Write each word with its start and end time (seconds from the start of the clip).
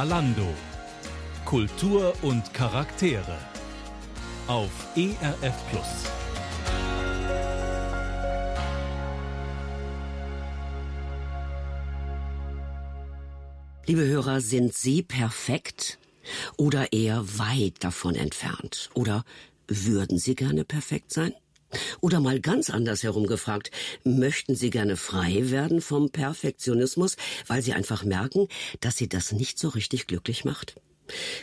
Zalando. 0.00 0.48
Kultur 1.44 2.14
und 2.22 2.54
Charaktere. 2.54 3.36
Auf 4.46 4.70
ERF 4.96 5.54
Plus. 5.68 6.06
Liebe 13.84 14.06
Hörer, 14.06 14.40
sind 14.40 14.72
Sie 14.72 15.02
perfekt 15.02 15.98
oder 16.56 16.94
eher 16.94 17.22
weit 17.38 17.84
davon 17.84 18.14
entfernt? 18.14 18.88
Oder 18.94 19.22
würden 19.68 20.16
Sie 20.16 20.34
gerne 20.34 20.64
perfekt 20.64 21.12
sein? 21.12 21.34
Oder 22.00 22.20
mal 22.20 22.40
ganz 22.40 22.70
anders 22.70 23.02
herum 23.02 23.26
gefragt, 23.26 23.70
möchten 24.04 24.54
Sie 24.54 24.70
gerne 24.70 24.96
frei 24.96 25.50
werden 25.50 25.80
vom 25.80 26.10
Perfektionismus, 26.10 27.16
weil 27.46 27.62
Sie 27.62 27.72
einfach 27.72 28.04
merken, 28.04 28.48
dass 28.80 28.96
Sie 28.96 29.08
das 29.08 29.32
nicht 29.32 29.58
so 29.58 29.68
richtig 29.68 30.06
glücklich 30.06 30.44
macht? 30.44 30.76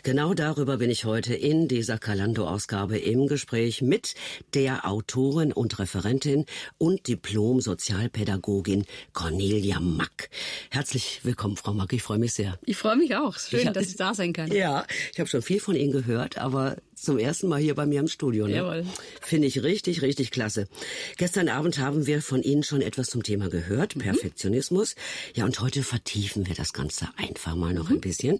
Genau 0.03 0.33
darüber 0.33 0.77
bin 0.77 0.89
ich 0.89 1.05
heute 1.05 1.33
in 1.33 1.67
dieser 1.67 1.97
Kalando-Ausgabe 1.97 2.97
im 2.97 3.27
Gespräch 3.27 3.81
mit 3.81 4.15
der 4.53 4.87
Autorin 4.87 5.51
und 5.51 5.79
Referentin 5.79 6.45
und 6.77 7.07
Diplom-Sozialpädagogin 7.07 8.85
Cornelia 9.13 9.79
Mack. 9.79 10.29
Herzlich 10.69 11.21
willkommen, 11.23 11.57
Frau 11.57 11.73
Mack. 11.73 11.93
Ich 11.93 12.03
freue 12.03 12.17
mich 12.19 12.33
sehr. 12.33 12.59
Ich 12.65 12.77
freue 12.77 12.95
mich 12.95 13.15
auch. 13.15 13.37
Schön, 13.37 13.65
ja, 13.65 13.71
dass 13.71 13.87
ich 13.87 13.95
da 13.95 14.13
sein 14.13 14.33
kann. 14.33 14.51
Ja, 14.51 14.85
ich 15.11 15.19
habe 15.19 15.29
schon 15.29 15.41
viel 15.41 15.59
von 15.59 15.75
Ihnen 15.75 15.91
gehört, 15.91 16.37
aber 16.37 16.77
zum 16.97 17.19
ersten 17.19 17.47
Mal 17.47 17.59
hier 17.59 17.75
bei 17.75 17.85
mir 17.85 17.99
im 17.99 18.07
Studio. 18.07 18.47
Ne? 18.47 18.55
Jawohl. 18.55 18.85
Finde 19.21 19.47
ich 19.47 19.63
richtig, 19.63 20.01
richtig 20.01 20.31
klasse. 20.31 20.67
Gestern 21.17 21.49
Abend 21.49 21.77
haben 21.77 22.07
wir 22.07 22.21
von 22.21 22.41
Ihnen 22.41 22.63
schon 22.63 22.81
etwas 22.81 23.07
zum 23.07 23.23
Thema 23.23 23.49
gehört, 23.49 23.95
mhm. 23.95 24.01
Perfektionismus. 24.01 24.95
Ja, 25.35 25.45
und 25.45 25.59
heute 25.59 25.83
vertiefen 25.83 26.47
wir 26.47 26.55
das 26.55 26.73
Ganze 26.73 27.07
einfach 27.17 27.55
mal 27.55 27.73
noch 27.73 27.89
mhm. 27.89 27.97
ein 27.97 28.01
bisschen. 28.01 28.39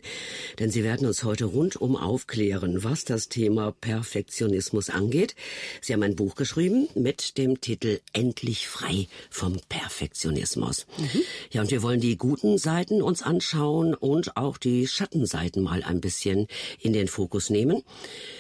Denn 0.59 0.71
Sie 0.71 0.83
werden 0.83 1.07
uns 1.07 1.23
heute 1.23 1.45
rundum 1.45 1.95
aufklären, 1.95 2.83
was 2.83 3.05
das 3.05 3.29
Thema 3.29 3.71
Perfektionismus 3.71 4.89
angeht. 4.89 5.35
Sie 5.81 5.93
haben 5.93 6.03
ein 6.03 6.15
Buch 6.15 6.35
geschrieben 6.35 6.89
mit 6.95 7.37
dem 7.37 7.61
Titel 7.61 7.99
Endlich 8.13 8.67
frei 8.67 9.07
vom 9.29 9.59
Perfektionismus. 9.69 10.87
Mhm. 10.97 11.21
Ja, 11.51 11.61
und 11.61 11.71
wir 11.71 11.83
wollen 11.83 11.99
die 11.99 12.17
guten 12.17 12.57
Seiten 12.57 13.01
uns 13.01 13.21
anschauen 13.21 13.93
und 13.93 14.35
auch 14.35 14.57
die 14.57 14.87
Schattenseiten 14.87 15.61
mal 15.61 15.83
ein 15.83 16.01
bisschen 16.01 16.47
in 16.79 16.93
den 16.93 17.07
Fokus 17.07 17.49
nehmen. 17.49 17.83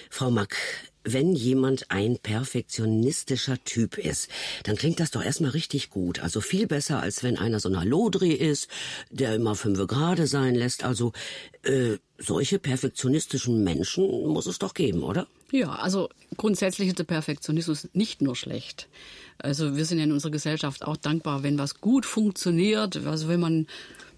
Frau 0.09 0.31
Mack, 0.31 0.55
wenn 1.03 1.33
jemand 1.33 1.89
ein 1.89 2.17
perfektionistischer 2.17 3.63
Typ 3.63 3.97
ist, 3.97 4.29
dann 4.63 4.75
klingt 4.75 4.99
das 4.99 5.11
doch 5.11 5.23
erstmal 5.23 5.51
richtig 5.51 5.89
gut. 5.89 6.19
Also 6.19 6.41
viel 6.41 6.67
besser, 6.67 6.99
als 7.01 7.23
wenn 7.23 7.37
einer 7.37 7.59
so 7.59 7.69
ein 7.69 7.87
Lodri 7.87 8.33
ist, 8.33 8.67
der 9.09 9.35
immer 9.35 9.55
fünf 9.55 9.85
Grade 9.87 10.27
sein 10.27 10.55
lässt. 10.55 10.83
Also 10.83 11.13
äh, 11.63 11.97
solche 12.17 12.59
perfektionistischen 12.59 13.63
Menschen 13.63 14.27
muss 14.27 14.47
es 14.47 14.59
doch 14.59 14.73
geben, 14.73 15.03
oder? 15.03 15.27
Ja, 15.51 15.69
also 15.75 16.09
grundsätzlich 16.35 16.89
ist 16.89 16.99
der 16.99 17.05
Perfektionismus 17.05 17.87
nicht 17.93 18.21
nur 18.21 18.35
schlecht. 18.35 18.89
Also 19.37 19.77
wir 19.77 19.85
sind 19.85 19.99
ja 19.99 20.03
in 20.03 20.11
unserer 20.11 20.31
Gesellschaft 20.31 20.83
auch 20.83 20.97
dankbar, 20.97 21.43
wenn 21.43 21.57
was 21.57 21.79
gut 21.79 22.05
funktioniert, 22.05 22.97
also 23.05 23.27
wenn 23.27 23.39
man 23.39 23.67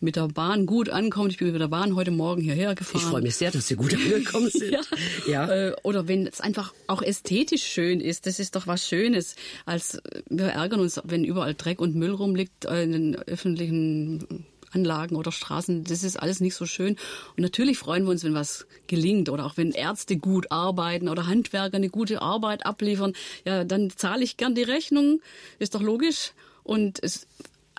mit 0.01 0.15
der 0.15 0.27
Bahn 0.27 0.65
gut 0.65 0.89
ankommt. 0.89 1.31
Ich 1.31 1.37
bin 1.37 1.51
mit 1.51 1.61
der 1.61 1.67
Bahn 1.67 1.95
heute 1.95 2.11
Morgen 2.11 2.41
hierher 2.41 2.75
gefahren. 2.75 3.01
Ich 3.01 3.07
freue 3.07 3.21
mich 3.21 3.35
sehr, 3.35 3.51
dass 3.51 3.67
Sie 3.67 3.75
gut 3.75 3.93
angekommen 3.93 4.49
sind. 4.53 4.71
ja. 4.71 4.81
ja. 5.27 5.49
Äh, 5.49 5.75
oder 5.83 6.07
wenn 6.07 6.27
es 6.27 6.41
einfach 6.41 6.73
auch 6.87 7.01
ästhetisch 7.01 7.63
schön 7.63 7.99
ist, 7.99 8.25
das 8.25 8.39
ist 8.39 8.55
doch 8.55 8.67
was 8.67 8.87
Schönes. 8.87 9.35
Als 9.65 10.01
wir 10.29 10.47
ärgern 10.47 10.79
uns, 10.79 11.01
wenn 11.03 11.23
überall 11.23 11.53
Dreck 11.53 11.81
und 11.81 11.95
Müll 11.95 12.13
rumliegt 12.13 12.65
äh, 12.65 12.83
in 12.83 12.91
den 12.91 13.15
öffentlichen 13.15 14.45
Anlagen 14.71 15.15
oder 15.15 15.31
Straßen, 15.31 15.83
das 15.83 16.03
ist 16.03 16.17
alles 16.17 16.39
nicht 16.39 16.55
so 16.55 16.65
schön. 16.65 16.95
Und 17.35 17.43
natürlich 17.43 17.77
freuen 17.77 18.03
wir 18.03 18.11
uns, 18.11 18.23
wenn 18.23 18.35
was 18.35 18.67
gelingt 18.87 19.29
oder 19.29 19.45
auch 19.45 19.57
wenn 19.57 19.71
Ärzte 19.71 20.17
gut 20.17 20.51
arbeiten 20.51 21.09
oder 21.09 21.27
Handwerker 21.27 21.77
eine 21.77 21.89
gute 21.89 22.21
Arbeit 22.21 22.65
abliefern. 22.65 23.13
Ja, 23.45 23.63
dann 23.63 23.89
zahle 23.89 24.23
ich 24.23 24.37
gern 24.37 24.55
die 24.55 24.63
Rechnung, 24.63 25.21
ist 25.57 25.75
doch 25.75 25.81
logisch. 25.81 26.33
Und 26.63 27.01
es 27.01 27.27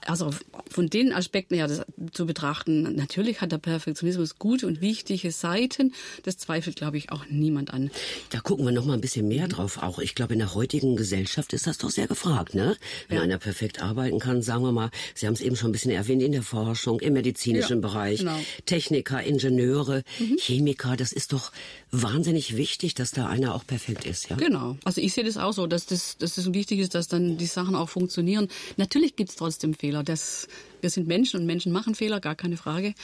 also 0.07 0.31
von 0.71 0.89
den 0.89 1.13
Aspekten 1.13 1.55
her 1.55 1.69
das 1.69 1.83
zu 2.13 2.27
betrachten, 2.27 2.95
natürlich 2.97 3.41
hat 3.41 3.53
der 3.53 3.59
Perfektionismus 3.59 4.39
gute 4.39 4.67
und 4.67 4.81
wichtige 4.81 5.31
Seiten. 5.31 5.93
Das 6.25 6.39
zweifelt, 6.39 6.77
glaube 6.77 6.97
ich, 6.97 7.13
auch 7.13 7.27
niemand 7.29 7.73
an. 7.73 7.91
Da 8.31 8.41
gucken 8.41 8.65
wir 8.65 8.73
noch 8.73 8.87
mal 8.87 8.95
ein 8.95 9.01
bisschen 9.01 9.29
mehr 9.29 9.47
drauf 9.49 9.83
auch. 9.83 9.99
Ich 9.99 10.15
glaube, 10.15 10.33
in 10.33 10.39
der 10.39 10.55
heutigen 10.55 10.97
Gesellschaft 10.97 11.53
ist 11.53 11.67
das 11.67 11.79
doch 11.79 11.91
sehr 11.91 12.07
gefragt, 12.07 12.55
ne? 12.55 12.77
Wenn 13.09 13.19
ja. 13.19 13.23
einer 13.23 13.39
perfekt 13.39 13.83
arbeiten 13.83 14.19
kann, 14.19 14.43
sagen 14.43 14.63
wir 14.63 14.73
mal, 14.73 14.91
Sie 15.15 15.27
haben 15.27 15.35
es 15.35 15.41
eben 15.41 15.57
schon 15.57 15.69
ein 15.69 15.73
bisschen 15.73 15.91
erwähnt, 15.91 16.23
in 16.23 16.33
der 16.33 16.43
Forschung, 16.43 17.01
im 17.01 17.13
medizinischen 17.13 17.83
ja, 17.83 17.89
Bereich, 17.89 18.21
genau. 18.21 18.39
Techniker, 18.65 19.23
Ingenieure, 19.23 20.03
mhm. 20.19 20.37
Chemiker, 20.39 20.97
das 20.97 21.13
ist 21.13 21.33
doch 21.33 21.53
wahnsinnig 21.91 22.57
wichtig, 22.57 22.95
dass 22.95 23.11
da 23.11 23.27
einer 23.27 23.55
auch 23.55 23.67
perfekt 23.67 24.07
ist, 24.07 24.31
ja? 24.31 24.37
Genau. 24.37 24.77
Also 24.85 25.01
ich 25.01 25.13
sehe 25.13 25.25
das 25.25 25.37
auch 25.37 25.53
so, 25.53 25.67
dass 25.67 25.87
das, 25.87 26.17
dass 26.19 26.37
das 26.37 26.53
wichtig 26.55 26.79
ist, 26.81 26.95
dass 26.95 27.09
dann 27.09 27.37
die 27.37 27.47
Sachen 27.47 27.75
auch 27.75 27.89
funktionieren. 27.89 28.49
Natürlich 28.77 29.17
gibt 29.17 29.31
es 29.31 29.37
trotzdem 29.37 29.75
Fehler. 29.75 29.91
Fehler. 29.91 30.05
Das, 30.05 30.47
wir 30.81 30.91
sind 30.91 31.07
Menschen 31.07 31.41
und 31.41 31.47
Menschen 31.47 31.73
machen 31.73 31.95
Fehler, 31.95 32.21
gar 32.21 32.35
keine 32.35 32.57
Frage. 32.57 32.95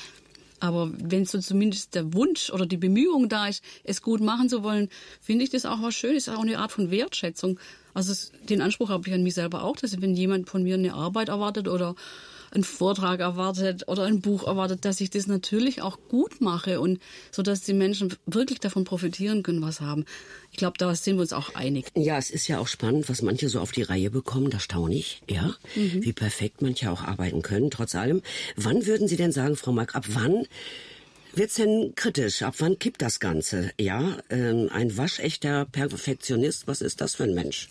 Aber 0.59 0.91
wenn 0.97 1.27
so 1.27 1.39
zumindest 1.39 1.95
der 1.95 2.15
Wunsch 2.15 2.51
oder 2.51 2.65
die 2.65 2.79
Bemühung 2.79 3.29
da 3.29 3.49
ist, 3.49 3.63
es 3.85 4.01
gut 4.01 4.21
machen 4.21 4.49
zu 4.49 4.63
wollen, 4.63 4.89
finde 5.21 5.45
ich 5.45 5.51
das 5.51 5.67
auch 5.67 5.83
was 5.83 5.95
Schönes, 5.95 6.29
auch 6.29 6.41
eine 6.41 6.59
Art 6.59 6.73
von 6.73 6.91
Wertschätzung. 6.91 7.61
Also 7.93 8.15
den 8.49 8.63
Anspruch 8.63 8.89
habe 8.89 9.07
ich 9.07 9.15
an 9.15 9.23
mich 9.23 9.35
selber 9.35 9.65
auch, 9.65 9.77
dass 9.77 10.01
wenn 10.01 10.15
jemand 10.15 10.49
von 10.49 10.63
mir 10.63 10.75
eine 10.75 10.95
Arbeit 10.95 11.29
erwartet 11.29 11.69
oder 11.69 11.95
einen 12.51 12.65
Vortrag 12.65 13.21
erwartet 13.21 13.89
oder 13.89 14.05
ein 14.05 14.21
Buch 14.21 14.47
erwartet, 14.47 14.85
dass 14.85 15.01
ich 15.01 15.11
das 15.11 15.27
natürlich 15.27 15.83
auch 15.83 15.99
gut 16.09 16.41
mache 16.41 16.81
und 16.81 17.01
so 17.31 17.43
dass 17.43 17.63
die 17.63 17.73
Menschen 17.73 18.15
wirklich 18.27 18.61
davon 18.61 18.85
profitieren 18.85 19.43
können, 19.43 19.63
was 19.63 19.81
haben. 19.81 20.05
Ich 20.51 20.59
glaube, 20.59 20.79
da 20.79 20.95
sind 20.95 21.17
wir 21.17 21.23
uns 21.23 21.33
auch 21.33 21.55
einig. 21.55 21.87
Ja, 21.95 22.17
es 22.17 22.31
ist 22.31 22.49
ja 22.49 22.59
auch 22.59 22.69
spannend, 22.69 23.09
was 23.09 23.23
manche 23.23 23.49
so 23.49 23.61
auf 23.61 23.73
die 23.73 23.83
Reihe 23.83 24.11
bekommen. 24.11 24.51
Da 24.51 24.61
staune 24.61 24.95
ich, 24.95 25.23
ja, 25.29 25.55
mhm. 25.75 26.05
wie 26.05 26.13
perfekt 26.13 26.63
manche 26.63 26.91
auch 26.91 27.03
arbeiten 27.03 27.43
können. 27.43 27.71
Trotz 27.71 27.95
allem, 27.95 28.23
wann 28.57 28.87
würden 28.87 29.09
Sie 29.09 29.17
denn 29.17 29.33
sagen, 29.33 29.57
Frau 29.57 29.73
Mark, 29.73 29.95
ab 29.95 30.05
wann 30.09 30.47
Wird's 31.37 31.57
denn 31.57 31.93
kritisch? 31.95 32.41
Ab 32.41 32.55
wann 32.61 32.79
kippt 32.79 33.03
das 33.03 33.21
Ganze? 33.21 33.71
Ja, 33.79 34.17
ähm, 34.31 34.71
ein 34.73 34.97
waschechter 34.97 35.67
Perfektionist, 35.67 36.67
was 36.67 36.81
ist 36.81 37.03
das 37.03 37.17
für 37.17 37.25
ein 37.25 37.35
Mensch? 37.35 37.69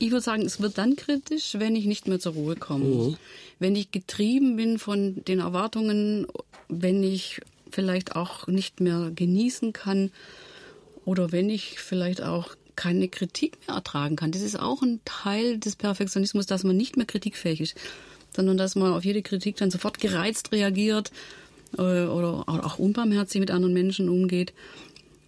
Ich 0.00 0.10
würde 0.10 0.24
sagen, 0.24 0.44
es 0.44 0.60
wird 0.60 0.76
dann 0.76 0.96
kritisch, 0.96 1.54
wenn 1.56 1.76
ich 1.76 1.86
nicht 1.86 2.08
mehr 2.08 2.18
zur 2.18 2.32
Ruhe 2.32 2.56
komme. 2.56 2.84
Mhm. 2.84 3.16
Wenn 3.60 3.76
ich 3.76 3.92
getrieben 3.92 4.56
bin 4.56 4.80
von 4.80 5.24
den 5.24 5.38
Erwartungen, 5.38 6.26
wenn 6.68 7.04
ich 7.04 7.40
vielleicht 7.70 8.16
auch 8.16 8.48
nicht 8.48 8.80
mehr 8.80 9.12
genießen 9.14 9.72
kann 9.72 10.10
oder 11.04 11.30
wenn 11.30 11.48
ich 11.48 11.78
vielleicht 11.78 12.22
auch 12.22 12.56
keine 12.74 13.06
Kritik 13.06 13.56
mehr 13.68 13.76
ertragen 13.76 14.16
kann. 14.16 14.32
Das 14.32 14.42
ist 14.42 14.58
auch 14.58 14.82
ein 14.82 15.00
Teil 15.04 15.58
des 15.58 15.76
Perfektionismus, 15.76 16.46
dass 16.46 16.64
man 16.64 16.76
nicht 16.76 16.96
mehr 16.96 17.06
kritikfähig 17.06 17.60
ist, 17.60 17.76
sondern 18.34 18.56
dass 18.56 18.74
man 18.74 18.92
auf 18.92 19.04
jede 19.04 19.22
Kritik 19.22 19.58
dann 19.58 19.70
sofort 19.70 20.00
gereizt 20.00 20.50
reagiert 20.50 21.12
oder 21.78 22.44
auch 22.46 22.78
unbarmherzig 22.78 23.40
mit 23.40 23.50
anderen 23.50 23.74
Menschen 23.74 24.08
umgeht 24.08 24.52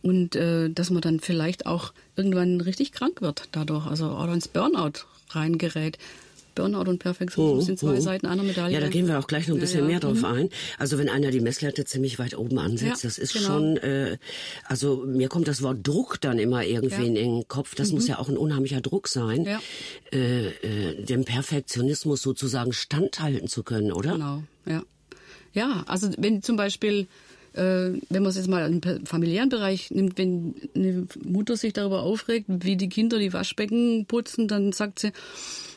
und 0.03 0.37
äh, 0.37 0.71
dass 0.71 0.91
man 0.91 1.03
dann 1.03 1.21
vielleicht 1.21 1.67
auch 1.67 1.93
irgendwann 2.17 2.61
richtig 2.61 2.93
krank 2.93 3.21
wird 3.21 3.49
dadurch, 3.53 3.87
also 3.87 4.07
oder 4.07 4.33
ins 4.33 4.49
Burnout 4.49 5.05
reingerät. 5.31 5.99
Burnout 6.55 6.91
und 6.91 6.99
Perfektionismus 6.99 7.63
oh, 7.63 7.67
sind 7.67 7.79
zwei 7.79 7.99
oh. 7.99 8.01
Seiten 8.01 8.27
einer 8.27 8.43
Medaille. 8.43 8.75
Ja, 8.75 8.81
da 8.81 8.89
gehen 8.89 9.07
wir 9.07 9.21
auch 9.21 9.29
gleich 9.29 9.47
noch 9.47 9.55
ein 9.55 9.61
bisschen 9.61 9.81
ja, 9.81 9.85
ja. 9.85 9.91
mehr 9.91 10.01
drauf 10.01 10.19
mhm. 10.19 10.25
ein. 10.25 10.49
Also 10.77 10.99
wenn 10.99 11.09
einer 11.09 11.31
die 11.31 11.41
Messlatte 11.41 11.85
ziemlich 11.85 12.19
weit 12.19 12.37
oben 12.37 12.59
ansetzt, 12.59 13.05
ja, 13.05 13.09
das 13.09 13.19
ist 13.19 13.35
genau. 13.35 13.47
schon, 13.47 13.77
äh, 13.77 14.19
also 14.65 15.05
mir 15.07 15.29
kommt 15.29 15.47
das 15.47 15.63
Wort 15.63 15.87
Druck 15.87 16.21
dann 16.21 16.41
immer 16.41 16.65
irgendwie 16.65 17.07
in 17.07 17.15
den 17.15 17.47
Kopf. 17.47 17.77
Das 17.77 17.91
mhm. 17.91 17.95
muss 17.95 18.09
ja 18.09 18.19
auch 18.19 18.29
ein 18.29 18.37
unheimlicher 18.37 18.81
Druck 18.81 19.07
sein, 19.07 19.47
äh, 20.13 20.49
äh, 20.49 21.05
dem 21.05 21.25
Perfektionismus 21.25 22.23
sozusagen 22.23 22.73
standhalten 22.73 23.47
zu 23.47 23.63
können, 23.63 23.93
oder? 23.93 24.15
Genau, 24.15 24.43
ja. 24.67 24.83
Ja, 25.53 25.85
also 25.87 26.11
wenn 26.19 26.43
zum 26.43 26.57
Beispiel, 26.57 27.07
äh, 27.55 27.91
wenn 28.11 28.23
man 28.23 28.27
es 28.27 28.37
jetzt 28.37 28.49
mal 28.49 28.71
im 28.71 29.07
familiären 29.07 29.49
Bereich 29.49 29.91
nimmt, 29.91 30.19
wenn 30.19 30.55
eine 30.75 31.07
Mutter 31.25 31.57
sich 31.57 31.73
darüber 31.73 32.03
aufregt, 32.03 32.47
wie 32.49 32.77
die 32.77 32.89
Kinder 32.89 33.19
die 33.19 33.33
Waschbecken 33.33 34.07
putzen, 34.07 34.49
dann 34.49 34.73
sagt 34.73 34.99
sie, 35.01 35.13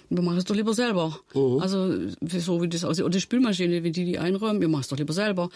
wir 0.09 0.21
machen 0.21 0.37
es 0.37 0.45
doch 0.45 0.55
lieber 0.55 0.73
selber. 0.73 1.19
Mhm. 1.33 1.59
Also 1.59 2.09
so 2.39 2.61
wie 2.61 2.67
das 2.67 2.83
aussieht. 2.83 3.05
Oder 3.05 3.13
die 3.13 3.21
Spülmaschine, 3.21 3.83
wenn 3.83 3.93
die 3.93 4.05
die 4.05 4.19
einräumen, 4.19 4.61
wir 4.61 4.67
machen 4.67 4.81
es 4.81 4.89
doch 4.89 4.97
lieber 4.97 5.13
selber. 5.13 5.49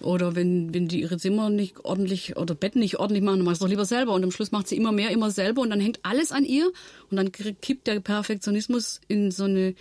Oder 0.00 0.34
wenn, 0.34 0.72
wenn 0.72 0.88
die 0.88 1.02
ihre 1.02 1.18
Zimmer 1.18 1.50
nicht 1.50 1.84
ordentlich 1.84 2.36
oder 2.36 2.54
Betten 2.54 2.80
nicht 2.80 2.98
ordentlich 2.98 3.22
machen, 3.22 3.38
dann 3.38 3.44
machst 3.44 3.60
du 3.60 3.66
doch 3.66 3.70
lieber 3.70 3.84
selber. 3.84 4.14
Und 4.14 4.24
am 4.24 4.30
Schluss 4.30 4.50
macht 4.52 4.68
sie 4.68 4.76
immer 4.76 4.92
mehr, 4.92 5.10
immer 5.10 5.30
selber 5.30 5.60
und 5.60 5.68
dann 5.68 5.80
hängt 5.80 6.00
alles 6.02 6.32
an 6.32 6.44
ihr. 6.44 6.70
Und 7.10 7.16
dann 7.18 7.30
kippt 7.30 7.86
der 7.86 8.00
Perfektionismus 8.00 9.02
in 9.08 9.30
so 9.30 9.44
eine 9.44 9.74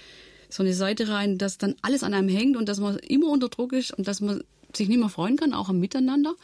so 0.49 0.63
eine 0.63 0.73
Seite 0.73 1.07
rein, 1.09 1.37
dass 1.37 1.57
dann 1.57 1.75
alles 1.81 2.03
an 2.03 2.13
einem 2.13 2.29
hängt 2.29 2.57
und 2.57 2.67
dass 2.67 2.79
man 2.79 2.97
immer 2.97 3.29
unter 3.29 3.49
Druck 3.49 3.73
ist 3.73 3.93
und 3.93 4.07
dass 4.07 4.19
man 4.19 4.43
sich 4.75 4.89
nicht 4.89 4.99
mehr 4.99 5.09
freuen 5.09 5.37
kann, 5.37 5.53
auch 5.53 5.69
am 5.69 5.79
Miteinander. 5.79 6.35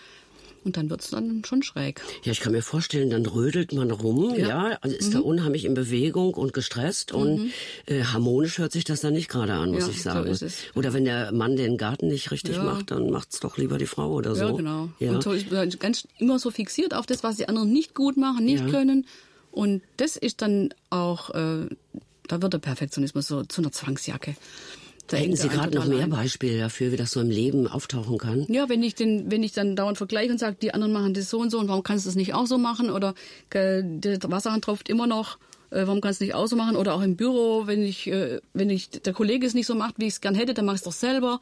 Und 0.63 0.77
dann 0.77 0.89
wird 0.89 1.01
es 1.01 1.11
dann 1.11 1.43
schon 1.45 1.61
schräg. 1.61 2.01
Ja, 2.23 2.31
ich 2.31 2.39
kann 2.39 2.51
mir 2.51 2.63
vorstellen, 2.63 3.11
dann 3.11 3.27
rödelt 3.27 3.71
man 3.71 3.91
rum, 3.91 4.33
ja, 4.35 4.47
ja 4.47 4.77
also 4.81 4.95
ist 4.95 5.09
mhm. 5.09 5.13
da 5.13 5.19
unheimlich 5.19 5.63
in 5.63 5.75
Bewegung 5.75 6.33
und 6.33 6.53
gestresst 6.53 7.13
mhm. 7.13 7.19
und 7.19 7.51
äh, 7.85 8.03
harmonisch 8.03 8.57
hört 8.57 8.71
sich 8.71 8.83
das 8.83 9.01
dann 9.01 9.13
nicht 9.13 9.29
gerade 9.29 9.53
an, 9.53 9.69
muss 9.69 9.83
ja, 9.83 9.89
ich 9.89 10.01
sagen. 10.01 10.33
So 10.33 10.47
oder 10.73 10.91
wenn 10.93 11.05
der 11.05 11.31
Mann 11.31 11.55
den 11.55 11.77
Garten 11.77 12.07
nicht 12.07 12.31
richtig 12.31 12.55
ja. 12.55 12.63
macht, 12.63 12.89
dann 12.89 13.11
macht's 13.11 13.39
doch 13.39 13.59
lieber 13.59 13.77
die 13.77 13.85
Frau 13.85 14.11
oder 14.11 14.33
so. 14.33 14.43
Ja, 14.43 14.51
genau. 14.53 14.89
Ja. 14.97 15.11
Und 15.11 15.21
so 15.21 15.33
ist 15.33 15.51
ganz 15.79 16.07
immer 16.17 16.39
so 16.39 16.49
fixiert 16.49 16.95
auf 16.95 17.05
das, 17.05 17.21
was 17.21 17.35
die 17.35 17.47
anderen 17.47 17.71
nicht 17.71 17.93
gut 17.93 18.17
machen, 18.17 18.43
nicht 18.43 18.67
können. 18.67 19.05
Und 19.51 19.83
das 19.97 20.17
ist 20.17 20.41
dann 20.41 20.73
auch, 20.89 21.29
äh, 21.29 21.67
da 22.27 22.41
wird 22.41 22.53
der 22.53 22.59
Perfektionismus 22.59 23.27
so 23.27 23.43
zu 23.43 23.61
einer 23.61 23.71
Zwangsjacke. 23.71 24.35
Da 25.07 25.17
Hätten 25.17 25.35
Sie 25.35 25.49
gerade 25.49 25.75
noch 25.75 25.85
mehr. 25.85 26.07
Beispiele 26.07 26.57
dafür, 26.57 26.91
wie 26.91 26.95
das 26.95 27.11
so 27.11 27.21
im 27.21 27.29
Leben 27.29 27.67
auftauchen 27.67 28.17
kann? 28.17 28.45
Ja, 28.49 28.69
wenn 28.69 28.81
ich, 28.81 28.95
den, 28.95 29.29
wenn 29.29 29.43
ich 29.43 29.51
dann 29.51 29.75
dauernd 29.75 29.97
vergleiche 29.97 30.31
und 30.31 30.39
sage, 30.39 30.57
die 30.59 30.73
anderen 30.73 30.93
machen 30.93 31.13
das 31.13 31.29
so 31.29 31.39
und 31.39 31.51
so 31.51 31.59
und 31.59 31.67
warum 31.67 31.83
kannst 31.83 32.05
du 32.05 32.09
das 32.09 32.15
nicht 32.15 32.33
auch 32.33 32.47
so 32.47 32.57
machen? 32.57 32.89
Oder 32.89 33.13
äh, 33.51 33.83
der 33.83 34.19
Wasserhahn 34.23 34.61
tropft 34.61 34.89
immer 34.89 35.05
noch, 35.05 35.37
äh, 35.69 35.85
warum 35.85 36.01
kannst 36.01 36.21
du 36.21 36.25
nicht 36.25 36.33
auch 36.33 36.47
so 36.47 36.55
machen? 36.55 36.75
Oder 36.75 36.95
auch 36.95 37.03
im 37.03 37.15
Büro, 37.15 37.67
wenn 37.67 37.83
ich, 37.83 38.07
äh, 38.07 38.39
wenn 38.53 38.71
ich 38.71 38.89
der 38.89 39.13
Kollege 39.13 39.45
es 39.45 39.53
nicht 39.53 39.67
so 39.67 39.75
macht, 39.75 39.95
wie 39.99 40.07
ich 40.07 40.13
es 40.13 40.21
gern 40.21 40.33
hätte, 40.33 40.55
dann 40.55 40.65
mach 40.65 40.73
ich 40.73 40.79
es 40.79 40.85
doch 40.85 40.91
selber 40.91 41.39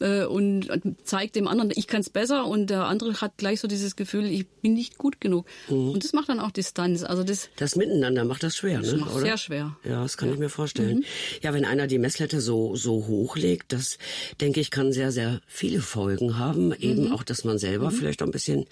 äh, 0.00 0.24
und 0.24 0.68
zeigt 1.04 1.36
dem 1.36 1.48
anderen, 1.48 1.72
ich 1.74 1.86
kann 1.86 2.00
es 2.00 2.10
besser 2.10 2.46
und 2.46 2.68
der 2.70 2.84
andere 2.84 3.20
hat 3.20 3.36
gleich 3.36 3.60
so 3.60 3.68
dieses 3.68 3.96
Gefühl, 3.96 4.26
ich 4.26 4.46
bin 4.46 4.74
nicht 4.74 4.98
gut 4.98 5.20
genug. 5.20 5.46
Mhm. 5.68 5.90
Und 5.90 6.04
das 6.04 6.12
macht 6.12 6.28
dann 6.28 6.40
auch 6.40 6.50
Distanz. 6.50 7.02
Also 7.02 7.22
das, 7.22 7.48
das 7.56 7.76
Miteinander 7.76 8.24
macht 8.24 8.42
das 8.42 8.56
schwer, 8.56 8.80
das 8.80 8.92
ne? 8.92 8.98
Macht 8.98 9.12
oder? 9.12 9.20
Sehr 9.20 9.38
schwer. 9.38 9.76
Ja, 9.84 10.02
das 10.02 10.16
kann 10.16 10.28
ja. 10.28 10.34
ich 10.34 10.40
mir 10.40 10.48
vorstellen. 10.48 10.98
Mhm. 10.98 11.04
Ja, 11.42 11.54
wenn 11.54 11.64
einer 11.64 11.86
die 11.86 11.98
Messlatte 11.98 12.40
so 12.40 12.76
so 12.76 13.06
hochlegt, 13.06 13.72
das 13.72 13.98
denke 14.40 14.60
ich 14.60 14.70
kann 14.70 14.92
sehr 14.92 15.12
sehr 15.12 15.40
viele 15.46 15.80
Folgen 15.80 16.38
haben. 16.38 16.74
Eben 16.74 17.06
mhm. 17.06 17.12
auch, 17.12 17.22
dass 17.22 17.44
man 17.44 17.58
selber 17.58 17.90
mhm. 17.90 17.94
vielleicht 17.94 18.22
auch 18.22 18.26
ein 18.26 18.32
bisschen 18.32 18.66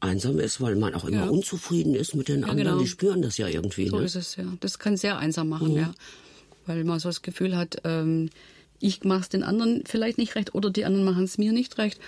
einsam 0.00 0.38
ist, 0.38 0.60
weil 0.60 0.76
man 0.76 0.94
auch 0.94 1.04
immer 1.04 1.24
ja. 1.24 1.28
unzufrieden 1.28 1.94
ist 1.94 2.14
mit 2.14 2.28
den 2.28 2.42
ja, 2.42 2.48
anderen. 2.48 2.72
Genau. 2.72 2.80
Die 2.80 2.86
spüren 2.86 3.22
das 3.22 3.38
ja 3.38 3.48
irgendwie. 3.48 3.88
So 3.88 3.98
ne? 3.98 4.04
ist 4.04 4.14
es 4.14 4.36
ja. 4.36 4.44
Das 4.60 4.78
kann 4.78 4.96
sehr 4.96 5.18
einsam 5.18 5.48
machen, 5.48 5.72
mhm. 5.72 5.78
ja, 5.78 5.94
weil 6.66 6.84
man 6.84 7.00
so 7.00 7.08
das 7.08 7.22
Gefühl 7.22 7.56
hat. 7.56 7.78
Ähm, 7.84 8.30
ich 8.80 9.04
mache 9.04 9.20
es 9.20 9.28
den 9.28 9.42
anderen 9.42 9.84
vielleicht 9.86 10.18
nicht 10.18 10.34
recht 10.34 10.54
oder 10.54 10.70
die 10.70 10.84
anderen 10.84 11.04
machen 11.04 11.24
es 11.24 11.38
mir 11.38 11.52
nicht 11.52 11.78
recht. 11.78 12.00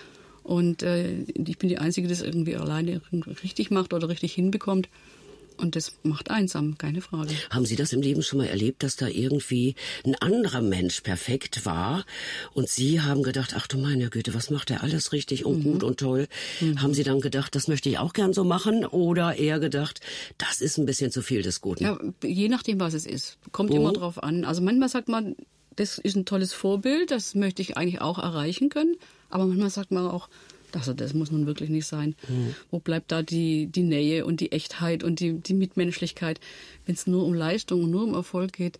Und 0.42 0.82
äh, 0.82 1.20
ich 1.22 1.58
bin 1.58 1.68
die 1.68 1.78
Einzige, 1.78 2.08
die 2.08 2.14
es 2.14 2.22
irgendwie 2.22 2.56
alleine 2.56 3.00
richtig 3.44 3.70
macht 3.70 3.94
oder 3.94 4.08
richtig 4.08 4.32
hinbekommt. 4.32 4.88
Und 5.58 5.76
das 5.76 5.98
macht 6.02 6.30
einsam, 6.30 6.78
keine 6.78 7.02
Frage. 7.02 7.30
Haben 7.50 7.66
Sie 7.66 7.76
das 7.76 7.92
im 7.92 8.00
Leben 8.00 8.22
schon 8.22 8.38
mal 8.38 8.46
erlebt, 8.46 8.82
dass 8.82 8.96
da 8.96 9.06
irgendwie 9.06 9.74
ein 10.04 10.14
anderer 10.16 10.62
Mensch 10.62 11.02
perfekt 11.02 11.64
war 11.64 12.04
und 12.54 12.68
Sie 12.68 13.00
haben 13.00 13.22
gedacht, 13.22 13.52
ach 13.56 13.66
du 13.66 13.78
meine 13.78 14.08
Güte, 14.08 14.34
was 14.34 14.50
macht 14.50 14.70
er 14.70 14.82
alles 14.82 15.12
richtig 15.12 15.44
und 15.44 15.58
mhm. 15.58 15.72
gut 15.72 15.82
und 15.84 16.00
toll? 16.00 16.26
Mhm. 16.60 16.82
Haben 16.82 16.94
Sie 16.94 17.04
dann 17.04 17.20
gedacht, 17.20 17.54
das 17.54 17.68
möchte 17.68 17.88
ich 17.88 17.98
auch 17.98 18.12
gern 18.12 18.32
so 18.32 18.44
machen 18.44 18.84
oder 18.84 19.36
eher 19.36 19.60
gedacht, 19.60 20.00
das 20.38 20.60
ist 20.60 20.78
ein 20.78 20.86
bisschen 20.86 21.12
zu 21.12 21.22
viel 21.22 21.42
des 21.42 21.60
Guten? 21.60 21.84
Ja, 21.84 21.98
je 22.24 22.48
nachdem, 22.48 22.80
was 22.80 22.94
es 22.94 23.06
ist. 23.06 23.38
Kommt 23.52 23.70
mhm. 23.70 23.76
immer 23.76 23.92
drauf 23.92 24.22
an. 24.22 24.44
Also 24.44 24.62
manchmal 24.62 24.88
sagt 24.88 25.08
man, 25.08 25.36
das 25.76 25.98
ist 25.98 26.16
ein 26.16 26.24
tolles 26.24 26.52
Vorbild, 26.52 27.10
das 27.10 27.34
möchte 27.34 27.62
ich 27.62 27.76
eigentlich 27.76 28.00
auch 28.00 28.18
erreichen 28.18 28.68
können. 28.68 28.96
Aber 29.30 29.46
manchmal 29.46 29.70
sagt 29.70 29.90
man 29.90 30.06
auch, 30.06 30.28
also 30.72 30.94
das 30.94 31.14
muss 31.14 31.30
nun 31.30 31.46
wirklich 31.46 31.70
nicht 31.70 31.86
sein. 31.86 32.14
Mhm. 32.28 32.54
Wo 32.70 32.78
bleibt 32.78 33.12
da 33.12 33.22
die, 33.22 33.66
die 33.66 33.82
Nähe 33.82 34.24
und 34.24 34.40
die 34.40 34.52
Echtheit 34.52 35.04
und 35.04 35.20
die, 35.20 35.34
die 35.34 35.54
Mitmenschlichkeit, 35.54 36.40
wenn 36.86 36.94
es 36.94 37.06
nur 37.06 37.24
um 37.24 37.34
Leistung 37.34 37.84
und 37.84 37.90
nur 37.90 38.04
um 38.04 38.14
Erfolg 38.14 38.52
geht? 38.52 38.78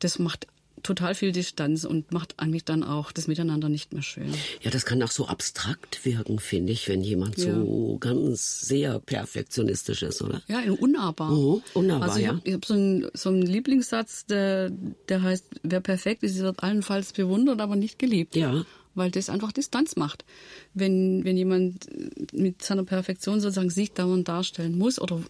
Das 0.00 0.18
macht 0.18 0.46
total 0.84 1.14
viel 1.16 1.32
Distanz 1.32 1.84
und 1.84 2.12
macht 2.12 2.34
eigentlich 2.38 2.64
dann 2.64 2.84
auch 2.84 3.10
das 3.10 3.26
Miteinander 3.26 3.68
nicht 3.68 3.92
mehr 3.92 4.02
schön. 4.02 4.32
Ja, 4.62 4.70
das 4.70 4.84
kann 4.84 5.02
auch 5.02 5.10
so 5.10 5.26
abstrakt 5.26 6.04
wirken, 6.04 6.38
finde 6.38 6.72
ich, 6.72 6.88
wenn 6.88 7.02
jemand 7.02 7.38
ja. 7.38 7.52
so 7.52 7.96
ganz 7.98 8.60
sehr 8.60 9.00
perfektionistisch 9.00 10.02
ist, 10.02 10.22
oder? 10.22 10.42
Ja, 10.46 10.60
unnahbar. 10.78 11.32
Mhm, 11.32 11.62
unnahbar, 11.74 12.08
also 12.08 12.18
ich 12.20 12.26
ja. 12.26 12.34
habe 12.34 12.52
hab 12.52 12.64
so, 12.64 12.74
einen, 12.74 13.08
so 13.14 13.30
einen 13.30 13.42
Lieblingssatz, 13.42 14.26
der, 14.26 14.70
der 15.08 15.22
heißt, 15.22 15.46
wer 15.62 15.80
perfekt 15.80 16.22
ist, 16.22 16.38
wird 16.38 16.62
allenfalls 16.62 17.12
bewundert, 17.12 17.60
aber 17.60 17.74
nicht 17.74 17.98
geliebt. 17.98 18.36
Ja 18.36 18.64
weil 18.96 19.10
das 19.10 19.28
einfach 19.28 19.50
Distanz 19.50 19.96
macht. 19.96 20.24
Wenn, 20.72 21.24
wenn 21.24 21.36
jemand 21.36 21.88
mit 22.32 22.62
seiner 22.62 22.84
Perfektion 22.84 23.40
sozusagen 23.40 23.70
sich 23.70 23.90
dauernd 23.90 24.28
darstellen 24.28 24.78
muss 24.78 25.00
oder, 25.00 25.20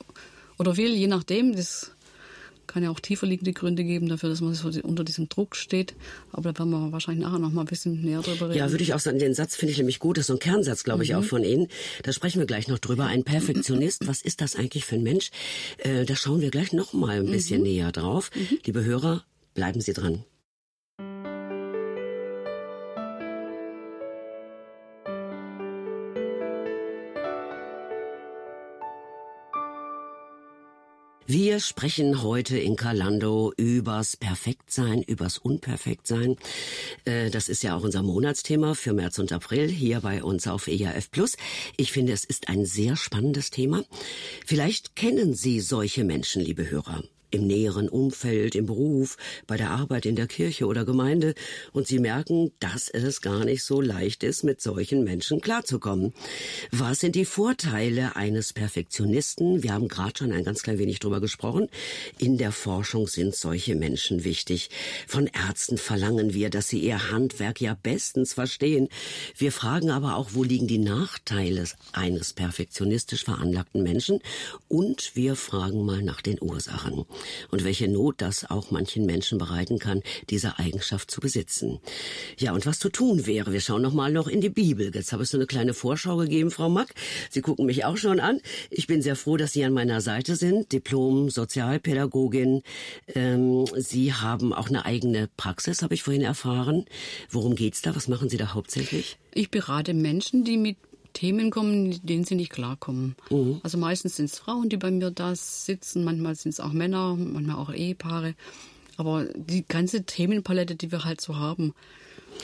oder 0.59 0.77
will, 0.77 0.93
je 0.93 1.07
nachdem, 1.07 1.57
das 1.57 1.91
kann 2.67 2.83
ja 2.83 2.91
auch 2.91 3.01
tiefer 3.01 3.27
liegende 3.27 3.53
Gründe 3.53 3.85
geben 3.85 4.09
dafür, 4.09 4.29
dass 4.29 4.41
man 4.41 4.55
so 4.55 4.69
unter 4.83 5.05
diesem 5.05 5.29
Druck 5.29 5.57
steht. 5.57 5.95
Aber 6.33 6.53
da 6.53 6.59
werden 6.61 6.71
wir 6.71 6.93
wahrscheinlich 6.93 7.25
nachher 7.25 7.39
noch 7.39 7.53
mal 7.53 7.63
ein 7.63 7.67
bisschen 7.67 8.03
näher 8.03 8.23
drüber 8.23 8.49
reden. 8.49 8.59
Ja, 8.59 8.71
würde 8.71 8.85
ich 8.85 8.95
auch 8.95 8.99
sagen, 8.99 9.19
den 9.19 9.35
Satz 9.35 9.57
finde 9.57 9.73
ich 9.73 9.79
nämlich 9.79 9.99
gut. 9.99 10.17
Das 10.17 10.23
ist 10.23 10.27
so 10.29 10.35
ein 10.35 10.39
Kernsatz, 10.39 10.85
glaube 10.85 11.05
ich, 11.05 11.11
mhm. 11.11 11.17
auch 11.17 11.25
von 11.25 11.45
Ihnen. 11.45 11.69
Da 12.03 12.13
sprechen 12.13 12.39
wir 12.39 12.47
gleich 12.47 12.69
noch 12.69 12.79
drüber. 12.79 13.07
Ein 13.07 13.25
Perfektionist, 13.25 14.07
was 14.07 14.23
ist 14.23 14.41
das 14.41 14.57
eigentlich 14.57 14.85
für 14.85 14.97
ein 14.97 15.03
Mensch? 15.03 15.31
Äh, 15.79 16.05
da 16.05 16.17
schauen 16.17 16.41
wir 16.41 16.51
gleich 16.51 16.73
noch 16.73 16.93
mal 16.93 17.19
ein 17.19 17.31
bisschen 17.31 17.59
mhm. 17.59 17.69
näher 17.69 17.93
drauf. 17.93 18.31
Mhm. 18.35 18.59
Liebe 18.65 18.85
Hörer, 18.85 19.25
bleiben 19.55 19.81
Sie 19.81 19.93
dran. 19.93 20.25
Wir 31.37 31.59
sprechen 31.59 32.23
heute 32.23 32.57
in 32.57 32.77
Kalando 32.77 33.53
übers 33.57 34.17
Perfektsein, 34.17 35.03
übers 35.03 35.37
Unperfektsein. 35.37 36.37
Äh, 37.07 37.29
das 37.29 37.49
ist 37.49 37.65
ja 37.65 37.75
auch 37.75 37.83
unser 37.83 38.05
Monatsthema 38.05 38.75
für 38.75 38.93
März 38.93 39.19
und 39.19 39.33
April 39.33 39.69
hier 39.69 40.01
bei 40.01 40.23
uns 40.23 40.47
auf 40.47 40.69
ERF 40.69 41.11
Plus. 41.11 41.37
Ich 41.77 41.91
finde, 41.91 42.13
es 42.13 42.25
ist 42.25 42.49
ein 42.49 42.65
sehr 42.65 42.95
spannendes 42.95 43.51
Thema. 43.51 43.83
Vielleicht 44.47 44.95
kennen 44.95 45.35
Sie 45.35 45.59
solche 45.59 46.05
Menschen, 46.05 46.41
liebe 46.41 46.71
Hörer 46.71 47.03
im 47.35 47.47
näheren 47.47 47.89
Umfeld, 47.89 48.55
im 48.55 48.67
Beruf, 48.67 49.17
bei 49.47 49.57
der 49.57 49.71
Arbeit 49.71 50.07
in 50.07 50.15
der 50.15 50.29
Kirche 50.29 50.67
oder 50.67 50.85
Gemeinde 50.85 51.35
und 51.73 51.89
sie 51.89 51.99
merken, 51.99 52.53
dass 52.61 52.89
es 52.89 53.21
gar 53.21 53.45
nicht 53.45 53.65
so 53.65 53.81
leicht 53.81 54.23
ist, 54.23 54.45
mit 54.45 54.61
solchen 54.61 55.03
Menschen 55.03 55.41
klarzukommen. 55.41 56.15
Was 56.71 57.01
sind 57.01 57.17
die 57.17 57.25
Vorteile 57.25 58.15
eines 58.15 58.53
Perfektionisten? 58.53 59.63
Wir 59.63 59.75
haben 59.75 59.89
gerade 59.89 60.19
schon 60.19 60.33
ein 60.33 60.45
ganz 60.45 60.63
klein 60.63 60.79
wenig 60.79 61.01
drüber 61.01 61.21
gesprochen. 61.21 61.69
In 62.19 62.39
der 62.39 62.53
Forschung 62.53 63.09
sind 63.09 63.35
solche 63.35 63.75
Menschen 63.75 64.23
wichtig. 64.23 64.71
Von 65.09 65.27
Ärzten 65.27 65.77
verlangen 65.77 66.35
wir, 66.35 66.51
dass 66.51 66.69
sie 66.69 66.79
ihr 66.79 67.11
Handwerk 67.11 67.61
ja 67.61 67.77
bestens 67.83 68.35
verstehen. 68.35 68.89
Wir 69.37 69.51
fragen 69.51 69.91
aber 69.91 70.17
auch, 70.17 70.31
wo 70.35 70.45
liegen 70.45 70.69
die 70.69 70.79
Nachteile 70.79 71.65
eines 71.93 72.33
perfektionistisch 72.33 73.25
veranlagten 73.25 73.83
Menschen? 73.83 74.21
Und 74.69 75.17
wir 75.17 75.35
fragen 75.35 75.85
mal 75.85 76.03
nach 76.03 76.21
den 76.21 76.41
Ursachen 76.41 77.05
und 77.51 77.65
welche 77.65 77.89
Not 77.89 78.17
das 78.19 78.51
auch 78.51 78.71
manchen 78.71 79.07
Menschen 79.07 79.39
bereiten 79.39 79.79
kann, 79.79 80.03
diese 80.31 80.59
Eigenschaft 80.59 81.11
zu 81.11 81.21
besitzen. 81.21 81.81
Ja, 82.39 82.53
und 82.53 82.67
was 82.67 82.79
zu 82.79 82.89
tun 82.89 83.27
wäre, 83.27 83.53
wir 83.53 83.61
schauen 83.61 83.83
noch 83.83 83.93
mal 83.93 84.13
noch 84.13 84.29
in 84.29 84.41
die 84.41 84.49
Bibel. 84.49 84.91
Jetzt 84.95 85.13
habe 85.13 85.23
ich 85.23 85.29
so 85.29 85.39
eine 85.39 85.47
kleine 85.47 85.75
Vorschau 85.75 86.17
gegeben, 86.17 86.51
Frau 86.51 86.69
Mack. 86.69 86.95
Sie 87.31 87.41
gucken 87.41 87.67
mich 87.67 87.85
auch 87.85 87.97
schon 87.97 88.21
an. 88.21 88.41
Ich 88.71 88.87
bin 88.87 89.03
sehr 89.03 89.17
froh, 89.17 89.37
dass 89.37 89.53
Sie 89.53 89.65
an 89.65 89.73
meiner 89.73 90.01
Seite 90.01 90.37
sind, 90.37 90.73
Diplom-Sozialpädagogin. 90.73 92.63
Ähm, 93.15 93.65
Sie 93.77 94.13
haben 94.13 94.53
auch 94.53 94.69
eine 94.69 94.85
eigene 94.85 95.29
Praxis, 95.37 95.83
habe 95.83 95.95
ich 95.95 96.03
vorhin 96.03 96.23
erfahren. 96.23 96.85
Worum 97.31 97.55
geht's 97.55 97.83
da? 97.83 97.95
Was 97.95 98.09
machen 98.09 98.29
Sie 98.29 98.37
da 98.37 98.55
hauptsächlich? 98.55 99.19
Ich 99.33 99.51
berate 99.51 99.95
Menschen, 99.95 100.45
die 100.45 100.57
mit 100.57 100.77
Themen 101.15 101.51
kommen, 101.51 101.89
mit 101.89 102.09
denen 102.09 102.25
sie 102.25 102.35
nicht 102.35 102.51
klarkommen. 102.51 103.17
Mhm. 103.31 103.61
Also 103.63 103.79
meistens 103.79 104.17
sind 104.17 104.27
es 104.27 104.39
Frauen, 104.39 104.69
die 104.69 104.77
bei 104.77 104.91
mir 104.91 105.11
da 105.11 105.35
sitzen, 105.35 106.05
manchmal 106.05 106.35
sind 106.35 106.53
es 106.53 106.61
auch 106.61 106.73
Männer, 106.73 107.17
manchmal 107.17 107.57
auch 107.57 107.73
Ehepaare. 107.73 108.35
Aber 108.97 109.25
die 109.35 109.65
ganze 109.67 110.05
Themenpalette, 110.05 110.77
die 110.77 110.93
wir 110.93 111.05
halt 111.05 111.21
so 111.21 111.37
haben. 111.37 111.75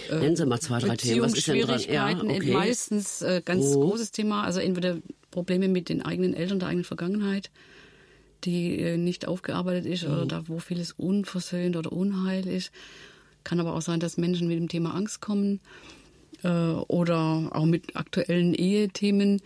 Äh, 0.08 0.18
Nennen 0.18 0.36
Sie 0.36 0.46
mal 0.46 0.60
zwei, 0.60 0.78
drei 0.78 0.96
Themen. 0.96 1.22
Was 1.22 1.34
ist 1.34 1.46
denn 1.46 1.60
dran? 1.60 1.80
Ja, 1.88 2.08
okay. 2.10 2.52
meistens 2.52 3.22
äh, 3.22 3.42
ganz 3.44 3.66
oh. 3.66 3.80
großes 3.80 4.12
Thema. 4.12 4.44
Also 4.44 4.60
entweder 4.60 4.98
Probleme 5.30 5.68
mit 5.68 5.88
den 5.88 6.02
eigenen 6.02 6.34
Eltern, 6.34 6.58
der 6.58 6.68
eigenen 6.68 6.84
Vergangenheit, 6.84 7.50
die 8.44 8.78
äh, 8.78 8.96
nicht 8.96 9.28
aufgearbeitet 9.28 9.86
ist 9.86 10.04
mhm. 10.04 10.12
oder 10.12 10.26
da, 10.26 10.48
wo 10.48 10.58
vieles 10.58 10.92
unversöhnt 10.92 11.76
oder 11.76 11.92
Unheil 11.92 12.46
ist. 12.46 12.72
Kann 13.44 13.60
aber 13.60 13.74
auch 13.74 13.82
sein, 13.82 14.00
dass 14.00 14.16
Menschen 14.16 14.48
mit 14.48 14.58
dem 14.58 14.68
Thema 14.68 14.94
Angst 14.94 15.20
kommen 15.20 15.60
äh, 16.42 16.48
oder 16.48 17.50
auch 17.52 17.66
mit 17.66 17.96
aktuellen 17.96 18.54
Ehethemen 18.54 19.40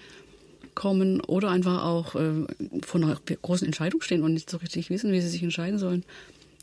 kommen 0.75 1.21
oder 1.21 1.51
einfach 1.51 1.85
auch 1.85 2.15
äh, 2.15 2.47
vor 2.83 3.01
einer 3.01 3.19
großen 3.43 3.67
Entscheidung 3.67 4.01
stehen 4.01 4.23
und 4.23 4.35
nicht 4.35 4.51
so 4.51 4.57
richtig 4.59 4.91
wissen, 4.91 5.13
wie 5.13 5.21
sie 5.21 5.29
sich 5.29 5.43
entscheiden 5.43 5.79
sollen. 5.79 6.05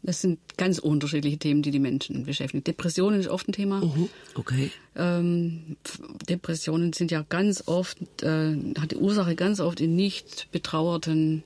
Das 0.04 0.20
sind 0.20 0.40
ganz 0.58 0.80
unterschiedliche 0.80 1.38
Themen, 1.38 1.62
die 1.62 1.70
die 1.70 1.80
Menschen 1.80 2.26
beschäftigen. 2.26 2.64
Depressionen 2.64 3.20
ist 3.20 3.28
oft 3.28 3.48
ein 3.48 3.54
Thema. 3.54 3.82
Mhm, 3.82 4.10
okay. 4.34 4.72
Ähm, 4.96 5.78
Depressionen 6.28 6.92
sind 6.94 7.12
ja 7.12 7.24
ganz 7.30 7.68
oft, 7.68 8.00
äh, 8.24 8.56
hat 8.80 8.92
die 8.92 8.96
Ursache 8.96 9.36
ganz 9.36 9.60
oft 9.60 9.80
in 9.80 9.96
nicht 9.96 10.48
betrauerten 10.52 11.44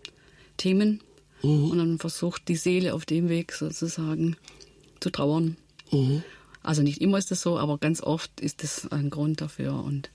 Themen. 0.56 1.02
Mhm. 1.44 1.72
Und 1.72 1.78
dann 1.78 2.00
versucht 2.00 2.48
die 2.48 2.56
Seele 2.56 2.94
auf 2.94 3.06
dem 3.06 3.28
Weg 3.28 3.52
sozusagen 3.52 4.38
zu 5.02 5.10
trauern. 5.10 5.58
Mhm. 5.92 6.24
Also 6.66 6.82
nicht 6.82 7.02
immer 7.02 7.18
ist 7.18 7.32
das 7.32 7.42
so, 7.42 7.58
aber 7.58 7.78
ganz 7.78 8.02
oft 8.02 8.40
ist 8.42 8.64
das 8.64 8.92
ein 8.92 9.10
Grund 9.10 9.42
dafür. 9.42 9.84
Und 9.84 10.10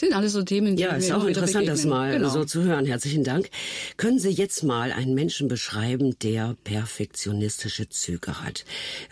sind 0.00 0.12
alles 0.14 0.32
so 0.32 0.42
Themen, 0.42 0.76
die 0.76 0.82
Ja, 0.84 0.92
ist 0.92 1.10
auch 1.10 1.24
interessant, 1.24 1.66
das 1.66 1.82
begegnen. 1.82 1.98
mal 1.98 2.12
genau. 2.12 2.28
so 2.30 2.44
zu 2.44 2.62
hören. 2.62 2.86
Herzlichen 2.86 3.24
Dank. 3.24 3.50
Können 3.96 4.18
Sie 4.20 4.28
jetzt 4.30 4.62
mal 4.62 4.92
einen 4.92 5.14
Menschen 5.14 5.48
beschreiben, 5.48 6.16
der 6.20 6.56
perfektionistische 6.64 7.88
Züge 7.88 8.40
hat? 8.42 8.64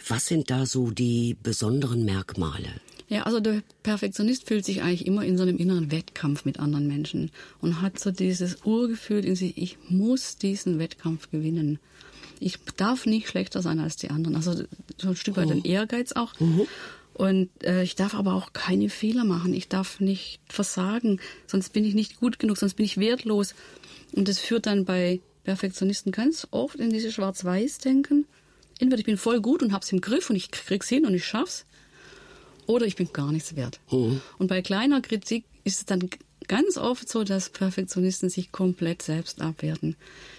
Was 0.09 0.27
sind 0.27 0.51
da 0.51 0.67
so 0.67 0.91
die 0.91 1.37
besonderen 1.43 2.05
Merkmale? 2.05 2.69
Ja, 3.09 3.23
also 3.23 3.39
der 3.41 3.63
Perfektionist 3.85 4.47
fühlt 4.49 4.65
sich 4.65 4.83
eigentlich 4.83 5.07
immer 5.07 5.25
in 5.25 5.37
so 5.37 5.45
einem 5.45 5.57
inneren 5.59 5.93
Wettkampf 5.93 6.45
mit 6.45 6.59
anderen 6.59 6.89
Menschen 6.89 7.31
und 7.61 7.81
hat 7.81 8.01
so 8.01 8.11
dieses 8.11 8.59
Urgefühl 8.65 9.25
in 9.25 9.37
sich, 9.37 9.57
ich 9.59 9.79
muss 9.89 10.39
diesen 10.39 10.79
Wettkampf 10.81 11.31
gewinnen. 11.31 11.79
Ich 12.41 12.59
darf 12.77 13.07
nicht 13.07 13.29
schlechter 13.29 13.63
sein 13.63 13.79
als 13.81 13.97
die 13.97 14.11
anderen. 14.11 14.37
Also 14.37 14.65
so 14.99 15.09
ein 15.09 15.17
Stück 15.17 15.37
weit 15.37 15.51
ein 15.51 15.65
Ehrgeiz 15.65 16.13
auch. 16.13 16.33
Und 17.15 17.49
äh, 17.65 17.83
ich 17.83 17.97
darf 17.97 18.15
aber 18.15 18.35
auch 18.35 18.53
keine 18.53 18.91
Fehler 18.91 19.25
machen. 19.25 19.55
Ich 19.55 19.69
darf 19.69 20.01
nicht 20.01 20.41
versagen, 20.49 21.19
sonst 21.47 21.73
bin 21.73 21.85
ich 21.85 21.95
nicht 21.95 22.21
gut 22.21 22.39
genug, 22.39 22.59
sonst 22.59 22.75
bin 22.75 22.85
ich 22.85 22.99
wertlos. 22.99 23.55
Und 24.13 24.29
das 24.29 24.39
führt 24.39 24.67
dann 24.67 24.85
bei 24.85 25.21
Perfektionisten 25.45 26.13
ganz 26.13 26.47
oft 26.51 26.77
in 26.77 26.91
diese 26.91 27.11
Schwarz-Weiß-Denken. 27.11 28.27
Entweder 28.79 28.99
ich 28.99 29.07
bin 29.07 29.17
voll 29.17 29.41
gut 29.41 29.63
und 29.63 29.73
hab's 29.73 29.93
im 29.93 30.03
Griff 30.03 30.29
und 30.29 30.37
ich 30.37 30.51
krieg's 30.51 30.89
hin 30.89 31.07
und 31.07 31.15
ich 31.15 31.25
schaff's, 31.25 31.65
oder 32.67 32.85
ich 32.85 32.97
bin 32.97 33.13
gar 33.13 33.33
nichts 33.33 33.57
wert. 33.57 33.81
Und 34.39 34.49
bei 34.49 34.61
kleiner 34.61 35.01
Kritik 35.01 35.45
ist 35.65 35.79
es 35.79 35.87
dann 35.87 36.11
ganz 36.49 36.77
oft 36.77 37.09
so, 37.09 37.25
dass 37.25 37.49
Perfektionisten 37.49 38.29
sich 38.29 38.53
komplett 38.53 39.03
selbst 39.03 39.41
abwerten. 39.41 39.97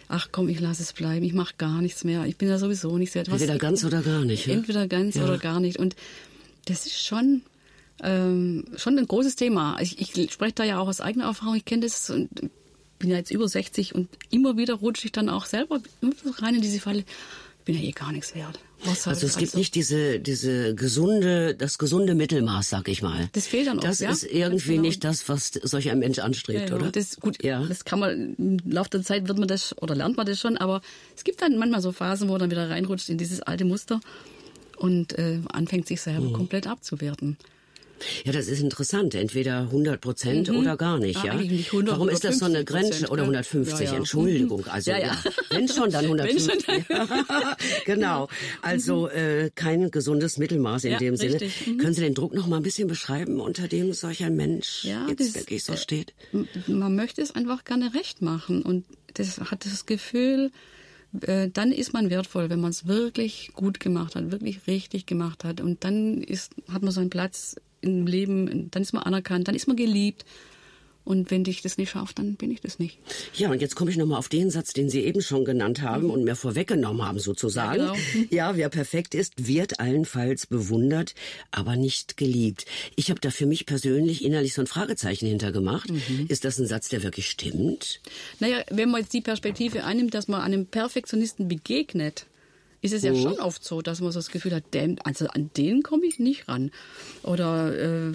Ach 0.09 0.29
komm, 0.31 0.47
ich 0.49 0.59
lasse 0.59 0.81
es 0.83 0.93
bleiben, 0.93 1.25
ich 1.25 1.33
mache 1.33 1.55
gar 1.57 1.81
nichts 1.81 2.03
mehr, 2.03 2.25
ich 2.25 2.37
bin 2.37 2.47
ja 2.47 2.57
sowieso 2.57 2.97
nichts 2.97 3.15
wert. 3.15 3.27
Was- 3.29 3.41
Entweder 3.41 3.59
ganz 3.59 3.83
oder 3.83 4.01
gar 4.01 4.23
nicht. 4.23 4.47
Ja? 4.47 4.53
Entweder 4.53 4.87
ganz 4.87 5.15
Ja. 5.15 5.23
oder 5.25 5.37
gar 5.37 5.59
nicht. 5.59 5.77
Und 5.77 5.95
das 6.65 6.85
ist 6.85 7.03
schon, 7.03 7.41
ähm, 8.03 8.63
schon 8.77 8.97
ein 8.97 9.07
großes 9.07 9.35
Thema. 9.35 9.77
Ich, 9.81 9.99
ich 9.99 10.31
spreche 10.31 10.53
da 10.55 10.63
ja 10.63 10.79
auch 10.79 10.87
aus 10.87 11.01
eigener 11.01 11.25
Erfahrung. 11.25 11.55
Ich 11.55 11.65
kenne 11.65 11.81
das 11.83 12.09
und 12.09 12.29
bin 12.99 13.09
ja 13.09 13.17
jetzt 13.17 13.31
über 13.31 13.47
60 13.47 13.95
und 13.95 14.07
immer 14.29 14.55
wieder 14.57 14.75
rutsche 14.75 15.05
ich 15.05 15.11
dann 15.11 15.29
auch 15.29 15.45
selber 15.45 15.79
so 16.01 16.29
rein 16.39 16.55
in 16.55 16.61
diese 16.61 16.79
Falle. 16.79 16.99
Ich 16.99 17.65
bin 17.65 17.75
ja 17.75 17.81
eh 17.81 17.91
gar 17.91 18.11
nichts 18.13 18.33
wert. 18.33 18.59
Soll 18.83 19.13
Also 19.13 19.25
es 19.25 19.37
gibt 19.37 19.55
nicht 19.55 19.75
diese, 19.75 20.19
diese 20.19 20.75
gesunde, 20.75 21.55
das 21.55 21.77
gesunde 21.77 22.13
Mittelmaß, 22.15 22.69
sag 22.69 22.87
ich 22.87 23.01
mal. 23.01 23.27
Das 23.33 23.47
fehlt 23.47 23.67
dann 23.67 23.77
oft, 23.79 23.87
Das 23.87 23.99
ja. 23.99 24.11
ist 24.11 24.23
irgendwie 24.23 24.69
Genau. 24.71 24.81
nicht 24.83 25.03
das, 25.03 25.27
was 25.27 25.51
solch 25.63 25.89
ein 25.89 25.99
Mensch 25.99 26.19
anstrebt, 26.19 26.69
Ja, 26.69 26.75
oder? 26.75 26.91
Das, 26.91 27.17
gut, 27.19 27.43
Ja. 27.43 27.65
das 27.65 27.85
kann 27.85 27.99
man, 27.99 28.35
im 28.37 28.59
Laufe 28.71 28.89
der 28.91 29.01
Zeit 29.03 29.27
wird 29.27 29.39
man 29.39 29.47
das, 29.47 29.75
oder 29.81 29.95
lernt 29.95 30.15
man 30.15 30.25
das 30.25 30.39
schon, 30.39 30.57
aber 30.57 30.81
es 31.15 31.23
gibt 31.23 31.41
dann 31.41 31.57
manchmal 31.57 31.81
so 31.81 31.91
Phasen, 31.91 32.27
wo 32.27 32.33
man 32.33 32.41
dann 32.41 32.51
wieder 32.51 32.69
reinrutscht 32.69 33.09
in 33.09 33.17
dieses 33.17 33.41
alte 33.41 33.65
Muster 33.65 33.99
und 34.77 35.17
äh, 35.17 35.39
anfängt 35.51 35.87
sich 35.87 35.99
Mhm. 35.99 36.03
selber 36.11 36.33
komplett 36.33 36.67
abzuwerten. 36.67 37.37
Ja, 38.23 38.31
das 38.31 38.47
ist 38.47 38.61
interessant. 38.61 39.15
Entweder 39.15 39.61
100 39.61 39.99
Prozent 40.01 40.49
oder 40.49 40.77
gar 40.77 40.99
nicht, 40.99 41.17
Ah, 41.17 41.25
ja. 41.25 41.31
eigentlich 41.33 41.51
nicht 41.51 41.71
100 41.73 41.95
Warum 41.95 42.09
ist 42.09 42.23
das 42.23 42.39
so 42.39 42.45
eine 42.45 42.59
50%, 42.59 42.63
Grenze? 42.65 43.07
Oder 43.09 43.23
ja. 43.23 43.29
150, 43.29 43.79
Ja, 43.79 43.85
ja. 43.91 43.97
Entschuldigung. 43.97 44.65
Also, 44.71 44.91
Ja, 44.91 44.97
ja, 44.99 45.05
ja. 45.07 45.23
Wenn 45.49 45.67
schon, 45.67 45.89
dann 45.91 46.05
Wenn 46.09 46.19
150. 46.19 46.65
schon, 46.65 46.85
Ja. 46.89 47.57
genau. 47.85 48.27
Also, 48.61 49.09
äh, 49.09 49.49
kein 49.55 49.91
gesundes 49.91 50.37
Mittelmaß 50.37 50.83
in 50.85 50.91
Ja, 50.91 50.97
dem 50.99 51.15
Sinne. 51.15 51.39
Mhm. 51.65 51.77
Können 51.77 51.93
Sie 51.93 52.01
den 52.01 52.13
Druck 52.13 52.33
noch 52.33 52.47
mal 52.47 52.57
ein 52.57 52.63
bisschen 52.63 52.87
beschreiben, 52.87 53.39
unter 53.39 53.67
dem 53.67 53.93
solch 53.93 54.23
ein 54.23 54.35
Mensch 54.35 54.83
Ja, 54.83 55.07
jetzt 55.09 55.19
das- 55.21 55.35
wirklich 55.35 55.63
so 55.63 55.73
äh, 55.73 55.77
steht? 55.77 56.13
Man 56.67 56.95
möchte 56.95 57.21
es 57.21 57.33
einfach 57.35 57.63
gerne 57.63 57.93
recht 57.93 58.21
machen 58.21 58.61
und 58.61 58.85
das 59.15 59.39
hat 59.39 59.65
das 59.65 59.85
Gefühl, 59.85 60.51
äh, 61.21 61.49
dann 61.49 61.71
ist 61.71 61.93
man 61.93 62.09
wertvoll, 62.09 62.49
wenn 62.49 62.61
man 62.61 62.71
es 62.71 62.87
wirklich 62.87 63.51
gut 63.53 63.79
gemacht 63.79 64.15
hat, 64.15 64.31
wirklich 64.31 64.67
richtig 64.67 65.05
gemacht 65.05 65.43
hat. 65.43 65.61
Und 65.61 65.83
dann 65.83 66.21
ist, 66.21 66.53
hat 66.71 66.81
man 66.81 66.91
seinen 66.91 67.09
Platz 67.09 67.55
im 67.81 68.07
Leben, 68.07 68.69
dann 68.71 68.81
ist 68.81 68.93
man 68.93 69.03
anerkannt, 69.03 69.47
dann 69.47 69.55
ist 69.55 69.67
man 69.67 69.77
geliebt 69.77 70.25
und 71.07 71.31
wenn 71.31 71.45
ich 71.45 71.61
das 71.61 71.77
nicht 71.77 71.91
schaffe, 71.91 72.13
dann 72.15 72.35
bin 72.35 72.51
ich 72.51 72.61
das 72.61 72.79
nicht. 72.79 72.99
Ja, 73.33 73.49
und 73.49 73.61
jetzt 73.61 73.75
komme 73.75 73.89
ich 73.89 73.97
nochmal 73.97 74.19
auf 74.19 74.27
den 74.29 74.51
Satz, 74.51 74.73
den 74.73 74.89
Sie 74.89 75.01
eben 75.01 75.21
schon 75.21 75.45
genannt 75.45 75.81
haben 75.81 76.09
und 76.09 76.23
mir 76.23 76.35
vorweggenommen 76.35 77.05
haben, 77.05 77.19
sozusagen. 77.19 77.81
Ja, 77.81 77.93
genau. 78.13 78.27
Ja, 78.29 78.57
wer 78.57 78.69
perfekt 78.69 79.15
ist, 79.15 79.47
wird 79.47 79.79
allenfalls 79.79 80.45
bewundert, 80.47 81.15
aber 81.51 81.75
nicht 81.75 82.17
geliebt. 82.17 82.65
Ich 82.95 83.09
habe 83.09 83.19
da 83.21 83.31
für 83.31 83.45
mich 83.45 83.65
persönlich 83.65 84.23
innerlich 84.23 84.53
so 84.53 84.61
ein 84.61 84.67
Fragezeichen 84.67 85.27
hintergemacht. 85.27 85.89
Mhm. 85.89 86.25
Ist 86.27 86.43
das 86.45 86.59
ein 86.59 86.67
Satz, 86.67 86.89
der 86.89 87.03
wirklich 87.03 87.29
stimmt? 87.29 88.01
Naja, 88.39 88.63
wenn 88.69 88.89
man 88.89 89.01
jetzt 89.01 89.13
die 89.13 89.21
Perspektive 89.21 89.85
einnimmt, 89.85 90.13
dass 90.13 90.27
man 90.27 90.41
einem 90.41 90.65
Perfektionisten 90.65 91.47
begegnet, 91.47 92.25
ist 92.81 92.93
es 92.93 93.03
ja 93.03 93.11
Mhm. 93.11 93.21
schon 93.21 93.39
oft 93.39 93.63
so, 93.63 93.81
dass 93.81 94.01
man 94.01 94.11
so 94.11 94.19
das 94.19 94.29
Gefühl 94.29 94.53
hat, 94.53 94.63
also 95.03 95.27
an 95.27 95.49
den 95.57 95.83
komme 95.83 96.05
ich 96.05 96.19
nicht 96.19 96.47
ran. 96.47 96.71
Oder 97.23 98.09
äh, 98.09 98.13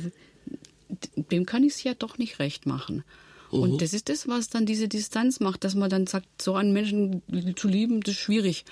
dem 1.16 1.46
kann 1.46 1.64
ich 1.64 1.74
es 1.74 1.82
ja 1.82 1.94
doch 1.94 2.18
nicht 2.18 2.38
recht 2.38 2.66
machen. 2.66 3.04
Mhm. 3.50 3.58
Und 3.60 3.82
das 3.82 3.92
ist 3.92 4.08
das, 4.08 4.28
was 4.28 4.48
dann 4.48 4.66
diese 4.66 4.88
Distanz 4.88 5.40
macht, 5.40 5.64
dass 5.64 5.74
man 5.74 5.90
dann 5.90 6.06
sagt, 6.06 6.26
so 6.40 6.54
einen 6.54 6.72
Menschen 6.72 7.22
zu 7.56 7.68
lieben, 7.68 8.00
das 8.00 8.14
ist 8.14 8.20
schwierig. 8.20 8.64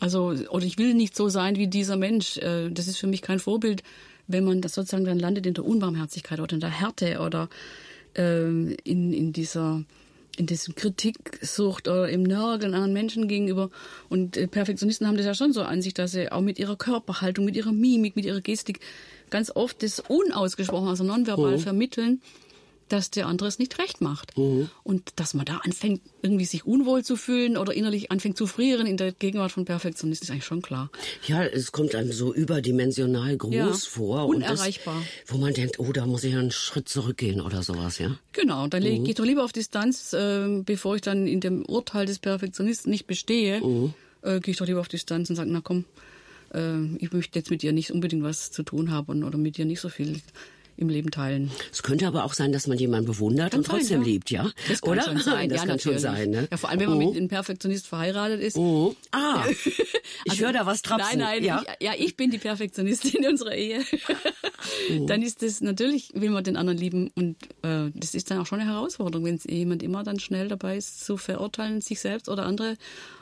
Also, 0.00 0.34
oder 0.50 0.64
ich 0.64 0.78
will 0.78 0.94
nicht 0.94 1.14
so 1.14 1.28
sein 1.28 1.56
wie 1.56 1.68
dieser 1.68 1.96
Mensch. 1.96 2.38
Äh, 2.38 2.70
Das 2.70 2.88
ist 2.88 2.98
für 2.98 3.06
mich 3.06 3.22
kein 3.22 3.38
Vorbild, 3.38 3.82
wenn 4.26 4.44
man 4.44 4.60
das 4.60 4.74
sozusagen 4.74 5.04
dann 5.04 5.18
landet 5.18 5.46
in 5.46 5.54
der 5.54 5.64
Unbarmherzigkeit 5.64 6.40
oder 6.40 6.54
in 6.54 6.60
der 6.60 6.70
Härte 6.70 7.20
oder 7.20 7.48
ähm, 8.14 8.76
in, 8.84 9.12
in 9.12 9.32
dieser 9.32 9.84
in 10.36 10.46
diesem 10.46 10.74
Kritiksucht 10.74 11.86
oder 11.86 12.08
im 12.08 12.22
Nörgeln 12.22 12.72
anderen 12.72 12.92
Menschen 12.92 13.28
gegenüber. 13.28 13.68
Und 14.08 14.36
äh, 14.36 14.46
Perfektionisten 14.46 15.06
haben 15.06 15.16
das 15.16 15.26
ja 15.26 15.34
schon 15.34 15.52
so 15.52 15.62
an 15.62 15.82
sich, 15.82 15.92
dass 15.92 16.12
sie 16.12 16.32
auch 16.32 16.40
mit 16.40 16.58
ihrer 16.58 16.76
Körperhaltung, 16.76 17.44
mit 17.44 17.56
ihrer 17.56 17.72
Mimik, 17.72 18.16
mit 18.16 18.24
ihrer 18.24 18.40
Gestik 18.40 18.80
ganz 19.30 19.50
oft 19.54 19.82
das 19.82 20.00
unausgesprochen, 20.00 20.88
also 20.88 21.04
nonverbal 21.04 21.58
vermitteln, 21.58 22.20
dass 22.88 23.10
der 23.10 23.26
andere 23.26 23.48
es 23.48 23.58
nicht 23.58 23.78
recht 23.78 24.00
macht. 24.00 24.32
Und 24.82 25.12
dass 25.16 25.32
man 25.34 25.46
da 25.46 25.58
anfängt, 25.58 26.02
irgendwie 26.22 26.44
sich 26.44 26.66
unwohl 26.66 27.04
zu 27.04 27.16
fühlen 27.16 27.56
oder 27.56 27.72
innerlich 27.72 28.10
anfängt 28.10 28.36
zu 28.36 28.46
frieren 28.46 28.86
in 28.86 28.96
der 28.96 29.12
Gegenwart 29.12 29.52
von 29.52 29.64
Perfektionisten, 29.64 30.26
ist 30.26 30.30
eigentlich 30.30 30.44
schon 30.44 30.60
klar. 30.60 30.90
Ja, 31.26 31.44
es 31.44 31.72
kommt 31.72 31.94
einem 31.94 32.12
so 32.12 32.34
überdimensional 32.34 33.36
groß 33.36 33.54
Ja, 33.54 33.72
vor. 33.72 34.26
unerreichbar. 34.26 34.96
Und 34.96 35.04
das, 35.04 35.32
wo 35.32 35.38
man 35.38 35.54
denkt, 35.54 35.78
oh, 35.78 35.92
da 35.92 36.04
muss 36.06 36.24
ich 36.24 36.34
einen 36.34 36.50
Schritt 36.50 36.88
zurückgehen 36.88 37.40
oder 37.40 37.62
sowas, 37.62 37.98
ja? 37.98 38.16
Genau, 38.32 38.66
dann 38.66 38.82
mhm. 38.82 39.04
gehe 39.04 39.10
ich 39.10 39.14
doch 39.14 39.24
lieber 39.24 39.44
auf 39.44 39.52
Distanz, 39.52 40.12
äh, 40.12 40.62
bevor 40.64 40.96
ich 40.96 41.02
dann 41.02 41.26
in 41.26 41.40
dem 41.40 41.64
Urteil 41.64 42.06
des 42.06 42.18
Perfektionisten 42.18 42.90
nicht 42.90 43.06
bestehe, 43.06 43.62
äh, 44.22 44.40
gehe 44.40 44.52
ich 44.52 44.56
doch 44.56 44.66
lieber 44.66 44.80
auf 44.80 44.88
Distanz 44.88 45.30
und 45.30 45.36
sage, 45.36 45.50
na 45.50 45.60
komm, 45.62 45.84
äh, 46.52 46.96
ich 46.98 47.12
möchte 47.12 47.38
jetzt 47.38 47.50
mit 47.50 47.62
dir 47.62 47.72
nicht 47.72 47.90
unbedingt 47.92 48.22
was 48.22 48.50
zu 48.50 48.62
tun 48.62 48.90
haben 48.90 49.24
oder 49.24 49.38
mit 49.38 49.56
dir 49.56 49.64
nicht 49.64 49.80
so 49.80 49.88
viel 49.88 50.20
im 50.76 50.88
Leben 50.88 51.10
teilen. 51.10 51.50
Es 51.70 51.82
könnte 51.82 52.06
aber 52.06 52.24
auch 52.24 52.32
sein, 52.32 52.52
dass 52.52 52.66
man 52.66 52.78
jemanden 52.78 53.06
bewundert 53.06 53.50
Kann 53.50 53.60
und 53.60 53.66
sein, 53.66 53.76
trotzdem 53.80 54.00
ja. 54.00 54.06
liebt, 54.06 54.30
ja? 54.30 54.50
Das 54.66 54.80
kann 54.80 54.92
Oder? 54.92 55.02
schon 55.02 55.18
sein. 55.18 55.48
Das 55.50 55.60
ja, 55.62 55.66
kann 55.66 55.78
schon 55.78 55.92
natürlich. 55.92 56.00
sein, 56.00 56.30
ne? 56.30 56.48
Ja, 56.50 56.56
vor 56.56 56.70
allem, 56.70 56.80
wenn 56.80 56.88
man 56.88 56.98
Oh. 56.98 57.08
mit 57.08 57.16
einem 57.18 57.28
Perfektionist 57.28 57.86
verheiratet 57.86 58.40
ist. 58.40 58.56
Oh. 58.56 58.94
Ah, 59.12 59.44
ich 59.46 60.30
Also, 60.30 60.44
höre 60.44 60.52
da 60.54 60.64
was 60.66 60.80
trapsen. 60.80 61.18
Nein, 61.18 61.42
nein, 61.42 61.44
ja. 61.44 61.62
ich, 61.78 61.86
ja, 61.86 61.92
ich 61.98 62.16
bin 62.16 62.30
die 62.30 62.38
Perfektionistin 62.38 63.22
in 63.22 63.28
unserer 63.28 63.54
Ehe. 63.54 63.84
Oh. 64.92 65.06
Dann 65.06 65.22
ist 65.22 65.42
das, 65.42 65.60
natürlich 65.62 66.10
will 66.14 66.30
man 66.30 66.44
den 66.44 66.56
anderen 66.56 66.78
lieben 66.78 67.10
und 67.14 67.36
äh, 67.62 67.90
das 67.94 68.14
ist 68.14 68.30
dann 68.30 68.38
auch 68.38 68.46
schon 68.46 68.60
eine 68.60 68.70
Herausforderung, 68.70 69.24
wenn 69.24 69.38
jemand 69.48 69.82
immer 69.82 70.04
dann 70.04 70.20
schnell 70.20 70.48
dabei 70.48 70.76
ist, 70.76 71.04
zu 71.04 71.16
verurteilen, 71.16 71.80
sich 71.80 71.98
selbst 72.00 72.28
oder 72.28 72.44
andere 72.44 72.76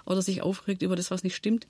oder 0.04 0.20
sich 0.20 0.42
aufregt 0.42 0.82
über 0.82 0.96
das, 0.96 1.10
was 1.10 1.22
nicht 1.22 1.36
stimmt. 1.36 1.66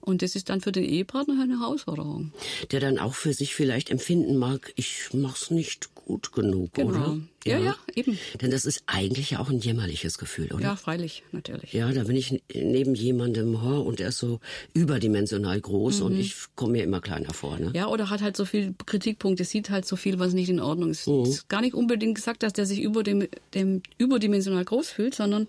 Und 0.00 0.22
das 0.22 0.36
ist 0.36 0.48
dann 0.48 0.60
für 0.60 0.72
den 0.72 0.84
Ehepartner 0.84 1.40
eine 1.42 1.60
Herausforderung. 1.60 2.32
Der 2.70 2.80
dann 2.80 2.98
auch 2.98 3.14
für 3.14 3.32
sich 3.32 3.54
vielleicht 3.54 3.90
empfinden 3.90 4.36
mag, 4.36 4.72
ich 4.76 5.08
mach's 5.12 5.50
nicht 5.50 5.94
gut 5.94 6.32
genug, 6.32 6.74
Genau. 6.74 6.88
oder? 6.88 7.20
Ja, 7.44 7.58
ja, 7.58 7.76
eben. 7.94 8.18
Denn 8.40 8.50
das 8.50 8.66
ist 8.66 8.82
eigentlich 8.86 9.30
ja 9.30 9.38
auch 9.38 9.48
ein 9.48 9.60
jämmerliches 9.60 10.18
Gefühl, 10.18 10.52
oder? 10.52 10.62
Ja, 10.62 10.76
freilich, 10.76 11.22
natürlich. 11.32 11.72
Ja, 11.72 11.90
da 11.92 12.04
bin 12.04 12.16
ich 12.16 12.42
neben 12.52 12.94
jemandem 12.94 13.54
oh, 13.54 13.80
und 13.80 14.00
er 14.00 14.08
ist 14.08 14.18
so 14.18 14.40
überdimensional 14.74 15.60
groß 15.60 16.00
und 16.00 16.18
ich 16.18 16.34
komme 16.56 16.72
mir 16.72 16.84
immer 16.84 17.00
kleiner 17.00 17.32
vor. 17.32 17.58
Ne? 17.58 17.68
Mhm. 17.68 17.74
Ja, 17.74 17.86
oder 17.88 18.10
hat 18.10 18.22
halt 18.22 18.36
so 18.36 18.44
viel 18.44 18.74
Kritikpunkte, 18.84 19.44
sieht 19.44 19.70
halt 19.70 19.86
so 19.86 19.96
viel, 19.96 20.18
was 20.18 20.32
nicht 20.32 20.48
in 20.48 20.60
Ordnung 20.60 20.90
ist. 20.90 21.06
Mhm. 21.06 21.22
Es 21.22 21.28
ist 21.30 21.48
gar 21.48 21.60
nicht 21.60 21.74
unbedingt 21.74 22.16
gesagt, 22.16 22.42
dass 22.42 22.52
der 22.52 22.66
sich 22.66 22.80
über 22.80 23.02
dem, 23.02 23.28
dem 23.54 23.82
überdimensional 23.98 24.64
groß 24.64 24.90
fühlt, 24.90 25.14
sondern 25.14 25.46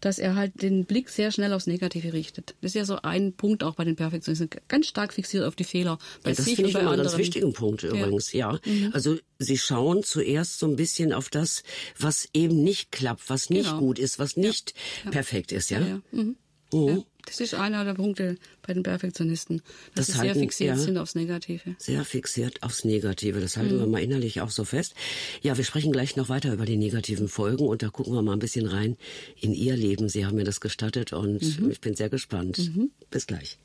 dass 0.00 0.18
er 0.18 0.36
halt 0.36 0.62
den 0.62 0.84
Blick 0.84 1.08
sehr 1.10 1.30
schnell 1.32 1.52
aufs 1.52 1.66
Negative 1.66 2.12
richtet. 2.12 2.54
Das 2.60 2.70
ist 2.70 2.74
ja 2.74 2.84
so 2.84 2.96
ein 3.02 3.32
Punkt 3.32 3.62
auch 3.62 3.74
bei 3.74 3.84
den 3.84 3.96
Perfektionisten. 3.96 4.48
Ganz 4.68 4.86
stark 4.86 5.12
fixiert 5.12 5.44
auf 5.44 5.56
die 5.56 5.64
Fehler 5.64 5.98
bei 6.22 6.30
Ja, 6.30 6.36
das 6.36 6.44
finde 6.46 6.68
ich 6.70 6.76
einen 6.76 6.86
anderen. 6.88 7.08
ganz 7.08 7.18
wichtigen 7.18 7.52
Punkt 7.52 7.82
übrigens, 7.82 8.32
ja. 8.32 8.58
Mhm. 8.64 8.90
Also 8.92 9.16
sie 9.38 9.58
schauen 9.58 10.02
zuerst 10.02 10.58
so 10.58 10.66
ein 10.66 10.76
bisschen 10.76 11.12
auf 11.12 11.28
das, 11.30 11.62
was 11.98 12.28
eben 12.32 12.62
nicht 12.62 12.92
klappt, 12.92 13.28
was 13.28 13.50
nicht 13.50 13.66
Genau. 13.66 13.78
gut 13.78 13.98
ist, 13.98 14.18
was 14.18 14.36
nicht 14.36 14.74
perfekt 15.10 15.52
ist, 15.52 15.70
ja. 15.70 15.80
Ja, 15.80 15.86
ja. 15.86 16.00
Mhm. 16.12 16.36
Mhm. 16.72 17.04
Das 17.28 17.40
ist 17.40 17.54
einer 17.54 17.84
der 17.84 17.94
Punkte 17.94 18.36
bei 18.66 18.72
den 18.74 18.82
Perfektionisten, 18.82 19.62
dass 19.94 20.06
Das 20.08 20.16
sie 20.16 20.22
sehr 20.22 20.34
fixiert 20.34 20.76
ja. 20.76 20.82
sind 20.82 20.98
aufs 20.98 21.14
Negative. 21.14 21.76
Sehr 21.78 22.04
fixiert 22.04 22.62
aufs 22.62 22.84
Negative. 22.84 23.40
Das 23.40 23.56
halten 23.56 23.78
wir 23.78 23.86
Mhm. 23.86 23.92
mal 23.92 24.02
innerlich 24.02 24.40
auch 24.40 24.50
so 24.50 24.64
fest. 24.64 24.94
Ja, 25.42 25.56
wir 25.56 25.64
sprechen 25.64 25.92
gleich 25.92 26.16
noch 26.16 26.28
weiter 26.28 26.52
über 26.52 26.64
die 26.64 26.76
negativen 26.76 27.28
Folgen 27.28 27.66
und 27.66 27.82
da 27.82 27.88
gucken 27.90 28.14
wir 28.14 28.22
mal 28.22 28.32
ein 28.32 28.38
bisschen 28.38 28.66
rein 28.66 28.96
in 29.40 29.52
Ihr 29.52 29.76
Leben. 29.76 30.08
Sie 30.08 30.26
haben 30.26 30.36
mir 30.36 30.44
das 30.44 30.60
gestattet 30.60 31.12
und 31.12 31.42
Mhm. 31.60 31.70
ich 31.70 31.80
bin 31.80 31.94
sehr 31.94 32.08
gespannt. 32.08 32.70
Bis 33.10 33.26
gleich. 33.26 33.58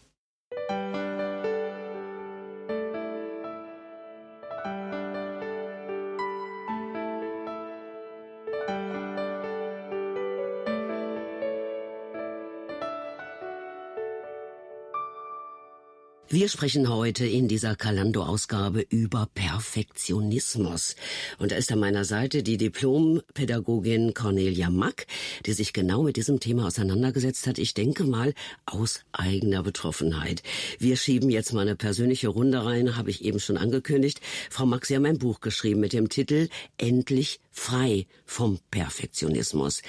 Wir 16.33 16.49
sprechen 16.49 16.89
heute 16.89 17.27
in 17.27 17.47
dieser 17.47 17.75
Kalando-Ausgabe 17.75 18.83
über 18.89 19.29
Perfektionismus. 19.35 20.95
Und 21.37 21.51
da 21.51 21.57
ist 21.57 21.71
an 21.71 21.77
meiner 21.77 22.05
Seite 22.05 22.41
die 22.41 22.57
Diplompädagogin 22.57 24.15
Cornelia 24.15 24.71
Mack, 24.71 25.05
die 25.45 25.53
sich 25.53 25.73
genau 25.73 26.01
mit 26.01 26.15
diesem 26.17 26.39
Thema 26.39 26.65
auseinandergesetzt 26.65 27.45
hat. 27.45 27.59
Ich 27.59 27.75
denke 27.75 28.03
mal 28.03 28.33
aus 28.65 29.01
eigener 29.11 29.61
Betroffenheit. 29.61 30.41
Wir 30.79 30.97
schieben 30.97 31.29
jetzt 31.29 31.53
mal 31.53 31.61
eine 31.61 31.75
persönliche 31.75 32.29
Runde 32.29 32.65
rein, 32.65 32.97
habe 32.97 33.11
ich 33.11 33.23
eben 33.23 33.39
schon 33.39 33.57
angekündigt. 33.57 34.19
Frau 34.49 34.65
Mack, 34.65 34.87
Sie 34.87 34.95
haben 34.95 35.05
ein 35.05 35.19
Buch 35.19 35.39
geschrieben 35.39 35.81
mit 35.81 35.93
dem 35.93 36.09
Titel 36.09 36.49
Endlich 36.79 37.41
frei 37.53 38.07
vom 38.25 38.59
Perfektionismus. 38.71 39.83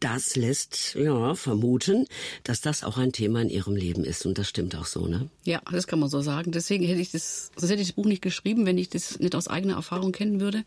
Das 0.00 0.34
lässt 0.34 0.94
ja 0.94 1.34
vermuten, 1.34 2.06
dass 2.42 2.62
das 2.62 2.82
auch 2.82 2.96
ein 2.96 3.12
Thema 3.12 3.42
in 3.42 3.50
Ihrem 3.50 3.76
Leben 3.76 4.04
ist 4.04 4.26
und 4.26 4.38
das 4.38 4.48
stimmt 4.48 4.74
auch 4.74 4.86
so, 4.86 5.06
ne? 5.06 5.28
Ja, 5.44 5.60
das 5.70 5.86
kann 5.86 6.00
man 6.00 6.08
so 6.08 6.22
sagen. 6.22 6.50
Deswegen 6.52 6.84
hätte 6.84 7.00
ich 7.00 7.12
das, 7.12 7.52
sonst 7.54 7.70
hätte 7.70 7.82
ich 7.82 7.88
das 7.88 7.96
Buch 7.96 8.06
nicht 8.06 8.22
geschrieben, 8.22 8.66
wenn 8.66 8.78
ich 8.78 8.88
das 8.88 9.20
nicht 9.20 9.36
aus 9.36 9.46
eigener 9.46 9.74
Erfahrung 9.74 10.10
kennen 10.10 10.40
würde. 10.40 10.64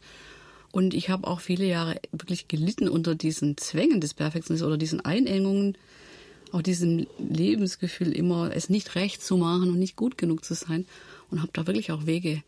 Und 0.72 0.94
ich 0.94 1.10
habe 1.10 1.28
auch 1.28 1.40
viele 1.40 1.66
Jahre 1.66 2.00
wirklich 2.12 2.48
gelitten 2.48 2.88
unter 2.88 3.16
diesen 3.16 3.58
Zwängen 3.58 4.00
des 4.00 4.14
Perfektionismus 4.14 4.68
oder 4.68 4.78
diesen 4.78 5.04
Einengungen, 5.04 5.78
auch 6.52 6.62
diesem 6.62 7.08
Lebensgefühl 7.18 8.12
immer, 8.12 8.56
es 8.56 8.70
nicht 8.70 8.96
recht 8.96 9.24
zu 9.24 9.36
machen 9.38 9.70
und 9.70 9.80
nicht 9.80 9.96
gut 9.96 10.18
genug 10.18 10.46
zu 10.46 10.54
sein. 10.54 10.86
Und 11.32 11.42
habe 11.42 11.52
da 11.54 11.66
wirklich 11.66 11.92
auch 11.92 12.06
Wege 12.06 12.44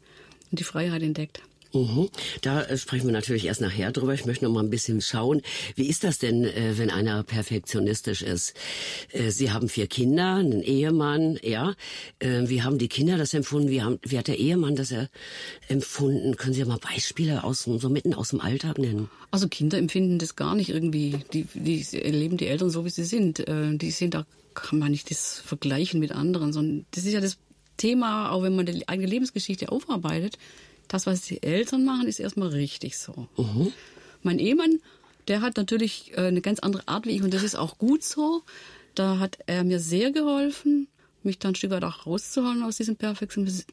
und 0.51 0.59
die 0.59 0.63
Freiheit 0.63 1.01
entdeckt. 1.01 1.41
Mhm. 1.73 2.09
Da 2.41 2.63
äh, 2.63 2.77
sprechen 2.77 3.07
wir 3.07 3.13
natürlich 3.13 3.45
erst 3.45 3.61
nachher 3.61 3.91
drüber. 3.91 4.13
Ich 4.13 4.25
möchte 4.25 4.45
noch 4.45 4.51
mal 4.51 4.63
ein 4.63 4.69
bisschen 4.69 5.01
schauen. 5.01 5.41
Wie 5.75 5.87
ist 5.87 6.03
das 6.03 6.19
denn, 6.19 6.43
äh, 6.43 6.77
wenn 6.77 6.89
einer 6.89 7.23
perfektionistisch 7.23 8.21
ist? 8.21 8.53
Äh, 9.11 9.31
Sie 9.31 9.51
haben 9.51 9.69
vier 9.69 9.87
Kinder, 9.87 10.35
einen 10.35 10.61
Ehemann, 10.61 11.39
ja. 11.41 11.75
Wie 12.19 12.63
haben 12.63 12.77
die 12.77 12.87
Kinder 12.87 13.17
das 13.17 13.33
empfunden? 13.33 13.69
Wie, 13.69 13.81
haben, 13.81 13.99
wie 14.03 14.17
hat 14.17 14.27
der 14.27 14.39
Ehemann 14.39 14.75
das 14.75 14.93
empfunden? 15.67 16.35
Können 16.35 16.53
Sie 16.53 16.65
mal 16.65 16.79
Beispiele 16.79 17.43
aus, 17.43 17.63
so 17.63 17.89
mitten 17.89 18.13
aus 18.13 18.29
dem 18.29 18.41
Alltag 18.41 18.77
nennen? 18.77 19.09
Also 19.31 19.47
Kinder 19.47 19.77
empfinden 19.77 20.19
das 20.19 20.35
gar 20.35 20.55
nicht 20.55 20.69
irgendwie. 20.69 21.19
Die, 21.33 21.45
die 21.53 21.85
erleben 21.97 22.37
die 22.37 22.47
Eltern 22.47 22.69
so, 22.69 22.85
wie 22.85 22.89
sie 22.89 23.03
sind. 23.03 23.43
Die 23.47 23.91
sind, 23.91 24.13
da 24.13 24.25
kann 24.53 24.79
man 24.79 24.91
nicht 24.91 25.11
das 25.11 25.39
vergleichen 25.39 25.99
mit 25.99 26.11
anderen, 26.11 26.53
sondern 26.53 26.85
das 26.91 27.05
ist 27.05 27.13
ja 27.13 27.21
das 27.21 27.37
Thema, 27.77 28.31
auch 28.31 28.43
wenn 28.43 28.55
man 28.55 28.65
die 28.65 28.87
eigene 28.87 29.07
Lebensgeschichte 29.07 29.71
aufarbeitet 29.71 30.37
das, 30.87 31.05
was 31.05 31.21
die 31.21 31.43
Eltern 31.43 31.85
machen, 31.85 32.07
ist 32.07 32.19
erstmal 32.19 32.49
richtig 32.49 32.97
so. 32.97 33.27
Mhm. 33.37 33.71
Mein 34.23 34.39
Ehemann, 34.39 34.79
der 35.27 35.41
hat 35.41 35.57
natürlich 35.57 36.11
äh, 36.13 36.27
eine 36.27 36.41
ganz 36.41 36.59
andere 36.59 36.87
Art 36.87 37.05
wie 37.05 37.11
ich 37.11 37.21
und 37.21 37.33
das 37.33 37.43
ist 37.43 37.55
auch 37.55 37.77
gut 37.77 38.03
so. 38.03 38.43
Da 38.95 39.19
hat 39.19 39.39
er 39.45 39.63
mir 39.63 39.79
sehr 39.79 40.11
geholfen, 40.11 40.87
mich 41.23 41.39
dann 41.39 41.51
ein 41.51 41.55
Stück 41.55 41.71
weit 41.71 41.83
auch 41.83 42.05
rauszuholen 42.05 42.63
aus 42.63 42.77
diesem 42.77 42.95
Perfektionismus, 42.95 43.65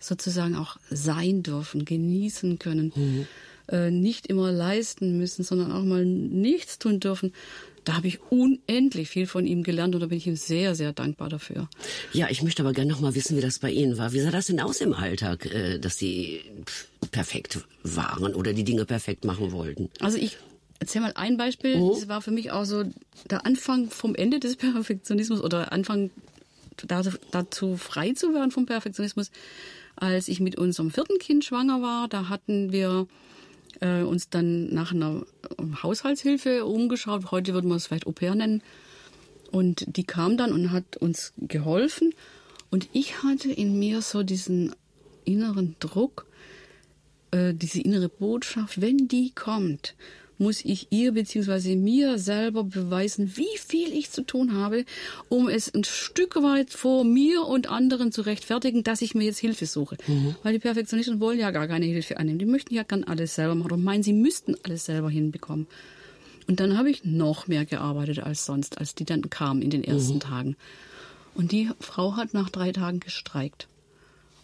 sozusagen 0.00 0.56
auch 0.56 0.76
sein 0.90 1.42
dürfen, 1.42 1.84
genießen 1.84 2.58
können. 2.58 2.92
Mhm. 2.94 3.26
Äh, 3.68 3.90
nicht 3.90 4.26
immer 4.28 4.50
leisten 4.50 5.18
müssen, 5.18 5.44
sondern 5.44 5.72
auch 5.72 5.82
mal 5.82 6.04
nichts 6.04 6.78
tun 6.78 7.00
dürfen 7.00 7.32
da 7.88 7.96
habe 7.96 8.06
ich 8.06 8.20
unendlich 8.30 9.08
viel 9.08 9.26
von 9.26 9.46
ihm 9.46 9.62
gelernt 9.62 9.94
und 9.94 10.02
da 10.02 10.08
bin 10.08 10.18
ich 10.18 10.26
ihm 10.26 10.36
sehr, 10.36 10.74
sehr 10.74 10.92
dankbar 10.92 11.30
dafür. 11.30 11.70
Ja, 12.12 12.28
ich 12.28 12.42
möchte 12.42 12.62
aber 12.62 12.74
gerne 12.74 12.90
noch 12.90 13.00
mal 13.00 13.14
wissen, 13.14 13.34
wie 13.34 13.40
das 13.40 13.60
bei 13.60 13.70
Ihnen 13.70 13.96
war. 13.96 14.12
Wie 14.12 14.20
sah 14.20 14.30
das 14.30 14.48
denn 14.48 14.60
aus 14.60 14.82
im 14.82 14.92
Alltag, 14.92 15.46
äh, 15.46 15.78
dass 15.78 15.96
Sie 15.96 16.42
perfekt 17.12 17.60
waren 17.84 18.34
oder 18.34 18.52
die 18.52 18.64
Dinge 18.64 18.84
perfekt 18.84 19.24
machen 19.24 19.52
wollten? 19.52 19.88
Also 20.00 20.18
ich 20.18 20.36
erzähle 20.80 21.06
mal 21.06 21.12
ein 21.14 21.38
Beispiel. 21.38 21.76
Oh. 21.76 21.94
Das 21.94 22.08
war 22.08 22.20
für 22.20 22.30
mich 22.30 22.50
auch 22.50 22.66
so 22.66 22.84
der 23.30 23.46
Anfang 23.46 23.88
vom 23.88 24.14
Ende 24.14 24.38
des 24.38 24.56
Perfektionismus 24.58 25.40
oder 25.40 25.72
Anfang 25.72 26.10
dazu 27.30 27.78
frei 27.78 28.12
zu 28.12 28.34
werden 28.34 28.50
vom 28.50 28.66
Perfektionismus. 28.66 29.30
Als 29.96 30.28
ich 30.28 30.40
mit 30.40 30.56
unserem 30.56 30.90
vierten 30.90 31.18
Kind 31.18 31.42
schwanger 31.46 31.80
war, 31.80 32.06
da 32.06 32.28
hatten 32.28 32.70
wir 32.70 33.06
äh, 33.80 34.02
uns 34.02 34.28
dann 34.30 34.72
nach 34.72 34.92
einer 34.92 35.24
Haushaltshilfe 35.82 36.64
umgeschaut. 36.64 37.30
Heute 37.30 37.54
würde 37.54 37.68
man 37.68 37.76
es 37.76 37.86
vielleicht 37.86 38.06
Au 38.06 38.12
pair 38.12 38.34
nennen. 38.34 38.62
Und 39.50 39.84
die 39.96 40.04
kam 40.04 40.36
dann 40.36 40.52
und 40.52 40.72
hat 40.72 40.96
uns 40.98 41.32
geholfen. 41.38 42.12
Und 42.70 42.88
ich 42.92 43.22
hatte 43.22 43.50
in 43.50 43.78
mir 43.78 44.02
so 44.02 44.22
diesen 44.22 44.74
inneren 45.24 45.76
Druck, 45.80 46.26
äh, 47.30 47.54
diese 47.54 47.80
innere 47.80 48.08
Botschaft, 48.08 48.80
wenn 48.80 49.08
die 49.08 49.32
kommt, 49.34 49.94
muss 50.38 50.64
ich 50.64 50.88
ihr 50.90 51.12
bzw. 51.12 51.76
mir 51.76 52.18
selber 52.18 52.64
beweisen, 52.64 53.36
wie 53.36 53.58
viel 53.58 53.92
ich 53.92 54.10
zu 54.10 54.22
tun 54.22 54.54
habe, 54.54 54.84
um 55.28 55.48
es 55.48 55.72
ein 55.74 55.84
Stück 55.84 56.36
weit 56.42 56.70
vor 56.70 57.04
mir 57.04 57.42
und 57.42 57.68
anderen 57.70 58.12
zu 58.12 58.22
rechtfertigen, 58.22 58.84
dass 58.84 59.02
ich 59.02 59.14
mir 59.14 59.24
jetzt 59.24 59.38
Hilfe 59.38 59.66
suche. 59.66 59.96
Mhm. 60.06 60.36
Weil 60.42 60.54
die 60.54 60.58
Perfektionisten 60.58 61.20
wollen 61.20 61.38
ja 61.38 61.50
gar 61.50 61.66
keine 61.66 61.86
Hilfe 61.86 62.18
annehmen. 62.18 62.38
Die 62.38 62.46
möchten 62.46 62.74
ja 62.74 62.82
gern 62.82 63.04
alles 63.04 63.34
selber 63.34 63.54
machen 63.54 63.72
und 63.72 63.84
meinen, 63.84 64.02
sie 64.02 64.12
müssten 64.12 64.54
alles 64.62 64.84
selber 64.84 65.10
hinbekommen. 65.10 65.66
Und 66.46 66.60
dann 66.60 66.78
habe 66.78 66.90
ich 66.90 67.04
noch 67.04 67.46
mehr 67.46 67.66
gearbeitet 67.66 68.20
als 68.20 68.46
sonst, 68.46 68.78
als 68.78 68.94
die 68.94 69.04
dann 69.04 69.28
kam 69.28 69.60
in 69.60 69.70
den 69.70 69.84
ersten 69.84 70.14
mhm. 70.14 70.20
Tagen. 70.20 70.56
Und 71.34 71.52
die 71.52 71.70
Frau 71.78 72.16
hat 72.16 72.32
nach 72.32 72.48
drei 72.48 72.72
Tagen 72.72 73.00
gestreikt 73.00 73.68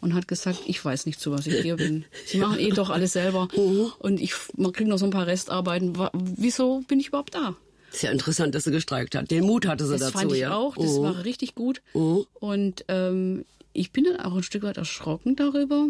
und 0.04 0.14
hat 0.14 0.28
gesagt, 0.28 0.60
ich 0.66 0.84
weiß 0.84 1.06
nicht, 1.06 1.18
zu 1.18 1.32
was 1.32 1.46
ich 1.46 1.62
hier 1.62 1.76
bin. 1.76 2.04
Sie 2.26 2.36
machen 2.36 2.60
eh 2.60 2.68
doch 2.68 2.90
alles 2.90 3.14
selber 3.14 3.48
mhm. 3.56 3.90
und 3.98 4.20
ich 4.20 4.34
kriege 4.72 4.88
noch 4.88 4.98
so 4.98 5.06
ein 5.06 5.10
paar 5.10 5.26
Restarbeiten. 5.26 5.94
Wieso 6.12 6.84
bin 6.86 7.00
ich 7.00 7.08
überhaupt 7.08 7.34
da? 7.34 7.56
Ist 7.90 8.02
ja 8.02 8.10
interessant, 8.10 8.54
dass 8.54 8.64
sie 8.64 8.70
gestreikt 8.70 9.14
hat. 9.14 9.30
Den 9.30 9.44
Mut 9.44 9.66
hatte 9.66 9.86
sie 9.86 9.92
das 9.92 10.00
dazu, 10.00 10.18
fand 10.18 10.32
ich 10.32 10.40
ja. 10.40 10.54
auch. 10.54 10.76
Das 10.76 10.90
uh. 10.90 11.02
war 11.02 11.24
richtig 11.24 11.54
gut. 11.54 11.80
Uh. 11.94 12.24
Und 12.34 12.84
ähm, 12.88 13.46
ich 13.72 13.92
bin 13.92 14.04
dann 14.04 14.20
auch 14.20 14.36
ein 14.36 14.42
Stück 14.42 14.64
weit 14.64 14.76
erschrocken 14.76 15.36
darüber, 15.36 15.86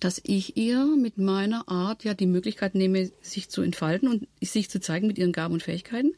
dass 0.00 0.20
ich 0.24 0.56
ihr 0.56 0.86
mit 0.86 1.18
meiner 1.18 1.68
Art 1.68 2.04
ja 2.04 2.14
die 2.14 2.26
Möglichkeit 2.26 2.74
nehme, 2.74 3.10
sich 3.20 3.50
zu 3.50 3.60
entfalten 3.60 4.08
und 4.08 4.26
sich 4.40 4.70
zu 4.70 4.80
zeigen 4.80 5.06
mit 5.06 5.18
ihren 5.18 5.32
Gaben 5.32 5.54
und 5.54 5.62
Fähigkeiten. 5.62 6.14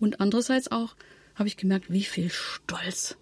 Und 0.00 0.20
andererseits 0.20 0.70
auch 0.70 0.94
habe 1.34 1.48
ich 1.48 1.58
gemerkt, 1.58 1.92
wie 1.92 2.04
viel 2.04 2.30
Stolz 2.30 3.16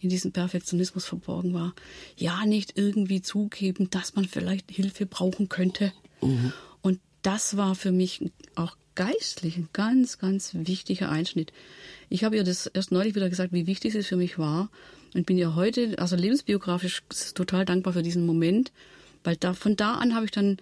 in 0.00 0.08
diesem 0.08 0.32
Perfektionismus 0.32 1.04
verborgen 1.04 1.54
war. 1.54 1.74
Ja, 2.16 2.44
nicht 2.46 2.76
irgendwie 2.76 3.22
zugeben, 3.22 3.90
dass 3.90 4.14
man 4.14 4.26
vielleicht 4.26 4.70
Hilfe 4.70 5.06
brauchen 5.06 5.48
könnte. 5.48 5.92
Mhm. 6.20 6.52
Und 6.82 7.00
das 7.22 7.56
war 7.56 7.74
für 7.74 7.92
mich 7.92 8.30
auch 8.54 8.76
geistlich 8.94 9.56
ein 9.56 9.68
ganz, 9.72 10.18
ganz 10.18 10.54
wichtiger 10.54 11.08
Einschnitt. 11.08 11.52
Ich 12.08 12.24
habe 12.24 12.36
ihr 12.36 12.44
das 12.44 12.66
erst 12.66 12.90
neulich 12.90 13.14
wieder 13.14 13.30
gesagt, 13.30 13.52
wie 13.52 13.66
wichtig 13.66 13.94
es 13.94 14.06
für 14.06 14.16
mich 14.16 14.38
war. 14.38 14.70
Und 15.14 15.24
bin 15.24 15.38
ihr 15.38 15.54
heute, 15.54 15.98
also 15.98 16.16
lebensbiografisch, 16.16 17.02
total 17.34 17.64
dankbar 17.64 17.92
für 17.92 18.02
diesen 18.02 18.26
Moment, 18.26 18.72
weil 19.24 19.36
da, 19.36 19.54
von 19.54 19.76
da 19.76 19.94
an 19.94 20.14
habe 20.14 20.26
ich 20.26 20.30
dann 20.30 20.58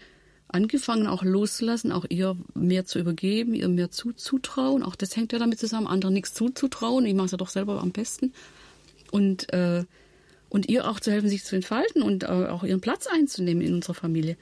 angefangen, 0.49 1.07
auch 1.07 1.23
loszulassen, 1.23 1.93
auch 1.93 2.05
ihr 2.09 2.37
mehr 2.55 2.85
zu 2.85 2.99
übergeben, 2.99 3.55
ihr 3.55 3.69
mehr 3.69 3.91
zuzutrauen. 3.91 4.83
Auch 4.83 4.95
das 4.95 5.17
hängt 5.17 5.33
ja 5.33 5.39
damit 5.39 5.59
zusammen, 5.59 5.87
anderen 5.87 6.15
nichts 6.15 6.35
zuzutrauen. 6.35 7.07
Ich 7.07 7.15
mache 7.15 7.27
es 7.27 7.33
ja 7.33 7.39
doch 7.39 7.49
selber 7.49 7.81
am 7.81 7.93
besten 7.93 8.33
und, 9.11 9.53
äh, 9.53 9.85
und 10.49 10.69
ihr 10.69 10.89
auch 10.89 11.01
zu 11.01 11.11
helfen, 11.11 11.29
sich 11.29 11.45
zu 11.45 11.57
entfalten 11.57 12.03
und 12.03 12.25
äh, 12.25 12.27
auch 12.27 12.65
ihren 12.65 12.81
Platz 12.81 13.07
einzunehmen 13.07 13.65
in 13.65 13.75
unserer 13.75 13.95
Familie. 13.95 14.37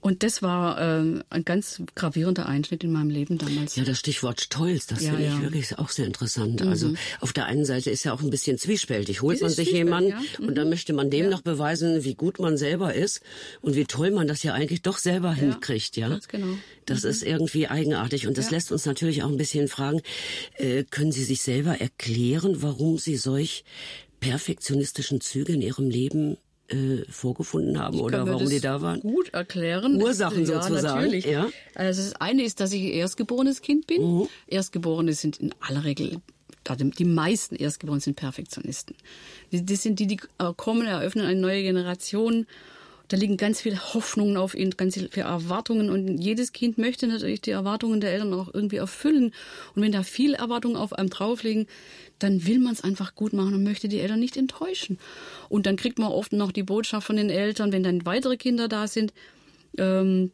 Und 0.00 0.22
das 0.22 0.42
war 0.42 0.80
äh, 0.80 1.22
ein 1.30 1.44
ganz 1.44 1.82
gravierender 1.94 2.46
Einschnitt 2.46 2.84
in 2.84 2.92
meinem 2.92 3.10
Leben 3.10 3.38
damals. 3.38 3.76
Ja, 3.76 3.84
das 3.84 3.98
Stichwort 3.98 4.40
Stolz, 4.40 4.86
das 4.86 5.02
ja, 5.02 5.10
finde 5.12 5.26
ich 5.26 5.40
wirklich 5.40 5.78
auch 5.78 5.88
sehr 5.88 6.06
interessant. 6.06 6.60
Mhm. 6.60 6.68
Also 6.68 6.94
auf 7.20 7.32
der 7.32 7.46
einen 7.46 7.64
Seite 7.64 7.90
ist 7.90 8.04
ja 8.04 8.12
auch 8.12 8.22
ein 8.22 8.30
bisschen 8.30 8.58
zwiespältig. 8.58 9.22
Holt 9.22 9.40
man 9.40 9.50
sich 9.50 9.72
jemanden 9.72 10.10
ja. 10.10 10.20
mhm. 10.38 10.48
und 10.48 10.54
dann 10.54 10.68
möchte 10.68 10.92
man 10.92 11.10
dem 11.10 11.24
ja. 11.24 11.30
noch 11.30 11.42
beweisen, 11.42 12.04
wie 12.04 12.14
gut 12.14 12.38
man 12.38 12.56
selber 12.56 12.94
ist 12.94 13.20
und 13.62 13.74
wie 13.74 13.84
toll 13.84 14.10
man 14.10 14.28
das 14.28 14.42
ja 14.42 14.52
eigentlich 14.52 14.82
doch 14.82 14.98
selber 14.98 15.32
hinkriegt. 15.32 15.96
Ja, 15.96 16.08
ganz 16.08 16.28
genau. 16.28 16.56
Das 16.84 17.02
mhm. 17.02 17.10
ist 17.10 17.22
irgendwie 17.22 17.66
eigenartig 17.68 18.26
und 18.26 18.38
das 18.38 18.50
lässt 18.50 18.72
uns 18.72 18.86
natürlich 18.86 19.22
auch 19.22 19.28
ein 19.28 19.36
bisschen 19.36 19.68
fragen, 19.68 20.02
äh, 20.56 20.84
können 20.84 21.12
Sie 21.12 21.24
sich 21.24 21.42
selber 21.42 21.80
erklären, 21.80 22.62
warum 22.62 22.98
Sie 22.98 23.16
solch 23.16 23.64
perfektionistischen 24.20 25.20
Züge 25.20 25.52
in 25.52 25.62
Ihrem 25.62 25.90
Leben 25.90 26.36
äh, 26.68 27.04
vorgefunden 27.10 27.78
haben 27.78 27.96
ich 27.96 28.02
oder 28.02 28.26
warum 28.26 28.48
die 28.48 28.60
da 28.60 28.80
waren? 28.80 29.00
Gut 29.00 29.32
erklären. 29.32 30.00
Ursachen 30.00 30.44
ja, 30.44 30.62
sozusagen. 30.62 31.00
Natürlich. 31.00 31.24
Ja. 31.24 31.48
Also 31.74 32.02
das 32.02 32.20
eine 32.20 32.42
ist, 32.42 32.60
dass 32.60 32.72
ich 32.72 32.82
erstgeborenes 32.82 33.62
Kind 33.62 33.86
bin. 33.86 34.02
Mhm. 34.02 34.28
Erstgeborene 34.46 35.12
sind 35.12 35.38
in 35.38 35.54
aller 35.60 35.84
Regel 35.84 36.20
die 36.74 37.04
meisten 37.04 37.54
Erstgeborenen 37.54 38.00
sind 38.00 38.16
Perfektionisten. 38.16 38.96
Das 39.52 39.82
sind 39.82 40.00
die, 40.00 40.06
die 40.06 40.18
kommen, 40.56 40.86
eröffnen 40.86 41.24
eine 41.24 41.40
neue 41.40 41.62
Generation. 41.62 42.46
Da 43.08 43.16
liegen 43.16 43.36
ganz 43.36 43.60
viele 43.60 43.94
Hoffnungen 43.94 44.36
auf 44.36 44.54
ihnen, 44.54 44.72
ganz 44.72 44.94
viele 44.94 45.08
Erwartungen 45.14 45.90
und 45.90 46.18
jedes 46.18 46.52
Kind 46.52 46.78
möchte 46.78 47.06
natürlich 47.06 47.40
die 47.40 47.52
Erwartungen 47.52 48.00
der 48.00 48.12
Eltern 48.12 48.34
auch 48.34 48.52
irgendwie 48.52 48.76
erfüllen. 48.76 49.32
Und 49.74 49.82
wenn 49.82 49.92
da 49.92 50.02
viele 50.02 50.36
Erwartungen 50.36 50.76
auf 50.76 50.92
einem 50.92 51.10
draufliegen, 51.10 51.66
dann 52.18 52.46
will 52.46 52.58
man 52.58 52.72
es 52.72 52.82
einfach 52.82 53.14
gut 53.14 53.32
machen 53.32 53.54
und 53.54 53.62
möchte 53.62 53.88
die 53.88 54.00
Eltern 54.00 54.18
nicht 54.18 54.36
enttäuschen. 54.36 54.98
Und 55.48 55.66
dann 55.66 55.76
kriegt 55.76 55.98
man 55.98 56.10
oft 56.10 56.32
noch 56.32 56.52
die 56.52 56.62
Botschaft 56.62 57.06
von 57.06 57.16
den 57.16 57.30
Eltern, 57.30 57.72
wenn 57.72 57.82
dann 57.82 58.06
weitere 58.06 58.36
Kinder 58.36 58.68
da 58.68 58.88
sind, 58.88 59.12
ähm, 59.78 60.32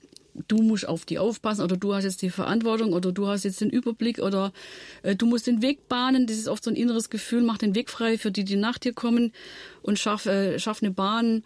du 0.49 0.63
musst 0.63 0.89
auf 0.89 1.05
die 1.05 1.19
aufpassen 1.19 1.63
oder 1.63 1.77
du 1.77 1.95
hast 1.95 2.05
jetzt 2.05 2.23
die 2.23 2.31
Verantwortung 2.31 2.93
oder 2.93 3.13
du 3.13 3.27
hast 3.27 3.45
jetzt 3.45 3.61
den 3.61 3.71
Überblick 3.71 4.19
oder 4.19 4.53
äh, 5.03 5.15
du 5.15 5.27
musst 5.27 5.47
den 5.47 5.63
Weg 5.63 5.89
bahnen. 5.89 6.27
Das 6.27 6.37
ist 6.37 6.49
oft 6.49 6.65
so 6.65 6.71
ein 6.71 6.77
inneres 6.77 7.11
Gefühl, 7.11 7.43
mach 7.43 7.59
den 7.59 7.75
Weg 7.75 7.91
frei 7.91 8.19
für 8.19 8.31
die, 8.31 8.45
die 8.45 8.57
nach 8.57 8.79
dir 8.79 8.93
kommen 8.93 9.33
und 9.83 9.99
schaff, 9.99 10.27
äh, 10.27 10.59
schaff 10.59 10.83
eine 10.83 10.93
Bahn. 10.93 11.43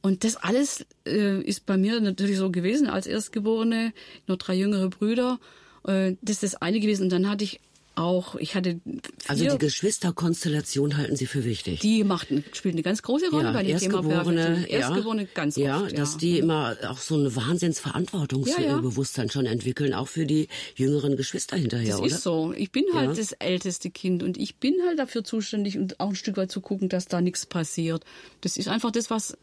Und 0.00 0.24
das 0.24 0.36
alles 0.36 0.86
äh, 1.06 1.40
ist 1.42 1.66
bei 1.66 1.76
mir 1.76 2.00
natürlich 2.00 2.36
so 2.38 2.50
gewesen 2.50 2.86
als 2.88 3.06
Erstgeborene, 3.06 3.92
nur 4.26 4.36
drei 4.36 4.54
jüngere 4.54 4.88
Brüder. 4.88 5.40
Äh, 5.86 6.14
das 6.22 6.42
ist 6.42 6.54
das 6.54 6.62
eine 6.62 6.80
gewesen. 6.80 7.04
Und 7.04 7.10
dann 7.10 7.28
hatte 7.28 7.44
ich 7.44 7.60
auch, 7.96 8.36
ich 8.36 8.54
hatte 8.54 8.80
Also 9.26 9.42
vier, 9.42 9.52
die 9.54 9.58
Geschwisterkonstellation 9.58 10.96
halten 10.96 11.16
Sie 11.16 11.26
für 11.26 11.44
wichtig. 11.44 11.80
die 11.80 12.04
machten, 12.04 12.44
spielt 12.52 12.76
eine 12.76 12.82
ganz 12.84 13.02
große 13.02 13.28
Rolle, 13.30 13.46
ja, 13.52 13.60
ich 13.60 13.66
immer 13.68 13.72
Erstgeborene, 13.72 14.44
perfekt 14.44 14.70
Erstgeborene 14.70 15.22
ja, 15.22 15.28
ganz 15.34 15.56
ja, 15.56 15.80
oft, 15.82 15.98
dass 15.98 16.16
die 16.16 16.38
immer 16.38 16.76
auch 16.88 16.98
so 16.98 17.16
ein 17.16 17.34
Wahnsinnsverantwortungsbewusstsein 17.34 19.24
Ja, 19.24 19.28
ja. 19.28 19.32
schon 19.32 19.46
entwickeln, 19.46 19.94
auch 19.94 20.08
für 20.08 20.26
die 20.26 20.46
jüngeren 20.76 21.16
Geschwister 21.16 21.56
hinterher, 21.56 21.88
Das 21.90 21.98
oder? 21.98 22.06
ist 22.06 22.22
so. 22.22 22.52
Ich 22.56 22.70
bin 22.70 22.84
halt 22.94 23.10
Ja. 23.10 23.14
das 23.14 23.32
älteste 23.32 23.90
Kind 23.90 24.22
und 24.22 24.36
ich 24.36 24.56
bin 24.56 24.74
halt 24.86 24.98
dafür 24.98 25.24
zuständig 25.24 25.76
und 25.78 25.98
auch 26.00 26.10
ein 26.10 26.14
Stück 26.16 26.36
weit 26.36 26.50
zu 26.52 26.60
gucken, 26.60 26.88
dass 26.88 27.06
da 27.06 27.20
nichts 27.20 27.46
passiert. 27.46 28.04
Das 28.42 28.56
ist 28.56 28.68
einfach 28.68 28.92
das, 28.92 29.10
was 29.10 29.36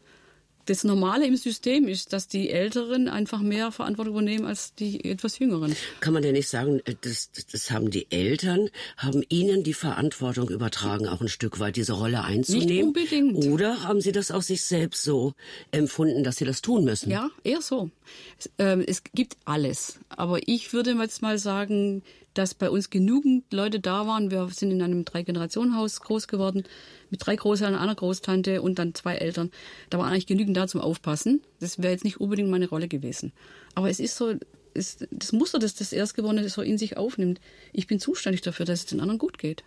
das 0.66 0.84
Normale 0.84 1.26
im 1.26 1.36
System 1.36 1.88
ist, 1.88 2.12
dass 2.12 2.28
die 2.28 2.50
Älteren 2.50 3.08
einfach 3.08 3.40
mehr 3.40 3.72
Verantwortung 3.72 4.14
übernehmen 4.14 4.44
als 4.46 4.74
die 4.74 5.04
etwas 5.04 5.38
Jüngeren. 5.38 5.74
Kann 6.00 6.12
man 6.12 6.22
denn 6.22 6.32
nicht 6.34 6.48
sagen, 6.48 6.80
das, 7.00 7.30
das- 7.52 7.70
haben 7.70 7.90
die 7.90 8.06
Eltern, 8.10 8.68
haben 8.96 9.22
ihnen 9.28 9.62
die 9.64 9.74
Verantwortung 9.74 10.48
übertragen, 10.50 11.08
auch 11.08 11.20
ein 11.20 11.28
Stück 11.28 11.58
weit 11.58 11.76
diese 11.76 11.94
Rolle 11.94 12.22
einzunehmen? 12.22 12.66
Nicht 12.68 12.84
unbedingt. 12.84 13.44
Oder 13.46 13.82
haben 13.82 14.00
sie 14.00 14.12
das 14.12 14.30
aus 14.30 14.46
sich 14.48 14.62
selbst 14.62 15.02
so 15.02 15.32
empfunden, 15.72 16.22
dass 16.22 16.36
sie 16.36 16.44
das 16.44 16.62
tun 16.62 16.84
müssen? 16.84 17.10
Ja, 17.10 17.30
eher 17.42 17.62
so. 17.62 17.90
Es, 18.38 18.50
ähm, 18.58 18.84
es 18.86 19.02
gibt 19.14 19.36
alles. 19.44 19.98
Aber 20.08 20.38
ich 20.46 20.72
würde 20.72 20.92
jetzt 20.92 21.22
mal 21.22 21.38
sagen, 21.38 22.02
dass 22.38 22.54
bei 22.54 22.70
uns 22.70 22.90
genügend 22.90 23.52
Leute 23.52 23.80
da 23.80 24.06
waren. 24.06 24.30
Wir 24.30 24.48
sind 24.48 24.70
in 24.70 24.82
einem 24.82 25.04
Drei-Generationen-Haus 25.04 26.00
groß 26.00 26.28
geworden, 26.28 26.64
mit 27.10 27.24
drei 27.24 27.36
Großeltern, 27.36 27.78
einer 27.78 27.94
Großtante 27.94 28.62
und 28.62 28.78
dann 28.78 28.94
zwei 28.94 29.16
Eltern. 29.16 29.50
Da 29.90 29.98
war 29.98 30.06
eigentlich 30.06 30.26
genügend 30.26 30.56
da 30.56 30.66
zum 30.66 30.80
Aufpassen. 30.80 31.42
Das 31.60 31.78
wäre 31.78 31.92
jetzt 31.92 32.04
nicht 32.04 32.20
unbedingt 32.20 32.50
meine 32.50 32.68
Rolle 32.68 32.88
gewesen. 32.88 33.32
Aber 33.74 33.88
es 33.88 34.00
ist 34.00 34.16
so, 34.16 34.34
es, 34.74 34.98
das 35.10 35.32
Muster, 35.32 35.58
das 35.58 35.74
das 35.74 35.92
Erstgeborene 35.92 36.48
so 36.48 36.62
in 36.62 36.78
sich 36.78 36.96
aufnimmt. 36.96 37.40
Ich 37.72 37.86
bin 37.86 38.00
zuständig 38.00 38.42
dafür, 38.42 38.66
dass 38.66 38.80
es 38.80 38.86
den 38.86 39.00
anderen 39.00 39.18
gut 39.18 39.38
geht. 39.38 39.64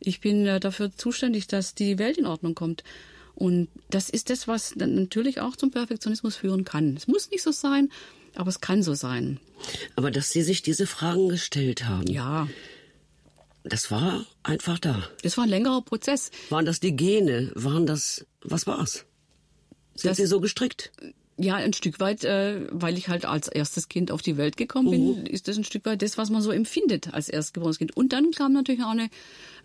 Ich 0.00 0.20
bin 0.20 0.46
äh, 0.46 0.60
dafür 0.60 0.92
zuständig, 0.92 1.46
dass 1.46 1.74
die 1.74 1.98
Welt 1.98 2.18
in 2.18 2.26
Ordnung 2.26 2.54
kommt. 2.54 2.84
Und 3.34 3.68
das 3.90 4.08
ist 4.08 4.30
das, 4.30 4.48
was 4.48 4.72
dann 4.76 4.94
natürlich 4.94 5.40
auch 5.40 5.56
zum 5.56 5.70
Perfektionismus 5.70 6.36
führen 6.36 6.64
kann. 6.64 6.96
Es 6.96 7.06
muss 7.06 7.30
nicht 7.30 7.42
so 7.42 7.52
sein, 7.52 7.90
aber 8.36 8.48
es 8.48 8.60
kann 8.60 8.82
so 8.82 8.94
sein. 8.94 9.38
Aber 9.96 10.10
dass 10.10 10.30
sie 10.30 10.42
sich 10.42 10.62
diese 10.62 10.86
Fragen 10.86 11.28
gestellt 11.28 11.84
haben, 11.86 12.06
Ja, 12.06 12.48
das 13.64 13.90
war 13.90 14.24
einfach 14.42 14.78
da. 14.78 15.08
das 15.22 15.36
war 15.36 15.44
ein 15.44 15.50
längerer 15.50 15.82
Prozess. 15.82 16.30
Waren 16.50 16.66
das 16.66 16.78
die 16.80 16.94
Gene? 16.94 17.50
Waren 17.54 17.86
das, 17.86 18.24
was 18.42 18.66
war's? 18.66 19.04
Sind 19.94 20.10
Das- 20.10 20.16
sie 20.18 20.26
so 20.26 20.40
gestrickt? 20.40 20.92
Ja, 21.38 21.56
ein 21.56 21.74
Stück 21.74 22.00
weit, 22.00 22.24
äh, 22.24 22.66
weil 22.70 22.96
ich 22.96 23.08
halt 23.08 23.26
als 23.26 23.46
erstes 23.48 23.88
Kind 23.90 24.10
auf 24.10 24.22
die 24.22 24.38
Welt 24.38 24.56
gekommen 24.56 24.90
bin, 24.90 25.26
ist 25.26 25.48
das 25.48 25.58
ein 25.58 25.64
Stück 25.64 25.84
weit 25.84 26.00
das, 26.00 26.16
was 26.16 26.30
man 26.30 26.40
so 26.40 26.50
empfindet 26.50 27.12
als 27.12 27.28
erstgeborenes 27.28 27.76
Kind. 27.76 27.94
Und 27.94 28.14
dann 28.14 28.30
kam 28.30 28.54
natürlich 28.54 28.82
auch 28.82 28.88
eine 28.90 29.10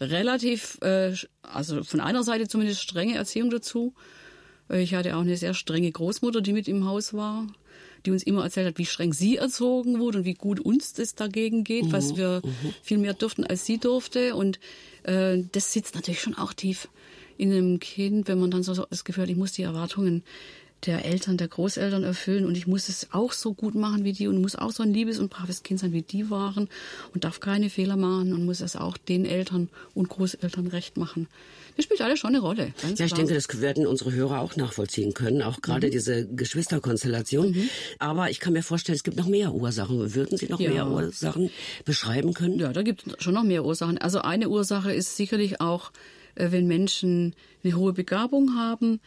relativ, 0.02 0.78
äh, 0.82 1.16
also 1.44 1.84
von 1.84 2.02
einer 2.02 2.24
Seite 2.24 2.50
zumindest 2.50 2.82
strenge 2.82 3.16
Erziehung 3.16 3.50
dazu. 3.52 3.94
Äh, 4.70 4.82
Ich 4.82 4.94
hatte 4.96 5.16
auch 5.16 5.22
eine 5.22 5.38
sehr 5.38 5.54
strenge 5.54 5.90
Großmutter, 5.92 6.42
die 6.42 6.52
mit 6.52 6.68
im 6.68 6.86
Haus 6.86 7.14
war, 7.14 7.48
die 8.06 8.12
uns 8.12 8.24
immer 8.24 8.44
erzählt 8.44 8.68
hat, 8.68 8.78
wie 8.78 8.86
streng 8.86 9.14
sie 9.14 9.38
erzogen 9.38 10.00
wurde 10.00 10.20
und 10.20 10.26
wie 10.26 10.34
gut 10.34 10.60
uns 10.60 10.94
das 10.94 11.16
dagegen 11.16 11.64
geht, 11.64 11.92
was 11.92 12.18
wir 12.18 12.42
viel 12.82 12.98
mehr 12.98 13.14
durften, 13.14 13.44
als 13.44 13.66
sie 13.66 13.78
durfte. 13.78 14.36
Und 14.36 14.60
äh, 15.04 15.44
das 15.52 15.74
sitzt 15.74 15.96
natürlich 15.96 16.22
schon 16.22 16.38
auch 16.38 16.54
tief 16.54 16.88
in 17.38 17.52
einem 17.52 17.80
Kind, 17.80 18.28
wenn 18.28 18.40
man 18.40 18.52
dann 18.52 18.64
so 18.64 18.74
so 18.74 18.86
das 18.90 19.04
Gefühl 19.04 19.24
hat, 19.24 19.30
ich 19.30 19.38
muss 19.38 19.54
die 19.54 19.64
Erwartungen 19.64 20.24
der 20.86 21.06
Eltern, 21.06 21.38
der 21.38 21.48
Großeltern 21.48 22.04
erfüllen 22.04 22.46
und 22.46 22.58
ich 22.58 22.68
muss 22.68 22.90
es 22.90 23.10
auch 23.12 23.32
so 23.32 23.54
gut 23.54 23.76
machen 23.76 24.04
wie 24.04 24.14
die 24.14 24.28
und 24.28 24.42
muss 24.42 24.56
auch 24.56 24.72
so 24.72 24.84
ein 24.84 24.94
liebes 24.94 25.20
und 25.20 25.30
braves 25.30 25.64
Kind 25.64 25.80
sein, 25.80 25.94
wie 25.94 26.02
die 26.02 26.30
waren 26.30 26.70
und 27.14 27.24
darf 27.24 27.40
keine 27.40 27.70
Fehler 27.70 27.98
machen 27.98 28.34
und 28.34 28.46
muss 28.46 28.62
es 28.62 28.76
auch 28.76 28.98
den 28.98 29.26
Eltern 29.26 29.70
und 29.94 30.10
Großeltern 30.10 30.68
recht 30.68 30.98
machen. 30.98 31.28
Das 31.76 31.86
spielt 31.86 32.02
alles 32.02 32.20
schon 32.20 32.30
eine 32.36 32.40
Rolle. 32.40 32.74
Ja, 32.98 33.06
ich 33.06 33.14
denke, 33.14 33.34
das 33.34 33.62
werden 33.62 33.88
unsere 33.88 34.12
Hörer 34.12 34.42
auch 34.42 34.56
nachvollziehen 34.56 35.14
können, 35.14 35.42
auch 35.42 35.62
gerade 35.62 35.88
Mhm. 35.88 35.92
diese 35.92 36.28
Geschwisterkonstellation. 36.28 37.56
Aber 38.00 38.30
ich 38.30 38.40
kann 38.40 38.54
mir 38.54 38.64
vorstellen, 38.64 38.96
es 38.96 39.04
gibt 39.04 39.18
noch 39.18 39.28
mehr 39.28 39.54
Ursachen. 39.54 40.14
Würden 40.16 40.38
Sie 40.38 40.48
noch 40.48 40.60
Ja. 40.60 40.70
mehr 40.70 40.88
Ursachen 40.88 41.50
beschreiben 41.86 42.34
können? 42.34 42.60
Ja, 42.60 42.74
da 42.74 42.82
gibt 42.82 43.06
es 43.08 43.24
schon 43.24 43.34
noch 43.34 43.44
mehr 43.44 43.66
Ursachen. 43.66 43.98
Also 43.98 44.20
eine 44.22 44.50
Ursache 44.50 44.94
ist 44.94 45.18
sicherlich 45.18 45.62
auch, 45.62 45.92
äh, 46.36 46.52
wenn 46.52 46.68
Menschen 46.68 47.36
eine 47.64 47.76
hohe 47.76 47.94
Begabung 47.94 48.56
haben, 48.56 49.00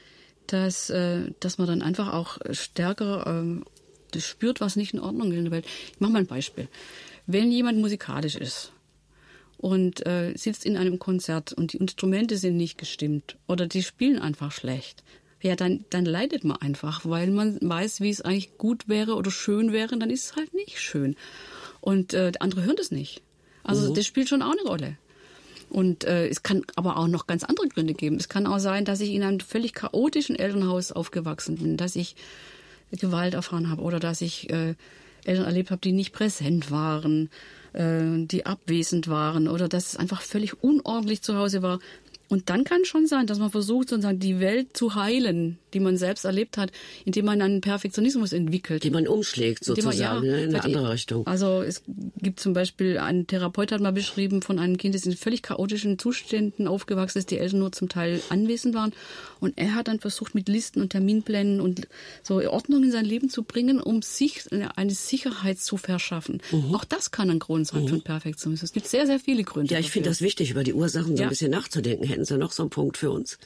dass, 0.47 0.91
äh, 0.91 1.31
dass 1.41 1.59
man 1.59 1.67
dann 1.67 1.83
einfach 1.83 2.13
auch 2.13 2.39
stärker 2.51 3.25
ähm, 3.27 3.65
das 4.11 4.25
spürt, 4.25 4.61
was 4.61 4.77
nicht 4.77 4.95
in 4.95 5.01
Ordnung 5.01 5.33
ist 5.33 5.39
in 5.39 5.45
der 5.45 5.53
Welt. 5.53 5.67
Ich 5.93 6.01
mache 6.01 6.13
mal 6.13 6.19
ein 6.21 6.27
Beispiel. 6.27 6.69
Wenn 7.27 7.51
jemand 7.51 7.79
musikalisch 7.79 8.37
ist 8.37 8.71
und 9.65 10.07
äh, 10.07 10.35
sitzt 10.37 10.67
in 10.67 10.77
einem 10.77 10.99
Konzert 10.99 11.55
und 11.55 11.73
die 11.73 11.79
Instrumente 11.79 12.37
sind 12.37 12.59
nicht 12.59 12.77
gestimmt 12.77 13.39
oder 13.49 13.67
die 13.67 13.83
spielen 13.83 14.19
einfach 14.19 14.53
schlecht, 14.53 15.03
ja, 15.41 15.57
dann, 15.57 15.87
dann 15.89 16.05
leidet 16.05 16.45
man 16.45 16.59
einfach, 16.59 17.07
weil 17.07 17.31
man 17.31 17.59
weiß, 17.63 18.03
wie 18.03 18.11
es 18.11 18.21
eigentlich 18.21 18.59
gut 18.59 18.91
wäre 18.91 19.15
oder 19.15 19.31
schön 19.31 19.73
wäre, 19.73 19.99
dann 19.99 20.11
ist 20.11 20.27
es 20.27 20.37
halt 20.37 20.53
nicht 20.53 20.79
schön. 20.81 21.17
Und 21.81 22.13
äh, 22.13 22.33
andere 22.41 22.65
hören 22.65 22.77
das 22.77 22.91
nicht. 22.91 23.23
Also 23.63 23.95
das 23.95 24.05
spielt 24.05 24.29
schon 24.29 24.43
auch 24.43 24.53
eine 24.53 24.69
Rolle. 24.69 24.99
Und 25.71 26.05
äh, 26.05 26.29
es 26.29 26.43
kann 26.43 26.61
aber 26.77 26.99
auch 26.99 27.09
noch 27.09 27.27
ganz 27.27 27.43
andere 27.43 27.69
Gründe 27.69 27.95
geben. 27.95 28.17
Es 28.17 28.29
kann 28.29 28.47
auch 28.47 28.59
sein, 28.59 28.85
dass 28.85 29.01
ich 29.01 29.13
in 29.13 29.23
einem 29.23 29.41
völlig 29.41 29.73
chaotischen 29.73 30.37
Elternhaus 30.37 30.93
aufgewachsen 30.93 31.57
bin, 31.57 31.79
dass 31.79 31.97
ich 31.97 32.17
Gewalt 32.93 33.33
erfahren 33.33 33.71
habe 33.71 33.81
oder 33.81 33.99
dass 33.99 34.21
ich 34.21 34.51
äh, 34.51 34.75
Eltern 35.25 35.47
erlebt 35.47 35.71
habe, 35.71 35.81
die 35.81 35.93
nicht 35.93 36.13
präsent 36.13 36.71
waren, 36.71 37.31
die 37.77 38.47
abwesend 38.47 39.09
waren 39.09 39.49
oder 39.49 39.69
dass 39.69 39.89
es 39.89 39.97
einfach 39.97 40.23
völlig 40.23 40.63
unordentlich 40.63 41.23
zu 41.23 41.37
Hause 41.37 41.61
war. 41.63 41.81
Und 42.29 42.49
dann 42.51 42.65
kann 42.65 42.85
schon 42.85 43.07
sein, 43.07 43.27
dass 43.27 43.39
man 43.39 43.51
versucht, 43.51 43.91
sozusagen 43.91 44.19
die 44.19 44.41
Welt 44.41 44.77
zu 44.77 44.95
heilen, 44.95 45.59
die 45.75 45.81
man 45.81 45.97
selbst 45.97 46.25
erlebt 46.25 46.57
hat, 46.57 46.73
indem 47.05 47.27
man 47.27 47.43
einen 47.43 47.61
Perfektionismus 47.61 48.33
entwickelt. 48.33 48.83
Die 48.83 48.91
man 48.91 49.07
umschlägt 49.07 49.67
Indem 49.69 49.85
man- 49.85 49.93
sozusagen 49.93 50.27
ne, 50.27 50.43
in 50.45 50.49
eine 50.51 50.65
andere 50.65 50.91
Richtung. 50.93 51.27
Also 51.27 51.63
es 51.63 51.83
gibt 52.21 52.41
zum 52.41 52.53
Beispiel, 52.55 52.99
ein 52.99 53.27
Therapeut 53.27 53.73
hat 53.73 53.81
mal 53.81 53.93
beschrieben 53.93 54.41
von 54.43 54.59
einem 54.59 54.79
Kind, 54.79 54.95
das 54.95 55.05
in 55.07 55.17
völlig 55.17 55.43
chaotischen 55.43 55.99
Zuständen 55.99 56.67
aufgewachsen 56.67 57.19
ist, 57.19 57.31
die 57.31 57.39
Eltern 57.39 57.59
nur 57.61 57.73
zum 57.73 57.89
Teil 57.89 58.21
anwesend 58.31 58.75
waren. 58.75 58.93
Und 59.41 59.59
er 59.59 59.75
hat 59.75 59.89
dann 59.89 60.01
versucht, 60.01 60.35
mit 60.35 60.49
Listen 60.49 60.81
und 60.81 60.91
Terminplänen 60.91 61.61
und 61.61 61.87
so 62.23 62.37
Ordnung 62.51 62.85
in 62.85 62.91
sein 62.91 63.05
Leben 63.05 63.29
zu 63.29 63.43
bringen, 63.43 63.81
um 63.81 64.01
sich 64.03 64.45
eine 64.77 64.91
Sicherheit 64.93 65.59
zu 65.59 65.77
verschaffen. 65.77 66.41
Mhm. 66.51 66.75
Auch 66.75 66.85
das 66.85 67.11
kann 67.11 67.29
ein 67.31 67.39
Grund 67.39 67.67
sein 67.67 67.87
für 67.87 67.99
Perfektionismus. 67.99 68.71
Es 68.71 68.73
gibt 68.73 68.87
sehr, 68.89 69.07
sehr 69.07 69.21
viele 69.21 69.45
Gründe. 69.45 69.75
Ja, 69.75 69.81
ich 69.81 69.91
finde 69.91 70.09
das 70.09 70.23
wichtig, 70.23 70.51
über 70.51 70.65
die 70.65 70.73
Ursachen 70.73 71.17
so 71.17 71.23
Ja. 71.23 71.29
ein 71.29 71.31
bisschen 71.31 71.51
nachzudenken. 71.51 72.05
Hätten 72.15 72.25
Sie 72.25 72.39
noch 72.39 72.53
so 72.53 72.63
einen 72.63 72.71
Punkt 72.71 72.97
für 72.97 73.11
uns? 73.11 73.39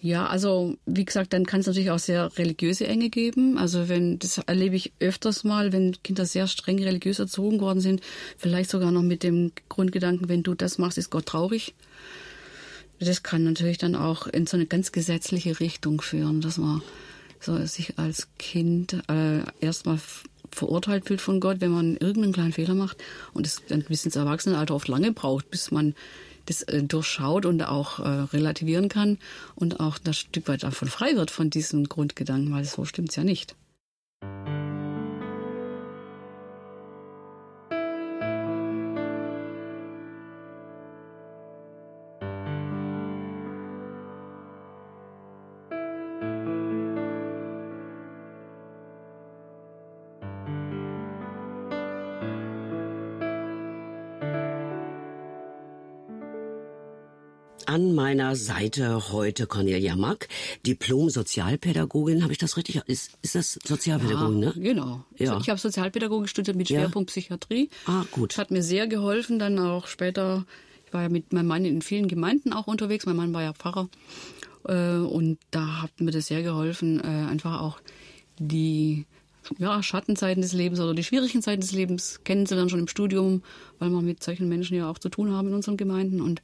Ja, 0.00 0.26
also 0.26 0.76
wie 0.84 1.04
gesagt, 1.04 1.32
dann 1.32 1.46
kann 1.46 1.60
es 1.60 1.68
natürlich 1.68 1.92
auch 1.92 2.00
sehr 2.00 2.36
religiöse 2.36 2.88
Enge 2.88 3.08
geben. 3.08 3.56
Also 3.56 3.88
wenn 3.88 4.18
das 4.18 4.38
erlebe 4.38 4.74
ich 4.74 4.92
öfters 4.98 5.44
mal, 5.44 5.72
wenn 5.72 5.96
Kinder 6.02 6.26
sehr 6.26 6.48
streng 6.48 6.82
religiös 6.82 7.20
erzogen 7.20 7.60
worden 7.60 7.78
sind, 7.78 8.00
vielleicht 8.36 8.68
sogar 8.68 8.90
noch 8.90 9.02
mit 9.02 9.22
dem 9.22 9.52
Grundgedanken, 9.68 10.28
wenn 10.28 10.42
du 10.42 10.54
das 10.54 10.78
machst, 10.78 10.98
ist 10.98 11.10
Gott 11.10 11.26
traurig. 11.26 11.76
Das 12.98 13.22
kann 13.22 13.44
natürlich 13.44 13.78
dann 13.78 13.94
auch 13.94 14.26
in 14.26 14.48
so 14.48 14.56
eine 14.56 14.66
ganz 14.66 14.90
gesetzliche 14.90 15.60
Richtung 15.60 16.00
führen, 16.00 16.40
dass 16.40 16.58
man 16.58 16.82
so 17.38 17.64
sich 17.64 17.96
als 17.96 18.26
Kind 18.38 19.04
äh, 19.08 19.42
erstmal 19.60 20.00
verurteilt 20.50 21.06
fühlt 21.06 21.20
von 21.20 21.38
Gott, 21.38 21.60
wenn 21.60 21.70
man 21.70 21.96
irgendeinen 21.96 22.32
kleinen 22.32 22.52
Fehler 22.52 22.74
macht 22.74 22.96
und 23.34 23.46
es 23.46 23.62
dann 23.68 23.84
bis 23.84 24.04
ins 24.04 24.16
Erwachsenenalter 24.16 24.74
oft 24.74 24.88
lange 24.88 25.12
braucht, 25.12 25.48
bis 25.48 25.70
man 25.70 25.94
das 26.46 26.62
äh, 26.62 26.82
durchschaut 26.82 27.46
und 27.46 27.62
auch 27.62 27.98
äh, 27.98 28.08
relativieren 28.08 28.88
kann 28.88 29.18
und 29.54 29.80
auch 29.80 29.98
das 29.98 30.18
Stück 30.18 30.48
weit 30.48 30.62
davon 30.62 30.88
frei 30.88 31.16
wird 31.16 31.30
von 31.30 31.50
diesem 31.50 31.88
Grundgedanken, 31.88 32.52
weil 32.52 32.64
so 32.64 32.84
stimmt's 32.84 33.16
ja 33.16 33.24
nicht. 33.24 33.54
Meiner 58.12 58.36
Seite 58.36 59.10
heute 59.10 59.46
Cornelia 59.46 59.96
Mack, 59.96 60.28
Diplom-Sozialpädagogin. 60.66 62.22
Habe 62.22 62.32
ich 62.32 62.38
das 62.38 62.58
richtig? 62.58 62.82
Ist, 62.84 63.12
ist 63.22 63.34
das 63.34 63.58
Sozialpädagogin, 63.64 64.42
ja, 64.42 64.48
ne? 64.50 64.54
Genau. 64.60 65.04
Ja. 65.16 65.38
Ich 65.40 65.48
habe 65.48 65.58
Sozialpädagogik 65.58 66.28
studiert 66.28 66.58
mit 66.58 66.68
Ja. 66.68 66.80
Schwerpunkt 66.80 67.08
Psychiatrie. 67.08 67.70
Ah, 67.86 68.04
gut. 68.10 68.32
Das 68.32 68.38
hat 68.38 68.50
mir 68.50 68.62
sehr 68.62 68.86
geholfen, 68.86 69.38
dann 69.38 69.58
auch 69.58 69.86
später. 69.86 70.44
Ich 70.84 70.92
war 70.92 71.00
ja 71.00 71.08
mit 71.08 71.32
meinem 71.32 71.46
Mann 71.46 71.64
in 71.64 71.80
vielen 71.80 72.06
Gemeinden 72.06 72.52
auch 72.52 72.66
unterwegs. 72.66 73.06
Mein 73.06 73.16
Mann 73.16 73.32
war 73.32 73.42
ja 73.42 73.54
Pfarrer. 73.54 73.88
Äh, 74.68 74.98
Und 74.98 75.38
da 75.50 75.80
hat 75.80 75.98
mir 75.98 76.10
das 76.10 76.26
sehr 76.26 76.42
geholfen, 76.42 77.00
äh, 77.00 77.30
einfach 77.30 77.62
auch 77.62 77.78
die 78.38 79.06
ja, 79.56 79.82
Schattenzeiten 79.82 80.42
des 80.42 80.52
Lebens 80.52 80.80
oder 80.80 80.92
die 80.92 81.02
schwierigen 81.02 81.40
Zeiten 81.40 81.62
des 81.62 81.72
Lebens 81.72 82.20
kennenzulernen, 82.24 82.68
schon 82.68 82.80
im 82.80 82.88
Studium, 82.88 83.42
weil 83.78 83.88
wir 83.88 84.02
mit 84.02 84.22
solchen 84.22 84.50
Menschen 84.50 84.76
ja 84.76 84.90
auch 84.90 84.98
zu 84.98 85.08
tun 85.08 85.32
haben 85.32 85.48
in 85.48 85.54
unseren 85.54 85.78
Gemeinden. 85.78 86.20
Und 86.20 86.42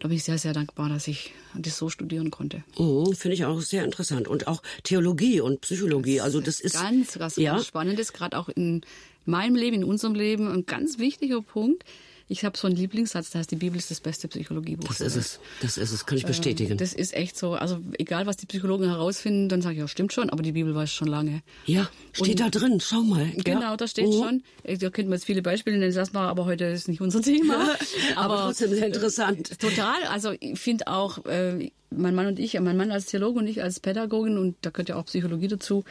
da 0.00 0.08
bin 0.08 0.16
ich 0.16 0.24
sehr, 0.24 0.38
sehr 0.38 0.54
dankbar, 0.54 0.88
dass 0.88 1.06
ich 1.06 1.32
das 1.54 1.76
so 1.76 1.88
studieren 1.90 2.30
konnte. 2.30 2.64
Mhm, 2.78 3.14
Finde 3.14 3.34
ich 3.34 3.44
auch 3.44 3.60
sehr 3.60 3.84
interessant. 3.84 4.28
Und 4.28 4.48
auch 4.48 4.62
Theologie 4.82 5.40
und 5.40 5.60
Psychologie. 5.60 6.20
Also 6.20 6.40
das 6.40 6.58
ist 6.58 6.74
ganz, 6.74 7.20
was 7.20 7.36
ja, 7.36 7.52
ganz 7.52 7.66
Spannendes, 7.66 8.12
gerade 8.12 8.38
auch 8.38 8.48
in 8.48 8.80
meinem 9.26 9.54
Leben, 9.54 9.76
in 9.76 9.84
unserem 9.84 10.14
Leben, 10.14 10.48
ein 10.48 10.64
ganz 10.64 10.98
wichtiger 10.98 11.42
Punkt. 11.42 11.84
Ich 12.32 12.44
habe 12.44 12.56
so 12.56 12.68
einen 12.68 12.76
Lieblingssatz, 12.76 13.30
da 13.30 13.40
heißt, 13.40 13.50
die 13.50 13.56
Bibel 13.56 13.76
ist 13.76 13.90
das 13.90 13.98
beste 14.00 14.28
Psychologiebuch. 14.28 14.86
das 14.86 14.98
der 14.98 15.06
ist 15.08 15.16
es. 15.16 15.40
Das 15.62 15.76
ist 15.76 15.90
es. 15.90 16.06
Kann 16.06 16.16
ich 16.16 16.24
bestätigen. 16.24 16.78
Das 16.78 16.92
ist 16.92 17.12
echt 17.12 17.36
so. 17.36 17.54
Also 17.54 17.80
egal, 17.98 18.24
was 18.26 18.36
die 18.36 18.46
Psychologen 18.46 18.86
herausfinden, 18.88 19.48
dann 19.48 19.62
sage 19.62 19.74
ich, 19.74 19.80
ja, 19.80 19.88
stimmt 19.88 20.12
schon, 20.12 20.30
aber 20.30 20.40
die 20.42 20.52
Bibel 20.52 20.72
weiß 20.72 20.92
schon 20.92 21.08
lange. 21.08 21.42
ja, 21.66 21.90
steht 22.12 22.40
Und- 22.40 22.54
da 22.54 22.58
drin. 22.60 22.78
Schau 22.80 23.02
mal. 23.02 23.32
Genau, 23.36 23.60
ja. 23.72 23.76
da 23.76 23.88
steht 23.88 24.06
Mhm. 24.06 24.12
schon. 24.12 24.42
Äh, 24.62 24.78
Da 24.78 24.90
könnten 24.90 25.10
wir 25.10 25.16
jetzt 25.16 25.24
viele 25.24 25.42
Beispiele 25.42 25.76
nennen, 25.76 25.92
das 25.92 26.12
mal, 26.12 26.28
aber 26.28 26.44
heute 26.44 26.66
ist 26.66 26.86
nicht 26.86 27.00
unser 27.00 27.20
Thema. 27.20 27.74
Aber 28.16 28.36
trotzdem 28.44 28.70
sehr 28.70 28.86
interessant. 28.86 29.58
Total. 29.58 30.00
Also 30.08 30.32
ich 30.38 30.58
finde 30.58 30.86
auch, 30.86 31.24
äh, 31.26 31.70
mein 31.90 32.14
Mann 32.14 32.26
und 32.26 32.38
ich, 32.38 32.58
mein 32.60 32.76
Mann 32.76 32.92
als 32.92 33.06
Theologe 33.06 33.40
und 33.40 33.48
ich 33.48 33.60
als 33.62 33.80
Pädagogin, 33.80 34.38
und 34.38 34.54
da 34.62 34.70
gehört 34.70 34.88
ja 34.90 34.94
auch 34.96 35.06
Psychologie 35.06 35.48
dazu, 35.48 35.82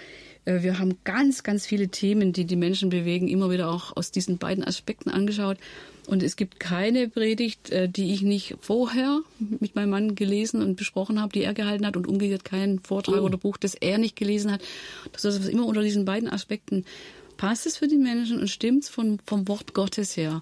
äh, 0.45 0.62
wir 0.63 0.80
haben 0.80 0.97
ganz, 1.04 1.43
ganz 1.43 1.65
viele 1.65 1.89
Themen, 1.89 2.32
die 2.32 2.45
die 2.45 2.56
Menschen 2.56 2.89
bewegen, 2.89 3.28
immer 3.28 3.52
wieder 3.52 3.69
auch 3.69 3.97
aus 3.97 4.10
diesen 4.12 4.38
beiden 4.38 4.63
Aspekten 4.63 5.10
angeschaut. 5.10 5.58
Und 6.10 6.24
es 6.24 6.36
gibt 6.36 6.60
keine 6.60 7.08
Predigt, 7.08 7.69
äh, 7.69 7.88
die 7.88 8.13
ich 8.13 8.24
nicht 8.24 8.56
vorher 8.62 9.19
mit 9.38 9.76
meinem 9.76 9.91
Mann 9.91 10.15
gelesen 10.15 10.63
und 10.63 10.76
besprochen 10.76 11.22
habe, 11.22 11.32
die 11.32 11.43
er 11.43 11.54
gehalten 11.54 11.86
hat 11.86 11.95
und 11.95 12.08
umgekehrt 12.08 12.43
keinen 12.43 12.80
Vortrag 12.80 13.22
oder 13.22 13.38
Buch, 13.38 13.58
das 13.58 13.76
er 13.76 14.00
nicht 14.00 14.15
gelesen 14.15 14.52
hat. 14.52 14.62
Das 15.12 15.24
ist 15.24 15.48
immer 15.48 15.67
unter 15.67 15.84
diesen 15.84 16.06
beiden 16.06 16.28
Aspekten. 16.28 16.84
Passt 17.38 17.67
es 17.67 17.78
für 17.78 17.88
die 17.88 17.98
Menschen 17.98 18.39
und 18.39 18.50
stimmt 18.50 18.86
es 18.86 18.89
vom, 18.89 19.19
vom 19.26 19.48
Wort 19.48 19.76
Gottes 19.76 20.17
her? 20.17 20.41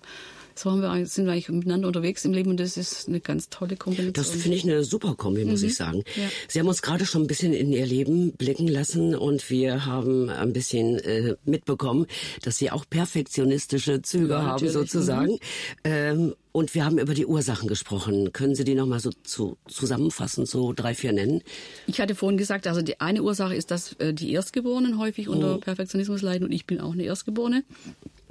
So 0.58 0.72
haben 0.72 0.82
wir, 0.82 1.06
sind 1.06 1.26
wir 1.26 1.34
eigentlich 1.34 1.50
miteinander 1.50 1.88
unterwegs 1.88 2.26
im 2.26 2.34
Leben 2.34 2.50
und 2.50 2.60
das 2.60 2.78
ist 2.78 3.08
eine 3.08 3.20
ganz 3.20 3.50
tolle 3.50 3.76
Kombination. 3.76 4.13
Das 4.13 4.32
finde 4.32 4.58
ich 4.58 4.63
eine 4.63 4.84
super 4.84 5.15
Kombi, 5.15 5.46
muss 5.46 5.62
ich 5.62 5.76
sagen. 5.76 6.04
Ja. 6.15 6.24
Sie 6.48 6.60
haben 6.60 6.67
uns 6.67 6.82
gerade 6.82 7.06
schon 7.06 7.24
ein 7.24 7.28
bisschen 7.28 7.54
in 7.54 7.72
Ihr 7.72 7.86
Leben 7.86 8.32
blicken 8.34 8.67
lassen 8.67 9.15
und 9.15 9.50
wir 9.50 9.86
haben 9.86 10.30
ein 10.30 10.54
bisschen 10.54 10.98
äh, 11.00 11.36
mitbekommen, 11.46 12.08
dass 12.41 12.58
Sie 12.58 12.72
auch 12.72 12.86
perfektionistische 12.89 14.02
Züge 14.02 14.30
Ja, 14.30 14.38
haben, 14.38 14.46
natürlich. 14.48 14.74
Mhm. 14.74 14.80
sozusagen. 14.80 15.39
Ähm, 15.84 16.34
und 16.52 16.74
wir 16.74 16.86
haben 16.86 16.98
über 16.98 17.13
die 17.13 17.28
Ursachen 17.28 17.67
gesprochen. 17.67 18.34
Können 18.34 18.56
Sie 18.56 18.63
die 18.63 18.74
nochmal 18.74 19.00
so 19.00 19.12
zu, 19.24 19.58
zusammenfassend, 19.67 20.48
so 20.48 20.74
drei, 20.74 20.96
vier 20.96 21.13
nennen? 21.13 21.43
Ich 21.86 22.02
hatte 22.02 22.15
vorhin 22.15 22.39
gesagt, 22.39 22.65
also 22.65 22.82
die 22.82 23.00
eine 23.00 23.22
Ursache 23.22 23.54
ist, 23.56 23.70
dass 23.70 23.93
äh, 24.00 24.12
die 24.12 24.32
Erstgeborenen 24.32 24.98
häufig 24.98 25.30
unter 25.30 25.60
Perfektionismus 25.60 26.24
leiden 26.24 26.46
und 26.46 26.52
ich 26.52 26.65
bin 26.65 26.82
auch 26.82 26.93
eine 26.93 27.04
Erstgeborene. 27.04 27.63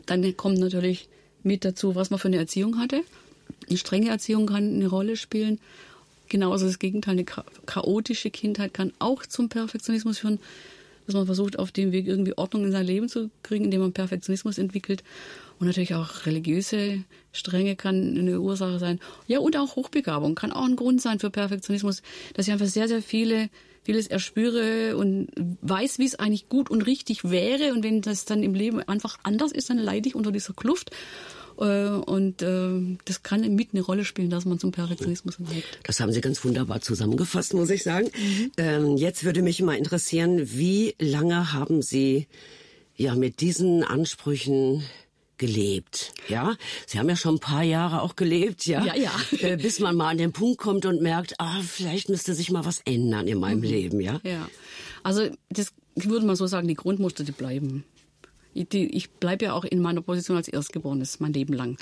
Dann 0.07 0.37
kommt 0.37 0.59
natürlich 0.59 1.09
mit 1.47 1.65
dazu, 1.65 1.95
was 1.95 2.11
man 2.11 2.19
für 2.19 2.29
eine 2.29 2.37
Erziehung 2.39 2.79
hatte. 2.79 3.03
Eine 3.69 3.79
strenge 3.79 4.11
Erziehung 4.11 4.47
kann 4.47 4.75
eine 4.75 4.89
Rolle 4.89 5.17
spielen. 5.17 5.61
Genauso 6.29 6.67
das 6.67 6.79
Gegenteil, 6.79 7.13
eine 7.13 7.25
cha- 7.25 7.45
chaotische 7.67 8.31
Kindheit 8.31 8.75
kann 8.75 8.93
auch 8.99 9.25
zum 9.25 9.49
Perfektionismus 9.49 10.19
führen, 10.19 10.41
dass 11.07 11.15
man 11.15 11.27
versucht, 11.27 11.59
auf 11.59 11.71
dem 11.71 11.93
Weg 11.93 12.09
irgendwie 12.09 12.37
Ordnung 12.37 12.65
in 12.65 12.73
sein 12.73 12.85
Leben 12.85 13.09
zu 13.09 13.31
kriegen, 13.45 13.67
indem 13.67 13.81
man 13.81 13.93
Perfektionismus 13.93 14.59
entwickelt. 14.59 15.05
Und 15.61 15.69
natürlich 15.69 15.95
auch 15.95 16.27
religiöse 16.27 17.05
Strenge 17.33 17.77
kann 17.77 18.19
eine 18.19 18.41
Ursache 18.41 18.81
sein. 18.81 18.99
Ja, 19.29 19.39
und 19.39 19.57
auch 19.57 19.77
Hochbegabung 19.77 20.35
kann 20.35 20.53
auch 20.53 20.65
ein 20.65 20.77
Grund 20.77 21.01
sein 21.01 21.21
für 21.21 21.31
Perfektionismus, 21.31 22.03
dass 22.35 22.49
ich 22.49 22.53
einfach 22.53 22.67
sehr, 22.67 22.89
sehr 22.89 23.03
viele 23.03 23.49
vieles 23.85 24.09
erspüre 24.09 24.97
und 24.97 25.29
weiß, 25.63 26.01
wie 26.01 26.07
es 26.07 26.17
eigentlich 26.17 26.49
gut 26.49 26.71
und 26.71 26.83
richtig 26.83 27.31
wäre. 27.31 27.73
Und 27.73 27.85
wenn 27.85 28.03
das 28.03 28.25
dann 28.25 28.43
im 28.43 28.55
Leben 28.55 28.81
einfach 28.81 29.21
anders 29.23 29.53
ist, 29.53 29.71
dann 29.71 29.79
leide 29.79 30.09
ich 30.09 30.17
unter 30.17 30.33
dieser 30.33 30.55
Kluft. 30.55 30.91
Äh, 31.59 31.89
Und 31.89 32.43
äh, 32.43 32.97
das 33.05 33.23
kann 33.23 33.41
mit 33.55 33.71
eine 33.73 33.83
Rolle 33.83 34.05
spielen, 34.05 34.31
dass 34.31 34.45
man 34.45 34.59
zum 34.59 34.73
Perfektionismus 34.73 35.39
neigt. 35.39 35.79
Das 35.85 36.01
haben 36.01 36.13
Sie 36.13 36.21
ganz 36.21 36.45
wunderbar 36.45 36.81
zusammengefasst, 36.81 37.55
muss 37.55 37.71
ich 37.71 37.83
sagen. 37.83 38.11
Ähm, 38.57 38.97
jetzt 38.97 39.25
würde 39.25 39.43
mich 39.43 39.63
mal 39.63 39.75
interessieren, 39.77 40.41
wie 40.57 40.95
lange 40.99 41.53
haben 41.53 41.83
Sie 41.83 42.27
ja 42.97 43.15
mit 43.15 43.41
diesen 43.41 43.85
Ansprüchen 43.85 44.83
gelebt? 45.39 46.13
Ja, 46.29 46.57
Sie 46.87 46.99
haben 46.99 47.09
ja 47.09 47.17
schon 47.17 47.37
ein 47.37 47.41
paar 47.41 47.63
Jahre 47.63 48.01
auch 48.03 48.17
gelebt, 48.17 48.65
ja? 48.67 48.85
Ja, 48.85 48.95
ja. 48.97 49.13
Äh, 49.41 49.57
bis 49.57 49.81
man 49.81 49.95
mal 49.95 50.09
an 50.09 50.19
den 50.19 50.33
Punkt 50.33 50.59
kommt 50.59 50.87
und 50.87 51.03
merkt, 51.03 51.35
ah, 51.39 51.61
vielleicht 51.63 52.09
müsste 52.09 52.35
sich 52.35 52.51
mal 52.51 52.65
was 52.65 52.81
ändern 52.87 53.29
in 53.29 53.39
meinem 53.39 53.63
Leben, 53.63 54.01
ja? 54.01 54.19
Ja, 54.25 54.49
also 55.03 55.29
das, 55.51 55.73
ich 55.95 56.09
würde 56.09 56.25
mal 56.27 56.37
so 56.37 56.47
sagen, 56.47 56.69
die 56.69 56.75
Grundmuster, 56.75 57.23
die 57.23 57.33
bleiben. 57.33 57.85
Ich, 58.57 59.11
bleibe 59.11 59.47
ja 59.47 59.53
auch 59.53 59.65
in 59.65 59.81
meiner 59.81 60.01
Position 60.01 60.37
als 60.37 60.49
Erstgeborenes 60.49 61.21
mein 61.21 61.33
Leben 61.33 61.53
lang. 61.53 61.77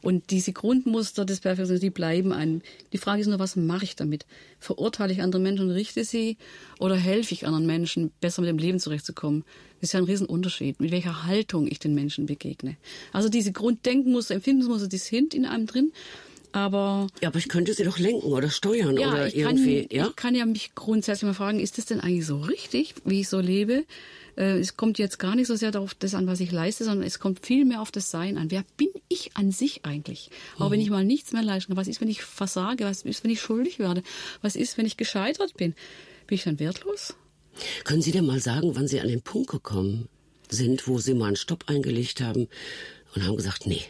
Und 0.00 0.30
diese 0.30 0.52
Grundmuster 0.52 1.24
des 1.24 1.40
Perfektionismus, 1.40 1.80
die 1.80 1.90
bleiben 1.90 2.32
ein. 2.32 2.62
Die 2.92 2.98
Frage 2.98 3.20
ist 3.20 3.26
nur, 3.26 3.38
was 3.38 3.56
mache 3.56 3.84
ich 3.84 3.96
damit? 3.96 4.26
Verurteile 4.58 5.12
ich 5.12 5.22
andere 5.22 5.40
Menschen 5.40 5.68
und 5.68 5.72
richte 5.72 6.04
sie 6.04 6.36
oder 6.78 6.96
helfe 6.96 7.34
ich 7.34 7.46
anderen 7.46 7.66
Menschen, 7.66 8.10
besser 8.20 8.42
mit 8.42 8.50
dem 8.50 8.58
Leben 8.58 8.78
zurechtzukommen? 8.78 9.44
Das 9.80 9.90
ist 9.90 9.92
ja 9.92 10.00
ein 10.00 10.04
Riesenunterschied, 10.04 10.80
mit 10.80 10.90
welcher 10.90 11.24
Haltung 11.24 11.66
ich 11.66 11.78
den 11.78 11.94
Menschen 11.94 12.26
begegne. 12.26 12.76
Also 13.12 13.28
diese 13.28 13.52
Grunddenkmuster, 13.52 14.34
Empfindungsmuster, 14.34 14.88
die 14.88 14.98
sind 14.98 15.34
in 15.34 15.44
einem 15.44 15.66
drin. 15.66 15.92
Aber 16.52 17.08
Ja, 17.20 17.28
aber 17.28 17.38
ich 17.38 17.48
könnte 17.48 17.74
Sie 17.74 17.82
doch 17.82 17.98
lenken 17.98 18.28
oder 18.28 18.48
steuern 18.48 18.96
ja, 18.96 19.08
oder 19.08 19.26
ich 19.26 19.42
kann, 19.42 19.56
irgendwie, 19.56 19.88
ja? 19.90 20.06
ich 20.06 20.16
kann 20.16 20.36
ja 20.36 20.46
mich 20.46 20.74
grundsätzlich 20.76 21.26
mal 21.26 21.34
fragen, 21.34 21.58
ist 21.58 21.78
das 21.78 21.86
denn 21.86 22.00
eigentlich 22.00 22.26
so 22.26 22.38
richtig, 22.38 22.94
wie 23.04 23.20
ich 23.20 23.28
so 23.28 23.40
lebe? 23.40 23.84
Äh, 24.36 24.58
es 24.58 24.76
kommt 24.76 24.98
jetzt 24.98 25.18
gar 25.18 25.34
nicht 25.36 25.46
so 25.46 25.56
sehr 25.56 25.70
darauf 25.70 25.94
das 25.94 26.14
an, 26.14 26.26
was 26.26 26.40
ich 26.40 26.50
leiste, 26.52 26.84
sondern 26.84 27.06
es 27.06 27.18
kommt 27.18 27.44
viel 27.44 27.64
mehr 27.64 27.80
auf 27.80 27.90
das 27.90 28.10
Sein 28.10 28.36
an. 28.38 28.50
Wer 28.50 28.64
bin 28.76 28.88
ich 29.08 29.30
an 29.34 29.50
sich 29.52 29.84
eigentlich? 29.84 30.30
Auch 30.58 30.68
Mhm. 30.68 30.72
wenn 30.72 30.80
ich 30.80 30.90
mal 30.90 31.04
nichts 31.04 31.32
mehr 31.32 31.42
leisten 31.42 31.68
kann. 31.68 31.76
Was 31.76 31.88
ist, 31.88 32.00
wenn 32.00 32.08
ich 32.08 32.22
versage? 32.22 32.84
Was 32.84 33.02
ist, 33.02 33.24
wenn 33.24 33.30
ich 33.30 33.40
schuldig 33.40 33.78
werde? 33.78 34.02
Was 34.42 34.56
ist, 34.56 34.76
wenn 34.78 34.86
ich 34.86 34.96
gescheitert 34.96 35.54
bin? 35.56 35.74
Bin 36.26 36.36
ich 36.36 36.44
dann 36.44 36.58
wertlos? 36.58 37.14
Können 37.84 38.02
Sie 38.02 38.10
denn 38.12 38.26
mal 38.26 38.40
sagen, 38.40 38.74
wann 38.74 38.88
Sie 38.88 39.00
an 39.00 39.08
den 39.08 39.22
Punkt 39.22 39.50
gekommen 39.50 40.08
sind, 40.50 40.88
wo 40.88 40.98
Sie 40.98 41.14
mal 41.14 41.26
einen 41.28 41.36
Stopp 41.36 41.64
eingelegt 41.68 42.20
haben 42.20 42.48
und 43.14 43.24
haben 43.26 43.36
gesagt, 43.36 43.66
nee, 43.66 43.82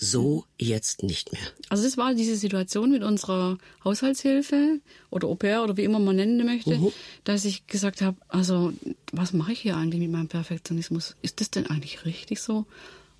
so 0.00 0.44
jetzt 0.58 1.02
nicht 1.02 1.32
mehr? 1.32 1.42
Also 1.68 1.84
das 1.84 1.98
war 1.98 2.14
diese 2.14 2.34
Situation 2.34 2.90
mit 2.90 3.02
unserer 3.02 3.58
Haushaltshilfe 3.84 4.80
oder 5.10 5.28
Au 5.28 5.34
pair 5.34 5.62
oder 5.62 5.76
wie 5.76 5.84
immer 5.84 5.98
man 5.98 6.16
nennen 6.16 6.44
möchte, 6.44 6.78
dass 7.24 7.44
ich 7.44 7.66
gesagt 7.66 8.00
habe, 8.00 8.16
also 8.28 8.72
was 9.12 9.32
mache 9.32 9.52
ich 9.52 9.60
hier 9.60 9.76
eigentlich 9.76 10.00
mit 10.00 10.10
meinem 10.10 10.28
Perfektionismus? 10.28 11.16
Ist 11.20 11.40
das 11.40 11.50
denn 11.50 11.66
eigentlich 11.66 12.06
richtig 12.06 12.40
so? 12.40 12.64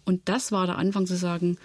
Und 0.04 0.22
das 0.24 0.52
war 0.52 0.66
der 0.66 0.78
Anfang 0.78 1.06
zu 1.06 1.16
sagen, 1.16 1.58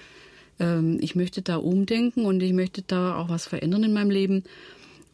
ähm, 0.59 0.99
ich 1.01 1.15
möchte 1.15 1.41
da 1.41 1.55
umdenken 1.55 2.25
und 2.25 2.41
ich 2.41 2.53
möchte 2.53 2.81
da 2.81 3.17
auch 3.17 3.29
was 3.29 3.47
verändern 3.47 3.83
in 3.83 3.93
meinem 3.93 4.11
Leben 4.11 4.43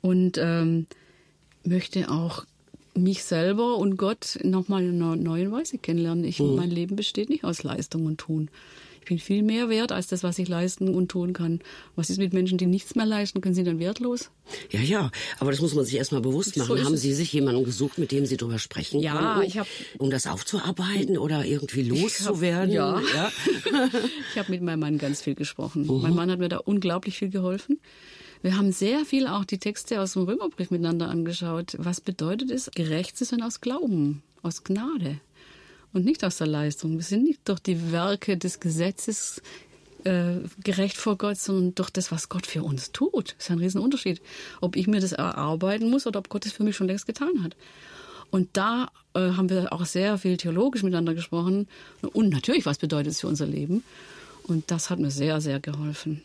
und 0.02 0.40
ähm, 0.40 0.88
möchte 1.64 2.10
auch 2.10 2.46
mich 2.96 3.24
selber 3.24 3.78
und 3.78 3.98
Gott 3.98 4.40
nochmal 4.44 4.84
in 4.84 5.02
einer 5.02 5.16
neuen 5.16 5.52
Weise 5.52 5.78
kennenlernen. 5.78 6.24
Ich, 6.26 6.40
Mein 6.40 6.72
Leben 6.72 6.96
besteht 6.96 7.30
nicht 7.30 7.44
aus 7.44 7.64
Leistung 7.64 8.06
und 8.06 8.18
Tun. 8.18 8.50
Ich 9.02 9.08
bin 9.08 9.18
viel 9.20 9.42
mehr 9.44 9.68
wert 9.68 9.92
als 9.92 10.08
das, 10.08 10.22
was 10.24 10.38
ich 10.40 10.48
leisten 10.48 10.94
und 10.94 11.10
tun 11.10 11.34
kann. 11.34 11.60
Was 11.96 12.10
ist 12.12 12.20
mit 12.20 12.34
Menschen, 12.34 12.58
die 12.60 12.68
nichts 12.68 12.94
mehr 12.96 13.06
leisten? 13.08 13.42
Können 13.42 13.56
sie 13.56 13.64
dann 13.64 13.80
wertlos? 13.80 14.30
Ja, 14.70 14.80
ja, 14.80 15.12
aber 15.40 15.50
das 15.52 15.60
muss 15.60 15.74
man 15.74 15.84
sich 15.86 15.96
erstmal 15.96 16.22
bewusst 16.22 16.56
machen. 16.56 16.78
So 16.78 16.84
haben. 16.86 16.96
Sie 16.96 17.14
sich 17.14 17.34
jemanden 17.34 17.64
gesucht, 17.64 17.98
mit 17.98 18.12
dem 18.12 18.26
Sie 18.28 18.38
drüber 18.38 18.60
sprechen 18.60 19.00
Ja, 19.02 19.34
konnten, 19.34 19.48
ich 19.48 19.58
hab- 19.58 19.68
um 19.98 20.12
das 20.12 20.28
aufzuarbeiten 20.28 21.18
oder 21.18 21.44
irgendwie 21.46 21.82
loszuwerden? 21.84 22.72
ja. 22.74 23.02
ja. 23.16 23.32
Ich 24.34 24.40
habe 24.40 24.52
mit 24.52 24.62
meinem 24.62 24.80
Mann 24.80 24.98
ganz 25.00 25.22
viel 25.22 25.36
gesprochen. 25.36 25.88
Mein 26.02 26.14
Mann 26.16 26.30
hat 26.32 26.40
mir 26.40 26.50
da 26.50 26.58
unglaublich 26.58 27.18
viel 27.18 27.30
geholfen. 27.30 27.80
Wir 28.44 28.56
haben 28.58 28.72
sehr 28.72 29.04
viel 29.06 29.28
auch 29.28 29.46
die 29.46 29.58
Texte 29.60 30.00
aus 30.02 30.14
dem 30.14 30.24
Römerbrief 30.24 30.72
miteinander 30.72 31.10
angeschaut. 31.10 31.76
Was 31.78 32.02
bedeutet 32.02 32.50
es, 32.52 32.70
gerecht 32.74 33.18
zu 33.18 33.26
sein 33.26 33.42
aus 33.42 33.62
Glauben, 33.62 34.24
aus 34.42 34.64
Gnade 34.64 35.20
und 35.94 36.06
nicht 36.06 36.24
aus 36.24 36.38
der 36.38 36.48
Leistung? 36.48 36.96
Wir 36.96 37.04
sind 37.04 37.24
nicht 37.24 37.42
durch 37.46 37.60
die 37.60 37.92
Werke 37.92 38.38
des 38.38 38.60
Gesetzes 38.60 39.42
äh, 40.04 40.40
gerecht 40.64 40.98
vor 40.98 41.18
Gott, 41.18 41.38
sondern 41.38 41.76
durch 41.76 41.90
das, 41.90 42.12
was 42.12 42.30
Gott 42.30 42.48
für 42.48 42.64
uns 42.64 42.92
tut. 42.92 43.36
Das 43.38 43.46
ist 43.46 43.52
ein 43.52 43.60
Riesenunterschied. 43.60 44.22
Ob 44.60 44.76
ich 44.76 44.88
mir 44.88 45.00
das 45.00 45.12
erarbeiten 45.12 45.90
muss 45.90 46.08
oder 46.08 46.20
ob 46.20 46.30
Gott 46.30 46.46
es 46.46 46.54
für 46.54 46.64
mich 46.64 46.76
schon 46.76 46.88
längst 46.88 47.06
getan 47.06 47.44
hat. 47.44 47.56
Und 48.32 48.50
da 48.54 48.90
äh, 49.14 49.20
haben 49.20 49.50
wir 49.50 49.74
auch 49.74 49.86
sehr 49.86 50.18
viel 50.18 50.38
theologisch 50.38 50.84
miteinander 50.84 51.14
gesprochen. 51.14 51.68
Und 52.14 52.30
natürlich, 52.30 52.66
was 52.66 52.78
bedeutet 52.78 53.12
es 53.12 53.22
für 53.22 53.28
unser 53.28 53.46
Leben? 53.46 53.84
Und 54.44 54.72
das 54.72 54.90
hat 54.90 55.00
mir 55.00 55.12
sehr, 55.12 55.40
sehr 55.42 55.60
geholfen. 55.60 56.24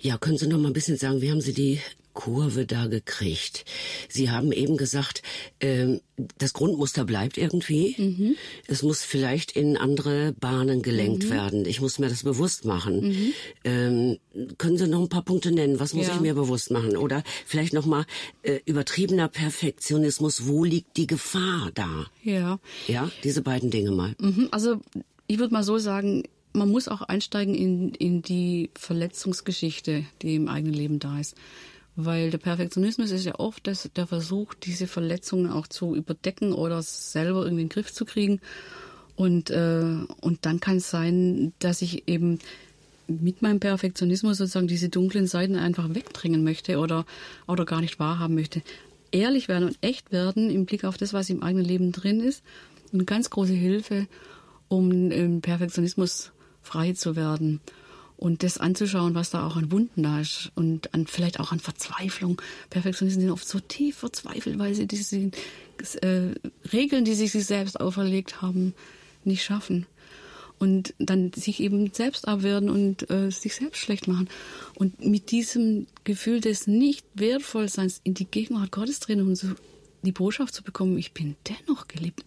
Ja, 0.00 0.18
können 0.18 0.38
Sie 0.38 0.48
noch 0.48 0.58
mal 0.58 0.68
ein 0.68 0.72
bisschen 0.72 0.96
sagen, 0.96 1.20
wie 1.20 1.30
haben 1.30 1.40
Sie 1.40 1.54
die 1.54 1.80
Kurve 2.14 2.64
da 2.64 2.86
gekriegt? 2.86 3.64
Sie 4.08 4.30
haben 4.30 4.52
eben 4.52 4.76
gesagt, 4.76 5.22
ähm, 5.60 6.00
das 6.38 6.52
Grundmuster 6.52 7.04
bleibt 7.04 7.36
irgendwie. 7.36 7.94
Mhm. 7.98 8.36
Es 8.66 8.82
muss 8.82 9.02
vielleicht 9.02 9.52
in 9.52 9.76
andere 9.76 10.32
Bahnen 10.32 10.82
gelenkt 10.82 11.24
mhm. 11.24 11.30
werden. 11.30 11.66
Ich 11.66 11.80
muss 11.80 11.98
mir 11.98 12.08
das 12.08 12.22
bewusst 12.22 12.64
machen. 12.64 13.08
Mhm. 13.08 13.32
Ähm, 13.64 14.18
können 14.58 14.78
Sie 14.78 14.86
noch 14.86 15.00
ein 15.00 15.08
paar 15.08 15.24
Punkte 15.24 15.50
nennen? 15.50 15.80
Was 15.80 15.92
muss 15.92 16.06
ja. 16.06 16.14
ich 16.14 16.20
mir 16.20 16.34
bewusst 16.34 16.70
machen? 16.70 16.96
Oder 16.96 17.22
vielleicht 17.44 17.72
noch 17.74 17.86
mal 17.86 18.06
äh, 18.42 18.60
übertriebener 18.64 19.28
Perfektionismus. 19.28 20.46
Wo 20.46 20.64
liegt 20.64 20.96
die 20.96 21.06
Gefahr 21.06 21.70
da? 21.74 22.06
Ja. 22.22 22.58
Ja, 22.86 23.10
diese 23.24 23.42
beiden 23.42 23.70
Dinge 23.70 23.90
mal. 23.90 24.14
Mhm. 24.18 24.48
Also 24.50 24.80
ich 25.26 25.38
würde 25.38 25.52
mal 25.52 25.64
so 25.64 25.78
sagen, 25.78 26.24
man 26.52 26.70
muss 26.70 26.88
auch 26.88 27.02
einsteigen 27.02 27.54
in, 27.54 27.94
in 27.94 28.22
die 28.22 28.70
Verletzungsgeschichte, 28.74 30.04
die 30.22 30.36
im 30.36 30.48
eigenen 30.48 30.74
Leben 30.74 30.98
da 31.00 31.18
ist. 31.18 31.34
Weil 31.96 32.30
der 32.30 32.38
Perfektionismus 32.38 33.12
ist 33.12 33.24
ja 33.24 33.38
oft 33.38 33.66
das, 33.66 33.88
der 33.94 34.06
Versuch, 34.06 34.54
diese 34.54 34.86
Verletzungen 34.86 35.50
auch 35.50 35.68
zu 35.68 35.94
überdecken 35.94 36.52
oder 36.52 36.82
selber 36.82 37.44
irgendwie 37.44 37.62
in 37.62 37.68
den 37.68 37.72
Griff 37.72 37.92
zu 37.92 38.04
kriegen. 38.04 38.40
Und, 39.16 39.50
äh, 39.50 39.98
und 40.20 40.38
dann 40.42 40.58
kann 40.58 40.78
es 40.78 40.90
sein, 40.90 41.52
dass 41.60 41.82
ich 41.82 42.08
eben 42.08 42.40
mit 43.06 43.42
meinem 43.42 43.60
Perfektionismus 43.60 44.38
sozusagen 44.38 44.66
diese 44.66 44.88
dunklen 44.88 45.26
Seiten 45.26 45.56
einfach 45.56 45.94
wegdrängen 45.94 46.42
möchte 46.42 46.78
oder, 46.78 47.06
oder 47.46 47.64
gar 47.64 47.80
nicht 47.80 47.98
wahrhaben 47.98 48.34
möchte. 48.34 48.62
Ehrlich 49.12 49.46
werden 49.46 49.68
und 49.68 49.78
echt 49.80 50.10
werden 50.10 50.50
im 50.50 50.66
Blick 50.66 50.84
auf 50.84 50.96
das, 50.96 51.12
was 51.12 51.30
im 51.30 51.42
eigenen 51.42 51.64
Leben 51.64 51.92
drin 51.92 52.20
ist, 52.20 52.42
eine 52.92 53.04
ganz 53.04 53.30
große 53.30 53.52
Hilfe, 53.52 54.08
um 54.68 55.10
im 55.10 55.40
Perfektionismus 55.42 56.32
frei 56.62 56.92
zu 56.92 57.14
werden 57.14 57.60
und 58.16 58.42
das 58.42 58.58
anzuschauen, 58.58 59.14
was 59.14 59.30
da 59.30 59.46
auch 59.46 59.56
an 59.56 59.72
Wunden 59.72 60.02
da 60.02 60.20
ist 60.20 60.52
und 60.54 60.94
an, 60.94 61.06
vielleicht 61.06 61.40
auch 61.40 61.52
an 61.52 61.60
Verzweiflung. 61.60 62.40
Perfektionisten 62.70 63.22
sind 63.22 63.30
oft 63.30 63.46
so 63.46 63.60
tief 63.60 63.96
verzweifelt, 63.98 64.58
weil 64.58 64.74
sie 64.74 64.86
diese 64.86 65.30
äh, 66.00 66.34
Regeln, 66.72 67.04
die 67.04 67.14
sie 67.14 67.26
sich 67.26 67.44
selbst 67.44 67.80
auferlegt 67.80 68.40
haben, 68.40 68.74
nicht 69.24 69.44
schaffen. 69.44 69.86
Und 70.60 70.94
dann 70.98 71.32
sich 71.32 71.60
eben 71.60 71.92
selbst 71.92 72.28
abwerten 72.28 72.70
und 72.70 73.10
äh, 73.10 73.30
sich 73.30 73.56
selbst 73.56 73.80
schlecht 73.80 74.06
machen. 74.06 74.28
Und 74.76 75.04
mit 75.04 75.32
diesem 75.32 75.88
Gefühl 76.04 76.40
des 76.40 76.68
Nicht-Wertvollseins 76.68 78.00
in 78.04 78.14
die 78.14 78.24
Gegenwart 78.24 78.70
Gottes 78.70 79.00
drin 79.00 79.20
und 79.20 79.34
so 79.34 79.48
die 80.04 80.12
Botschaft 80.12 80.54
zu 80.54 80.62
bekommen, 80.62 80.98
ich 80.98 81.12
bin 81.12 81.36
dennoch 81.48 81.88
geliebt 81.88 82.24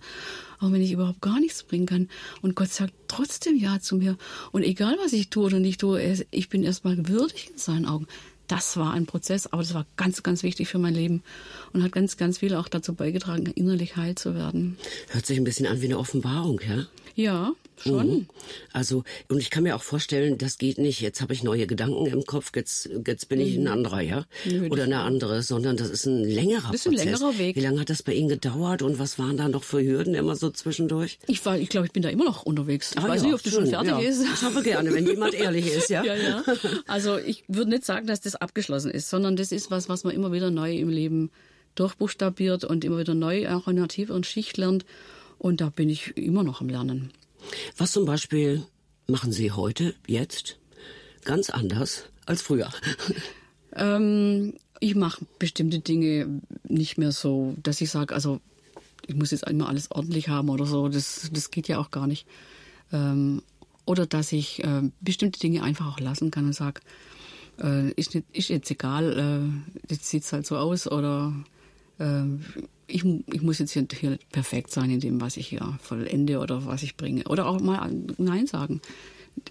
auch 0.60 0.72
wenn 0.72 0.82
ich 0.82 0.92
überhaupt 0.92 1.22
gar 1.22 1.40
nichts 1.40 1.64
bringen 1.64 1.86
kann. 1.86 2.10
Und 2.42 2.56
Gott 2.56 2.70
sagt 2.70 2.94
trotzdem 3.08 3.58
Ja 3.58 3.80
zu 3.80 3.96
mir. 3.96 4.18
Und 4.52 4.64
egal, 4.64 4.98
was 5.04 5.14
ich 5.14 5.30
tue 5.30 5.46
oder 5.46 5.60
nicht 5.60 5.82
tue, 5.82 6.26
ich 6.32 6.50
bin 6.50 6.64
erstmal 6.64 7.08
würdig 7.08 7.50
in 7.52 7.58
seinen 7.58 7.86
Augen. 7.86 8.08
Das 8.48 8.78
war 8.78 8.94
ein 8.94 9.06
Prozess, 9.06 9.48
aber 9.48 9.62
das 9.62 9.74
war 9.74 9.86
ganz, 9.98 10.24
ganz 10.24 10.42
wichtig 10.42 10.70
für 10.70 10.78
mein 10.78 10.94
Leben 10.94 11.22
und 11.74 11.84
hat 11.84 11.92
ganz, 11.92 12.16
ganz 12.16 12.38
viel 12.38 12.56
auch 12.56 12.70
dazu 12.70 12.94
beigetragen, 12.94 13.46
innerlich 13.48 13.98
heil 13.98 14.16
zu 14.16 14.36
werden. 14.36 14.78
Hört 15.10 15.26
sich 15.26 15.38
ein 15.38 15.44
bisschen 15.44 15.68
an 15.68 15.82
wie 15.82 15.86
eine 15.86 16.00
Offenbarung, 16.00 16.62
ja? 16.68 16.86
Ja, 17.16 17.52
schon. 17.82 18.08
Mhm. 18.08 18.26
Also, 18.74 19.04
und 19.30 19.40
ich 19.40 19.50
kann 19.50 19.64
mir 19.64 19.76
auch 19.76 19.84
vorstellen, 19.84 20.38
das 20.38 20.58
geht 20.58 20.78
nicht, 20.78 21.02
jetzt 21.02 21.22
habe 21.22 21.34
ich 21.34 21.44
neue 21.44 21.68
Gedanken 21.68 22.06
im 22.06 22.26
Kopf, 22.26 22.52
jetzt, 22.56 22.90
jetzt 23.06 23.30
bin 23.30 23.40
ich 23.40 23.56
ein 23.56 23.62
mhm. 23.62 23.68
anderer, 23.72 24.02
ja? 24.02 24.26
Nee, 24.46 24.70
Oder 24.70 24.84
eine 24.84 25.00
andere, 25.00 25.42
sondern 25.44 25.78
das 25.78 25.90
ist 25.90 26.06
ein 26.06 26.24
längerer 26.24 26.72
das 26.72 26.82
ist 26.82 26.88
ein 26.88 26.94
Prozess. 26.94 27.06
längerer 27.06 27.38
Weg. 27.38 27.56
Wie 27.56 27.62
lange 27.62 27.80
hat 27.82 27.90
das 27.90 28.04
bei 28.04 28.14
Ihnen 28.14 28.30
gedauert 28.30 28.82
und 28.82 29.00
was 29.00 29.20
waren 29.20 29.38
da 29.38 29.48
noch 29.48 29.64
für 29.64 29.82
Hürden 29.82 30.16
immer 30.16 30.36
so 30.36 30.50
zwischendurch? 30.50 31.20
Ich 31.28 31.46
war, 31.46 31.58
ich 31.58 31.70
glaube, 31.70 31.88
ich 31.88 31.94
bin 31.94 32.04
da 32.04 32.10
immer 32.10 32.26
noch 32.26 32.44
unterwegs. 32.44 32.94
Ich 32.94 33.04
ah, 33.04 33.08
weiß 33.08 33.22
ja, 33.22 33.28
nicht, 33.28 33.36
ob 33.36 33.44
das 33.44 33.54
schon 33.54 33.68
fertig 33.68 33.92
ja. 33.92 34.00
ist. 34.00 34.24
Ich 34.24 34.42
hoffe 34.44 34.64
gerne, 34.64 34.94
wenn 34.94 35.06
jemand 35.08 35.34
ehrlich 35.34 35.68
ist, 35.76 35.90
ja? 35.90 36.04
ja, 36.04 36.16
ja. 36.16 36.44
Also, 36.88 37.18
ich 37.18 37.44
würde 37.48 37.70
nicht 37.72 37.86
sagen, 37.86 38.08
dass 38.08 38.22
das 38.22 38.36
abgeschlossen 38.36 38.92
ist, 38.92 39.10
sondern 39.10 39.36
das 39.36 39.52
ist 39.52 39.72
was, 39.72 39.90
was 39.90 40.04
man 40.04 40.14
immer 40.14 40.32
wieder 40.32 40.52
neu 40.52 40.76
im 40.76 40.90
Leben 40.90 41.32
durchbuchstabiert 41.76 42.64
und 42.64 42.84
immer 42.84 43.00
wieder 43.00 43.14
neu 43.14 43.50
auch 43.50 43.68
in 43.68 43.78
einer 43.78 43.88
tieferen 43.88 44.24
Schicht 44.24 44.58
lernt. 44.58 44.86
Und 45.38 45.62
da 45.62 45.70
bin 45.70 45.90
ich 45.90 46.18
immer 46.18 46.44
noch 46.44 46.62
am 46.62 46.70
Lernen. 46.70 47.12
Was 47.78 47.92
zum 47.92 48.06
Beispiel 48.06 48.66
machen 49.06 49.32
Sie 49.32 49.52
heute, 49.52 49.94
jetzt, 50.08 50.58
ganz 51.24 51.50
anders 51.50 52.06
als 52.26 52.42
früher? 52.42 52.70
Ähm, 53.76 54.56
ich 54.80 54.96
mache 54.96 55.24
bestimmte 55.38 55.80
Dinge 55.80 56.42
nicht 56.64 56.98
mehr 56.98 57.12
so, 57.12 57.54
dass 57.62 57.80
ich 57.80 57.92
sage, 57.92 58.16
also 58.16 58.40
ich 59.06 59.14
muss 59.14 59.30
jetzt 59.30 59.48
immer 59.48 59.70
alles 59.70 59.92
ordentlich 59.92 60.30
haben 60.30 60.50
oder 60.50 60.66
so. 60.66 60.88
Das, 60.90 61.30
das 61.32 61.52
geht 61.52 61.68
ja 61.68 61.78
auch 61.78 61.92
gar 61.92 62.08
nicht. 62.08 62.26
Ähm, 62.92 63.44
oder 63.86 64.08
dass 64.08 64.32
ich 64.32 64.64
äh, 64.64 64.90
bestimmte 65.00 65.40
Dinge 65.40 65.62
einfach 65.62 65.86
auch 65.94 66.00
lassen 66.00 66.32
kann 66.32 66.46
und 66.46 66.54
sage, 66.54 66.82
äh, 67.62 67.92
ist, 67.92 68.16
ist 68.16 68.50
jetzt 68.50 68.72
egal, 68.72 69.20
äh, 69.86 69.92
jetzt 69.92 70.06
sieht 70.06 70.24
es 70.24 70.34
halt 70.34 70.48
so 70.48 70.58
aus 70.58 70.88
oder 70.88 71.34
ich, 72.88 73.06
ich 73.06 73.42
muss 73.42 73.60
jetzt 73.60 73.72
hier, 73.72 73.86
perfekt 74.32 74.72
sein 74.72 74.90
in 74.90 75.00
dem, 75.00 75.22
was 75.22 75.38
ich 75.38 75.48
hier 75.48 75.78
vollende 75.82 76.40
oder 76.40 76.66
was 76.66 76.84
ich 76.84 76.96
bringe. 76.96 77.24
Oder 77.26 77.48
auch 77.48 77.60
mal 77.60 77.92
Nein 78.18 78.48
sagen. 78.48 78.82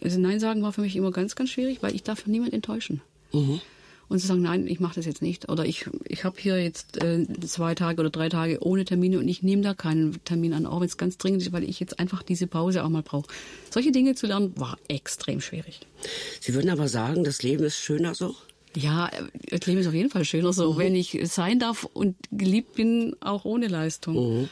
Also 0.02 0.18
Nein 0.18 0.40
sagen 0.40 0.62
war 0.62 0.72
für 0.72 0.80
mich 0.80 0.96
immer 0.96 1.10
ganz, 1.10 1.36
ganz 1.36 1.50
schwierig, 1.50 1.82
weil 1.82 1.94
ich 1.94 2.02
darf 2.02 2.26
niemand 2.26 2.52
enttäuschen. 2.52 3.02
Mhm. 3.32 3.60
Und 4.08 4.20
zu 4.20 4.28
sagen, 4.28 4.42
nein, 4.42 4.68
ich 4.68 4.78
mache 4.78 4.94
das 4.94 5.04
jetzt 5.04 5.20
nicht. 5.20 5.48
Oder 5.48 5.64
ich, 5.64 5.86
ich 6.04 6.22
habe 6.22 6.40
hier 6.40 6.62
jetzt 6.62 7.02
äh, 7.02 7.26
zwei 7.40 7.74
Tage 7.74 8.00
oder 8.00 8.10
drei 8.10 8.28
Tage 8.28 8.62
ohne 8.62 8.84
Termine 8.84 9.18
und 9.18 9.26
ich 9.26 9.42
nehme 9.42 9.62
da 9.62 9.74
keinen 9.74 10.22
Termin 10.24 10.52
an, 10.52 10.64
auch 10.64 10.80
wenn 10.80 10.86
es 10.86 10.96
ganz 10.96 11.18
dringend 11.18 11.42
ist, 11.42 11.52
weil 11.52 11.64
ich 11.64 11.80
jetzt 11.80 11.98
einfach 11.98 12.22
diese 12.22 12.46
Pause 12.46 12.84
auch 12.84 12.88
mal 12.88 13.02
brauche. 13.02 13.26
Solche 13.68 13.90
Dinge 13.90 14.14
zu 14.14 14.28
lernen, 14.28 14.52
war 14.56 14.78
extrem 14.86 15.40
schwierig. 15.40 15.80
Sie 16.40 16.54
würden 16.54 16.70
aber 16.70 16.86
sagen, 16.86 17.24
das 17.24 17.42
Leben 17.42 17.64
ist 17.64 17.78
schöner 17.78 18.14
so? 18.14 18.36
Ja, 18.76 19.10
das 19.48 19.66
Leben 19.66 19.80
ist 19.80 19.86
auf 19.86 19.94
jeden 19.94 20.10
Fall 20.10 20.24
schöner 20.24 20.52
so, 20.52 20.74
mhm. 20.74 20.78
wenn 20.78 20.94
ich 20.94 21.18
sein 21.24 21.58
darf 21.58 21.84
und 21.84 22.14
geliebt 22.30 22.74
bin, 22.74 23.16
auch 23.20 23.44
ohne 23.44 23.68
Leistung. 23.68 24.40
Mhm. 24.40 24.48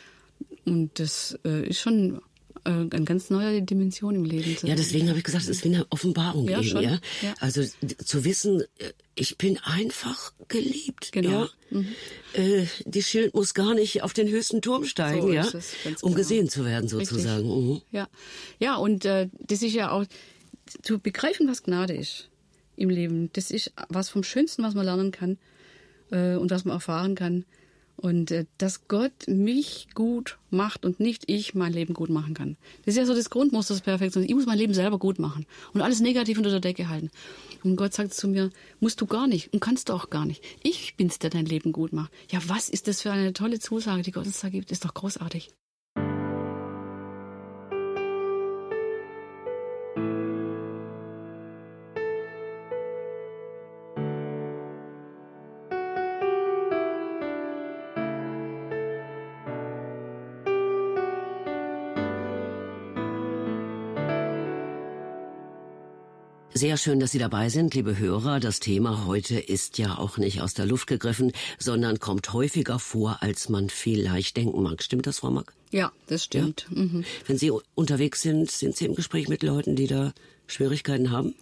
Und 0.65 0.99
das 0.99 1.39
äh, 1.45 1.69
ist 1.69 1.81
schon 1.81 2.23
äh, 2.65 2.71
eine 2.71 3.05
ganz 3.05 3.29
neue 3.29 3.61
Dimension 3.61 4.15
im 4.15 4.25
Leben. 4.25 4.57
Ja, 4.67 4.75
deswegen 4.75 5.11
habe 5.11 5.19
ich 5.19 5.25
gesagt, 5.25 5.45
es 5.45 5.51
ist 5.51 5.65
wie 5.65 5.75
eine 5.75 5.87
Offenbarung 5.91 6.49
ja, 6.49 6.61
eben, 6.61 6.69
schon. 6.69 6.83
Ja? 6.83 6.99
ja? 7.21 7.35
Also 7.39 7.63
zu 8.03 8.25
wissen, 8.25 8.63
äh, 8.79 8.93
ich 9.15 9.37
bin 9.37 9.59
einfach 9.59 10.33
geliebt. 10.49 11.13
Genau. 11.13 11.43
Ja? 11.43 11.49
Mhm. 11.69 11.89
Äh, 12.33 12.67
die 12.87 13.03
Schild 13.03 13.35
muss 13.35 13.53
gar 13.53 13.75
nicht 13.75 14.03
auf 14.03 14.15
den 14.15 14.29
höchsten 14.29 14.63
Turm 14.63 14.87
steigen, 14.87 15.21
so 15.21 15.33
ja, 15.33 15.47
um 16.01 16.13
genau. 16.13 16.15
gesehen 16.15 16.49
zu 16.49 16.65
werden 16.65 16.89
sozusagen. 16.89 17.47
Mhm. 17.47 17.83
Ja, 17.93 18.09
ja, 18.59 18.77
und 18.77 19.05
äh, 19.05 19.29
das 19.41 19.61
ist 19.61 19.75
ja 19.75 19.91
auch 19.91 20.07
zu 20.81 20.99
begreifen, 20.99 21.47
was 21.47 21.63
Gnade 21.63 21.95
ist 21.95 22.31
im 22.77 22.91
Leben. 22.91 23.31
Das 23.33 23.51
ist 23.51 23.73
was 23.89 24.09
vom 24.09 24.23
Schönsten, 24.23 24.63
was 24.63 24.75
man 24.75 24.85
lernen 24.85 25.11
kann 25.11 25.39
äh, 26.11 26.37
und 26.37 26.51
was 26.51 26.65
man 26.65 26.75
erfahren 26.75 27.15
kann. 27.15 27.45
Und 27.97 28.33
äh, 28.33 28.47
dass 28.59 28.89
Gott 28.89 29.29
mich 29.29 29.87
gut 29.95 30.39
macht 30.51 30.85
und 30.85 30.99
nicht 30.99 31.25
ich 31.29 31.55
mein 31.55 31.73
Leben 31.73 31.95
gut 31.95 32.11
machen 32.11 32.35
kann. 32.35 32.57
Das 32.85 32.95
ist 32.95 32.99
ja 32.99 33.07
so 33.07 33.15
das 33.15 33.31
Grundmuster 33.31 33.75
des 33.75 33.83
Perfektions. 33.83 34.27
Ich 34.27 34.35
muss 34.35 34.47
mein 34.47 34.59
Leben 34.59 34.75
selber 34.75 34.99
gut 34.99 35.21
machen 35.21 35.47
und 35.73 35.81
alles 35.81 36.01
negativ 36.01 36.37
unter 36.37 36.51
der 36.51 36.61
Decke 36.61 36.89
halten. 36.89 37.11
Und 37.63 37.77
Gott 37.77 37.95
sagt 37.95 38.13
zu 38.13 38.27
mir, 38.27 38.51
musst 38.81 39.01
du 39.01 39.07
gar 39.07 39.29
nicht 39.29 39.53
und 39.53 39.61
kannst 39.61 39.89
du 39.89 39.93
auch 39.93 40.11
gar 40.11 40.27
nicht. 40.27 40.43
Ich 40.63 40.97
bin's, 40.97 41.21
der 41.21 41.31
dein 41.31 41.47
Leben 41.47 41.71
gut 41.71 41.93
macht. 41.93 42.13
Ja, 42.31 42.41
was 42.49 42.69
ist 42.69 42.89
das 42.89 43.03
für 43.03 43.13
eine 43.13 43.33
tolle 43.33 43.61
Zusage, 43.61 44.03
die 44.03 44.11
Gott 44.11 44.27
uns 44.27 44.41
da 44.41 44.49
gibt? 44.49 44.73
Ist 44.73 44.85
doch 44.85 44.95
großartig. 44.95 45.51
Sehr 66.65 66.79
schön, 66.79 66.99
dass 66.99 67.13
Sie 67.13 67.19
dabei 67.19 67.51
sind, 67.51 67.75
liebe 67.75 67.99
Hörer. 67.99 68.41
Das 68.41 68.59
Thema 68.59 69.05
heute 69.05 69.39
ist 69.39 69.77
ja 69.77 69.99
auch 69.99 70.17
nicht 70.17 70.41
aus 70.41 70.55
der 70.55 70.65
Luft 70.65 70.87
gegriffen, 70.87 71.33
sondern 71.59 71.99
kommt 71.99 72.33
häufiger 72.33 72.79
vor, 72.79 73.19
als 73.21 73.51
man 73.51 73.69
vielleicht 73.69 74.39
denken 74.39 74.63
mag. 74.63 74.83
Stimmt 74.83 75.07
das, 75.07 75.19
Frau 75.19 75.31
Mack? 75.31 75.53
Ja, 75.73 75.93
das 76.07 76.25
stimmt. 76.25 76.67
Ja? 76.71 76.81
Mhm. 76.81 77.05
Wenn 77.27 77.37
Sie 77.37 77.53
unterwegs 77.75 78.23
sind, 78.23 78.51
sind 78.51 78.77
Sie 78.77 78.87
im 78.87 78.95
Gespräch 78.95 79.29
mit 79.29 79.43
Leuten, 79.43 79.77
die 79.77 79.87
da 79.87 80.15
Schwierigkeiten 80.47 81.11
haben? 81.11 81.35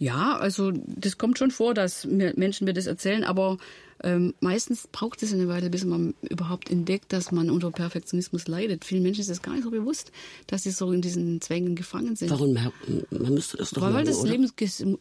Ja, 0.00 0.36
also 0.36 0.72
das 0.72 1.16
kommt 1.16 1.38
schon 1.38 1.52
vor, 1.52 1.72
dass 1.72 2.04
Menschen 2.04 2.64
mir 2.64 2.74
das 2.74 2.86
erzählen, 2.86 3.22
aber 3.22 3.58
Ähm, 4.02 4.34
meistens 4.40 4.88
braucht 4.90 5.22
es 5.22 5.32
eine 5.32 5.48
Weile, 5.48 5.70
bis 5.70 5.84
man 5.84 6.14
überhaupt 6.28 6.70
entdeckt, 6.70 7.12
dass 7.12 7.32
man 7.32 7.50
unter 7.50 7.70
Perfektionismus 7.70 8.46
leidet. 8.48 8.84
Vielen 8.84 9.02
Menschen 9.02 9.20
ist 9.22 9.30
es 9.30 9.42
gar 9.42 9.52
nicht 9.54 9.64
so 9.64 9.70
bewusst, 9.70 10.12
dass 10.46 10.64
sie 10.64 10.70
so 10.70 10.92
in 10.92 11.00
diesen 11.00 11.40
Zwängen 11.40 11.74
gefangen 11.74 12.16
sind. 12.16 12.30
Warum 12.30 12.54
man 12.54 13.34
müsste 13.34 13.56
das 13.56 13.70
doch 13.70 13.82
Weil, 13.82 13.92
merken, 13.92 14.08
das 14.08 14.18
oder? 14.18 14.30
Leben 14.30 14.50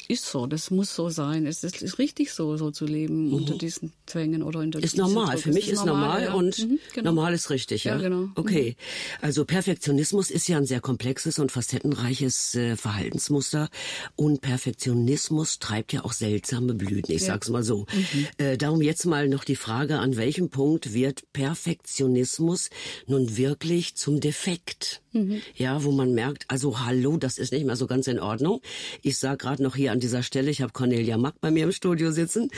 ist 0.07 0.25
so, 0.25 0.47
das 0.47 0.71
muss 0.71 0.95
so 0.95 1.09
sein. 1.09 1.45
Es 1.45 1.63
ist, 1.63 1.81
ist 1.81 1.99
richtig 1.99 2.31
so, 2.31 2.57
so 2.57 2.71
zu 2.71 2.85
leben 2.85 3.33
unter 3.33 3.57
diesen 3.57 3.91
Zwängen 4.05 4.43
oder 4.43 4.59
unter 4.59 4.79
Mhm. 4.79 4.83
Ist 4.85 4.97
normal. 4.97 5.33
Druck. 5.33 5.43
Für 5.43 5.51
mich 5.51 5.69
ist 5.69 5.85
normal 5.85 6.23
ja. 6.23 6.33
und 6.33 6.57
Mhm, 6.59 6.79
genau. 6.93 7.11
normal 7.11 7.33
ist 7.33 7.49
richtig, 7.49 7.83
ja? 7.85 7.95
Ja, 7.95 8.01
genau. 8.01 8.21
Mhm. 8.21 8.31
Okay. 8.35 8.75
Also 9.21 9.45
Perfektionismus 9.45 10.29
ist 10.31 10.47
ja 10.47 10.57
ein 10.57 10.65
sehr 10.65 10.81
komplexes 10.81 11.39
und 11.39 11.51
facettenreiches 11.51 12.55
äh, 12.55 12.75
Verhaltensmuster 12.75 13.69
und 14.15 14.41
Perfektionismus 14.41 15.59
treibt 15.59 15.93
ja 15.93 16.03
auch 16.03 16.13
seltsame 16.13 16.73
Blüten, 16.73 17.13
ich 17.15 17.23
sag's 17.23 17.49
mal 17.49 17.63
so. 17.63 17.85
Mhm. 17.93 18.27
Äh, 18.37 18.57
darum 18.57 18.81
jetzt 18.85 19.05
mal 19.05 19.27
noch 19.27 19.43
die 19.43 19.55
Frage, 19.55 19.99
an 19.99 20.15
welchem 20.15 20.49
Punkt 20.49 20.93
wird 20.93 21.23
Perfektionismus 21.33 22.69
nun 23.07 23.35
wirklich 23.35 23.95
zum 23.95 24.21
Defekt? 24.21 25.01
Mhm. 25.11 25.41
Ja, 25.55 25.83
wo 25.83 25.91
man 25.91 26.13
merkt, 26.13 26.45
also 26.47 26.79
hallo, 26.85 27.17
das 27.17 27.37
ist 27.37 27.51
nicht 27.51 27.65
mehr 27.65 27.75
so 27.75 27.87
ganz 27.87 28.07
in 28.07 28.19
Ordnung. 28.19 28.61
Ich 29.01 29.17
sag 29.17 29.39
gerade 29.39 29.63
noch 29.63 29.75
hier 29.75 29.91
an 29.91 29.99
dieser 29.99 30.23
Stelle, 30.23 30.51
ich 30.51 30.61
habe 30.61 30.71
Cornelia 30.71 31.17
Mack 31.17 31.41
bei 31.41 31.51
mir 31.51 31.63
im 31.63 31.71
Studio 31.71 32.11
sitzen, 32.11 32.49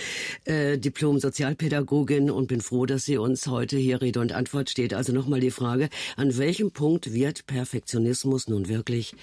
äh, 0.45 0.77
Diplom-Sozialpädagogin 0.77 2.29
und 2.29 2.47
bin 2.47 2.61
froh, 2.61 2.85
dass 2.85 3.05
sie 3.05 3.17
uns 3.17 3.47
heute 3.47 3.77
hier 3.77 4.01
Rede 4.01 4.19
und 4.19 4.33
Antwort 4.33 4.69
steht. 4.69 4.93
Also 4.93 5.13
nochmal 5.13 5.39
die 5.39 5.51
Frage, 5.51 5.89
an 6.17 6.37
welchem 6.37 6.71
Punkt 6.71 7.13
wird 7.13 7.47
Perfektionismus 7.47 8.47
nun 8.47 8.67
wirklich 8.67 9.15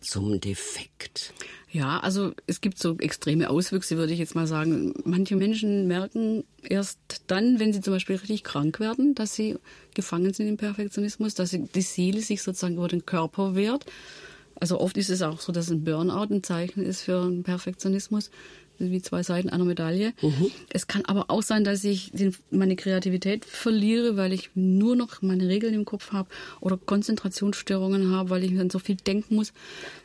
zum 0.00 0.40
Defekt? 0.40 1.34
Ja, 1.76 1.98
also 1.98 2.32
es 2.46 2.62
gibt 2.62 2.78
so 2.78 2.96
extreme 3.00 3.50
Auswüchse, 3.50 3.98
würde 3.98 4.14
ich 4.14 4.18
jetzt 4.18 4.34
mal 4.34 4.46
sagen. 4.46 4.94
Manche 5.04 5.36
Menschen 5.36 5.86
merken 5.86 6.42
erst 6.62 6.98
dann, 7.26 7.60
wenn 7.60 7.74
sie 7.74 7.82
zum 7.82 7.92
Beispiel 7.92 8.16
richtig 8.16 8.44
krank 8.44 8.80
werden, 8.80 9.14
dass 9.14 9.34
sie 9.34 9.58
gefangen 9.94 10.32
sind 10.32 10.48
im 10.48 10.56
Perfektionismus, 10.56 11.34
dass 11.34 11.50
sie, 11.50 11.64
die 11.64 11.82
Seele 11.82 12.22
sich 12.22 12.42
sozusagen 12.42 12.76
über 12.76 12.88
den 12.88 13.04
Körper 13.04 13.56
wehrt. 13.56 13.84
Also 14.58 14.80
oft 14.80 14.96
ist 14.96 15.10
es 15.10 15.20
auch 15.20 15.38
so, 15.38 15.52
dass 15.52 15.70
ein 15.70 15.84
Burnout 15.84 16.34
ein 16.34 16.42
Zeichen 16.42 16.82
ist 16.82 17.02
für 17.02 17.20
einen 17.20 17.42
Perfektionismus, 17.42 18.30
wie 18.78 19.02
zwei 19.02 19.22
Seiten 19.22 19.48
einer 19.48 19.64
Medaille. 19.64 20.12
Es 20.70 20.86
kann 20.86 21.04
aber 21.04 21.30
auch 21.30 21.42
sein, 21.42 21.64
dass 21.64 21.84
ich 21.84 22.10
den, 22.12 22.34
meine 22.50 22.76
Kreativität 22.76 23.44
verliere, 23.44 24.16
weil 24.16 24.32
ich 24.32 24.50
nur 24.54 24.96
noch 24.96 25.22
meine 25.22 25.48
Regeln 25.48 25.74
im 25.74 25.84
Kopf 25.84 26.12
habe 26.12 26.28
oder 26.60 26.76
Konzentrationsstörungen 26.76 28.10
habe, 28.10 28.30
weil 28.30 28.44
ich 28.44 28.56
dann 28.56 28.70
so 28.70 28.78
viel 28.78 28.96
denken 28.96 29.36
muss. 29.36 29.52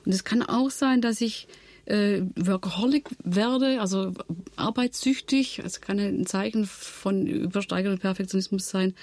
Und 0.05 0.13
es 0.13 0.23
kann 0.23 0.41
auch 0.41 0.69
sein, 0.69 1.01
dass 1.01 1.21
ich 1.21 1.47
äh, 1.85 2.21
Workaholic 2.35 3.09
werde, 3.23 3.81
also 3.81 4.13
arbeitssüchtig. 4.55 5.59
Es 5.63 5.81
kann 5.81 5.99
ein 5.99 6.25
Zeichen 6.25 6.65
von 6.65 7.27
übersteigertem 7.27 7.99
Perfektionismus 7.99 8.69
sein. 8.69 8.93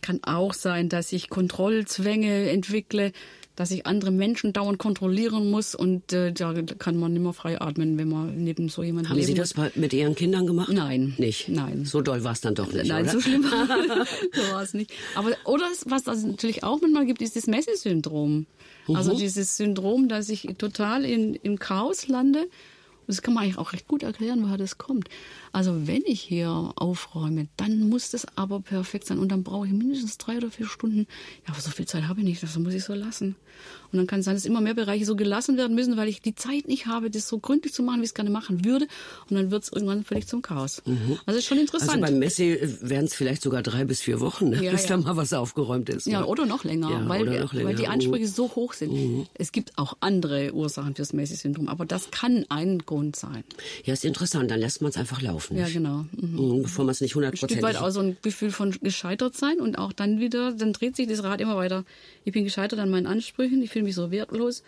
Kann 0.00 0.22
auch 0.22 0.52
sein, 0.52 0.88
dass 0.88 1.12
ich 1.12 1.30
Kontrollzwänge 1.30 2.50
entwickle, 2.50 3.12
dass 3.56 3.70
ich 3.70 3.86
andere 3.86 4.10
Menschen 4.10 4.52
dauernd 4.52 4.78
kontrollieren 4.78 5.50
muss 5.50 5.74
und 5.74 6.12
äh, 6.12 6.32
da 6.32 6.52
kann 6.78 6.96
man 6.98 7.12
nicht 7.12 7.22
mehr 7.22 7.32
frei 7.32 7.60
atmen, 7.60 7.96
wenn 7.98 8.08
man 8.08 8.36
neben 8.42 8.68
so 8.68 8.82
jemandem 8.82 9.10
Haben 9.12 9.22
Sie 9.22 9.34
das 9.34 9.54
bei- 9.54 9.70
mit 9.76 9.92
Ihren 9.92 10.14
Kindern 10.16 10.46
gemacht? 10.46 10.70
Nein. 10.72 11.14
Nicht? 11.18 11.48
Nein. 11.48 11.84
So 11.84 12.00
doll 12.00 12.24
war 12.24 12.32
es 12.32 12.40
dann 12.40 12.54
doch 12.56 12.72
nicht, 12.72 12.86
Nein, 12.86 13.04
oder? 13.04 13.12
so 13.12 13.20
schlimm 13.20 13.44
war 13.44 13.66
so 14.32 14.52
war 14.52 14.62
es 14.62 14.74
nicht. 14.74 14.92
Aber 15.14 15.30
oder 15.44 15.64
was 15.86 16.06
es 16.06 16.24
natürlich 16.24 16.64
auch 16.64 16.80
manchmal 16.80 17.06
gibt, 17.06 17.22
ist 17.22 17.36
das 17.36 17.46
Messi-Syndrom. 17.46 18.46
Also 18.92 19.16
dieses 19.16 19.56
Syndrom, 19.56 20.08
dass 20.08 20.28
ich 20.28 20.48
total 20.58 21.04
in, 21.04 21.34
im 21.36 21.58
Chaos 21.58 22.08
lande. 22.08 22.40
Und 22.40 23.08
das 23.08 23.22
kann 23.22 23.34
man 23.34 23.44
eigentlich 23.44 23.58
auch 23.58 23.72
recht 23.72 23.86
gut 23.88 24.02
erklären, 24.02 24.42
woher 24.42 24.56
das 24.58 24.78
kommt. 24.78 25.08
Also 25.54 25.86
wenn 25.86 26.02
ich 26.04 26.20
hier 26.20 26.72
aufräume, 26.76 27.46
dann 27.56 27.88
muss 27.88 28.10
das 28.10 28.26
aber 28.36 28.60
perfekt 28.60 29.06
sein. 29.06 29.18
Und 29.18 29.30
dann 29.30 29.44
brauche 29.44 29.66
ich 29.66 29.72
mindestens 29.72 30.18
drei 30.18 30.36
oder 30.36 30.50
vier 30.50 30.66
Stunden. 30.66 31.06
Ja, 31.46 31.52
aber 31.52 31.60
so 31.60 31.70
viel 31.70 31.86
Zeit 31.86 32.08
habe 32.08 32.20
ich 32.20 32.26
nicht, 32.26 32.42
das 32.42 32.58
muss 32.58 32.74
ich 32.74 32.82
so 32.84 32.92
lassen. 32.94 33.36
Und 33.92 33.98
dann 33.98 34.08
kann 34.08 34.18
es 34.18 34.24
sein, 34.24 34.34
dass 34.34 34.44
immer 34.46 34.60
mehr 34.60 34.74
Bereiche 34.74 35.04
so 35.04 35.14
gelassen 35.14 35.56
werden 35.56 35.76
müssen, 35.76 35.96
weil 35.96 36.08
ich 36.08 36.20
die 36.20 36.34
Zeit 36.34 36.66
nicht 36.66 36.86
habe, 36.86 37.08
das 37.08 37.28
so 37.28 37.38
gründlich 37.38 37.72
zu 37.72 37.84
machen, 37.84 38.00
wie 38.00 38.04
ich 38.04 38.10
es 38.10 38.14
gerne 38.14 38.30
machen 38.30 38.64
würde. 38.64 38.88
Und 39.30 39.36
dann 39.36 39.52
wird 39.52 39.62
es 39.62 39.72
irgendwann 39.72 40.02
völlig 40.04 40.26
zum 40.26 40.42
Chaos. 40.42 40.82
Also 41.26 41.38
ist 41.38 41.46
schon 41.46 41.58
Also 41.58 41.72
interessant. 41.76 42.00
beim 42.02 42.18
Messi 42.18 42.58
wären 42.80 43.04
es 43.04 43.14
vielleicht 43.14 43.42
sogar 43.42 43.62
drei 43.62 43.84
bis 43.84 44.00
vier 44.00 44.18
Wochen, 44.18 44.48
ne? 44.50 44.60
Ja, 44.64 44.72
bis 44.72 44.82
ja. 44.88 44.88
da 44.88 44.96
mal 44.96 45.16
was 45.16 45.32
aufgeräumt 45.32 45.88
ist. 45.88 46.08
Ja, 46.08 46.22
ne? 46.22 46.26
oder 46.26 46.46
noch 46.46 46.64
länger, 46.64 46.90
Ja, 46.90 47.08
weil, 47.08 47.22
oder 47.28 47.38
noch 47.40 47.52
länger. 47.52 47.68
weil 47.68 47.76
die 47.76 47.84
Mhm. 47.84 47.90
Ansprüche 47.90 48.26
so 48.26 48.48
hoch 48.56 48.72
sind. 48.72 49.28
Es 49.34 49.52
gibt 49.52 49.78
auch 49.78 49.96
andere 50.00 50.52
Ursachen 50.52 50.96
fürs 50.96 51.12
Messi-Syndrom, 51.12 51.68
aber 51.68 51.86
das 51.86 52.10
kann 52.10 52.44
ein 52.48 52.80
Grund 52.80 53.14
sein. 53.14 53.44
Ja, 53.84 53.92
ist 53.92 54.04
interessant. 54.04 54.50
Dann 54.50 54.58
lässt 54.58 54.82
man 54.82 54.90
es 54.90 54.96
einfach 54.96 55.22
laufen. 55.22 55.43
Ja, 55.50 55.64
nicht? 55.64 55.74
genau. 55.74 56.04
Mhm. 56.12 56.56
Mhm, 56.56 56.62
Bevor 56.62 56.84
man 56.84 56.92
es 56.92 57.00
nicht 57.00 57.08
Ein 57.08 57.08
Stück 57.08 57.16
hundertprozentig... 57.16 57.62
weit 57.62 57.76
auch 57.76 57.90
so 57.90 58.00
ein 58.00 58.16
Gefühl 58.22 58.50
von 58.50 58.70
gescheitert 58.82 59.36
sein 59.36 59.60
und 59.60 59.78
auch 59.78 59.92
dann 59.92 60.20
wieder, 60.20 60.52
dann 60.52 60.72
dreht 60.72 60.96
sich 60.96 61.08
das 61.08 61.22
Rad 61.22 61.40
immer 61.40 61.56
weiter. 61.56 61.84
Ich 62.24 62.32
bin 62.32 62.44
gescheitert 62.44 62.78
an 62.78 62.90
meinen 62.90 63.06
Ansprüchen, 63.06 63.62
ich 63.62 63.70
fühle 63.70 63.84
mich 63.84 63.94
so 63.94 64.10
wertlos. 64.10 64.62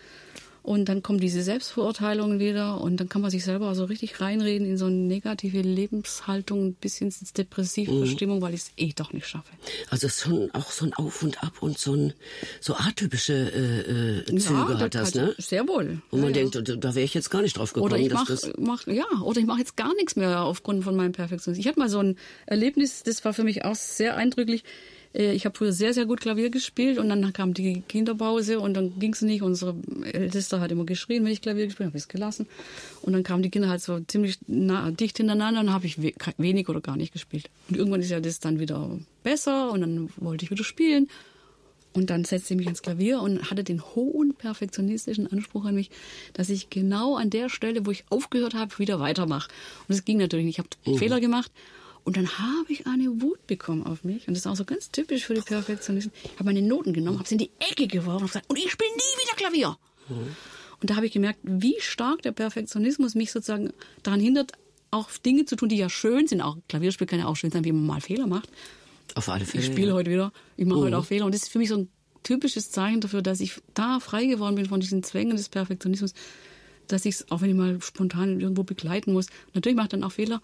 Und 0.67 0.89
dann 0.89 1.01
kommen 1.01 1.21
diese 1.21 1.43
Selbstverurteilungen 1.43 2.41
wieder 2.41 2.81
und 2.81 2.97
dann 2.99 3.09
kann 3.09 3.23
man 3.23 3.31
sich 3.31 3.45
selber 3.45 3.73
so 3.77 3.85
richtig 3.85 4.21
reinreden 4.21 4.67
in 4.67 4.77
so 4.77 4.87
eine 4.87 4.97
negative 4.97 5.61
Lebenshaltung 5.61 6.75
bis 6.75 6.97
hin 6.97 7.07
ins 7.21 7.33
depressive 7.33 7.93
Mhm. 7.93 7.99
Verstimmung, 7.99 8.43
weil 8.43 8.53
ich 8.53 8.63
es 8.63 8.71
eh 8.77 8.93
doch 8.93 9.13
nicht 9.13 9.29
schaffe. 9.29 9.49
Also 9.91 10.09
es 10.09 10.17
ist 10.17 10.23
schon 10.25 10.51
auch 10.55 10.73
so 10.73 10.87
ein 10.87 10.93
Auf 10.95 11.23
und 11.23 11.41
Ab 11.45 11.63
und 11.63 11.79
so 11.79 11.95
ein 11.95 12.15
so 12.61 12.75
atypische 12.75 13.33
äh, 13.33 14.33
äh, 14.33 14.39
Züge 14.41 14.79
hat 14.81 14.97
das, 14.97 15.15
ne? 15.15 15.37
Sehr 15.39 15.69
wohl. 15.69 16.03
Wo 16.11 16.17
man 16.17 16.35
Ja, 16.35 16.43
ja. 16.43 16.49
denkt, 16.51 16.85
da, 16.85 16.95
wäre 16.97 17.05
ich 17.05 17.15
jetzt 17.15 17.31
gar 17.31 17.43
nicht 17.43 17.59
drauf 17.59 17.73
gekommen, 17.73 17.93
Oder 17.93 18.01
ich 18.03 18.13
mach, 18.13 18.27
das... 18.27 18.51
mach, 18.59 18.89
ja, 18.89 19.07
oder 19.23 19.39
ich 19.39 19.47
mache 19.47 19.61
jetzt 19.61 19.77
gar 19.77 19.95
nichts 19.95 20.17
mehr 20.17 20.41
aufgrund 20.43 20.83
von 20.83 20.97
meinem 20.97 21.13
Perfektionismus. 21.13 21.65
Ich 21.65 21.69
hatte 21.69 21.79
mal 21.79 21.89
so 21.89 22.01
ein 22.01 22.17
Erlebnis, 22.47 23.05
das 23.05 23.25
war 23.25 23.33
für 23.33 23.45
mich 23.45 23.65
auch 23.65 23.77
sehr 23.77 24.17
eindrücklich. 24.17 24.65
Äh, 25.17 25.33
Ich 25.33 25.45
habe 25.45 25.57
früher 25.57 25.73
sehr, 25.73 25.95
sehr 25.95 26.07
gut 26.07 26.21
Klavier 26.21 26.51
gespielt 26.51 26.99
und 26.99 27.09
dann 27.09 27.33
kam 27.33 27.55
die 27.55 27.83
Kinderpause 27.89 28.61
und 28.61 28.75
dann 28.75 28.99
ging 28.99 29.13
es 29.13 29.23
nicht. 29.23 29.43
Unsere 29.43 29.75
Älteste 30.13 30.61
hat 30.61 30.71
immer 30.71 30.85
geschrien, 30.85 31.25
wenn 31.25 31.33
ich 31.33 31.41
Klavier 31.41 31.67
gespielt 31.67 31.87
habe, 31.87 31.91
habe 31.91 31.99
ich 31.99 32.05
es 32.05 32.09
gelassen. 32.09 32.47
Und 33.03 33.13
dann 33.13 33.23
kamen 33.23 33.43
die 33.43 33.51
Kinder 33.51 33.69
halt 33.69 33.83
so 33.83 34.01
ziemlich 34.01 34.39
nah, 34.47 34.91
dicht 34.91 35.17
hintereinander 35.17 35.61
und 35.61 35.67
dann 35.67 35.75
habe 35.75 35.87
ich 35.87 36.03
we 36.03 36.13
wenig 36.39 36.69
oder 36.69 36.81
gar 36.81 36.97
nicht 36.97 37.13
gespielt. 37.13 37.51
Und 37.69 37.77
irgendwann 37.77 38.01
ist 38.01 38.11
ja 38.11 38.21
das 38.21 38.41
dann 38.41 38.61
wieder 38.61 38.99
besser 39.23 39.71
und 39.73 39.81
dann 39.81 40.11
wollte 40.17 40.45
ich 40.45 40.51
wieder 40.51 40.65
spielen. 40.65 41.09
Und 41.93 42.11
dann 42.11 42.25
setzte 42.25 42.53
ich 42.53 42.59
mich 42.59 42.67
ans 42.67 42.83
Klavier 42.83 43.23
und 43.23 43.51
hatte 43.51 43.65
den 43.65 43.83
hohen 43.83 44.35
perfektionistischen 44.35 45.33
Anspruch 45.33 45.65
an 45.65 45.75
mich, 45.77 45.91
dass 46.35 46.51
ich 46.51 46.69
genau 46.69 47.17
an 47.17 47.31
der 47.31 47.49
Stelle, 47.49 47.87
wo 47.87 47.91
ich 47.91 48.05
aufgehört 48.11 48.53
habe, 48.53 48.79
wieder 48.79 49.01
weitermache. 49.01 49.49
Und 49.89 49.97
das 49.97 50.05
ging 50.05 50.19
natürlich 50.19 50.45
nicht. 50.45 50.59
Ich 50.59 50.89
habe 50.93 50.99
Fehler 50.99 51.21
gemacht. 51.21 51.51
Und 52.07 52.17
dann 52.17 52.39
habe 52.39 52.73
ich 52.73 52.87
eine 52.87 53.21
Wut 53.21 53.49
bekommen 53.49 53.85
auf 53.85 54.05
mich. 54.05 54.29
Und 54.29 54.35
das 54.35 54.43
ist 54.43 54.47
auch 54.47 54.55
so 54.55 54.65
ganz 54.65 54.93
typisch 54.93 55.25
für 55.25 55.35
die 55.35 55.41
Perfektionisten. 55.41 56.13
Ich 56.23 56.35
habe 56.35 56.45
meine 56.45 56.63
Noten 56.63 56.93
genommen, 56.93 57.19
habe 57.19 57.29
sie 57.29 57.35
in 57.35 57.39
die 57.39 57.51
Ecke 57.59 57.89
geworfen 57.89 58.23
und 58.23 58.27
gesagt, 58.29 58.49
und 58.49 58.57
ich 58.57 58.71
spiele 58.71 58.91
nie 58.91 59.25
wieder 59.25 59.37
Klavier. 59.37 59.77
Und 60.81 60.89
da 60.89 60.95
habe 60.95 61.07
ich 61.07 61.13
gemerkt, 61.13 61.41
wie 61.43 61.75
stark 61.81 62.23
der 62.23 62.31
Perfektionismus 62.31 63.17
mich 63.17 63.33
sozusagen 63.33 63.73
daran 64.05 64.21
hindert, 64.21 64.53
auch 64.93 65.11
Dinge 65.11 65.47
zu 65.47 65.57
tun, 65.57 65.69
die 65.69 65.79
ja 65.79 65.91
schön 65.91 66.29
sind. 66.29 66.43
Auch 66.43 66.57
Klavierspiel 66.69 67.09
kann 67.09 67.19
ja 67.19 67.27
auch 67.27 67.35
schön 67.35 67.51
sein, 67.51 67.65
wie 67.65 67.73
man 67.73 67.85
mal 67.85 68.01
Fehler 68.01 68.29
macht. 68.29 68.49
Auf 69.17 69.29
alle 69.29 69.45
Fälle. 69.45 69.65
Ich 69.65 69.73
spiele 69.73 69.89
ja. 69.89 69.95
heute 69.95 70.13
wieder, 70.13 70.33
ich 70.57 70.65
mache 70.65 70.79
heute 70.79 70.99
auch 70.99 71.07
Fehler. 71.07 71.27
Und 71.27 71.35
das 71.35 71.43
ist 71.43 71.49
für 71.49 71.59
mich 71.59 71.71
so 71.71 71.77
ein 71.77 71.89
typisches 72.23 72.71
Zeichen 72.71 73.01
dafür, 73.01 73.21
dass 73.21 73.41
ich 73.41 73.61
da 73.75 73.99
frei 73.99 74.27
geworden 74.27 74.55
bin 74.55 74.67
von 74.67 74.79
diesen 74.79 75.03
Zwängen 75.03 75.37
des 75.37 75.49
Perfektionismus, 75.49 76.15
dass 76.87 77.05
ich 77.05 77.17
es, 77.17 77.33
auch 77.33 77.41
wenn 77.41 77.51
ich 77.51 77.57
mal 77.57 77.83
spontan 77.83 78.41
irgendwo 78.41 78.63
begleiten 78.63 79.13
muss, 79.13 79.27
natürlich 79.55 79.75
mache 79.75 79.87
ich 79.87 79.91
dann 79.91 80.05
auch 80.05 80.13
Fehler. 80.13 80.41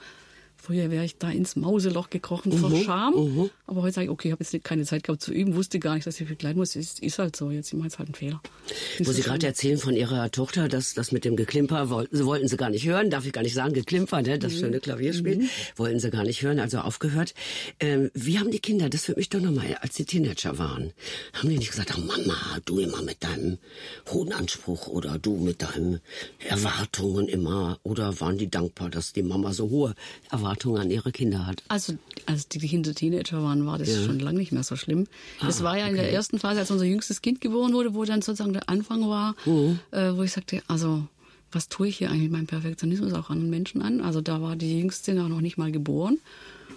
Früher 0.65 0.93
wäre 0.93 1.05
ich 1.05 1.19
da 1.19 1.29
ins 1.29 1.57
Mauseloch 1.57 2.09
gekrochen 2.09 2.53
vor 2.53 2.71
Scham. 2.85 3.51
Aber 3.67 3.83
heute 3.83 3.95
sage 3.95 4.05
ich, 4.05 4.11
okay, 4.11 4.29
ich 4.29 4.33
habe 4.33 4.45
jetzt 4.45 4.65
keine 4.65 4.85
Zeit 4.85 5.03
gehabt 5.03 5.21
zu 5.21 5.33
üben, 5.33 5.57
wusste 5.57 5.81
gar 5.81 5.97
nicht, 5.97 6.07
dass 6.07 6.21
ich 6.21 6.29
begleiten 6.29 6.57
muss. 6.61 6.77
Ist, 6.77 7.01
ist 7.01 7.19
halt 7.19 7.35
so, 7.35 7.51
jetzt 7.51 7.69
ich 7.73 7.75
mache 7.75 7.89
jetzt 7.89 7.99
halt 7.99 8.09
einen 8.11 8.15
Fehler. 8.15 8.41
Ist 8.97 9.09
Wo 9.09 9.13
Sie 9.13 9.23
gerade 9.23 9.41
schlimm. 9.41 9.49
erzählen 9.49 9.79
von 9.79 9.97
Ihrer 9.97 10.31
Tochter, 10.31 10.69
dass 10.69 10.95
das 10.95 11.11
mit 11.11 11.25
dem 11.25 11.35
Geklimper 11.35 11.91
wollten 11.91 12.47
Sie 12.47 12.57
gar 12.57 12.71
nicht 12.71 12.87
hören, 12.87 13.11
darf 13.11 13.27
ich 13.27 13.33
gar 13.33 13.43
nicht 13.43 13.55
sagen, 13.55 13.75
Geklimper, 13.75 14.23
ne, 14.23 14.37
Mhm. 14.37 14.41
das 14.41 14.53
schöne 14.53 14.79
Klavierspiel, 14.79 15.49
wollten 15.75 15.99
Sie 15.99 16.11
gar 16.11 16.23
nicht 16.23 16.43
hören, 16.43 16.61
also 16.61 16.79
aufgehört. 16.79 17.35
Ähm, 17.81 18.13
wie 18.15 18.39
haben 18.39 18.53
die 18.53 18.61
Kinder, 18.61 18.89
das 18.89 19.09
würde 19.09 19.19
mich 19.19 19.31
doch 19.31 19.41
nochmal, 19.41 19.77
als 19.81 19.97
sie 19.97 20.05
Teenager 20.05 20.59
waren, 20.59 20.93
haben 21.33 21.49
die 21.49 21.59
nicht 21.59 21.71
gesagt, 21.73 21.93
oh 21.97 22.01
Mama, 22.01 22.37
du 22.67 22.79
immer 22.79 23.03
mit 23.03 23.25
deinem 23.25 23.59
hohen 24.13 24.33
Anspruch 24.33 24.87
oder 24.87 25.19
du 25.19 25.37
mit 25.39 25.61
deinen 25.63 26.01
Erwartungen 26.49 27.27
immer, 27.27 27.81
oder 27.83 28.21
waren 28.21 28.39
die 28.39 28.49
dankbar, 28.49 28.91
dass 28.91 29.13
die 29.13 29.25
Mama 29.25 29.53
so 29.53 29.69
hohe 29.69 29.95
Erwartungen 30.31 30.52
an 30.77 30.91
ihre 30.91 31.13
Kinder 31.13 31.47
hat? 31.47 31.63
Also, 31.69 31.95
als 32.27 32.49
die 32.49 32.59
Kinder 32.59 32.95
Teenager 32.95 33.43
waren, 33.43 33.67
war 33.67 33.79
das 33.79 34.05
schon 34.05 34.19
lange 34.19 34.39
nicht 34.39 34.53
mehr 34.53 34.63
so 34.63 34.77
schlimm. 34.77 35.07
Das 35.41 35.61
Ah, 35.61 35.65
war 35.65 35.79
ja 35.79 35.87
in 35.87 35.97
der 35.97 36.13
ersten 36.13 36.39
Phase, 36.39 36.61
als 36.61 36.71
unser 36.71 36.85
jüngstes 36.85 37.23
Kind 37.23 37.41
geboren 37.41 37.73
wurde, 37.73 37.95
wo 37.95 38.05
dann 38.05 38.23
sozusagen 38.23 38.53
der 38.53 38.69
Anfang 38.69 39.09
war, 39.09 39.35
Mhm. 39.47 39.79
äh, 39.91 40.13
wo 40.17 40.23
ich 40.23 40.33
sagte, 40.33 40.63
also, 40.69 41.07
was 41.51 41.69
tue 41.69 41.89
ich 41.89 41.99
hier 41.99 42.09
eigentlich 42.11 42.23
mit 42.23 42.33
meinem 42.33 42.47
Perfektionismus 42.47 43.13
auch 43.13 43.29
anderen 43.31 43.51
Menschen 43.51 43.83
an? 43.83 44.01
Also, 44.01 44.21
da 44.21 44.41
war 44.41 44.57
die 44.57 44.79
Jüngste 44.79 45.15
noch 45.15 45.41
nicht 45.41 45.59
mal 45.59 45.71
geboren. 45.73 46.19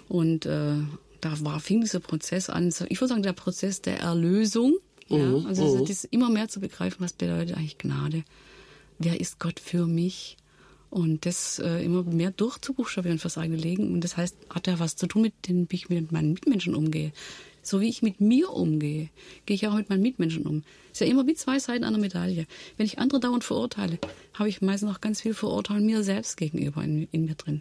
Und 0.08 0.46
äh, 0.46 0.74
da 1.20 1.40
war, 1.40 1.60
fing 1.60 1.80
dieser 1.80 2.00
Prozess 2.00 2.50
an, 2.50 2.68
ich 2.88 3.00
würde 3.00 3.08
sagen, 3.08 3.22
der 3.22 3.32
Prozess 3.32 3.80
der 3.82 4.00
Erlösung. 4.00 4.74
Ja? 5.08 5.18
Mhm, 5.18 5.46
Also, 5.46 5.66
so 5.68 5.84
das 5.84 6.04
immer 6.04 6.28
mehr 6.30 6.48
zu 6.48 6.60
begreifen, 6.60 6.96
was 7.00 7.12
bedeutet 7.12 7.56
eigentlich 7.56 7.78
Gnade? 7.78 8.24
Wer 8.98 9.20
ist 9.20 9.38
Gott 9.38 9.60
für 9.60 9.86
mich? 9.86 10.36
Und 10.96 11.26
das 11.26 11.58
äh, 11.58 11.84
immer 11.84 12.04
mehr 12.04 12.30
durchzubuchstabieren 12.30 13.18
fürs 13.18 13.36
eigene 13.36 13.58
Leben. 13.58 13.92
Und 13.92 14.00
das 14.00 14.16
heißt, 14.16 14.34
hat 14.48 14.66
ja 14.66 14.78
was 14.78 14.96
zu 14.96 15.06
tun 15.06 15.20
mit 15.20 15.34
den, 15.46 15.70
wie 15.70 15.76
ich 15.76 15.90
mit 15.90 16.10
meinen 16.10 16.32
Mitmenschen 16.32 16.74
umgehe. 16.74 17.12
So 17.60 17.82
wie 17.82 17.88
ich 17.90 18.00
mit 18.00 18.22
mir 18.22 18.50
umgehe, 18.50 19.10
gehe 19.44 19.56
ich 19.56 19.68
auch 19.68 19.74
mit 19.74 19.90
meinen 19.90 20.00
Mitmenschen 20.00 20.46
um. 20.46 20.64
Ist 20.92 21.02
ja 21.02 21.06
immer 21.06 21.26
wie 21.26 21.34
zwei 21.34 21.58
Seiten 21.58 21.84
einer 21.84 21.98
Medaille. 21.98 22.46
Wenn 22.78 22.86
ich 22.86 22.98
andere 22.98 23.20
dauernd 23.20 23.44
verurteile, 23.44 23.98
habe 24.32 24.48
ich 24.48 24.62
meistens 24.62 24.90
auch 24.90 25.02
ganz 25.02 25.20
viel 25.20 25.34
Verurteilen 25.34 25.84
mir 25.84 26.02
selbst 26.02 26.38
gegenüber 26.38 26.82
in, 26.82 27.06
in 27.12 27.26
mir 27.26 27.34
drin. 27.34 27.60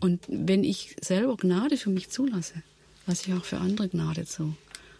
Und 0.00 0.20
wenn 0.28 0.62
ich 0.62 0.94
selber 1.00 1.38
Gnade 1.38 1.78
für 1.78 1.88
mich 1.88 2.10
zulasse, 2.10 2.62
lasse 3.06 3.30
ich 3.30 3.34
auch 3.34 3.46
für 3.46 3.60
andere 3.60 3.88
Gnade 3.88 4.26
zu. 4.26 4.54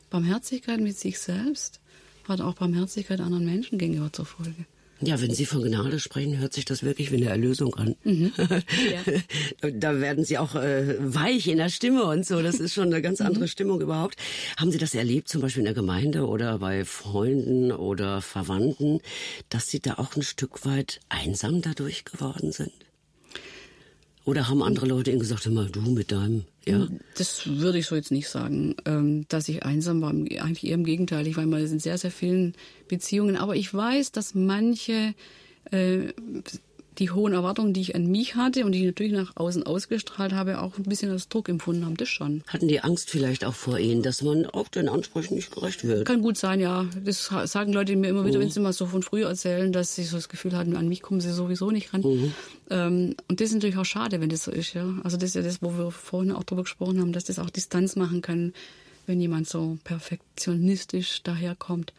Barmherzigkeit 0.08 0.80
mit 0.80 0.96
sich 0.96 1.18
selbst 1.18 1.80
hat 2.26 2.40
auch 2.40 2.54
Barmherzigkeit 2.54 3.20
anderen 3.20 3.44
Menschen 3.44 3.76
gegenüber 3.76 4.10
zur 4.10 4.24
Folge. 4.24 4.64
Ja, 5.04 5.20
wenn 5.20 5.34
Sie 5.34 5.46
von 5.46 5.62
Gnade 5.62 5.98
sprechen, 5.98 6.38
hört 6.38 6.52
sich 6.52 6.64
das 6.64 6.84
wirklich 6.84 7.10
wie 7.10 7.16
eine 7.16 7.28
Erlösung 7.28 7.74
an. 7.74 7.96
Mhm. 8.04 8.32
Ja. 8.92 9.70
da 9.70 10.00
werden 10.00 10.24
Sie 10.24 10.38
auch 10.38 10.54
äh, 10.54 10.96
weich 10.98 11.48
in 11.48 11.58
der 11.58 11.68
Stimme 11.68 12.04
und 12.04 12.24
so. 12.26 12.42
Das 12.42 12.60
ist 12.60 12.74
schon 12.74 12.86
eine 12.86 13.02
ganz 13.02 13.20
andere 13.20 13.44
mhm. 13.44 13.48
Stimmung 13.48 13.80
überhaupt. 13.80 14.16
Haben 14.56 14.70
Sie 14.70 14.78
das 14.78 14.94
erlebt, 14.94 15.28
zum 15.28 15.40
Beispiel 15.40 15.60
in 15.60 15.66
der 15.66 15.74
Gemeinde 15.74 16.26
oder 16.26 16.58
bei 16.58 16.84
Freunden 16.84 17.72
oder 17.72 18.22
Verwandten, 18.22 19.00
dass 19.48 19.68
Sie 19.68 19.80
da 19.80 19.94
auch 19.94 20.16
ein 20.16 20.22
Stück 20.22 20.64
weit 20.64 21.00
einsam 21.08 21.62
dadurch 21.62 22.04
geworden 22.04 22.52
sind? 22.52 22.72
Oder 24.24 24.48
haben 24.48 24.62
andere 24.62 24.86
Leute 24.86 25.10
Ihnen 25.10 25.20
gesagt, 25.20 25.46
hör 25.46 25.52
mal, 25.52 25.68
du 25.68 25.80
mit 25.80 26.12
deinem, 26.12 26.44
ja? 26.64 26.86
Das 27.16 27.46
würde 27.46 27.78
ich 27.78 27.86
so 27.86 27.96
jetzt 27.96 28.12
nicht 28.12 28.28
sagen, 28.28 28.76
ähm, 28.84 29.26
dass 29.28 29.48
ich 29.48 29.64
einsam 29.64 30.00
war. 30.00 30.10
Eigentlich 30.10 30.64
eher 30.64 30.74
im 30.74 30.84
Gegenteil. 30.84 31.26
Ich 31.26 31.36
war 31.36 31.44
mal 31.44 31.60
in 31.60 31.80
sehr, 31.80 31.98
sehr 31.98 32.12
vielen 32.12 32.54
Beziehungen. 32.86 33.36
Aber 33.36 33.56
ich 33.56 33.72
weiß, 33.74 34.12
dass 34.12 34.34
manche 34.34 35.14
äh, 35.72 36.12
die 36.98 37.10
hohen 37.10 37.32
Erwartungen, 37.32 37.72
die 37.72 37.80
ich 37.80 37.94
an 37.94 38.06
mich 38.06 38.36
hatte 38.36 38.64
und 38.64 38.72
die 38.72 38.80
ich 38.80 38.84
natürlich 38.86 39.12
nach 39.12 39.32
außen 39.34 39.62
ausgestrahlt 39.62 40.32
habe, 40.32 40.60
auch 40.60 40.76
ein 40.76 40.82
bisschen 40.84 41.10
als 41.10 41.28
Druck 41.28 41.48
empfunden 41.48 41.84
haben. 41.84 41.96
Das 41.96 42.08
schon. 42.08 42.42
Hatten 42.46 42.68
die 42.68 42.80
Angst 42.80 43.10
vielleicht 43.10 43.44
auch 43.44 43.54
vor 43.54 43.78
Ihnen, 43.78 44.02
dass 44.02 44.22
man 44.22 44.46
auch 44.46 44.68
den 44.68 44.88
Ansprüchen 44.88 45.34
nicht 45.36 45.52
gerecht 45.52 45.84
wird? 45.84 46.06
Kann 46.06 46.22
gut 46.22 46.36
sein, 46.36 46.60
ja. 46.60 46.86
Das 47.04 47.30
sagen 47.44 47.72
Leute 47.72 47.96
mir 47.96 48.08
immer 48.08 48.24
wieder, 48.24 48.38
mhm. 48.38 48.42
wenn 48.42 48.50
sie 48.50 48.60
mal 48.60 48.72
so 48.72 48.86
von 48.86 49.02
früher 49.02 49.28
erzählen, 49.28 49.72
dass 49.72 49.94
sie 49.94 50.04
so 50.04 50.16
das 50.16 50.28
Gefühl 50.28 50.56
hatten, 50.56 50.76
an 50.76 50.88
mich 50.88 51.02
kommen 51.02 51.20
sie 51.20 51.32
sowieso 51.32 51.70
nicht 51.70 51.94
ran. 51.94 52.02
Mhm. 52.02 52.34
Ähm, 52.70 53.16
und 53.28 53.40
das 53.40 53.48
ist 53.48 53.54
natürlich 53.54 53.78
auch 53.78 53.84
schade, 53.84 54.20
wenn 54.20 54.28
das 54.28 54.44
so 54.44 54.50
ist, 54.50 54.74
ja. 54.74 54.94
Also 55.02 55.16
das 55.16 55.30
ist 55.30 55.34
ja 55.34 55.42
das, 55.42 55.62
wo 55.62 55.76
wir 55.76 55.90
vorhin 55.90 56.32
auch 56.32 56.44
drüber 56.44 56.62
gesprochen 56.62 57.00
haben, 57.00 57.12
dass 57.12 57.24
das 57.24 57.38
auch 57.38 57.50
Distanz 57.50 57.96
machen 57.96 58.20
kann 58.20 58.52
wenn 59.06 59.20
jemand 59.20 59.48
so 59.48 59.78
perfektionistisch 59.84 61.22
daherkommt. 61.22 61.92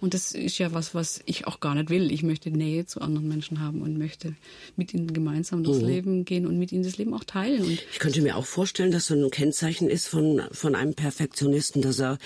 Und 0.00 0.14
das 0.14 0.32
ist 0.32 0.58
ja 0.58 0.72
was, 0.72 0.94
was 0.94 1.20
ich 1.24 1.46
auch 1.46 1.60
gar 1.60 1.74
nicht 1.74 1.90
will. 1.90 2.12
Ich 2.12 2.22
möchte 2.22 2.50
Nähe 2.50 2.86
zu 2.86 3.00
anderen 3.00 3.28
Menschen 3.28 3.60
haben 3.60 3.82
und 3.82 3.98
möchte 3.98 4.34
mit 4.76 4.94
ihnen 4.94 5.12
gemeinsam 5.12 5.64
durchs 5.64 5.80
mhm. 5.80 5.88
Leben 5.88 6.24
gehen 6.24 6.46
und 6.46 6.58
mit 6.58 6.72
ihnen 6.72 6.84
das 6.84 6.98
Leben 6.98 7.14
auch 7.14 7.24
teilen. 7.24 7.62
Und 7.62 7.72
ich 7.72 7.98
könnte 7.98 8.22
mir 8.22 8.36
auch 8.36 8.46
vorstellen, 8.46 8.92
dass 8.92 9.06
so 9.06 9.14
ein 9.14 9.30
Kennzeichen 9.30 9.88
ist 9.88 10.06
von, 10.08 10.42
von 10.52 10.74
einem 10.74 10.94
Perfektionisten, 10.94 11.82
dass 11.82 11.98
er 11.98 12.18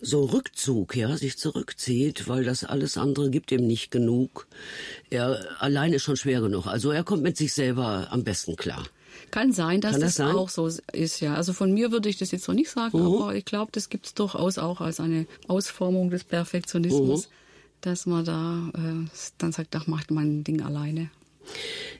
so 0.00 0.24
Rückzug, 0.24 0.96
ja, 0.96 1.16
sich 1.16 1.38
zurückzieht, 1.38 2.26
weil 2.28 2.44
das 2.44 2.64
alles 2.64 2.96
andere 2.96 3.30
gibt 3.30 3.52
ihm 3.52 3.66
nicht 3.66 3.90
genug. 3.90 4.46
Er 5.10 5.40
allein 5.60 5.92
ist 5.92 6.02
schon 6.02 6.16
schwer 6.16 6.40
genug. 6.40 6.66
Also 6.66 6.90
er 6.90 7.04
kommt 7.04 7.22
mit 7.22 7.36
sich 7.36 7.52
selber 7.52 8.08
am 8.10 8.24
besten 8.24 8.56
klar. 8.56 8.84
Kann 9.30 9.52
sein, 9.52 9.80
dass 9.80 9.92
Kann 9.92 10.00
das, 10.00 10.16
das 10.16 10.28
sein? 10.28 10.36
auch 10.36 10.48
so 10.48 10.68
ist, 10.92 11.20
ja. 11.20 11.34
Also 11.34 11.52
von 11.52 11.72
mir 11.72 11.92
würde 11.92 12.08
ich 12.08 12.18
das 12.18 12.30
jetzt 12.30 12.48
noch 12.48 12.54
nicht 12.54 12.70
sagen, 12.70 13.00
uh 13.00 13.22
aber 13.22 13.34
ich 13.34 13.44
glaube, 13.44 13.70
das 13.72 13.88
gibt 13.88 14.06
es 14.06 14.14
durchaus 14.14 14.58
auch 14.58 14.80
als 14.80 15.00
eine 15.00 15.26
Ausformung 15.48 16.10
des 16.10 16.24
Perfektionismus, 16.24 17.26
uh 17.26 17.30
dass 17.82 18.06
man 18.06 18.24
da 18.24 18.70
äh, 18.74 19.08
dann 19.38 19.52
sagt, 19.52 19.74
ach, 19.74 19.86
macht 19.86 20.10
mein 20.10 20.44
Ding 20.44 20.60
alleine. 20.60 21.10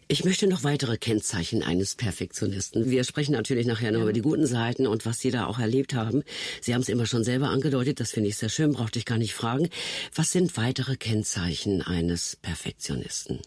Ich 0.08 0.24
möchte 0.24 0.48
noch 0.48 0.64
weitere 0.64 0.98
Kennzeichen 0.98 1.62
eines 1.62 1.94
Perfektionisten. 1.94 2.90
Wir 2.90 3.04
sprechen 3.04 3.32
natürlich 3.32 3.66
nachher 3.66 3.92
noch 3.92 4.00
ja. 4.00 4.04
über 4.04 4.12
die 4.12 4.22
guten 4.22 4.46
Seiten 4.46 4.86
und 4.86 5.06
was 5.06 5.20
Sie 5.20 5.30
da 5.30 5.46
auch 5.46 5.58
erlebt 5.58 5.94
haben. 5.94 6.24
Sie 6.60 6.74
haben 6.74 6.82
es 6.82 6.88
immer 6.88 7.06
schon 7.06 7.22
selber 7.22 7.48
angedeutet, 7.48 8.00
das 8.00 8.10
finde 8.10 8.28
ich 8.28 8.36
sehr 8.36 8.48
schön, 8.48 8.72
brauchte 8.72 8.98
ich 8.98 9.04
gar 9.04 9.18
nicht 9.18 9.34
fragen. 9.34 9.68
Was 10.14 10.32
sind 10.32 10.56
weitere 10.56 10.96
Kennzeichen 10.96 11.82
eines 11.82 12.36
Perfektionisten? 12.42 13.38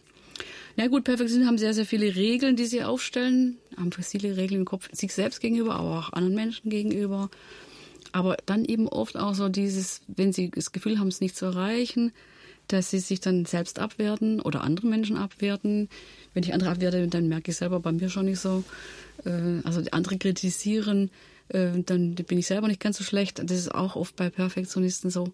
Na 0.76 0.88
gut, 0.88 1.03
Perfektionisten 1.03 1.47
haben 1.47 1.57
sehr, 1.59 1.74
sehr 1.74 1.86
viele 1.86 2.15
Regeln, 2.15 2.55
die 2.55 2.65
sie 2.65 2.84
aufstellen, 2.84 3.57
haben 3.78 3.91
viele 3.91 4.38
Regeln 4.38 4.61
im 4.61 4.65
Kopf, 4.65 4.89
sich 4.91 5.13
selbst 5.13 5.39
gegenüber, 5.39 5.76
aber 5.76 5.99
auch 5.99 6.13
anderen 6.13 6.34
Menschen 6.34 6.69
gegenüber. 6.69 7.30
Aber 8.11 8.38
dann 8.45 8.65
eben 8.65 8.88
oft 8.88 9.15
auch 9.15 9.36
so 9.36 9.49
dieses, 9.49 10.01
wenn 10.07 10.34
sie 10.34 10.49
das 10.49 10.71
Gefühl 10.71 10.99
haben, 10.99 11.09
es 11.09 11.21
nicht 11.21 11.36
zu 11.36 11.45
erreichen, 11.45 12.11
dass 12.67 12.89
sie 12.89 12.99
sich 12.99 13.19
dann 13.19 13.45
selbst 13.45 13.78
abwerten 13.78 14.39
oder 14.39 14.63
andere 14.63 14.88
Menschen 14.88 15.17
abwerten. 15.17 15.89
Wenn 16.34 16.43
ich 16.43 16.53
andere 16.53 16.71
abwerte, 16.71 17.07
dann 17.07 17.28
merke 17.28 17.51
ich 17.51 17.57
selber 17.57 17.80
bei 17.80 17.91
mir 17.91 18.09
schon 18.09 18.26
nicht 18.26 18.39
so. 18.39 18.63
Äh, 19.26 19.59
also 19.63 19.82
andere 19.91 20.17
kritisieren, 20.17 21.11
äh, 21.49 21.69
dann 21.86 22.15
bin 22.15 22.39
ich 22.39 22.47
selber 22.47 22.67
nicht 22.67 22.80
ganz 22.80 22.97
so 22.97 23.03
schlecht. 23.03 23.39
Das 23.39 23.57
ist 23.57 23.74
auch 23.74 23.95
oft 23.95 24.15
bei 24.15 24.30
Perfektionisten 24.30 25.11
so. 25.11 25.32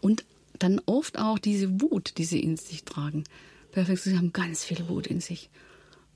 Und 0.00 0.24
dann 0.58 0.80
oft 0.86 1.18
auch 1.18 1.38
diese 1.38 1.80
Wut, 1.80 2.18
die 2.18 2.24
sie 2.24 2.40
in 2.40 2.56
sich 2.56 2.84
tragen. 2.84 3.24
Perfektionisten 3.74 4.18
haben 4.18 4.32
ganz 4.32 4.64
viel 4.64 4.88
Wut 4.88 5.06
in 5.06 5.20
sich. 5.20 5.50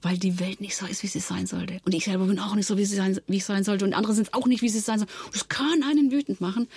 Weil 0.01 0.17
die 0.17 0.39
Welt 0.39 0.61
nicht 0.61 0.77
so 0.77 0.87
ist, 0.87 1.03
wie 1.03 1.09
sie 1.09 1.19
sein 1.19 1.47
sollte. 1.47 1.81
Und 1.85 1.93
ich 1.93 2.05
selber 2.05 2.27
bin 2.27 2.39
auch 2.39 2.55
nicht 2.55 2.67
so, 2.67 2.79
wie, 2.79 2.85
sie 2.85 2.95
sein, 2.95 3.21
wie 3.27 3.39
ich 3.39 3.45
sein 3.45 3.65
sollte. 3.65 3.85
Und 3.85 3.95
andere 3.95 4.15
sind 4.15 4.33
auch 4.33 4.47
nicht, 4.47 4.63
wie 4.63 4.69
sie 4.69 4.79
sein 4.79 5.01
sollen. 5.01 5.11
Das 5.33 5.49
kann 5.49 5.83
einen 5.83 6.13
wütend 6.13 6.41
machen. 6.41 6.69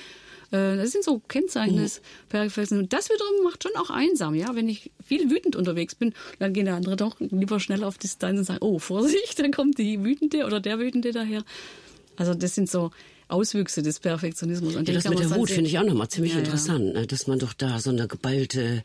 Äh, 0.50 0.78
das 0.78 0.92
sind 0.92 1.04
so 1.04 1.20
Kennzeichen 1.20 1.78
des. 1.78 2.02
Perfektionismus. 2.30 2.86
Und 2.86 2.94
das 2.94 3.10
wiederum 3.12 3.44
macht 3.44 3.62
schon 3.62 3.76
auch 3.76 3.92
einsam, 3.92 4.34
ja. 4.34 4.56
Wenn 4.56 4.68
ich 4.68 4.92
viel 5.06 5.30
wütend 5.30 5.56
unterwegs 5.56 5.94
bin, 5.94 6.16
dann 6.40 6.52
gehen 6.52 6.66
der 6.66 6.76
andere 6.76 6.96
doch 6.96 7.20
lieber 7.20 7.60
schnell 7.60 7.84
auf 7.84 8.00
Distanz 8.00 8.40
und 8.40 8.46
sagen, 8.46 8.64
oh, 8.64 8.80
Vorsicht, 8.80 9.38
dann 9.40 9.52
kommt 9.52 9.78
die 9.78 10.04
Wütende 10.04 10.48
oder 10.48 10.60
der 10.60 10.80
Wütende 10.80 11.12
daher. 11.12 11.44
Also 12.16 12.34
das 12.34 12.56
sind 12.56 12.72
so 12.72 12.90
Auswüchse 13.32 13.82
des 13.82 14.00
Perfektionismus. 14.00 14.76
Und 14.76 14.88
ja, 14.88 14.94
das 14.94 15.08
mit 15.08 15.20
der 15.20 15.32
Wut 15.32 15.50
finde 15.50 15.70
ich 15.70 15.80
auch 15.80 15.84
nochmal 15.84 16.10
ziemlich 16.10 16.34
ja, 16.34 16.40
interessant, 16.40 16.94
ja. 16.94 17.02
Ne, 17.02 17.08
dass 17.08 17.28
man 17.28 17.40
doch 17.40 17.54
da 17.54 17.80
so 17.80 17.90
eine 17.90 18.08
geballte 18.08 18.84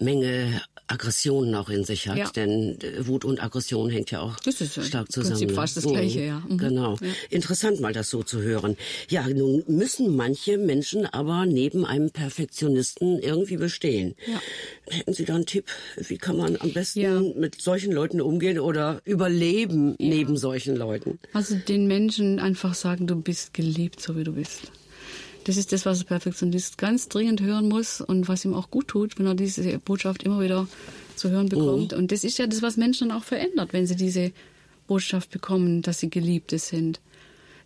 Menge 0.00 0.60
Aggressionen 0.88 1.54
auch 1.56 1.68
in 1.68 1.84
sich 1.84 2.08
hat, 2.08 2.16
ja. 2.16 2.30
denn 2.30 2.78
äh, 2.80 3.06
Wut 3.06 3.24
und 3.24 3.42
Aggression 3.42 3.90
hängt 3.90 4.12
ja 4.12 4.20
auch 4.20 4.38
das 4.40 4.60
ist 4.60 4.74
stark 4.84 5.10
zusammen. 5.10 5.38
Prinzip 5.38 5.52
fast 5.52 5.76
das 5.76 5.84
Gleiche, 5.84 6.20
ja. 6.20 6.42
Mhm. 6.48 6.58
Genau. 6.58 6.96
Ja. 7.00 7.08
Interessant 7.30 7.80
mal 7.80 7.92
das 7.92 8.08
so 8.08 8.22
zu 8.22 8.40
hören. 8.40 8.76
Ja, 9.08 9.26
nun 9.28 9.64
müssen 9.66 10.14
manche 10.14 10.58
Menschen 10.58 11.06
aber 11.06 11.44
neben 11.44 11.84
einem 11.84 12.10
Perfektionisten 12.10 13.18
irgendwie 13.18 13.56
bestehen. 13.56 14.14
Ja. 14.30 14.40
Hätten 14.88 15.12
Sie 15.12 15.24
da 15.24 15.34
einen 15.34 15.46
Tipp? 15.46 15.66
Wie 15.96 16.18
kann 16.18 16.36
man 16.36 16.56
am 16.60 16.72
besten 16.72 17.00
ja. 17.00 17.20
mit 17.20 17.60
solchen 17.60 17.92
Leuten 17.92 18.20
umgehen 18.20 18.60
oder 18.60 19.00
überleben 19.04 19.96
neben 19.98 20.36
solchen 20.36 20.76
Leuten? 20.76 21.18
Also 21.32 21.56
den 21.56 21.88
Menschen 21.88 22.38
einfach 22.38 22.74
sagen, 22.74 23.08
du 23.08 23.16
bist 23.16 23.54
geliebt, 23.54 23.85
so 23.98 24.16
wie 24.16 24.24
du 24.24 24.32
bist. 24.32 24.70
Das 25.44 25.56
ist 25.56 25.72
das, 25.72 25.86
was 25.86 25.98
der 25.98 26.06
Perfektionist 26.06 26.76
ganz 26.76 27.08
dringend 27.08 27.40
hören 27.40 27.68
muss 27.68 28.00
und 28.00 28.26
was 28.26 28.44
ihm 28.44 28.52
auch 28.52 28.70
gut 28.70 28.88
tut, 28.88 29.18
wenn 29.18 29.26
er 29.26 29.36
diese 29.36 29.78
Botschaft 29.78 30.24
immer 30.24 30.40
wieder 30.40 30.66
zu 31.14 31.30
hören 31.30 31.48
bekommt. 31.48 31.92
Mhm. 31.92 31.98
Und 31.98 32.12
das 32.12 32.24
ist 32.24 32.38
ja 32.38 32.46
das, 32.48 32.62
was 32.62 32.76
Menschen 32.76 33.08
dann 33.08 33.18
auch 33.18 33.24
verändert, 33.24 33.72
wenn 33.72 33.86
sie 33.86 33.94
diese 33.94 34.32
Botschaft 34.88 35.30
bekommen, 35.30 35.82
dass 35.82 36.00
sie 36.00 36.10
Geliebte 36.10 36.58
sind. 36.58 37.00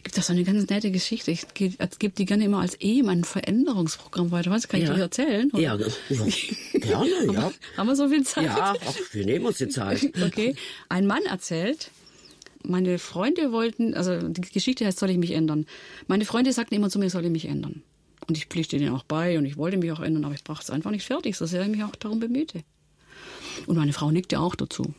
Gibt 0.02 0.16
das 0.16 0.28
so 0.28 0.32
eine 0.32 0.44
ganz 0.44 0.68
nette 0.70 0.90
Geschichte. 0.90 1.30
Ich 1.30 1.46
gebe 1.54 2.14
die 2.16 2.24
gerne 2.24 2.44
immer 2.44 2.60
als 2.60 2.74
Ehemann 2.76 3.18
ein 3.18 3.24
Veränderungsprogramm 3.24 4.30
weiter. 4.30 4.50
Was 4.50 4.66
kann 4.66 4.80
ich 4.80 4.88
ja. 4.88 4.94
dir 4.94 5.02
erzählen? 5.02 5.50
Oder? 5.50 5.62
Ja, 5.62 5.76
gerne, 5.76 7.32
ja. 7.32 7.52
Haben 7.76 7.86
wir 7.86 7.96
so 7.96 8.08
viel 8.08 8.24
Zeit? 8.24 8.44
Ja, 8.44 8.74
ach, 8.80 8.94
wir 9.12 9.26
nehmen 9.26 9.44
uns 9.44 9.58
die 9.58 9.68
Zeit. 9.68 10.10
okay. 10.24 10.54
Ein 10.88 11.06
Mann 11.06 11.22
erzählt, 11.24 11.90
meine 12.64 12.98
Freunde 12.98 13.52
wollten, 13.52 13.94
also 13.94 14.28
die 14.28 14.40
Geschichte 14.40 14.86
heißt, 14.86 14.98
soll 14.98 15.10
ich 15.10 15.18
mich 15.18 15.32
ändern? 15.32 15.66
Meine 16.06 16.24
Freunde 16.24 16.52
sagten 16.52 16.74
immer 16.74 16.90
zu 16.90 16.98
mir, 16.98 17.10
soll 17.10 17.24
ich 17.24 17.30
mich 17.30 17.46
ändern? 17.46 17.82
Und 18.28 18.36
ich 18.36 18.46
pflichte 18.46 18.78
denen 18.78 18.94
auch 18.94 19.04
bei 19.04 19.38
und 19.38 19.46
ich 19.46 19.56
wollte 19.56 19.76
mich 19.76 19.90
auch 19.92 20.00
ändern, 20.00 20.24
aber 20.24 20.34
ich 20.34 20.44
brachte 20.44 20.64
es 20.64 20.70
einfach 20.70 20.90
nicht 20.90 21.04
fertig, 21.04 21.36
so 21.36 21.46
sehr 21.46 21.62
ich 21.62 21.68
mich 21.68 21.82
auch 21.82 21.96
darum 21.96 22.20
bemühte. 22.20 22.62
Und 23.66 23.76
meine 23.76 23.92
Frau 23.92 24.10
nickte 24.10 24.40
auch 24.40 24.54
dazu. 24.54 24.94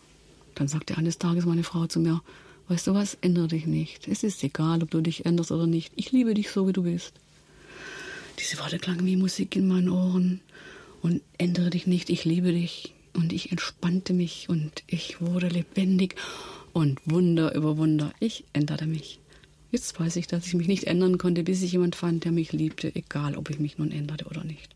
Dann 0.55 0.67
sagte 0.67 0.97
eines 0.97 1.17
Tages 1.17 1.45
meine 1.45 1.63
Frau 1.63 1.87
zu 1.87 1.99
mir, 1.99 2.21
weißt 2.67 2.87
du 2.87 2.93
was, 2.93 3.17
ändere 3.21 3.47
dich 3.47 3.65
nicht. 3.65 4.07
Es 4.07 4.23
ist 4.23 4.43
egal, 4.43 4.83
ob 4.83 4.91
du 4.91 5.01
dich 5.01 5.25
änderst 5.25 5.51
oder 5.51 5.67
nicht. 5.67 5.93
Ich 5.95 6.11
liebe 6.11 6.33
dich 6.33 6.49
so, 6.49 6.67
wie 6.67 6.73
du 6.73 6.83
bist. 6.83 7.13
Diese 8.39 8.59
Worte 8.59 8.79
klangen 8.79 9.05
wie 9.05 9.15
Musik 9.15 9.55
in 9.55 9.67
meinen 9.67 9.89
Ohren. 9.89 10.41
Und 11.01 11.21
ändere 11.37 11.69
dich 11.69 11.87
nicht, 11.87 12.09
ich 12.09 12.25
liebe 12.25 12.51
dich. 12.51 12.93
Und 13.13 13.33
ich 13.33 13.51
entspannte 13.51 14.13
mich 14.13 14.47
und 14.49 14.83
ich 14.87 15.19
wurde 15.19 15.47
lebendig 15.47 16.15
und 16.73 16.99
Wunder 17.05 17.53
über 17.55 17.77
Wunder, 17.77 18.13
ich 18.19 18.45
änderte 18.53 18.85
mich. 18.85 19.19
Jetzt 19.71 19.97
weiß 19.97 20.17
ich, 20.17 20.27
dass 20.27 20.45
ich 20.45 20.53
mich 20.53 20.67
nicht 20.67 20.83
ändern 20.83 21.17
konnte, 21.17 21.43
bis 21.43 21.61
ich 21.61 21.71
jemand 21.71 21.95
fand, 21.95 22.25
der 22.25 22.33
mich 22.33 22.51
liebte, 22.51 22.93
egal 22.93 23.37
ob 23.37 23.49
ich 23.49 23.59
mich 23.59 23.77
nun 23.77 23.91
änderte 23.91 24.25
oder 24.25 24.43
nicht. 24.43 24.75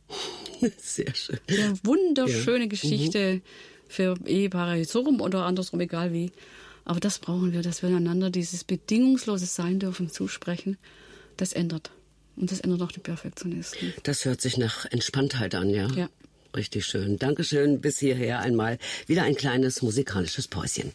Sehr 0.77 1.13
schön. 1.13 1.39
Eine 1.49 1.77
wunderschöne 1.83 2.63
ja. 2.63 2.69
Geschichte 2.69 3.35
mhm. 3.35 3.41
für 3.89 4.15
Ehepaare, 4.25 4.85
so 4.85 5.01
rum 5.01 5.19
oder 5.19 5.45
andersrum, 5.45 5.81
egal 5.81 6.13
wie. 6.13 6.31
Aber 6.85 6.99
das 6.99 7.19
brauchen 7.19 7.51
wir, 7.51 7.61
dass 7.61 7.81
wir 7.81 7.89
einander 7.89 8.29
dieses 8.29 8.63
bedingungslose 8.63 9.47
Sein 9.47 9.79
dürfen 9.79 10.09
zusprechen. 10.09 10.77
Das 11.35 11.51
ändert. 11.51 11.91
Und 12.37 12.51
das 12.51 12.61
ändert 12.61 12.81
auch 12.81 12.91
die 12.91 12.99
Perfektionisten. 12.99 13.93
Das 14.03 14.23
hört 14.23 14.39
sich 14.39 14.57
nach 14.57 14.85
Entspanntheit 14.85 15.55
an, 15.55 15.69
ja? 15.69 15.87
Ja. 15.93 16.09
Richtig 16.55 16.85
schön. 16.85 17.19
Dankeschön. 17.19 17.81
Bis 17.81 17.99
hierher 17.99 18.39
einmal 18.39 18.77
wieder 19.07 19.23
ein 19.23 19.35
kleines 19.35 19.81
musikalisches 19.81 20.47
Päuschen. 20.47 20.93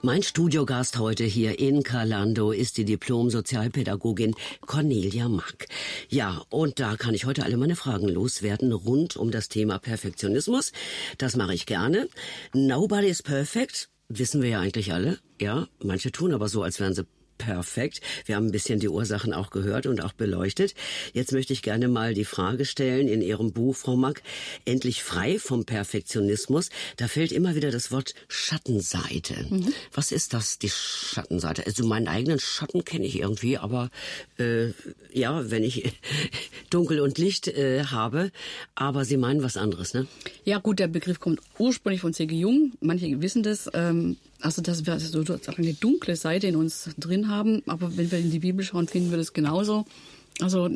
Mein 0.00 0.22
Studiogast 0.22 0.98
heute 0.98 1.24
hier 1.24 1.58
in 1.58 1.82
Calando 1.82 2.52
ist 2.52 2.76
die 2.76 2.84
Diplom-Sozialpädagogin 2.84 4.36
Cornelia 4.60 5.28
Mack. 5.28 5.66
Ja, 6.08 6.42
und 6.50 6.78
da 6.78 6.96
kann 6.96 7.14
ich 7.14 7.24
heute 7.24 7.42
alle 7.42 7.56
meine 7.56 7.74
Fragen 7.74 8.08
loswerden 8.08 8.72
rund 8.72 9.16
um 9.16 9.32
das 9.32 9.48
Thema 9.48 9.80
Perfektionismus. 9.80 10.70
Das 11.18 11.34
mache 11.34 11.52
ich 11.52 11.66
gerne. 11.66 12.08
Nobody 12.52 13.08
is 13.08 13.24
perfect, 13.24 13.88
wissen 14.08 14.40
wir 14.40 14.50
ja 14.50 14.60
eigentlich 14.60 14.92
alle. 14.92 15.18
Ja, 15.40 15.66
manche 15.82 16.12
tun 16.12 16.32
aber 16.32 16.48
so, 16.48 16.62
als 16.62 16.78
wären 16.78 16.94
sie 16.94 17.04
perfekt. 17.38 18.00
Wir 18.26 18.36
haben 18.36 18.46
ein 18.46 18.52
bisschen 18.52 18.80
die 18.80 18.88
Ursachen 18.88 19.32
auch 19.32 19.50
gehört 19.50 19.86
und 19.86 20.02
auch 20.02 20.12
beleuchtet. 20.12 20.74
Jetzt 21.12 21.32
möchte 21.32 21.52
ich 21.52 21.62
gerne 21.62 21.88
mal 21.88 22.12
die 22.14 22.24
Frage 22.24 22.64
stellen 22.64 23.08
in 23.08 23.22
Ihrem 23.22 23.52
Buch, 23.52 23.76
Frau 23.76 23.96
Mack, 23.96 24.22
endlich 24.64 25.02
frei 25.02 25.38
vom 25.38 25.64
Perfektionismus. 25.64 26.68
Da 26.96 27.08
fällt 27.08 27.32
immer 27.32 27.54
wieder 27.54 27.70
das 27.70 27.90
Wort 27.90 28.14
Schattenseite. 28.28 29.46
Mhm. 29.48 29.72
Was 29.92 30.12
ist 30.12 30.34
das, 30.34 30.58
die 30.58 30.70
Schattenseite? 30.70 31.64
Also 31.64 31.86
meinen 31.86 32.08
eigenen 32.08 32.40
Schatten 32.40 32.84
kenne 32.84 33.06
ich 33.06 33.18
irgendwie, 33.20 33.56
aber 33.56 33.90
äh, 34.38 34.72
ja, 35.12 35.50
wenn 35.50 35.62
ich 35.62 35.92
Dunkel 36.70 37.00
und 37.00 37.18
Licht 37.18 37.48
äh, 37.48 37.84
habe, 37.84 38.30
aber 38.74 39.04
Sie 39.04 39.16
meinen 39.16 39.42
was 39.42 39.56
anderes, 39.56 39.94
ne? 39.94 40.06
Ja 40.44 40.58
gut, 40.58 40.78
der 40.78 40.88
Begriff 40.88 41.20
kommt 41.20 41.40
ursprünglich 41.58 42.00
von 42.00 42.12
C.G. 42.12 42.34
Jung. 42.34 42.72
Manche 42.80 43.22
wissen 43.22 43.42
das. 43.42 43.70
Ähm 43.72 44.16
also 44.40 44.62
dass 44.62 44.86
wir 44.86 44.98
so 45.00 45.24
eine 45.56 45.74
dunkle 45.74 46.16
Seite 46.16 46.46
in 46.46 46.56
uns 46.56 46.90
drin 46.98 47.28
haben, 47.28 47.62
aber 47.66 47.96
wenn 47.96 48.10
wir 48.10 48.18
in 48.18 48.30
die 48.30 48.38
Bibel 48.38 48.64
schauen, 48.64 48.88
finden 48.88 49.10
wir 49.10 49.18
das 49.18 49.32
genauso. 49.32 49.84
Also 50.40 50.70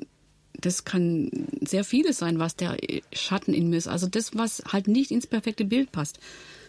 das 0.61 0.85
kann 0.85 1.31
sehr 1.61 1.85
vieles 1.85 2.19
sein, 2.19 2.39
was 2.39 2.57
der 2.57 2.77
Schatten 3.13 3.55
in 3.55 3.71
mir 3.71 3.77
ist. 3.77 3.89
Also 3.89 4.07
das, 4.07 4.37
was 4.37 4.63
halt 4.71 4.89
nicht 4.89 5.11
ins 5.11 5.27
perfekte 5.27 5.65
Bild 5.65 5.93
passt. 5.93 6.19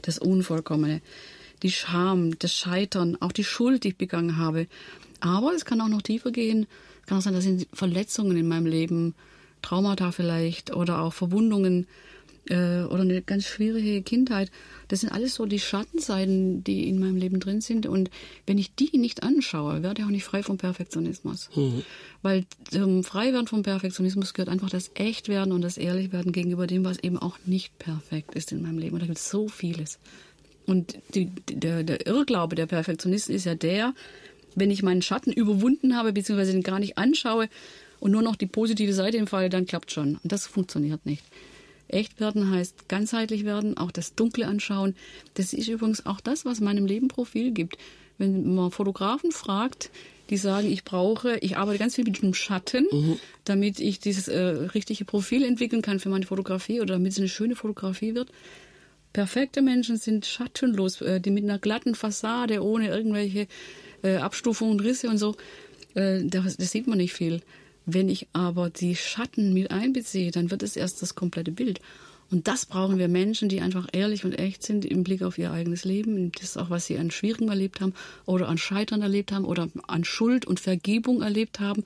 Das 0.01 0.19
Unvollkommene, 0.19 1.01
die 1.63 1.71
Scham, 1.71 2.37
das 2.39 2.53
Scheitern, 2.53 3.17
auch 3.21 3.31
die 3.31 3.43
Schuld, 3.43 3.83
die 3.83 3.89
ich 3.89 3.97
begangen 3.97 4.37
habe. 4.37 4.67
Aber 5.19 5.53
es 5.53 5.65
kann 5.65 5.81
auch 5.81 5.87
noch 5.87 6.01
tiefer 6.01 6.31
gehen. 6.31 6.67
Es 7.01 7.07
kann 7.07 7.17
auch 7.17 7.21
sein, 7.21 7.33
dass 7.33 7.43
sind 7.43 7.67
Verletzungen 7.73 8.37
in 8.37 8.47
meinem 8.47 8.65
Leben, 8.65 9.15
Traumata 9.61 10.11
vielleicht 10.11 10.75
oder 10.75 10.99
auch 10.99 11.13
Verwundungen 11.13 11.87
äh, 12.49 12.83
oder 12.83 13.01
eine 13.01 13.21
ganz 13.21 13.45
schwierige 13.45 14.01
Kindheit. 14.01 14.51
Das 14.87 15.01
sind 15.01 15.11
alles 15.11 15.35
so 15.35 15.45
die 15.45 15.59
Schattenseiten, 15.59 16.63
die 16.63 16.87
in 16.87 16.99
meinem 16.99 17.15
Leben 17.15 17.39
drin 17.39 17.61
sind. 17.61 17.85
Und 17.85 18.09
wenn 18.45 18.57
ich 18.57 18.75
die 18.75 18.97
nicht 18.97 19.23
anschaue, 19.23 19.83
werde 19.83 20.01
ich 20.01 20.07
auch 20.07 20.11
nicht 20.11 20.25
frei 20.25 20.43
vom 20.43 20.57
Perfektionismus. 20.57 21.49
Mhm. 21.55 21.83
Weil 22.21 22.45
zum 22.69 23.03
Freiwerden 23.03 23.47
vom 23.47 23.63
Perfektionismus 23.63 24.33
gehört 24.33 24.49
einfach 24.49 24.69
das 24.69 24.91
Echtwerden 24.95 25.53
und 25.53 25.61
das 25.61 25.77
Ehrlichwerden 25.77 26.31
gegenüber 26.31 26.67
dem, 26.67 26.85
was 26.85 26.99
eben 26.99 27.17
auch 27.17 27.37
nicht 27.45 27.77
perfekt 27.79 28.35
ist 28.35 28.51
in 28.51 28.61
meinem 28.61 28.77
Leben. 28.77 28.93
Und 28.93 29.01
da 29.01 29.07
gibt 29.07 29.17
es 29.17 29.29
so 29.29 29.47
vieles. 29.47 29.99
Und 30.65 30.97
die, 31.13 31.25
der, 31.49 31.83
der 31.83 32.05
Irrglaube 32.07 32.55
der 32.55 32.67
Perfektionisten 32.67 33.35
ist 33.35 33.45
ja 33.45 33.55
der, 33.55 33.93
wenn 34.55 34.71
ich 34.71 34.83
meinen 34.83 35.01
Schatten 35.01 35.31
überwunden 35.31 35.95
habe, 35.97 36.13
beziehungsweise 36.13 36.51
den 36.51 36.63
gar 36.63 36.79
nicht 36.79 36.97
anschaue 36.97 37.49
und 37.99 38.11
nur 38.11 38.21
noch 38.21 38.35
die 38.35 38.45
positive 38.45 38.93
Seite 38.93 39.17
im 39.17 39.27
Fall, 39.27 39.49
dann 39.49 39.65
klappt 39.65 39.91
schon. 39.91 40.17
Und 40.17 40.31
das 40.31 40.47
funktioniert 40.47 41.05
nicht. 41.05 41.23
Echt 41.93 42.19
werden 42.19 42.49
heißt 42.49 42.89
ganzheitlich 42.89 43.45
werden, 43.45 43.77
auch 43.77 43.91
das 43.91 44.15
Dunkle 44.15 44.47
anschauen. 44.47 44.95
Das 45.35 45.53
ist 45.53 45.67
übrigens 45.67 46.05
auch 46.05 46.19
das, 46.19 46.45
was 46.45 46.59
meinem 46.59 46.85
Leben 46.85 47.07
Profil 47.07 47.51
gibt. 47.51 47.77
Wenn 48.17 48.55
man 48.55 48.71
Fotografen 48.71 49.31
fragt, 49.31 49.89
die 50.29 50.37
sagen, 50.37 50.71
ich 50.71 50.83
brauche, 50.83 51.37
ich 51.39 51.57
arbeite 51.57 51.79
ganz 51.79 51.95
viel 51.95 52.05
mit 52.05 52.21
dem 52.21 52.33
Schatten, 52.33 52.87
mhm. 52.91 53.19
damit 53.43 53.79
ich 53.79 53.99
dieses 53.99 54.27
äh, 54.27 54.39
richtige 54.39 55.05
Profil 55.05 55.43
entwickeln 55.43 55.81
kann 55.81 55.99
für 55.99 56.09
meine 56.09 56.25
Fotografie 56.25 56.81
oder 56.81 56.95
damit 56.95 57.11
es 57.11 57.19
eine 57.19 57.27
schöne 57.27 57.55
Fotografie 57.55 58.15
wird. 58.15 58.31
Perfekte 59.11 59.61
Menschen 59.61 59.97
sind 59.97 60.25
schattenlos, 60.25 61.01
äh, 61.01 61.19
die 61.19 61.31
mit 61.31 61.43
einer 61.43 61.59
glatten 61.59 61.93
Fassade, 61.93 62.63
ohne 62.63 62.87
irgendwelche 62.87 63.47
äh, 64.01 64.15
Abstufungen, 64.15 64.79
Risse 64.79 65.09
und 65.09 65.17
so. 65.17 65.35
Äh, 65.93 66.23
das, 66.23 66.57
das 66.57 66.71
sieht 66.71 66.87
man 66.87 66.97
nicht 66.97 67.13
viel. 67.13 67.41
Wenn 67.85 68.09
ich 68.09 68.27
aber 68.33 68.69
die 68.69 68.95
Schatten 68.95 69.53
mit 69.53 69.71
einbeziehe, 69.71 70.31
dann 70.31 70.51
wird 70.51 70.63
es 70.63 70.75
erst 70.75 71.01
das 71.01 71.15
komplette 71.15 71.51
Bild. 71.51 71.79
Und 72.33 72.47
das 72.47 72.65
brauchen 72.65 72.97
wir 72.97 73.09
Menschen, 73.09 73.47
die 73.47 73.61
einfach 73.61 73.87
ehrlich 73.91 74.25
und 74.25 74.39
echt 74.39 74.63
sind 74.63 74.85
im 74.85 75.03
Blick 75.03 75.21
auf 75.21 75.37
ihr 75.37 75.51
eigenes 75.51 75.83
Leben. 75.83 76.31
Das 76.31 76.43
ist 76.43 76.57
auch, 76.57 76.71
was 76.71 76.87
sie 76.87 76.97
an 76.97 77.11
Schwierigen 77.11 77.49
erlebt 77.49 77.79
haben 77.79 77.93
oder 78.25 78.49
an 78.49 78.57
Scheitern 78.57 79.03
erlebt 79.03 79.31
haben 79.31 79.45
oder 79.45 79.67
an 79.87 80.03
Schuld 80.03 80.45
und 80.45 80.59
Vergebung 80.59 81.21
erlebt 81.21 81.59
haben 81.59 81.83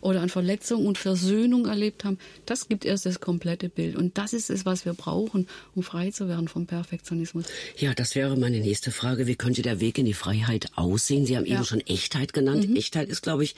oder 0.00 0.22
an 0.22 0.30
Verletzung 0.30 0.86
und 0.86 0.96
Versöhnung 0.96 1.66
erlebt 1.66 2.04
haben. 2.04 2.18
Das 2.46 2.66
gibt 2.66 2.86
erst 2.86 3.04
das 3.04 3.20
komplette 3.20 3.68
Bild. 3.68 3.94
Und 3.94 4.16
das 4.16 4.32
ist 4.32 4.48
es, 4.48 4.64
was 4.64 4.86
wir 4.86 4.94
brauchen, 4.94 5.46
um 5.74 5.82
frei 5.82 6.10
zu 6.10 6.28
werden 6.28 6.48
vom 6.48 6.64
Perfektionismus. 6.64 7.44
Ja, 7.76 7.92
das 7.92 8.14
wäre 8.14 8.38
meine 8.38 8.60
nächste 8.60 8.92
Frage. 8.92 9.26
Wie 9.26 9.36
könnte 9.36 9.60
der 9.60 9.80
Weg 9.80 9.98
in 9.98 10.06
die 10.06 10.14
Freiheit 10.14 10.70
aussehen? 10.76 11.26
Sie 11.26 11.36
haben 11.36 11.44
ja. 11.44 11.56
eben 11.56 11.64
schon 11.66 11.80
Echtheit 11.80 12.32
genannt. 12.32 12.70
Mhm. 12.70 12.76
Echtheit 12.76 13.10
ist, 13.10 13.20
glaube 13.20 13.44
ich, 13.44 13.54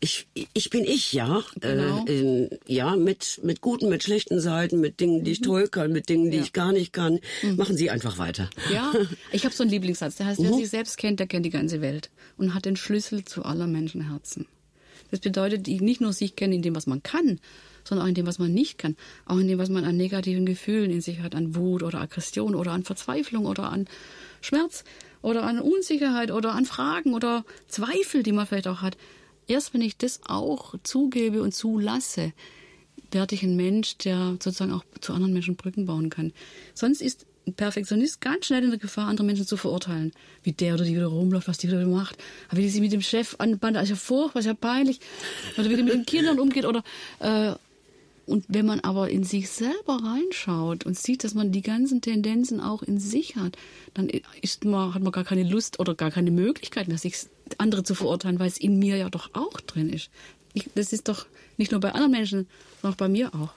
ich, 0.00 0.26
ich 0.54 0.70
bin 0.70 0.84
ich, 0.84 1.12
ja. 1.12 1.42
Genau. 1.60 2.04
Äh, 2.06 2.44
äh, 2.44 2.58
ja, 2.66 2.96
mit, 2.96 3.40
mit 3.42 3.60
guten, 3.60 3.88
mit 3.88 4.02
schlechten 4.02 4.40
Seiten, 4.40 4.80
mit 4.80 5.00
Dingen, 5.00 5.24
die 5.24 5.32
ich 5.32 5.40
mhm. 5.40 5.44
toll 5.44 5.68
kann, 5.68 5.92
mit 5.92 6.08
Dingen, 6.08 6.30
die 6.30 6.38
ja. 6.38 6.42
ich 6.42 6.52
gar 6.52 6.72
nicht 6.72 6.92
kann. 6.92 7.18
Mhm. 7.42 7.56
Machen 7.56 7.76
Sie 7.76 7.90
einfach 7.90 8.18
weiter. 8.18 8.48
Ja, 8.72 8.92
ich 9.32 9.44
habe 9.44 9.54
so 9.54 9.62
einen 9.62 9.70
Lieblingssatz, 9.70 10.16
der 10.16 10.26
heißt, 10.26 10.42
wer 10.42 10.50
mhm. 10.50 10.58
sich 10.58 10.70
selbst 10.70 10.96
kennt, 10.96 11.20
der 11.20 11.26
kennt 11.26 11.44
die 11.44 11.50
ganze 11.50 11.80
Welt 11.80 12.10
und 12.36 12.54
hat 12.54 12.64
den 12.64 12.76
Schlüssel 12.76 13.24
zu 13.24 13.44
aller 13.44 13.66
Menschenherzen. 13.66 14.46
Das 15.10 15.20
bedeutet, 15.20 15.66
nicht 15.68 16.00
nur 16.00 16.12
sich 16.12 16.36
kennen 16.36 16.54
in 16.54 16.62
dem, 16.62 16.74
was 16.74 16.86
man 16.86 17.02
kann, 17.02 17.38
sondern 17.84 18.06
auch 18.06 18.08
in 18.08 18.14
dem, 18.14 18.26
was 18.26 18.38
man 18.38 18.52
nicht 18.52 18.78
kann. 18.78 18.96
Auch 19.26 19.38
in 19.38 19.48
dem, 19.48 19.58
was 19.58 19.68
man 19.68 19.84
an 19.84 19.96
negativen 19.96 20.46
Gefühlen 20.46 20.90
in 20.90 21.02
sich 21.02 21.20
hat, 21.20 21.34
an 21.34 21.54
Wut 21.54 21.82
oder 21.82 22.00
Aggression 22.00 22.54
oder 22.54 22.72
an 22.72 22.84
Verzweiflung 22.84 23.44
oder 23.44 23.70
an 23.70 23.86
Schmerz 24.40 24.84
oder 25.20 25.42
an 25.42 25.60
Unsicherheit 25.60 26.30
oder 26.30 26.52
an 26.54 26.64
Fragen 26.64 27.12
oder 27.12 27.44
Zweifel, 27.68 28.22
die 28.22 28.32
man 28.32 28.46
vielleicht 28.46 28.68
auch 28.68 28.80
hat 28.80 28.96
erst 29.52 29.74
wenn 29.74 29.82
ich 29.82 29.96
das 29.96 30.20
auch 30.26 30.74
zugebe 30.82 31.42
und 31.42 31.52
zulasse, 31.52 32.32
werde 33.10 33.34
ich 33.34 33.42
ein 33.42 33.56
Mensch, 33.56 33.98
der 33.98 34.36
sozusagen 34.40 34.72
auch 34.72 34.84
zu 35.00 35.12
anderen 35.12 35.32
Menschen 35.32 35.56
Brücken 35.56 35.86
bauen 35.86 36.10
kann. 36.10 36.32
Sonst 36.74 37.02
ist 37.02 37.26
ein 37.46 37.54
Perfektionist 37.54 38.20
ganz 38.20 38.46
schnell 38.46 38.64
in 38.64 38.70
der 38.70 38.78
Gefahr, 38.78 39.08
andere 39.08 39.26
Menschen 39.26 39.46
zu 39.46 39.56
verurteilen. 39.56 40.12
Wie 40.42 40.52
der 40.52 40.74
oder 40.74 40.84
die 40.84 40.94
wieder 40.94 41.06
rumläuft, 41.06 41.48
was 41.48 41.58
die 41.58 41.68
wieder 41.68 41.84
macht. 41.86 42.16
Aber 42.48 42.58
wie 42.58 42.62
die 42.62 42.70
sich 42.70 42.80
mit 42.80 42.92
dem 42.92 43.02
Chef 43.02 43.34
anband, 43.38 43.76
ist 43.76 43.90
ja 43.90 43.96
furchtbar, 43.96 44.40
ist 44.40 44.46
ja 44.46 44.54
peinlich. 44.54 45.00
Oder 45.58 45.68
wie 45.68 45.76
die 45.76 45.82
mit 45.82 45.92
den 45.92 46.06
Kindern 46.06 46.38
umgeht. 46.38 46.64
Oder, 46.64 46.82
äh, 47.18 47.54
und 48.26 48.44
wenn 48.48 48.66
man 48.66 48.80
aber 48.80 49.10
in 49.10 49.24
sich 49.24 49.50
selber 49.50 49.98
reinschaut 50.02 50.84
und 50.86 50.96
sieht, 50.96 51.24
dass 51.24 51.34
man 51.34 51.52
die 51.52 51.62
ganzen 51.62 52.00
Tendenzen 52.00 52.60
auch 52.60 52.82
in 52.82 52.98
sich 53.00 53.36
hat, 53.36 53.56
dann 53.94 54.08
ist 54.40 54.64
man, 54.64 54.94
hat 54.94 55.02
man 55.02 55.12
gar 55.12 55.24
keine 55.24 55.42
Lust 55.42 55.80
oder 55.80 55.94
gar 55.94 56.10
keine 56.10 56.30
Möglichkeit 56.30 56.88
mehr, 56.88 56.98
sich 56.98 57.16
andere 57.58 57.82
zu 57.82 57.94
verurteilen, 57.94 58.38
weil 58.38 58.48
es 58.48 58.58
in 58.58 58.78
mir 58.78 58.96
ja 58.96 59.10
doch 59.10 59.30
auch 59.34 59.60
drin 59.60 59.90
ist. 59.90 60.10
Ich, 60.54 60.68
das 60.74 60.92
ist 60.92 61.08
doch 61.08 61.26
nicht 61.56 61.72
nur 61.72 61.80
bei 61.80 61.92
anderen 61.92 62.12
Menschen, 62.12 62.46
sondern 62.80 62.94
auch 62.94 62.98
bei 62.98 63.08
mir 63.08 63.34
auch. 63.34 63.50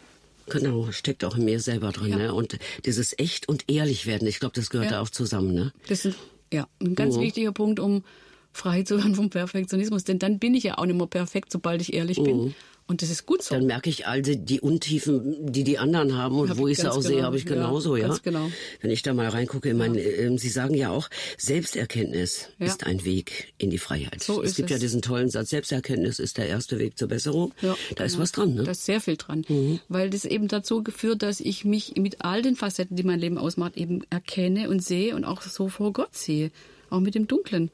Genau, 0.48 0.92
steckt 0.92 1.24
auch 1.24 1.38
in 1.38 1.46
mir 1.46 1.60
selber 1.60 1.92
drin. 1.92 2.12
Ja. 2.12 2.18
Ne? 2.18 2.34
Und 2.34 2.58
dieses 2.86 3.18
echt 3.18 3.50
und 3.50 3.66
ehrlich 3.68 4.06
werden, 4.06 4.28
ich 4.28 4.40
glaube, 4.40 4.54
das 4.56 4.70
gehört 4.70 4.92
ja. 4.92 4.98
da 4.98 5.02
auch 5.02 5.10
zusammen. 5.10 5.54
Ne? 5.54 5.74
Das 5.88 6.06
ist 6.06 6.18
ja 6.52 6.68
ein 6.80 6.96
ganz 6.96 7.16
oh. 7.18 7.22
wichtiger 7.22 7.52
Punkt, 7.52 7.80
um 7.80 8.04
frei 8.52 8.84
zu 8.84 8.98
werden 8.98 9.16
vom 9.16 9.30
Perfektionismus. 9.30 10.04
Denn 10.04 10.20
dann 10.20 10.40
bin 10.40 10.54
ich 10.54 10.64
ja 10.64 10.78
auch 10.78 10.86
nicht 10.86 10.98
mehr 10.98 11.08
perfekt, 11.08 11.52
sobald 11.52 11.82
ich 11.82 11.94
ehrlich 11.94 12.20
oh. 12.20 12.24
bin. 12.24 12.56
Und 12.88 13.02
das 13.02 13.10
ist 13.10 13.26
gut 13.26 13.42
so. 13.42 13.56
Dann 13.56 13.66
merke 13.66 13.90
ich 13.90 14.06
also 14.06 14.36
die 14.36 14.62
Untiefen, 14.62 15.52
die 15.52 15.64
die 15.64 15.80
anderen 15.80 16.16
haben 16.16 16.38
und 16.38 16.52
hab 16.52 16.58
wo 16.58 16.68
ich 16.68 16.78
sie 16.78 16.88
auch 16.88 16.98
genau, 16.98 17.08
sehe, 17.08 17.24
habe 17.24 17.36
ich 17.36 17.46
genauso, 17.46 17.96
ja. 17.96 18.08
Ganz 18.08 18.22
genau. 18.22 18.52
Wenn 18.80 18.92
ich 18.92 19.02
da 19.02 19.16
mal 19.16 19.28
reingucke, 19.28 19.70
ich 19.70 19.76
meine, 19.76 20.00
äh, 20.00 20.38
Sie 20.38 20.50
sagen 20.50 20.76
ja 20.76 20.92
auch, 20.92 21.10
Selbsterkenntnis 21.38 22.50
ja. 22.60 22.68
ist 22.68 22.86
ein 22.86 23.04
Weg 23.04 23.54
in 23.58 23.72
die 23.72 23.80
Freiheit. 23.80 24.22
So 24.22 24.44
es 24.44 24.56
gibt 24.56 24.70
es. 24.70 24.76
ja 24.76 24.80
diesen 24.80 25.02
tollen 25.02 25.32
Satz, 25.32 25.50
Selbsterkenntnis 25.50 26.20
ist 26.20 26.38
der 26.38 26.48
erste 26.48 26.78
Weg 26.78 27.00
zur 27.00 27.08
Besserung. 27.08 27.54
Ja, 27.62 27.76
da 27.96 28.04
ist 28.04 28.14
genau. 28.14 28.22
was 28.24 28.32
dran, 28.34 28.54
ne? 28.54 28.64
Da 28.64 28.72
ist 28.72 28.86
sehr 28.86 29.02
viel 29.02 29.18
dran. 29.18 29.46
Mhm. 29.48 29.80
Weil 29.90 30.12
das 30.12 30.24
eben 30.24 30.48
dazu 30.48 30.84
geführt, 30.84 31.24
dass 31.24 31.40
ich 31.40 31.66
mich 31.66 31.96
mit 31.96 32.22
all 32.22 32.44
den 32.44 32.56
Facetten, 32.56 32.96
die 32.96 33.04
mein 33.04 33.20
Leben 33.20 33.40
ausmacht, 33.40 33.78
eben 33.78 34.04
erkenne 34.12 34.70
und 34.70 34.84
sehe 34.84 35.16
und 35.16 35.26
auch 35.26 35.42
so 35.42 35.70
vor 35.70 35.92
Gott 35.92 36.16
sehe. 36.16 36.52
Auch 36.92 37.00
mit 37.00 37.16
dem 37.16 37.28
Dunklen. 37.28 37.72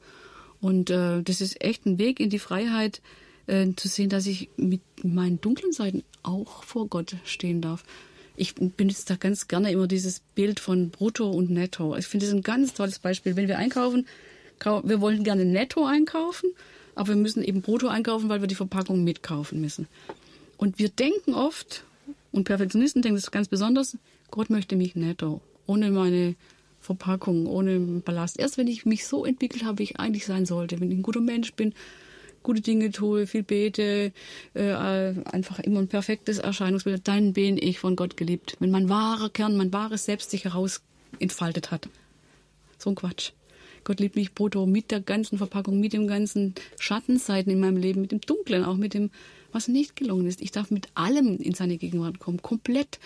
Und 0.62 0.88
äh, 0.88 1.22
das 1.22 1.42
ist 1.42 1.62
echt 1.62 1.84
ein 1.84 1.98
Weg 1.98 2.18
in 2.18 2.30
die 2.30 2.38
Freiheit, 2.38 3.02
äh, 3.52 3.74
zu 3.76 3.86
sehen, 3.86 4.08
dass 4.08 4.26
ich 4.26 4.48
mit 4.56 4.80
meinen 5.02 5.40
dunklen 5.40 5.72
Seiten 5.72 6.02
auch 6.22 6.64
vor 6.64 6.88
Gott 6.88 7.16
stehen 7.24 7.60
darf. 7.60 7.84
Ich 8.34 8.54
benutze 8.54 9.04
da 9.06 9.16
ganz 9.16 9.46
gerne 9.46 9.70
immer 9.70 9.86
dieses 9.86 10.20
Bild 10.34 10.58
von 10.58 10.88
Brutto 10.88 11.30
und 11.30 11.50
Netto. 11.50 11.94
Ich 11.96 12.06
finde 12.06 12.24
das 12.24 12.34
ein 12.34 12.42
ganz 12.42 12.72
tolles 12.72 12.98
Beispiel. 12.98 13.36
Wenn 13.36 13.48
wir 13.48 13.58
einkaufen, 13.58 14.06
wir 14.64 15.00
wollen 15.02 15.22
gerne 15.22 15.44
Netto 15.44 15.84
einkaufen, 15.84 16.50
aber 16.94 17.08
wir 17.08 17.16
müssen 17.16 17.44
eben 17.44 17.60
Brutto 17.60 17.88
einkaufen, 17.88 18.30
weil 18.30 18.40
wir 18.40 18.48
die 18.48 18.54
Verpackung 18.54 19.04
mitkaufen 19.04 19.60
müssen. 19.60 19.86
Und 20.56 20.78
wir 20.78 20.88
denken 20.88 21.34
oft, 21.34 21.84
und 22.30 22.44
Perfektionisten 22.44 23.02
denken 23.02 23.16
das 23.16 23.30
ganz 23.30 23.48
besonders, 23.48 23.98
Gott 24.30 24.48
möchte 24.48 24.76
mich 24.76 24.96
netto, 24.96 25.42
ohne 25.66 25.90
meine 25.90 26.36
Verpackung, 26.80 27.46
ohne 27.46 27.78
Ballast. 27.78 28.38
Erst 28.38 28.56
wenn 28.56 28.66
ich 28.66 28.86
mich 28.86 29.06
so 29.06 29.26
entwickelt 29.26 29.64
habe, 29.64 29.80
wie 29.80 29.84
ich 29.84 30.00
eigentlich 30.00 30.24
sein 30.24 30.46
sollte, 30.46 30.80
wenn 30.80 30.90
ich 30.90 30.96
ein 30.96 31.02
guter 31.02 31.20
Mensch 31.20 31.52
bin, 31.52 31.74
gute 32.42 32.60
Dinge 32.60 32.90
tue, 32.90 33.26
viel 33.26 33.42
bete, 33.42 34.12
äh, 34.54 34.72
einfach 34.72 35.58
immer 35.60 35.80
ein 35.80 35.88
perfektes 35.88 36.38
Erscheinungsbild, 36.38 37.06
dann 37.08 37.32
bin 37.32 37.58
ich 37.58 37.78
von 37.78 37.96
Gott 37.96 38.16
geliebt. 38.16 38.56
Wenn 38.60 38.70
mein 38.70 38.88
wahrer 38.88 39.30
Kern, 39.30 39.56
mein 39.56 39.72
wahres 39.72 40.04
Selbst 40.04 40.30
sich 40.30 40.44
heraus 40.44 40.82
entfaltet 41.18 41.70
hat. 41.70 41.88
So 42.78 42.90
ein 42.90 42.96
Quatsch. 42.96 43.32
Gott 43.84 44.00
liebt 44.00 44.16
mich 44.16 44.34
brutto 44.34 44.66
mit 44.66 44.90
der 44.90 45.00
ganzen 45.00 45.38
Verpackung, 45.38 45.80
mit 45.80 45.92
dem 45.92 46.06
ganzen 46.06 46.54
Schattenseiten 46.78 47.52
in 47.52 47.60
meinem 47.60 47.76
Leben, 47.76 48.00
mit 48.00 48.12
dem 48.12 48.20
Dunklen, 48.20 48.64
auch 48.64 48.76
mit 48.76 48.94
dem, 48.94 49.10
was 49.50 49.68
nicht 49.68 49.96
gelungen 49.96 50.26
ist. 50.26 50.40
Ich 50.40 50.52
darf 50.52 50.70
mit 50.70 50.88
allem 50.94 51.38
in 51.38 51.54
seine 51.54 51.78
Gegenwart 51.78 52.18
kommen, 52.18 52.42
komplett. 52.42 53.00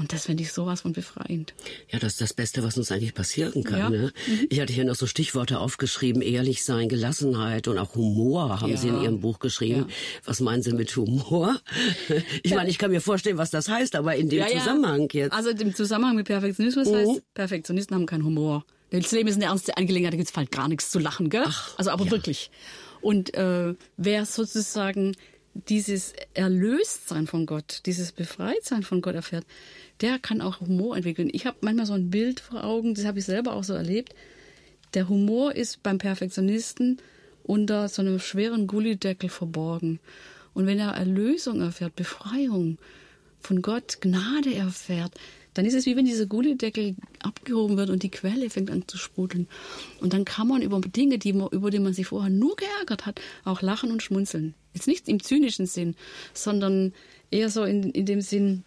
Und 0.00 0.12
das 0.14 0.24
finde 0.26 0.42
ich 0.42 0.52
sowas 0.52 0.80
von 0.80 0.92
befreiend. 0.94 1.52
Ja, 1.90 1.98
das 1.98 2.12
ist 2.14 2.20
das 2.22 2.32
Beste, 2.32 2.62
was 2.64 2.78
uns 2.78 2.90
eigentlich 2.90 3.12
passieren 3.14 3.62
kann. 3.64 3.78
Ja. 3.78 3.90
Ne? 3.90 4.12
Mhm. 4.26 4.46
Ich 4.48 4.58
hatte 4.60 4.72
hier 4.72 4.84
noch 4.86 4.94
so 4.94 5.06
Stichworte 5.06 5.58
aufgeschrieben, 5.60 6.22
ehrlich 6.22 6.64
sein, 6.64 6.88
Gelassenheit 6.88 7.68
und 7.68 7.76
auch 7.78 7.94
Humor 7.94 8.60
haben 8.62 8.70
Ja. 8.70 8.76
Sie 8.78 8.88
in 8.88 9.02
Ihrem 9.02 9.20
Buch 9.20 9.38
geschrieben. 9.38 9.86
Ja. 9.88 9.94
Was 10.24 10.40
meinen 10.40 10.62
Sie 10.62 10.72
mit 10.72 10.96
Humor? 10.96 11.60
Ich 12.42 12.54
meine, 12.54 12.70
ich 12.70 12.78
kann 12.78 12.90
mir 12.90 13.00
vorstellen, 13.02 13.36
was 13.38 13.50
das 13.50 13.68
heißt, 13.68 13.94
aber 13.94 14.16
in 14.16 14.28
dem. 14.30 14.44
Zusammenhang 14.48 15.08
jetzt. 15.12 15.32
Also 15.32 15.50
im 15.50 15.74
Zusammenhang 15.74 16.16
mit 16.16 16.26
Perfektionismus 16.26 16.88
Mhm. 16.88 16.94
heißt, 16.94 17.34
Perfektionisten 17.34 17.94
haben 17.94 18.06
keinen 18.06 18.24
Humor. 18.24 18.64
Das 18.90 19.12
Leben 19.12 19.28
ist 19.28 19.36
eine 19.36 19.44
ernste 19.44 19.76
Angelegenheit, 19.76 20.14
da 20.14 20.16
gibt's 20.16 20.34
halt 20.36 20.50
gar 20.50 20.66
nichts 20.68 20.90
zu 20.90 20.98
lachen, 20.98 21.28
gell? 21.30 21.44
also 21.76 21.90
aber 21.90 22.10
wirklich. 22.10 22.50
Und 23.02 23.34
äh, 23.34 23.74
wer 23.98 24.24
sozusagen 24.26 25.14
dieses 25.54 26.12
Erlöstsein 26.34 27.26
von 27.26 27.46
Gott, 27.46 27.82
dieses 27.86 28.12
Befreitsein 28.12 28.82
von 28.82 29.00
Gott 29.00 29.14
erfährt, 29.14 29.44
der 30.00 30.18
kann 30.18 30.40
auch 30.40 30.60
Humor 30.60 30.96
entwickeln. 30.96 31.30
Ich 31.32 31.46
habe 31.46 31.58
manchmal 31.60 31.86
so 31.86 31.92
ein 31.92 32.10
Bild 32.10 32.40
vor 32.40 32.64
Augen, 32.64 32.94
das 32.94 33.04
habe 33.04 33.18
ich 33.18 33.24
selber 33.24 33.52
auch 33.54 33.64
so 33.64 33.74
erlebt. 33.74 34.14
Der 34.94 35.08
Humor 35.08 35.54
ist 35.54 35.82
beim 35.82 35.98
Perfektionisten 35.98 36.98
unter 37.42 37.88
so 37.88 38.02
einem 38.02 38.18
schweren 38.18 38.66
Gullideckel 38.66 39.28
verborgen. 39.28 40.00
Und 40.54 40.66
wenn 40.66 40.78
er 40.78 40.92
Erlösung 40.92 41.60
erfährt, 41.60 41.96
Befreiung 41.96 42.78
von 43.40 43.62
Gott, 43.62 44.00
Gnade 44.00 44.54
erfährt, 44.54 45.12
dann 45.54 45.64
ist 45.64 45.74
es 45.74 45.86
wie 45.86 45.96
wenn 45.96 46.04
dieser 46.04 46.26
Gullideckel 46.26 46.94
abgehoben 47.20 47.76
wird 47.76 47.90
und 47.90 48.02
die 48.02 48.10
Quelle 48.10 48.50
fängt 48.50 48.70
an 48.70 48.86
zu 48.86 48.98
sprudeln. 48.98 49.48
Und 50.00 50.12
dann 50.12 50.24
kann 50.24 50.46
man 50.46 50.62
über 50.62 50.80
Dinge, 50.80 51.18
die 51.18 51.32
man, 51.32 51.48
über 51.48 51.70
die 51.70 51.80
man 51.80 51.92
sich 51.92 52.06
vorher 52.06 52.30
nur 52.30 52.56
geärgert 52.56 53.06
hat, 53.06 53.20
auch 53.44 53.62
lachen 53.62 53.90
und 53.90 54.02
schmunzeln. 54.02 54.54
Jetzt 54.74 54.86
nicht 54.86 55.08
im 55.08 55.22
zynischen 55.22 55.66
Sinn, 55.66 55.96
sondern 56.34 56.92
eher 57.30 57.50
so 57.50 57.64
in, 57.64 57.90
in 57.90 58.06
dem 58.06 58.20
Sinn, 58.20 58.64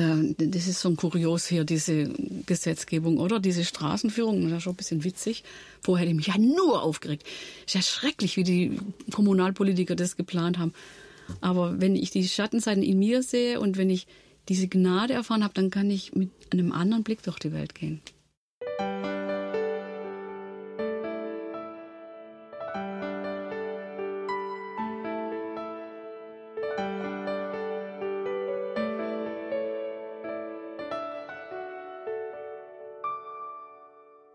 das 0.00 0.68
ist 0.68 0.80
so 0.80 0.88
ein 0.90 0.96
Kurios 0.96 1.46
hier, 1.46 1.64
diese 1.64 2.08
Gesetzgebung, 2.46 3.18
oder? 3.18 3.40
Diese 3.40 3.64
Straßenführung, 3.64 4.36
das 4.36 4.46
ist 4.46 4.52
ja 4.52 4.60
schon 4.60 4.74
ein 4.74 4.76
bisschen 4.76 5.02
witzig. 5.02 5.42
Vorher 5.80 6.02
hätte 6.02 6.10
ich 6.10 6.16
mich 6.16 6.28
ja 6.28 6.38
nur 6.38 6.82
aufgeregt. 6.82 7.24
Ist 7.66 7.74
ja 7.74 7.82
schrecklich, 7.82 8.36
wie 8.36 8.44
die 8.44 8.78
Kommunalpolitiker 9.12 9.96
das 9.96 10.16
geplant 10.16 10.58
haben. 10.58 10.72
Aber 11.40 11.80
wenn 11.80 11.96
ich 11.96 12.10
die 12.10 12.28
Schattenseiten 12.28 12.82
in 12.82 12.98
mir 12.98 13.24
sehe 13.24 13.60
und 13.60 13.76
wenn 13.76 13.90
ich 13.90 14.06
diese 14.48 14.68
Gnade 14.68 15.14
erfahren 15.14 15.42
habe, 15.42 15.54
dann 15.54 15.70
kann 15.70 15.90
ich 15.90 16.14
mit 16.14 16.30
einem 16.50 16.72
anderen 16.72 17.02
Blick 17.02 17.22
durch 17.22 17.38
die 17.38 17.52
Welt 17.52 17.74
gehen. 17.74 18.00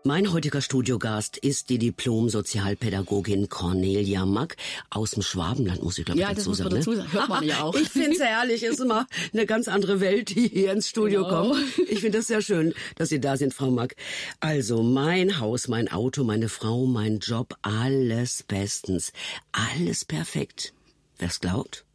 Mein 0.06 0.30
heutiger 0.34 0.60
Studiogast 0.60 1.38
ist 1.38 1.70
die 1.70 1.78
Diplom-Sozialpädagogin 1.78 3.48
Cornelia 3.48 4.26
Mack 4.26 4.56
aus 4.90 5.12
dem 5.12 5.22
Schwabenland, 5.22 5.82
muss 5.82 5.96
ich 5.96 6.04
glaube 6.04 6.20
Ja, 6.20 6.28
ich 6.28 6.34
das 6.36 6.44
dazu 6.44 6.50
muss 6.50 6.58
man 6.58 6.68
sagen. 6.72 6.76
dazu 6.84 6.94
sagen. 6.96 7.12
Hört 7.14 7.28
man 7.30 7.44
ja 7.44 7.62
auch. 7.62 7.74
Ich 7.80 7.88
finde 7.88 8.10
es 8.12 8.20
herrlich, 8.20 8.62
ist 8.64 8.80
immer 8.80 9.06
eine 9.32 9.46
ganz 9.46 9.66
andere 9.66 10.00
Welt, 10.00 10.28
die 10.28 10.48
hier 10.48 10.72
ins 10.72 10.90
Studio 10.90 11.24
Genau. 11.24 11.48
kommt. 11.48 11.64
Ich 11.88 12.00
finde 12.00 12.18
es 12.18 12.26
sehr 12.26 12.42
schön, 12.42 12.74
dass 12.96 13.08
Sie 13.08 13.18
da 13.18 13.38
sind, 13.38 13.54
Frau 13.54 13.70
Mack. 13.70 13.96
Also 14.40 14.82
mein 14.82 15.40
Haus, 15.40 15.68
mein 15.68 15.90
Auto, 15.90 16.22
meine 16.22 16.50
Frau, 16.50 16.84
mein 16.84 17.20
Job, 17.20 17.54
alles 17.62 18.42
bestens, 18.42 19.10
alles 19.52 20.04
perfekt. 20.04 20.74
Wer's 21.18 21.40
glaubt? 21.40 21.86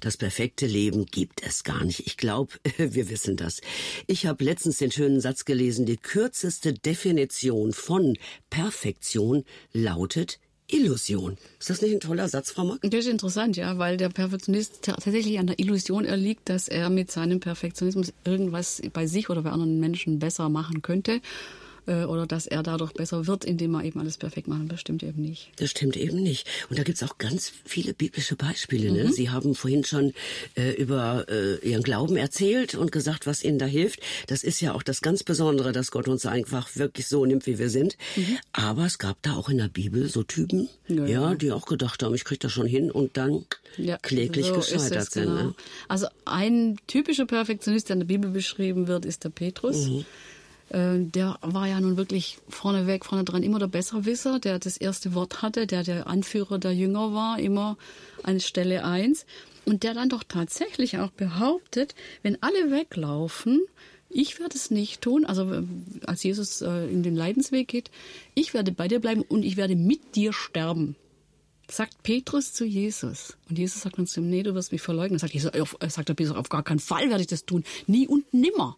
Das 0.00 0.16
perfekte 0.16 0.66
Leben 0.66 1.06
gibt 1.06 1.42
es 1.46 1.64
gar 1.64 1.84
nicht. 1.84 2.06
Ich 2.06 2.16
glaube, 2.16 2.54
wir 2.76 3.08
wissen 3.10 3.36
das. 3.36 3.60
Ich 4.06 4.26
habe 4.26 4.44
letztens 4.44 4.78
den 4.78 4.90
schönen 4.90 5.20
Satz 5.20 5.44
gelesen, 5.44 5.86
die 5.86 5.96
kürzeste 5.96 6.72
Definition 6.72 7.72
von 7.72 8.16
Perfektion 8.50 9.44
lautet 9.72 10.38
Illusion. 10.70 11.38
Ist 11.58 11.70
das 11.70 11.80
nicht 11.80 11.94
ein 11.94 12.00
toller 12.00 12.28
Satz, 12.28 12.50
Frau 12.50 12.64
Mack? 12.64 12.80
Das 12.82 13.00
ist 13.00 13.06
interessant, 13.10 13.56
ja, 13.56 13.78
weil 13.78 13.96
der 13.96 14.10
Perfektionist 14.10 14.82
ta- 14.82 14.92
tatsächlich 14.92 15.38
an 15.38 15.46
der 15.46 15.58
Illusion 15.58 16.04
erliegt, 16.04 16.50
dass 16.50 16.68
er 16.68 16.90
mit 16.90 17.10
seinem 17.10 17.40
Perfektionismus 17.40 18.12
irgendwas 18.26 18.82
bei 18.92 19.06
sich 19.06 19.30
oder 19.30 19.40
bei 19.42 19.50
anderen 19.50 19.80
Menschen 19.80 20.18
besser 20.18 20.50
machen 20.50 20.82
könnte 20.82 21.22
oder 22.04 22.26
dass 22.26 22.46
er 22.46 22.62
dadurch 22.62 22.92
besser 22.92 23.26
wird, 23.26 23.44
indem 23.44 23.74
er 23.74 23.84
eben 23.84 24.00
alles 24.00 24.16
perfekt 24.16 24.48
macht. 24.48 24.70
Das 24.70 24.80
stimmt 24.80 25.02
eben 25.02 25.22
nicht. 25.22 25.50
Das 25.56 25.70
stimmt 25.70 25.96
eben 25.96 26.22
nicht. 26.22 26.46
Und 26.70 26.78
da 26.78 26.82
gibt's 26.82 27.02
auch 27.02 27.18
ganz 27.18 27.52
viele 27.64 27.94
biblische 27.94 28.36
Beispiele. 28.36 28.90
Mhm. 28.90 28.96
Ne? 28.96 29.12
Sie 29.12 29.30
haben 29.30 29.54
vorhin 29.54 29.84
schon 29.84 30.12
äh, 30.56 30.72
über 30.72 31.26
äh, 31.28 31.56
Ihren 31.68 31.82
Glauben 31.82 32.16
erzählt 32.16 32.74
und 32.74 32.92
gesagt, 32.92 33.26
was 33.26 33.44
Ihnen 33.44 33.58
da 33.58 33.66
hilft. 33.66 34.00
Das 34.26 34.42
ist 34.44 34.60
ja 34.60 34.74
auch 34.74 34.82
das 34.82 35.00
ganz 35.00 35.22
Besondere, 35.22 35.72
dass 35.72 35.90
Gott 35.90 36.08
uns 36.08 36.26
einfach 36.26 36.76
wirklich 36.76 37.06
so 37.06 37.24
nimmt, 37.24 37.46
wie 37.46 37.58
wir 37.58 37.70
sind. 37.70 37.96
Aber 38.52 38.86
es 38.86 38.98
gab 38.98 39.20
da 39.22 39.34
auch 39.34 39.48
in 39.48 39.58
der 39.58 39.68
Bibel 39.68 40.08
so 40.08 40.22
Typen, 40.22 40.68
Mhm. 40.88 40.98
Ja, 40.98 41.06
ja, 41.06 41.30
ja. 41.30 41.34
die 41.34 41.52
auch 41.52 41.66
gedacht 41.66 42.02
haben, 42.02 42.14
ich 42.14 42.24
krieg 42.24 42.40
das 42.40 42.52
schon 42.52 42.66
hin 42.66 42.90
und 42.90 43.16
dann 43.16 43.44
kläglich 44.02 44.46
so 44.46 44.54
gescheitert 44.54 44.96
es, 44.96 45.10
sind. 45.10 45.24
genau. 45.24 45.42
Ne? 45.42 45.54
Also 45.86 46.06
ein 46.24 46.78
typischer 46.86 47.26
Perfektionist, 47.26 47.88
der 47.88 47.94
in 47.94 48.00
der 48.00 48.06
Bibel 48.06 48.30
beschrieben 48.30 48.86
wird, 48.88 49.04
ist 49.04 49.24
der 49.24 49.30
Petrus. 49.30 49.88
Mhm. 49.88 50.04
Äh, 50.70 50.98
Der 51.00 51.38
war 51.42 51.66
ja 51.66 51.80
nun 51.80 51.96
wirklich 51.96 52.38
vorneweg, 52.48 53.04
vorne 53.04 53.24
dran 53.24 53.42
immer 53.42 53.58
der 53.58 53.68
Besserwisser, 53.68 54.38
der 54.38 54.58
das 54.58 54.76
erste 54.76 55.14
Wort 55.14 55.42
hatte, 55.42 55.66
der 55.66 55.82
der 55.82 56.06
Anführer 56.06 56.58
der 56.58 56.74
Jünger 56.74 57.12
war, 57.12 57.38
immer 57.38 57.76
an 58.22 58.40
Stelle 58.40 58.84
eins. 58.84 59.26
Und 59.64 59.82
der 59.82 59.94
dann 59.94 60.08
doch 60.08 60.24
tatsächlich 60.24 60.98
auch 60.98 61.10
behauptet, 61.10 61.94
wenn 62.22 62.42
alle 62.42 62.70
weglaufen, 62.70 63.60
ich 64.08 64.40
werde 64.40 64.56
es 64.56 64.70
nicht 64.70 65.02
tun. 65.02 65.26
Also 65.26 65.52
äh, 65.52 65.62
als 66.06 66.22
Jesus 66.22 66.62
äh, 66.62 66.86
in 66.86 67.02
den 67.02 67.14
Leidensweg 67.16 67.68
geht, 67.68 67.90
ich 68.34 68.54
werde 68.54 68.72
bei 68.72 68.88
dir 68.88 69.00
bleiben 69.00 69.22
und 69.22 69.44
ich 69.44 69.56
werde 69.56 69.76
mit 69.76 70.14
dir 70.16 70.32
sterben 70.32 70.96
sagt 71.70 72.02
Petrus 72.02 72.52
zu 72.52 72.64
Jesus. 72.64 73.36
Und 73.48 73.58
Jesus 73.58 73.82
sagt 73.82 73.98
uns, 73.98 74.16
nee, 74.16 74.42
du 74.42 74.54
wirst 74.54 74.72
mich 74.72 74.80
verleugnen. 74.80 75.18
Sagt, 75.18 75.34
äh, 75.34 75.64
sagt 75.88 76.08
der 76.08 76.14
Petrus, 76.14 76.36
auf 76.36 76.48
gar 76.48 76.62
keinen 76.62 76.78
Fall 76.78 77.08
werde 77.10 77.20
ich 77.20 77.26
das 77.26 77.44
tun. 77.44 77.64
Nie 77.86 78.06
und 78.06 78.32
nimmer. 78.32 78.76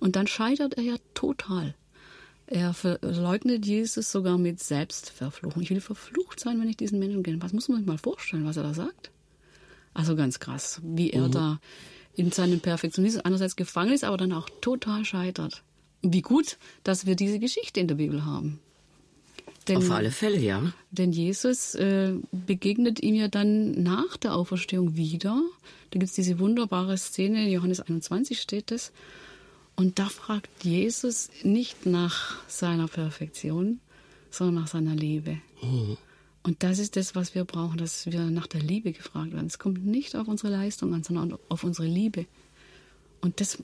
Und 0.00 0.16
dann 0.16 0.26
scheitert 0.26 0.74
er 0.74 0.82
ja 0.82 0.96
total. 1.14 1.74
Er 2.46 2.74
verleugnet 2.74 3.66
Jesus 3.66 4.12
sogar 4.12 4.38
mit 4.38 4.60
Selbstverfluchung. 4.60 5.62
Ich 5.62 5.70
will 5.70 5.80
verflucht 5.80 6.38
sein, 6.38 6.60
wenn 6.60 6.68
ich 6.68 6.76
diesen 6.76 6.98
Menschen 6.98 7.22
kenne. 7.22 7.42
Was 7.42 7.52
muss 7.52 7.68
man 7.68 7.78
sich 7.78 7.86
mal 7.86 7.98
vorstellen, 7.98 8.44
was 8.44 8.56
er 8.56 8.62
da 8.62 8.74
sagt? 8.74 9.10
Also 9.94 10.14
ganz 10.14 10.38
krass, 10.38 10.80
wie 10.84 11.10
er 11.10 11.28
da 11.28 11.58
in 12.14 12.30
seinem 12.30 12.60
Perfektionismus 12.60 13.24
einerseits 13.24 13.56
gefangen 13.56 13.92
ist, 13.92 14.04
aber 14.04 14.16
dann 14.16 14.32
auch 14.32 14.48
total 14.60 15.04
scheitert. 15.04 15.62
Wie 16.02 16.22
gut, 16.22 16.58
dass 16.84 17.06
wir 17.06 17.16
diese 17.16 17.38
Geschichte 17.38 17.80
in 17.80 17.88
der 17.88 17.96
Bibel 17.96 18.24
haben. 18.24 18.60
Denn, 19.68 19.78
Auf 19.78 19.90
alle 19.90 20.12
Fälle, 20.12 20.38
ja. 20.38 20.72
denn 20.92 21.10
Jesus 21.10 21.74
äh, 21.74 22.12
begegnet 22.30 23.02
ihm 23.02 23.16
ja 23.16 23.26
dann 23.26 23.82
nach 23.82 24.16
der 24.16 24.34
Auferstehung 24.34 24.94
wieder. 24.94 25.42
Da 25.90 25.98
gibt's 25.98 26.14
diese 26.14 26.38
wunderbare 26.38 26.96
Szene, 26.96 27.44
in 27.44 27.50
Johannes 27.50 27.80
21 27.80 28.40
steht 28.40 28.70
es. 28.70 28.92
Und 29.76 29.98
da 29.98 30.08
fragt 30.08 30.64
Jesus 30.64 31.28
nicht 31.42 31.86
nach 31.86 32.36
seiner 32.48 32.88
Perfektion, 32.88 33.80
sondern 34.30 34.62
nach 34.62 34.68
seiner 34.68 34.94
Liebe. 34.94 35.38
Und 36.42 36.62
das 36.62 36.78
ist 36.78 36.96
das, 36.96 37.14
was 37.14 37.34
wir 37.34 37.44
brauchen, 37.44 37.76
dass 37.78 38.06
wir 38.06 38.20
nach 38.30 38.46
der 38.46 38.62
Liebe 38.62 38.92
gefragt 38.92 39.32
werden. 39.32 39.46
Es 39.46 39.58
kommt 39.58 39.84
nicht 39.84 40.16
auf 40.16 40.28
unsere 40.28 40.52
Leistung 40.52 40.94
an, 40.94 41.02
sondern 41.02 41.36
auf 41.48 41.62
unsere 41.64 41.86
Liebe. 41.86 42.26
Und 43.20 43.40
das 43.40 43.58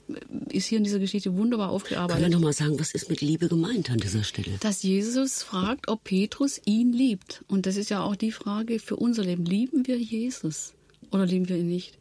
ist 0.49 0.67
hier 0.67 0.79
in 0.79 0.83
dieser 0.83 0.99
Geschichte 0.99 1.35
wunderbar 1.35 1.67
Können 1.67 1.75
aufgearbeitet. 1.75 2.23
wir 2.23 2.29
noch 2.29 2.41
mal 2.41 2.53
sagen, 2.53 2.79
was 2.79 2.93
ist 2.93 3.09
mit 3.09 3.21
Liebe 3.21 3.47
gemeint 3.47 3.89
an 3.89 3.97
dieser 3.97 4.23
Stelle? 4.23 4.57
dass 4.59 4.83
Jesus 4.83 5.41
fragt, 5.41 5.87
ob 5.87 6.03
Petrus 6.03 6.59
ihn 6.65 6.91
liebt. 6.91 7.43
Und 7.47 7.65
das 7.65 7.77
ist 7.77 7.89
ja 7.89 8.03
auch 8.03 8.15
die 8.15 8.31
Frage 8.31 8.79
für 8.79 8.97
unser 8.97 9.23
Leben. 9.23 9.45
Lieben 9.45 9.87
wir 9.87 9.97
Jesus 9.97 10.73
oder 11.11 11.25
lieben 11.25 11.47
wir 11.47 11.57
ihn 11.57 11.69
nicht? 11.69 11.97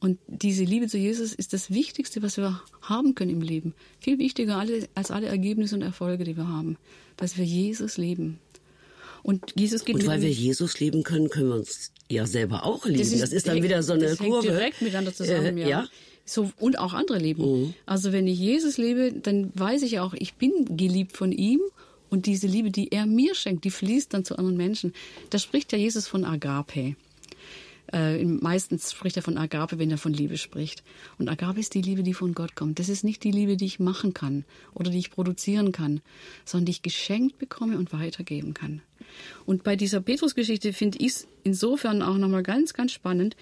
Und 0.00 0.18
diese 0.28 0.64
Liebe 0.64 0.88
zu 0.88 0.96
Jesus 0.96 1.34
ist 1.34 1.52
das 1.52 1.70
Wichtigste, 1.70 2.22
was 2.22 2.38
wir 2.38 2.62
haben 2.80 3.14
können 3.14 3.30
im 3.30 3.42
Leben. 3.42 3.74
Viel 4.00 4.18
wichtiger 4.18 4.56
als 4.94 5.10
alle 5.10 5.26
Ergebnisse 5.26 5.74
und 5.74 5.82
Erfolge, 5.82 6.24
die 6.24 6.36
wir 6.38 6.48
haben. 6.48 6.78
Dass 7.18 7.36
wir 7.36 7.44
Jesus 7.44 7.98
lieben. 7.98 8.38
Und 9.22 9.52
Jesus 9.54 9.84
geht 9.84 9.96
Und 9.96 10.06
weil 10.06 10.22
wir 10.22 10.30
Jesus 10.30 10.80
lieben 10.80 11.02
können, 11.02 11.28
können 11.28 11.48
wir 11.50 11.56
uns 11.56 11.92
ja 12.08 12.26
selber 12.26 12.64
auch 12.64 12.86
lieben. 12.86 12.98
Das 12.98 13.32
ist, 13.32 13.46
dann 13.46 13.56
hängt- 13.56 13.64
wieder 13.64 13.82
so 13.82 13.92
eine 13.92 14.04
das 14.04 14.20
hängt 14.20 14.30
Kurve. 14.30 14.48
direkt 14.48 14.80
miteinander 14.80 15.12
zusammen, 15.12 15.58
Äh, 15.58 15.62
ja. 15.62 15.68
ja. 15.68 15.88
So, 16.24 16.50
und 16.58 16.78
auch 16.78 16.94
andere 16.94 17.18
lieben. 17.18 17.42
Mhm. 17.64 17.74
Also 17.84 18.12
wenn 18.12 18.26
ich 18.26 18.38
Jesus 18.38 18.78
liebe, 18.78 19.12
dann 19.12 19.50
weiß 19.54 19.82
ich 19.82 19.98
auch, 19.98 20.14
ich 20.14 20.34
bin 20.34 20.76
geliebt 20.78 21.16
von 21.16 21.32
ihm 21.32 21.60
und 22.08 22.24
diese 22.24 22.46
Liebe, 22.46 22.70
die 22.70 22.90
er 22.92 23.04
mir 23.04 23.34
schenkt, 23.34 23.64
die 23.64 23.70
fließt 23.70 24.14
dann 24.14 24.24
zu 24.24 24.36
anderen 24.38 24.56
Menschen. 24.56 24.94
Da 25.28 25.38
spricht 25.38 25.72
ja 25.72 25.78
Jesus 25.78 26.06
von 26.08 26.24
Agape. 26.24 26.96
Äh, 27.92 28.24
meistens 28.24 28.92
spricht 28.92 29.16
er 29.16 29.22
von 29.22 29.36
Agape, 29.36 29.78
wenn 29.78 29.90
er 29.90 29.98
von 29.98 30.12
Liebe 30.12 30.38
spricht. 30.38 30.82
Und 31.18 31.28
Agape 31.28 31.60
ist 31.60 31.74
die 31.74 31.82
Liebe, 31.82 32.02
die 32.02 32.14
von 32.14 32.34
Gott 32.34 32.54
kommt. 32.54 32.78
Das 32.78 32.88
ist 32.88 33.04
nicht 33.04 33.24
die 33.24 33.30
Liebe, 33.30 33.56
die 33.56 33.66
ich 33.66 33.80
machen 33.80 34.14
kann 34.14 34.44
oder 34.74 34.90
die 34.90 34.98
ich 34.98 35.10
produzieren 35.10 35.72
kann, 35.72 36.00
sondern 36.44 36.66
die 36.66 36.72
ich 36.72 36.82
geschenkt 36.82 37.38
bekomme 37.38 37.78
und 37.78 37.92
weitergeben 37.92 38.54
kann. 38.54 38.82
Und 39.44 39.64
bei 39.64 39.76
dieser 39.76 40.00
Petrus-Geschichte 40.00 40.72
finde 40.72 40.98
ich 40.98 41.08
es 41.08 41.28
insofern 41.42 42.02
auch 42.02 42.16
nochmal 42.16 42.42
ganz, 42.42 42.74
ganz 42.74 42.92
spannend. 42.92 43.36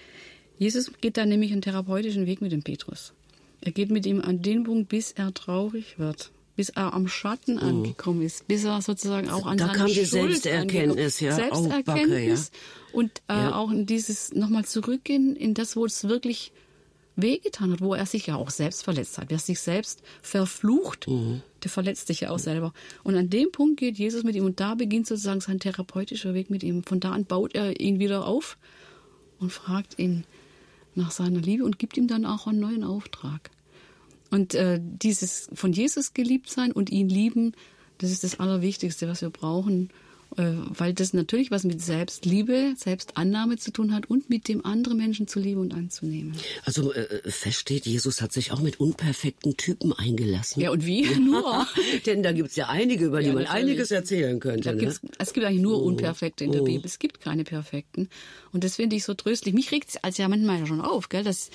Jesus 0.57 0.91
geht 0.99 1.17
da 1.17 1.25
nämlich 1.25 1.51
einen 1.51 1.61
therapeutischen 1.61 2.25
Weg 2.25 2.41
mit 2.41 2.51
dem 2.51 2.63
Petrus. 2.63 3.13
Er 3.61 3.71
geht 3.71 3.91
mit 3.91 4.05
ihm 4.05 4.21
an 4.21 4.41
den 4.41 4.63
Punkt, 4.63 4.89
bis 4.89 5.11
er 5.11 5.33
traurig 5.33 5.99
wird 5.99 6.31
bis 6.59 6.67
er 6.67 6.93
am 6.93 7.07
Schatten 7.07 7.53
mhm. 7.53 7.61
angekommen 7.61 8.21
ist, 8.21 8.45
bis 8.49 8.65
er 8.65 8.81
sozusagen 8.81 9.29
auch 9.29 9.45
an 9.45 9.57
da 9.57 9.67
seiner 9.67 9.77
kam 9.77 9.87
die 9.87 9.93
Schuld 10.05 10.41
Selbsterkenntnis, 10.41 11.21
ja. 11.21 11.33
Selbsterkenntnis 11.33 12.51
Oh, 12.51 12.57
Backe, 12.57 12.97
und 12.97 13.21
äh, 13.29 13.33
Ja. 13.33 13.55
auch 13.55 13.71
in 13.71 13.85
dieses 13.85 14.33
nochmal 14.33 14.65
zurückgehen 14.65 15.37
in 15.37 15.53
das, 15.53 15.77
wo 15.77 15.85
es 15.85 16.09
wirklich 16.09 16.51
wehgetan 17.15 17.71
hat, 17.71 17.79
wo 17.79 17.93
er 17.93 18.05
sich 18.05 18.27
ja 18.27 18.35
auch 18.35 18.49
selbst 18.49 18.83
verletzt 18.83 19.17
hat. 19.17 19.27
Wer 19.29 19.39
sich 19.39 19.61
selbst 19.61 20.01
verflucht, 20.21 21.07
Mhm. 21.07 21.43
der 21.63 21.71
verletzt 21.71 22.07
sich 22.07 22.19
ja 22.19 22.31
auch 22.31 22.39
selber. 22.39 22.73
Und 23.05 23.15
an 23.15 23.29
dem 23.29 23.53
Punkt 23.53 23.79
geht 23.79 23.97
Jesus 23.97 24.23
mit 24.25 24.35
ihm 24.35 24.43
und 24.43 24.59
da 24.59 24.75
beginnt 24.75 25.07
sozusagen 25.07 25.39
sein 25.39 25.61
therapeutischer 25.61 26.33
Weg 26.33 26.49
mit 26.49 26.63
ihm. 26.63 26.83
Von 26.83 26.99
da 26.99 27.13
an 27.13 27.23
baut 27.23 27.55
er 27.55 27.79
ihn 27.79 27.99
wieder 27.99 28.25
auf 28.25 28.57
und 29.39 29.53
fragt 29.53 29.97
ihn 29.97 30.25
nach 30.93 31.11
seiner 31.11 31.39
Liebe 31.39 31.63
und 31.63 31.79
gibt 31.79 31.95
ihm 31.95 32.09
dann 32.09 32.25
auch 32.25 32.47
einen 32.47 32.59
neuen 32.59 32.83
Auftrag. 32.83 33.49
Und 34.29 34.53
äh, 34.53 34.79
dieses 34.81 35.49
von 35.53 35.73
Jesus 35.73 36.13
geliebt 36.13 36.49
sein 36.49 36.71
und 36.71 36.89
ihn 36.89 37.09
lieben, 37.09 37.53
das 37.97 38.11
ist 38.11 38.23
das 38.23 38.39
Allerwichtigste, 38.39 39.07
was 39.07 39.21
wir 39.21 39.29
brauchen, 39.29 39.89
äh, 40.37 40.53
weil 40.69 40.93
das 40.93 41.13
natürlich 41.13 41.49
was 41.49 41.63
mit 41.63 41.81
Selbstliebe, 41.81 42.73
Selbstannahme 42.77 43.57
zu 43.57 43.71
tun 43.71 43.93
hat 43.93 44.09
und 44.09 44.29
mit 44.29 44.47
dem 44.47 44.63
anderen 44.63 44.97
Menschen 44.97 45.27
zu 45.27 45.39
lieben 45.39 45.59
und 45.59 45.73
anzunehmen. 45.73 46.35
Also 46.65 46.93
äh, 46.93 47.29
feststeht, 47.29 47.87
Jesus 47.87 48.21
hat 48.21 48.31
sich 48.31 48.51
auch 48.51 48.61
mit 48.61 48.79
unperfekten 48.79 49.57
Typen 49.57 49.91
eingelassen. 49.91 50.61
Ja, 50.61 50.69
und 50.69 50.85
wie? 50.85 51.03
Nur. 51.19 51.67
Denn 52.05 52.21
da 52.21 52.31
gibt's 52.31 52.55
ja 52.55 52.69
einige, 52.69 53.05
über 53.05 53.21
die 53.21 53.27
Ja, 53.27 53.33
man 53.33 53.47
einiges 53.47 53.89
erzählen 53.89 54.39
könnte. 54.39 54.75
Ne? 54.75 54.93
es 55.17 55.33
gibt 55.33 55.45
eigentlich 55.45 55.61
nur 55.61 55.81
Unperfekte 55.81 56.43
in 56.43 56.51
der 56.51 56.61
Bibel. 56.61 56.85
Es 56.85 56.99
gibt 56.99 57.21
keine 57.21 57.43
Perfekten. 57.43 58.07
Und 58.51 58.63
das 58.63 58.75
finde 58.75 58.95
ich 58.95 59.03
so 59.03 59.15
tröstlich. 59.15 59.53
Mich 59.53 59.71
regt 59.71 59.89
es 59.89 60.03
als 60.03 60.17
ja 60.17 60.27
manchmal 60.27 60.65
schon 60.67 60.81
auf, 60.81 61.09
gell, 61.09 61.23
dass, 61.23 61.49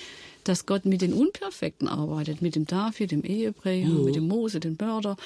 dass 0.47 0.65
Gott 0.65 0.85
mit 0.85 1.01
den 1.01 1.13
Unperfekten 1.13 1.87
arbeitet. 1.87 2.41
Mit 2.41 2.55
dem 2.55 2.65
David, 2.65 3.11
dem 3.11 3.23
Ehebrecher, 3.23 3.89
mit 3.89 4.15
dem 4.15 4.27
Mose, 4.27 4.59
dem 4.59 4.77
Mörder 4.79 5.17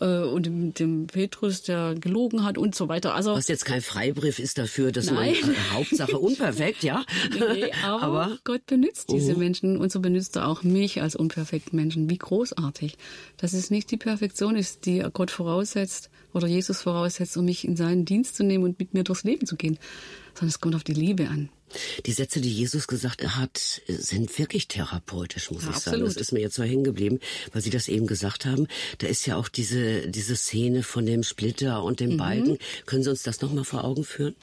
äh, 0.00 0.18
und 0.22 0.44
dem, 0.46 0.74
dem 0.74 1.06
Petrus, 1.06 1.62
der 1.62 1.94
gelogen 1.94 2.44
hat 2.44 2.58
und 2.58 2.74
so 2.74 2.88
weiter. 2.88 3.14
Also 3.14 3.34
Was 3.34 3.48
jetzt 3.48 3.64
kein 3.64 3.80
Freibrief 3.80 4.38
ist 4.38 4.58
dafür, 4.58 4.92
dass 4.92 5.06
Nein. 5.10 5.34
man 5.40 5.52
äh, 5.52 5.56
Hauptsache 5.72 6.18
unperfekt, 6.18 6.82
ja. 6.82 7.04
Nee, 7.56 7.72
aber, 7.82 8.02
Aber 8.02 8.26
Mhm. 8.26 8.38
Gott 8.44 8.66
benutzt 8.66 9.10
diese 9.10 9.34
Menschen 9.34 9.76
und 9.78 9.92
so 9.92 10.00
benutzt 10.00 10.36
er 10.36 10.48
auch 10.48 10.62
mich 10.62 11.02
als 11.02 11.16
unperfekten 11.16 11.76
Menschen. 11.76 12.10
Wie 12.10 12.18
großartig. 12.18 12.96
Dass 13.36 13.52
es 13.52 13.70
nicht 13.70 13.90
die 13.90 13.96
Perfektion 13.96 14.56
ist, 14.56 14.86
die 14.86 15.04
Gott 15.12 15.30
voraussetzt 15.30 16.10
oder 16.32 16.46
Jesus 16.46 16.82
voraussetzt, 16.82 17.36
um 17.36 17.44
mich 17.44 17.66
in 17.66 17.76
seinen 17.76 18.04
Dienst 18.04 18.36
zu 18.36 18.44
nehmen 18.44 18.64
und 18.64 18.78
mit 18.78 18.94
mir 18.94 19.04
durchs 19.04 19.24
Leben 19.24 19.46
zu 19.46 19.56
gehen, 19.56 19.78
sondern 20.34 20.48
es 20.48 20.60
kommt 20.60 20.74
auf 20.74 20.84
die 20.84 20.94
Liebe 20.94 21.28
an. 21.28 21.48
Die 22.06 22.12
Sätze, 22.12 22.40
die 22.40 22.52
Jesus 22.52 22.86
gesagt 22.86 23.22
hat, 23.36 23.82
sind 23.86 24.38
wirklich 24.38 24.68
therapeutisch, 24.68 25.50
muss 25.50 25.64
Ja, 25.64 25.70
ich 25.70 25.76
sagen. 25.76 25.96
absolut. 25.96 26.08
Das 26.08 26.16
ist 26.16 26.32
mir 26.32 26.40
jetzt 26.40 26.54
so 26.56 26.62
hängen 26.62 26.84
geblieben, 26.84 27.20
weil 27.52 27.62
Sie 27.62 27.70
das 27.70 27.88
eben 27.88 28.06
gesagt 28.06 28.44
haben. 28.46 28.66
Da 28.98 29.06
ist 29.06 29.26
ja 29.26 29.36
auch 29.36 29.48
diese, 29.48 30.08
diese 30.08 30.36
Szene 30.36 30.82
von 30.82 31.06
dem 31.06 31.22
Splitter 31.22 31.82
und 31.82 32.00
Mhm. 32.00 32.04
dem 32.10 32.16
Balken. 32.16 32.58
Können 32.86 33.02
Sie 33.02 33.10
uns 33.10 33.22
das 33.22 33.40
nochmal 33.40 33.64
vor 33.64 33.84
Augen 33.84 34.04
führen? 34.04 34.34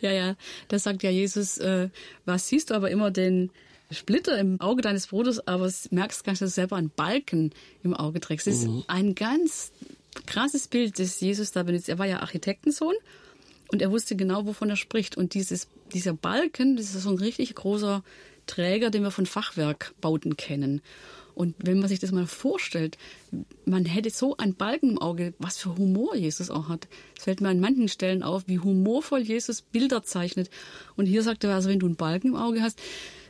Ja, 0.00 0.12
ja, 0.12 0.36
da 0.68 0.78
sagt 0.78 1.02
ja 1.02 1.10
Jesus, 1.10 1.58
äh, 1.58 1.88
was 2.24 2.48
siehst 2.48 2.70
du 2.70 2.74
aber 2.74 2.90
immer 2.90 3.10
den 3.10 3.50
Splitter 3.92 4.38
im 4.38 4.60
Auge 4.60 4.82
deines 4.82 5.08
Bruders, 5.08 5.46
aber 5.48 5.70
merkst 5.90 6.22
gar 6.24 6.32
nicht, 6.32 6.42
dass 6.42 6.50
du 6.50 6.54
selber 6.54 6.76
einen 6.76 6.90
Balken 6.90 7.52
im 7.82 7.92
Auge 7.94 8.20
trägst. 8.20 8.46
Das 8.46 8.54
ist 8.54 8.68
ein 8.86 9.14
ganz 9.16 9.72
krasses 10.26 10.68
Bild, 10.68 10.98
das 11.00 11.20
Jesus 11.20 11.50
da 11.52 11.64
benutzt. 11.64 11.88
Er 11.88 11.98
war 11.98 12.06
ja 12.06 12.20
Architektensohn 12.20 12.94
und 13.68 13.82
er 13.82 13.90
wusste 13.90 14.14
genau, 14.14 14.46
wovon 14.46 14.70
er 14.70 14.76
spricht. 14.76 15.16
Und 15.16 15.34
dieses, 15.34 15.66
dieser 15.94 16.14
Balken, 16.14 16.76
das 16.76 16.94
ist 16.94 17.02
so 17.02 17.10
ein 17.10 17.18
richtig 17.18 17.54
großer 17.54 18.02
Träger, 18.46 18.90
den 18.90 19.02
wir 19.02 19.10
von 19.10 19.26
Fachwerkbauten 19.26 20.36
kennen. 20.36 20.80
Und 21.34 21.54
wenn 21.58 21.78
man 21.78 21.88
sich 21.88 22.00
das 22.00 22.12
mal 22.12 22.26
vorstellt, 22.26 22.98
man 23.64 23.84
hätte 23.84 24.10
so 24.10 24.36
einen 24.36 24.54
Balken 24.54 24.90
im 24.90 24.98
Auge, 24.98 25.32
was 25.38 25.58
für 25.58 25.76
Humor 25.76 26.14
Jesus 26.16 26.50
auch 26.50 26.68
hat. 26.68 26.88
Es 27.16 27.24
fällt 27.24 27.40
mir 27.40 27.48
an 27.48 27.60
manchen 27.60 27.88
Stellen 27.88 28.22
auf, 28.22 28.42
wie 28.46 28.58
humorvoll 28.58 29.20
Jesus 29.20 29.62
Bilder 29.62 30.02
zeichnet. 30.02 30.50
Und 30.96 31.06
hier 31.06 31.22
sagt 31.22 31.44
er, 31.44 31.54
also 31.54 31.70
wenn 31.70 31.78
du 31.78 31.86
einen 31.86 31.96
Balken 31.96 32.28
im 32.28 32.36
Auge 32.36 32.62
hast, 32.62 32.78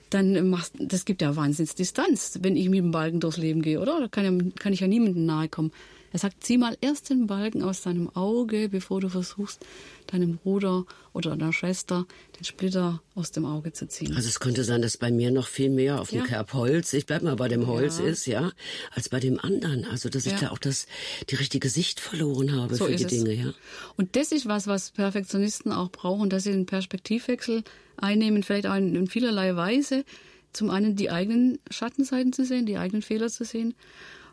dann 0.08 0.48
machst, 0.48 0.74
das 0.78 1.04
gibt 1.04 1.22
ja 1.22 1.36
Wahnsinnsdistanz, 1.36 2.40
wenn 2.42 2.56
ich 2.56 2.68
mit 2.68 2.80
dem 2.80 2.90
Balken 2.90 3.20
durchs 3.20 3.36
Leben 3.36 3.62
gehe, 3.62 3.80
oder? 3.80 4.00
Da 4.00 4.08
kann, 4.08 4.24
ja, 4.24 4.50
kann 4.58 4.72
ich 4.72 4.80
ja 4.80 4.88
niemandem 4.88 5.24
nahe 5.24 5.48
kommen. 5.48 5.70
Er 6.12 6.18
sagt, 6.18 6.42
zieh 6.42 6.58
mal 6.58 6.76
erst 6.80 7.08
den 7.10 7.26
Balken 7.28 7.62
aus 7.62 7.82
deinem 7.82 8.08
Auge, 8.16 8.68
bevor 8.68 9.00
du 9.00 9.08
versuchst, 9.08 9.64
deinem 10.08 10.38
Bruder 10.38 10.84
oder 11.12 11.36
deiner 11.36 11.52
Schwester 11.52 12.06
den 12.36 12.44
Splitter 12.44 13.00
aus 13.14 13.30
dem 13.30 13.44
Auge 13.44 13.72
zu 13.72 13.86
ziehen. 13.86 14.16
Also 14.16 14.28
es 14.28 14.40
könnte 14.40 14.64
sein, 14.64 14.82
dass 14.82 14.96
bei 14.96 15.12
mir 15.12 15.30
noch 15.30 15.46
viel 15.46 15.70
mehr 15.70 16.00
auf 16.00 16.10
dem 16.10 16.20
Ja. 16.20 16.26
Kerb 16.26 16.52
Holz, 16.52 16.92
ich 16.94 17.06
bleib 17.06 17.22
mal 17.22 17.36
bei 17.36 17.46
dem 17.48 17.66
Holz 17.68 17.98
Ja. 17.98 18.06
ist, 18.06 18.26
ja, 18.26 18.50
als 18.92 19.08
bei 19.08 19.20
dem 19.20 19.38
anderen. 19.38 19.84
Also 19.84 20.08
dass 20.08 20.26
ich 20.26 20.32
Ja. 20.32 20.38
da 20.40 20.50
auch 20.50 20.58
das, 20.58 20.86
die 21.28 21.36
richtige 21.36 21.68
Sicht 21.68 22.00
verloren 22.00 22.56
habe 22.56 22.74
So 22.74 22.86
für 22.86 22.96
die 22.96 23.04
es. 23.04 23.10
Dinge, 23.10 23.32
ja. 23.32 23.52
Und 23.96 24.16
das 24.16 24.32
ist 24.32 24.46
was, 24.46 24.66
was 24.66 24.90
Perfektionisten 24.90 25.70
auch 25.70 25.90
brauchen, 25.92 26.28
dass 26.28 26.42
sie 26.42 26.50
einen 26.52 26.66
Perspektivwechsel 26.66 27.62
einnehmen, 27.96 28.42
vielleicht 28.42 28.66
auch 28.66 28.74
in, 28.74 28.96
in 28.96 29.06
vielerlei 29.06 29.54
Weise. 29.54 30.04
Zum 30.52 30.70
einen 30.70 30.96
die 30.96 31.10
eigenen 31.10 31.60
Schattenseiten 31.70 32.32
zu 32.32 32.44
sehen, 32.44 32.66
die 32.66 32.76
eigenen 32.78 33.02
Fehler 33.02 33.28
zu 33.28 33.44
sehen 33.44 33.74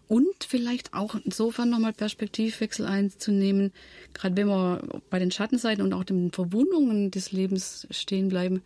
und 0.08 0.44
vielleicht 0.48 0.94
auch 0.94 1.16
insofern 1.24 1.70
nochmal 1.70 1.94
Perspektivwechsel 1.94 2.86
einzunehmen, 2.86 3.72
gerade 4.14 4.38
wenn 4.38 4.48
wir 4.48 5.02
bei 5.10 5.20
den 5.20 5.32
Schattenseiten 5.32 5.84
und 5.84 5.94
auch 5.94 6.04
den 6.04 6.32
Verwundungen 6.32 7.12
des 7.12 7.32
Lebens 7.32 7.88
stehen 7.92 8.30
bleiben, 8.30 8.62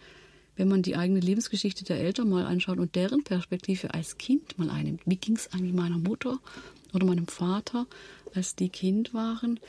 wenn 0.55 0.67
man 0.67 0.81
die 0.81 0.95
eigene 0.95 1.19
Lebensgeschichte 1.19 1.83
der 1.83 1.99
Eltern 1.99 2.29
mal 2.29 2.45
anschaut 2.45 2.77
und 2.77 2.95
deren 2.95 3.23
Perspektive 3.23 3.93
als 3.93 4.17
Kind 4.17 4.57
mal 4.59 4.69
einnimmt. 4.69 5.01
Wie 5.05 5.15
ging 5.15 5.35
es 5.35 5.51
eigentlich 5.53 5.73
meiner 5.73 5.97
Mutter 5.97 6.39
oder 6.93 7.05
meinem 7.05 7.27
Vater, 7.27 7.87
als 8.35 8.55
die 8.55 8.69
Kind 8.69 9.13
waren, 9.13 9.59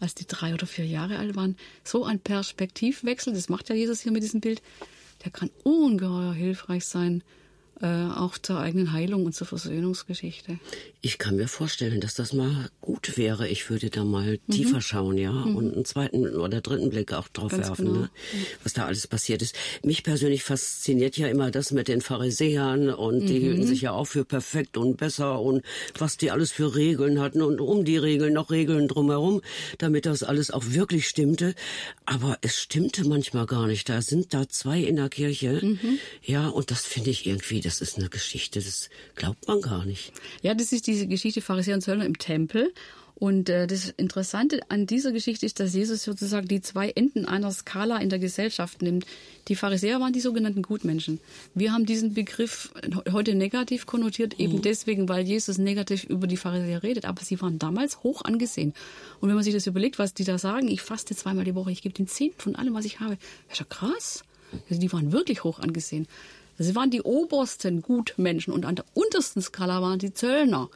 als 0.00 0.14
die 0.14 0.26
drei 0.26 0.54
oder 0.54 0.66
vier 0.66 0.86
Jahre 0.86 1.18
alt 1.18 1.36
waren? 1.36 1.56
So 1.84 2.04
ein 2.04 2.18
Perspektivwechsel, 2.18 3.34
das 3.34 3.48
macht 3.48 3.68
ja 3.68 3.74
Jesus 3.74 4.00
hier 4.00 4.12
mit 4.12 4.22
diesem 4.22 4.40
Bild, 4.40 4.62
der 5.24 5.30
kann 5.30 5.50
ungeheuer 5.62 6.34
hilfreich 6.34 6.86
sein, 6.86 7.22
äh, 7.82 7.86
auch 8.16 8.38
zur 8.38 8.60
eigenen 8.60 8.92
Heilung 8.92 9.26
und 9.26 9.34
zur 9.34 9.46
Versöhnungsgeschichte. 9.46 10.58
Ich 11.00 11.18
kann 11.18 11.34
mir 11.36 11.48
vorstellen, 11.48 12.00
dass 12.00 12.14
das 12.14 12.32
mal 12.32 12.70
gut 12.80 13.16
wäre. 13.16 13.48
Ich 13.48 13.68
würde 13.70 13.90
da 13.90 14.04
mal 14.04 14.38
tiefer 14.50 14.80
schauen, 14.80 15.18
ja, 15.18 15.32
und 15.32 15.74
einen 15.74 15.84
zweiten 15.84 16.28
oder 16.36 16.60
dritten 16.60 16.90
Blick 16.90 17.12
auch 17.12 17.26
drauf 17.28 17.50
Mhm. 17.52 17.56
Ganz 17.56 17.68
werfen, 17.68 17.84
genau. 17.86 17.98
ne? 18.02 18.10
was 18.62 18.72
da 18.72 18.86
alles 18.86 19.06
passiert 19.08 19.42
ist. 19.42 19.56
Mich 19.82 20.04
persönlich 20.04 20.44
fasziniert 20.44 21.16
ja 21.16 21.26
immer 21.26 21.50
das 21.50 21.72
mit 21.72 21.88
den 21.88 22.00
Pharisäern 22.00 22.88
und 22.90 23.26
die 23.26 23.34
Mhm. 23.40 23.42
hielten 23.42 23.66
sich 23.66 23.80
ja 23.82 23.90
auch 23.92 24.04
für 24.06 24.24
perfekt 24.24 24.76
und 24.76 24.96
besser 24.96 25.40
und 25.40 25.62
was 25.98 26.16
die 26.16 26.30
alles 26.30 26.52
für 26.52 26.76
Regeln 26.76 27.18
hatten 27.20 27.42
und 27.42 27.60
um 27.60 27.84
die 27.84 27.96
Regeln 27.96 28.32
noch 28.32 28.50
Regeln 28.52 28.86
drumherum, 28.86 29.42
damit 29.78 30.06
das 30.06 30.22
alles 30.22 30.52
auch 30.52 30.64
wirklich 30.68 31.08
stimmte. 31.08 31.54
Aber 32.06 32.38
es 32.42 32.60
stimmte 32.60 33.08
manchmal 33.08 33.46
gar 33.46 33.66
nicht. 33.66 33.88
Da 33.88 34.02
sind 34.02 34.32
da 34.34 34.48
zwei 34.48 34.80
in 34.80 34.94
der 34.96 35.08
Kirche, 35.08 35.58
Mhm. 35.62 35.98
ja, 36.24 36.48
und 36.48 36.70
das 36.70 36.84
finde 36.84 37.10
ich 37.10 37.26
irgendwie, 37.26 37.60
das 37.60 37.71
ist 37.80 37.98
eine 37.98 38.08
Geschichte, 38.08 38.60
das 38.60 38.90
glaubt 39.14 39.46
man 39.48 39.60
gar 39.60 39.84
nicht. 39.84 40.12
Ja, 40.42 40.54
das 40.54 40.72
ist 40.72 40.86
diese 40.86 41.06
Geschichte 41.06 41.40
Pharisäer 41.40 41.74
und 41.74 41.80
Zöllner 41.82 42.06
im 42.06 42.18
Tempel. 42.18 42.72
Und 43.22 43.48
äh, 43.50 43.68
das 43.68 43.90
Interessante 43.90 44.60
an 44.68 44.84
dieser 44.86 45.12
Geschichte 45.12 45.46
ist, 45.46 45.60
dass 45.60 45.74
Jesus 45.74 46.02
sozusagen 46.02 46.48
die 46.48 46.60
zwei 46.60 46.90
Enden 46.90 47.24
einer 47.24 47.52
Skala 47.52 47.98
in 47.98 48.08
der 48.08 48.18
Gesellschaft 48.18 48.82
nimmt. 48.82 49.06
Die 49.46 49.54
Pharisäer 49.54 50.00
waren 50.00 50.12
die 50.12 50.20
sogenannten 50.20 50.62
Gutmenschen. 50.62 51.20
Wir 51.54 51.72
haben 51.72 51.86
diesen 51.86 52.14
Begriff 52.14 52.72
heute 53.12 53.36
negativ 53.36 53.86
konnotiert, 53.86 54.40
eben 54.40 54.60
deswegen, 54.60 55.08
weil 55.08 55.24
Jesus 55.24 55.58
negativ 55.58 56.02
über 56.02 56.26
die 56.26 56.36
Pharisäer 56.36 56.82
redet. 56.82 57.04
Aber 57.04 57.22
sie 57.22 57.40
waren 57.40 57.60
damals 57.60 58.02
hoch 58.02 58.22
angesehen. 58.24 58.74
Und 59.20 59.28
wenn 59.28 59.36
man 59.36 59.44
sich 59.44 59.54
das 59.54 59.68
überlegt, 59.68 60.00
was 60.00 60.14
die 60.14 60.24
da 60.24 60.36
sagen, 60.36 60.66
ich 60.66 60.82
faste 60.82 61.14
zweimal 61.14 61.44
die 61.44 61.54
Woche, 61.54 61.70
ich 61.70 61.82
gebe 61.82 61.94
den 61.94 62.08
Zehnten 62.08 62.40
von 62.40 62.56
allem, 62.56 62.74
was 62.74 62.86
ich 62.86 62.98
habe, 62.98 63.18
das 63.46 63.52
ist 63.52 63.60
ja 63.60 63.66
krass. 63.66 64.24
Also 64.68 64.80
die 64.80 64.92
waren 64.92 65.12
wirklich 65.12 65.44
hoch 65.44 65.60
angesehen. 65.60 66.08
Sie 66.62 66.74
waren 66.74 66.90
die 66.90 67.02
obersten 67.02 67.82
Gutmenschen 67.82 68.52
und 68.52 68.64
an 68.64 68.76
der 68.76 68.84
untersten 68.94 69.42
Skala 69.42 69.82
waren 69.82 69.98
die 69.98 70.12
Zöllner, 70.12 70.68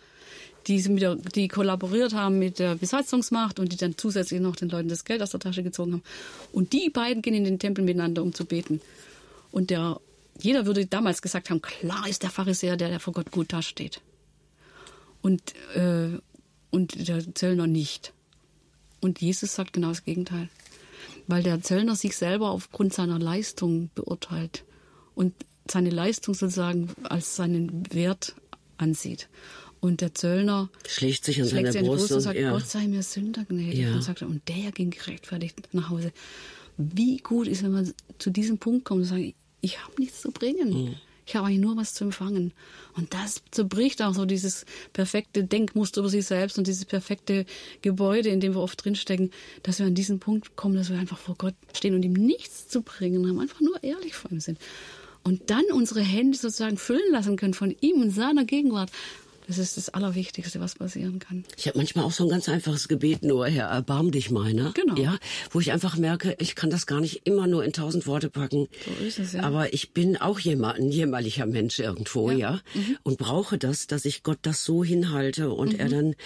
die, 0.66 0.82
der, 0.96 1.14
die 1.16 1.48
kollaboriert 1.48 2.14
haben 2.14 2.38
mit 2.38 2.58
der 2.58 2.74
Besatzungsmacht 2.74 3.60
und 3.60 3.72
die 3.72 3.76
dann 3.76 3.96
zusätzlich 3.96 4.40
noch 4.40 4.56
den 4.56 4.68
Leuten 4.68 4.88
das 4.88 5.04
Geld 5.04 5.22
aus 5.22 5.30
der 5.30 5.40
Tasche 5.40 5.62
gezogen 5.62 5.94
haben. 5.94 6.02
Und 6.52 6.72
die 6.72 6.90
beiden 6.90 7.22
gehen 7.22 7.34
in 7.34 7.44
den 7.44 7.58
Tempel 7.58 7.84
miteinander, 7.84 8.22
um 8.22 8.34
zu 8.34 8.44
beten. 8.44 8.80
Und 9.52 9.70
der, 9.70 10.00
jeder 10.40 10.66
würde 10.66 10.86
damals 10.86 11.22
gesagt 11.22 11.50
haben, 11.50 11.62
klar 11.62 12.08
ist 12.08 12.22
der 12.22 12.30
Pharisäer 12.30 12.76
der, 12.76 12.88
der 12.88 13.00
vor 13.00 13.14
Gott 13.14 13.30
gut 13.30 13.52
dasteht. 13.52 14.00
Und, 15.22 15.54
äh, 15.74 16.18
und 16.70 17.08
der 17.08 17.34
Zöllner 17.34 17.66
nicht. 17.66 18.12
Und 19.00 19.20
Jesus 19.20 19.54
sagt 19.54 19.72
genau 19.72 19.88
das 19.88 20.04
Gegenteil. 20.04 20.48
Weil 21.28 21.42
der 21.42 21.62
Zöllner 21.62 21.96
sich 21.96 22.16
selber 22.16 22.50
aufgrund 22.50 22.92
seiner 22.92 23.18
Leistung 23.18 23.90
beurteilt 23.94 24.64
und 25.16 25.34
seine 25.70 25.90
Leistung 25.90 26.34
sozusagen 26.34 26.88
als 27.04 27.36
seinen 27.36 27.92
Wert 27.92 28.34
ansieht. 28.78 29.28
Und 29.80 30.00
der 30.00 30.14
Zöllner 30.14 30.70
schlägt 30.86 31.24
sich 31.24 31.40
an 31.40 31.48
seine 31.48 31.70
Brust, 31.70 31.84
Brust 31.84 32.12
und, 32.12 32.20
sagt, 32.20 32.38
ja. 32.38 32.50
Gott 32.50 32.66
sei 32.66 32.88
mir 32.88 33.02
Sünder 33.02 33.44
gnädig. 33.44 33.80
Ja. 33.80 33.94
Und, 33.94 34.02
sagt, 34.02 34.22
und 34.22 34.42
der 34.48 34.72
ging 34.72 34.90
gerechtfertigt 34.90 35.68
nach 35.72 35.90
Hause. 35.90 36.12
Wie 36.76 37.18
gut 37.18 37.46
ist, 37.46 37.62
wenn 37.62 37.72
man 37.72 37.92
zu 38.18 38.30
diesem 38.30 38.58
Punkt 38.58 38.84
kommt 38.84 39.02
und 39.02 39.06
sagt, 39.06 39.34
ich 39.60 39.82
habe 39.82 39.92
nichts 39.98 40.22
zu 40.22 40.30
bringen. 40.30 40.70
Mhm. 40.70 40.94
Ich 41.26 41.34
habe 41.34 41.46
eigentlich 41.46 41.60
nur 41.60 41.76
was 41.76 41.92
zu 41.92 42.04
empfangen. 42.04 42.52
Und 42.94 43.12
das 43.12 43.42
zerbricht 43.50 44.00
auch 44.00 44.14
so 44.14 44.26
dieses 44.26 44.64
perfekte 44.92 45.42
Denkmuster 45.42 46.00
über 46.00 46.08
sich 46.08 46.24
selbst 46.24 46.56
und 46.56 46.68
dieses 46.68 46.84
perfekte 46.84 47.46
Gebäude, 47.82 48.28
in 48.28 48.38
dem 48.38 48.54
wir 48.54 48.60
oft 48.60 48.84
drinstecken, 48.84 49.32
dass 49.64 49.80
wir 49.80 49.86
an 49.86 49.96
diesen 49.96 50.20
Punkt 50.20 50.54
kommen, 50.54 50.76
dass 50.76 50.88
wir 50.88 50.98
einfach 50.98 51.18
vor 51.18 51.34
Gott 51.36 51.54
stehen 51.74 51.94
und 51.94 52.04
ihm 52.04 52.12
nichts 52.12 52.68
zu 52.68 52.82
bringen 52.82 53.28
haben, 53.28 53.40
einfach 53.40 53.60
nur 53.60 53.82
ehrlich 53.82 54.14
vor 54.14 54.30
ihm 54.30 54.40
sind. 54.40 54.58
Und 55.26 55.50
dann 55.50 55.64
unsere 55.72 56.00
Hände 56.00 56.38
sozusagen 56.38 56.76
füllen 56.78 57.12
lassen 57.12 57.36
können 57.36 57.54
von 57.54 57.74
ihm 57.80 58.00
und 58.00 58.10
seiner 58.10 58.44
Gegenwart. 58.44 58.90
Das 59.48 59.58
ist 59.58 59.76
das 59.76 59.90
Allerwichtigste, 59.90 60.58
was 60.58 60.74
passieren 60.74 61.20
kann. 61.20 61.44
Ich 61.56 61.68
habe 61.68 61.78
manchmal 61.78 62.04
auch 62.04 62.10
so 62.10 62.24
ein 62.24 62.30
ganz 62.30 62.48
einfaches 62.48 62.88
Gebet, 62.88 63.22
nur 63.22 63.46
Herr, 63.46 63.68
erbarm 63.68 64.10
dich 64.10 64.30
meiner. 64.32 64.72
Genau. 64.72 64.96
Ja, 64.96 65.18
wo 65.52 65.60
ich 65.60 65.70
einfach 65.70 65.96
merke, 65.96 66.34
ich 66.40 66.56
kann 66.56 66.68
das 66.68 66.86
gar 66.86 67.00
nicht 67.00 67.26
immer 67.28 67.46
nur 67.46 67.64
in 67.64 67.72
tausend 67.72 68.08
Worte 68.08 68.28
packen. 68.28 68.66
So 68.84 69.04
ist 69.04 69.20
es, 69.20 69.34
ja. 69.34 69.42
Aber 69.44 69.72
ich 69.72 69.92
bin 69.92 70.16
auch 70.16 70.40
jemand, 70.40 70.80
ein 70.80 70.90
jämmerlicher 70.90 71.46
Mensch 71.46 71.78
irgendwo, 71.78 72.30
ja, 72.32 72.36
Ja. 72.38 72.60
Mhm. 72.74 72.98
und 73.04 73.18
brauche 73.18 73.56
das, 73.56 73.86
dass 73.86 74.04
ich 74.04 74.24
Gott 74.24 74.38
das 74.42 74.64
so 74.64 74.82
hinhalte 74.82 75.50
und 75.50 75.78
er 75.78 75.90
dann 75.90 76.16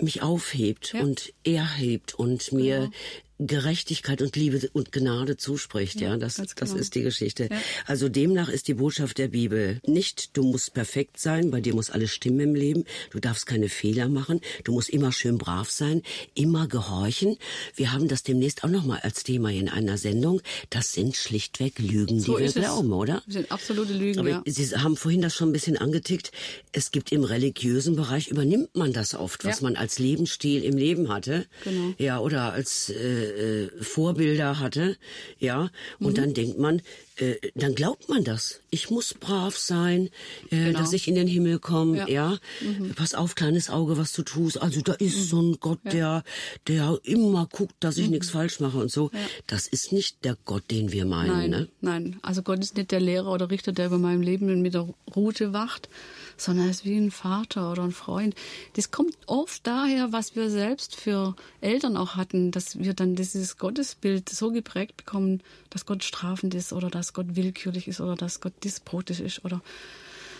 mich 0.00 0.22
aufhebt 0.22 0.92
Ja. 0.92 1.00
Genau. 1.00 1.10
und 1.10 1.32
erhebt 1.44 2.14
und 2.14 2.52
mir 2.52 2.90
Gerechtigkeit 3.38 4.22
und 4.22 4.36
Liebe 4.36 4.68
und 4.72 4.92
Gnade 4.92 5.36
zuspricht, 5.36 6.00
ja, 6.00 6.16
das, 6.16 6.36
ganz 6.36 6.54
das 6.54 6.68
genau. 6.70 6.80
ist 6.80 6.94
die 6.94 7.02
Geschichte. 7.02 7.48
Ja. 7.50 7.56
Also 7.86 8.08
demnach 8.08 8.48
ist 8.48 8.68
die 8.68 8.74
Botschaft 8.74 9.18
der 9.18 9.28
Bibel 9.28 9.80
nicht, 9.86 10.36
du 10.36 10.44
musst 10.44 10.72
perfekt 10.72 11.18
sein, 11.18 11.50
bei 11.50 11.60
dir 11.60 11.74
muss 11.74 11.90
alles 11.90 12.10
stimmen 12.12 12.40
im 12.40 12.54
Leben, 12.54 12.84
du 13.10 13.18
darfst 13.18 13.46
keine 13.46 13.68
Fehler 13.68 14.08
machen, 14.08 14.40
du 14.62 14.72
musst 14.72 14.88
immer 14.88 15.10
schön 15.12 15.36
brav 15.38 15.68
sein, 15.70 16.02
immer 16.34 16.68
gehorchen. 16.68 17.36
Wir 17.74 17.92
haben 17.92 18.06
das 18.08 18.22
demnächst 18.22 18.62
auch 18.64 18.68
noch 18.68 18.84
mal 18.84 19.00
als 19.00 19.24
Thema 19.24 19.50
in 19.50 19.68
einer 19.68 19.98
Sendung. 19.98 20.40
Das 20.70 20.92
sind 20.92 21.16
schlichtweg 21.16 21.78
Lügen, 21.80 22.20
So 22.20 22.34
die 22.34 22.40
wir 22.40 22.46
ist 22.46 22.56
es. 22.56 22.62
glauben, 22.62 22.92
oder? 22.92 23.22
Das 23.26 23.34
sind 23.34 23.50
absolute 23.50 23.92
Lügen, 23.94 24.20
Aber 24.20 24.28
ja. 24.30 24.42
Sie 24.46 24.64
haben 24.76 24.96
vorhin 24.96 25.22
das 25.22 25.34
schon 25.34 25.48
ein 25.50 25.52
bisschen 25.52 25.76
angetickt. 25.76 26.30
Es 26.72 26.92
gibt 26.92 27.10
im 27.12 27.24
religiösen 27.24 27.96
Bereich, 27.96 28.28
übernimmt 28.28 28.76
man 28.76 28.92
das 28.92 29.14
oft, 29.14 29.44
was 29.44 29.58
Ja. 29.60 29.64
man 29.64 29.76
als 29.76 29.98
Lebensstil 29.98 30.62
im 30.62 30.76
Leben 30.76 31.08
hatte. 31.08 31.46
Genau. 31.64 31.94
Ja, 31.98 32.20
oder 32.20 32.52
als 32.52 32.90
äh, 32.90 33.23
äh, 33.24 33.70
Vorbilder 33.82 34.60
hatte. 34.60 34.96
Ja, 35.38 35.70
und 35.98 36.12
Mhm. 36.12 36.14
dann 36.14 36.34
denkt 36.34 36.58
man, 36.58 36.82
äh, 37.16 37.34
dann 37.54 37.74
glaubt 37.74 38.08
man 38.08 38.24
das. 38.24 38.60
Ich 38.70 38.90
muss 38.90 39.14
brav 39.14 39.56
sein, 39.56 40.10
äh, 40.50 40.56
Genau. 40.66 40.78
dass 40.80 40.92
ich 40.92 41.06
in 41.08 41.14
den 41.14 41.28
Himmel 41.28 41.58
komme. 41.60 41.98
Ja. 41.98 42.08
Ja. 42.08 42.38
Mhm. 42.60 42.94
Pass 42.94 43.14
auf, 43.14 43.34
kleines 43.34 43.70
Auge, 43.70 43.96
was 43.96 44.12
du 44.12 44.22
tust. 44.22 44.60
Also 44.60 44.80
da 44.80 44.92
ist 44.94 45.28
so 45.28 45.40
ein 45.40 45.58
Gott, 45.60 45.78
der, 45.92 46.24
der 46.66 46.98
immer 47.04 47.46
guckt, 47.50 47.74
dass 47.80 47.98
ich 47.98 48.08
nichts 48.10 48.30
falsch 48.30 48.60
mache 48.60 48.78
und 48.78 48.90
so. 48.90 49.04
Mhm. 49.12 49.18
Ja. 49.18 49.26
Das 49.46 49.66
ist 49.68 49.92
nicht 49.92 50.24
der 50.24 50.36
Gott, 50.44 50.64
den 50.70 50.90
wir 50.92 51.04
meinen. 51.04 51.28
Nein, 51.30 51.50
Ne? 51.50 51.68
nein. 51.80 52.18
Also 52.22 52.42
Gott 52.42 52.58
ist 52.60 52.76
nicht 52.76 52.90
der 52.90 53.00
Lehrer 53.00 53.30
oder 53.32 53.50
Richter, 53.50 53.72
der 53.72 53.86
über 53.86 53.98
meinem 53.98 54.22
Leben 54.22 54.62
mit 54.62 54.74
der 54.74 54.88
Rute 55.14 55.52
wacht, 55.52 55.88
sondern 56.36 56.66
er 56.66 56.70
ist 56.70 56.84
wie 56.84 56.96
ein 56.96 57.10
Vater 57.10 57.70
oder 57.72 57.82
ein 57.82 57.92
Freund. 57.92 58.34
Das 58.74 58.90
kommt 58.90 59.16
oft 59.26 59.66
daher, 59.66 60.12
was 60.12 60.36
wir 60.36 60.50
selbst 60.50 60.96
für 60.96 61.34
Eltern 61.60 61.96
auch 61.96 62.16
hatten, 62.16 62.50
dass 62.50 62.78
wir 62.78 62.94
dann 62.94 63.14
dieses 63.14 63.56
Gottesbild 63.58 64.28
so 64.28 64.50
geprägt 64.50 64.96
bekommen, 64.96 65.42
dass 65.70 65.86
Gott 65.86 66.04
strafend 66.04 66.54
ist 66.54 66.72
oder 66.72 66.90
dass 66.90 67.12
Gott 67.12 67.36
willkürlich 67.36 67.88
ist 67.88 68.00
oder 68.00 68.16
dass 68.16 68.40
Gott 68.40 68.52
despotisch 68.64 69.20
ist 69.20 69.44
oder 69.44 69.62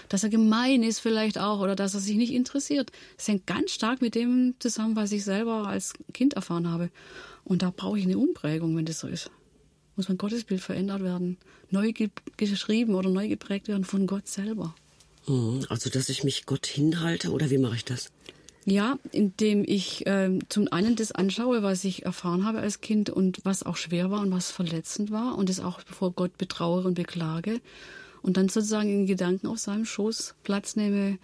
dass 0.08 0.22
er 0.22 0.28
gemein 0.28 0.82
ist 0.82 1.00
vielleicht 1.00 1.38
auch 1.38 1.60
oder 1.60 1.76
dass 1.76 1.94
er 1.94 2.00
sich 2.00 2.16
nicht 2.16 2.32
interessiert. 2.32 2.92
Das 3.16 3.28
hängt 3.28 3.46
ganz 3.46 3.70
stark 3.70 4.02
mit 4.02 4.14
dem 4.14 4.54
zusammen, 4.58 4.96
was 4.96 5.12
ich 5.12 5.24
selber 5.24 5.66
als 5.66 5.94
Kind 6.12 6.34
erfahren 6.34 6.70
habe. 6.70 6.90
Und 7.44 7.62
da 7.62 7.72
brauche 7.74 7.98
ich 7.98 8.04
eine 8.04 8.18
Umprägung, 8.18 8.76
wenn 8.76 8.84
das 8.84 9.00
so 9.00 9.08
ist 9.08 9.30
muss 9.96 10.08
mein 10.08 10.18
Gottesbild 10.18 10.60
verändert 10.60 11.02
werden, 11.02 11.38
neu 11.70 11.92
ge 11.92 12.10
geschrieben 12.36 12.94
oder 12.94 13.10
neu 13.10 13.28
geprägt 13.28 13.68
werden 13.68 13.84
von 13.84 14.06
Gott 14.06 14.26
selber. 14.26 14.74
Mhm. 15.26 15.64
Also, 15.68 15.90
dass 15.90 16.08
ich 16.08 16.24
mich 16.24 16.46
Gott 16.46 16.66
hinhalte 16.66 17.30
oder 17.30 17.50
wie 17.50 17.58
mache 17.58 17.76
ich 17.76 17.84
das? 17.84 18.10
Ja, 18.66 18.98
indem 19.12 19.62
ich 19.66 20.04
ähm, 20.06 20.40
zum 20.48 20.72
einen 20.72 20.96
das 20.96 21.12
anschaue, 21.12 21.62
was 21.62 21.84
ich 21.84 22.06
erfahren 22.06 22.46
habe 22.46 22.60
als 22.60 22.80
Kind 22.80 23.10
und 23.10 23.44
was 23.44 23.62
auch 23.62 23.76
schwer 23.76 24.10
war 24.10 24.20
und 24.20 24.30
was 24.30 24.50
verletzend 24.50 25.10
war 25.10 25.36
und 25.36 25.50
es 25.50 25.60
auch 25.60 25.80
vor 25.80 26.12
Gott 26.12 26.38
betrauere 26.38 26.88
und 26.88 26.94
beklage 26.94 27.60
und 28.22 28.38
dann 28.38 28.48
sozusagen 28.48 28.88
in 28.88 29.06
Gedanken 29.06 29.48
auf 29.48 29.58
seinem 29.58 29.84
Schoß 29.84 30.34
Platz 30.44 30.76
nehme 30.76 31.18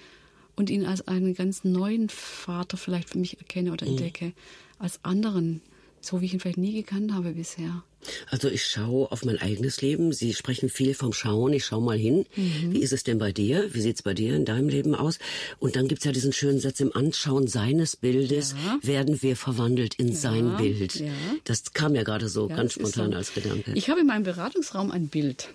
und 0.55 0.69
ihn 0.69 0.85
als 0.85 1.09
einen 1.09 1.35
ganz 1.35 1.65
neuen 1.65 2.11
Vater 2.11 2.77
vielleicht 2.77 3.09
für 3.09 3.19
mich 3.19 3.39
erkenne 3.39 3.73
oder 3.73 3.87
entdecke, 3.87 4.35
als 4.79 5.01
anderen, 5.03 5.63
so 6.01 6.21
wie 6.21 6.27
ich 6.27 6.33
ihn 6.35 6.41
vielleicht 6.41 6.59
nie 6.59 6.73
gekannt 6.75 7.13
habe 7.13 7.33
bisher. 7.33 7.83
Also 8.31 8.49
ich 8.49 8.65
schaue 8.65 9.13
auf 9.13 9.25
mein 9.27 9.37
eigenes 9.39 9.83
Leben. 9.83 10.13
Sie 10.15 10.33
sprechen 10.33 10.71
viel 10.71 10.95
vom 10.95 11.13
Schauen. 11.13 11.53
Ich 11.53 11.67
schaue 11.67 11.83
mal 11.83 11.99
hin. 11.99 12.25
Mhm. 12.35 12.73
Wie 12.73 12.79
ist 12.79 12.93
es 12.95 13.03
denn 13.05 13.19
bei 13.19 13.31
dir? 13.33 13.75
Wie 13.75 13.81
sieht's 13.83 14.03
bei 14.03 14.15
dir 14.15 14.35
in 14.35 14.47
deinem 14.47 14.71
Leben 14.71 14.95
aus? 14.95 15.19
Und 15.59 15.77
dann 15.77 15.87
gibt's 15.87 16.05
ja 16.07 16.13
diesen 16.13 16.33
schönen 16.33 16.59
Satz, 16.61 16.81
im 16.81 16.97
Anschauen 16.97 17.47
seines 17.47 17.97
Bildes 17.97 18.55
Ja. 18.65 18.79
werden 18.83 19.21
wir 19.23 19.37
verwandelt 19.37 19.95
in 19.97 20.15
sein 20.15 20.57
Bild. 20.57 20.95
ja. 20.95 21.13
Das 21.45 21.75
kam 21.75 21.95
ja 21.95 22.03
gerade 22.03 22.31
so 22.31 22.49
Ja, 22.49 22.57
ganz 22.57 22.73
spontan 22.73 23.11
so. 23.13 23.19
als 23.19 23.35
Gedanke. 23.35 23.73
Ich 23.75 23.91
habe 23.91 24.01
in 24.01 24.07
meinem 24.07 24.23
Beratungsraum 24.25 24.91
ein 24.91 25.09
Bild. 25.09 25.49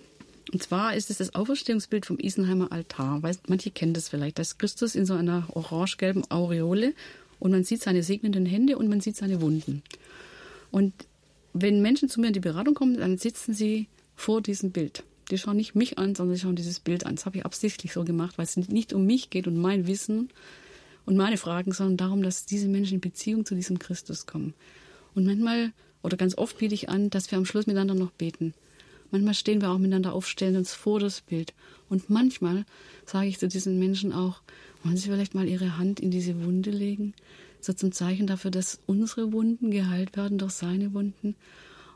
Und 0.52 0.62
zwar 0.62 0.94
ist 0.94 1.10
es 1.10 1.18
das 1.18 1.34
Auferstehungsbild 1.34 2.06
vom 2.06 2.20
Isenheimer 2.20 2.70
Altar. 2.70 3.20
Weiß, 3.24 3.40
manche 3.48 3.72
kennen 3.72 3.94
das 3.94 4.08
vielleicht. 4.08 4.38
Da 4.38 4.42
ist 4.42 4.60
Christus 4.60 4.94
in 4.94 5.04
so 5.04 5.14
einer 5.14 5.48
orange-gelben 5.54 6.30
Aureole 6.30 6.94
und 7.40 7.50
man 7.50 7.64
sieht 7.64 7.82
seine 7.82 8.04
segnenden 8.04 8.46
Hände 8.46 8.78
und 8.78 8.88
man 8.88 9.00
sieht 9.00 9.16
seine 9.16 9.40
Wunden. 9.40 9.82
Und 10.70 10.92
wenn 11.52 11.82
Menschen 11.82 12.08
zu 12.08 12.20
mir 12.20 12.28
in 12.28 12.32
die 12.32 12.40
Beratung 12.40 12.74
kommen, 12.74 12.98
dann 12.98 13.18
sitzen 13.18 13.54
sie 13.54 13.88
vor 14.14 14.42
diesem 14.42 14.72
Bild. 14.72 15.04
Die 15.30 15.38
schauen 15.38 15.56
nicht 15.56 15.74
mich 15.74 15.98
an, 15.98 16.14
sondern 16.14 16.36
sie 16.36 16.42
schauen 16.42 16.56
dieses 16.56 16.80
Bild 16.80 17.04
an. 17.04 17.16
Das 17.16 17.26
habe 17.26 17.38
ich 17.38 17.44
absichtlich 17.44 17.92
so 17.92 18.04
gemacht, 18.04 18.38
weil 18.38 18.44
es 18.44 18.56
nicht 18.56 18.92
um 18.92 19.06
mich 19.06 19.30
geht 19.30 19.46
und 19.46 19.56
mein 19.56 19.86
Wissen 19.86 20.30
und 21.04 21.16
meine 21.16 21.36
Fragen, 21.36 21.72
sondern 21.72 21.96
darum, 21.96 22.22
dass 22.22 22.46
diese 22.46 22.68
Menschen 22.68 22.94
in 22.94 23.00
Beziehung 23.00 23.44
zu 23.44 23.54
diesem 23.54 23.78
Christus 23.78 24.26
kommen. 24.26 24.54
Und 25.14 25.24
manchmal 25.24 25.72
oder 26.02 26.16
ganz 26.16 26.38
oft 26.38 26.58
biete 26.58 26.74
ich 26.74 26.88
an, 26.88 27.10
dass 27.10 27.30
wir 27.30 27.38
am 27.38 27.46
Schluss 27.46 27.66
miteinander 27.66 27.94
noch 27.94 28.12
beten. 28.12 28.54
Manchmal 29.10 29.34
stehen 29.34 29.60
wir 29.60 29.70
auch 29.70 29.78
miteinander 29.78 30.12
auf, 30.12 30.26
stellen 30.26 30.56
uns 30.56 30.72
vor 30.72 31.00
das 31.00 31.20
Bild. 31.20 31.54
Und 31.88 32.10
manchmal 32.10 32.64
sage 33.04 33.28
ich 33.28 33.38
zu 33.38 33.48
diesen 33.48 33.78
Menschen 33.78 34.12
auch, 34.12 34.40
wollen 34.82 34.96
Sie 34.96 35.08
vielleicht 35.08 35.34
mal 35.34 35.48
Ihre 35.48 35.78
Hand 35.78 36.00
in 36.00 36.10
diese 36.10 36.44
Wunde 36.44 36.70
legen? 36.70 37.14
So 37.60 37.72
zum 37.72 37.92
Zeichen 37.92 38.26
dafür, 38.26 38.50
dass 38.50 38.80
unsere 38.86 39.32
Wunden 39.32 39.70
geheilt 39.70 40.16
werden 40.16 40.38
durch 40.38 40.52
seine 40.52 40.94
Wunden. 40.94 41.36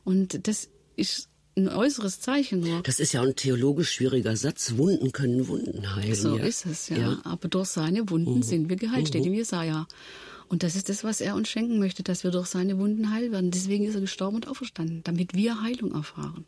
Und 0.04 0.46
das 0.46 0.68
ist 0.96 1.28
ein 1.56 1.68
äußeres 1.68 2.20
Zeichen 2.20 2.60
nur. 2.60 2.82
Das 2.82 3.00
ist 3.00 3.12
ja 3.12 3.22
ein 3.22 3.36
theologisch 3.36 3.92
schwieriger 3.92 4.36
Satz. 4.36 4.76
Wunden 4.76 5.12
können 5.12 5.48
Wunden 5.48 5.94
heilen. 5.94 6.14
So 6.14 6.36
ja. 6.38 6.44
ist 6.44 6.66
es, 6.66 6.88
ja. 6.88 7.20
Aber 7.24 7.48
durch 7.48 7.68
seine 7.68 8.08
Wunden 8.10 8.42
sind 8.42 8.68
wir 8.68 8.76
geheilt, 8.76 9.08
steht 9.08 9.26
im 9.26 9.34
Jesaja. 9.34 9.86
Und 10.48 10.64
das 10.64 10.74
ist 10.74 10.88
das, 10.88 11.04
was 11.04 11.20
er 11.20 11.36
uns 11.36 11.48
schenken 11.48 11.78
möchte, 11.78 12.02
dass 12.02 12.24
wir 12.24 12.32
durch 12.32 12.48
seine 12.48 12.78
Wunden 12.78 13.12
heil 13.12 13.30
werden. 13.30 13.50
Deswegen 13.50 13.84
ist 13.84 13.94
er 13.94 14.00
gestorben 14.00 14.36
und 14.36 14.48
auferstanden, 14.48 15.02
damit 15.04 15.34
wir 15.34 15.62
Heilung 15.62 15.92
erfahren. 15.92 16.44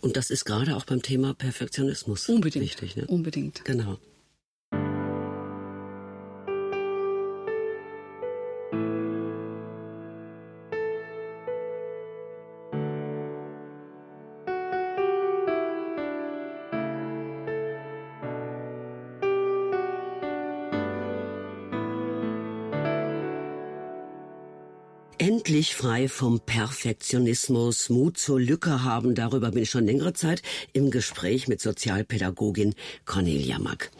Und 0.00 0.16
das 0.16 0.30
ist 0.30 0.44
gerade 0.44 0.76
auch 0.76 0.84
beim 0.84 1.02
Thema 1.02 1.34
Perfektionismus 1.34 2.28
Unbedingt. 2.28 2.64
wichtig. 2.64 2.96
Ne? 2.96 3.06
Unbedingt. 3.06 3.64
Genau. 3.64 3.98
Endlich 25.60 25.76
frei 25.76 26.08
vom 26.08 26.40
Perfektionismus, 26.40 27.90
Mut 27.90 28.16
zur 28.16 28.40
Lücke 28.40 28.82
haben, 28.82 29.14
darüber 29.14 29.50
bin 29.50 29.64
ich 29.64 29.68
schon 29.68 29.84
längere 29.84 30.14
Zeit 30.14 30.40
im 30.72 30.90
Gespräch 30.90 31.48
mit 31.48 31.60
Sozialpädagogin 31.60 32.74
Cornelia 33.04 33.58
Mack. 33.58 33.90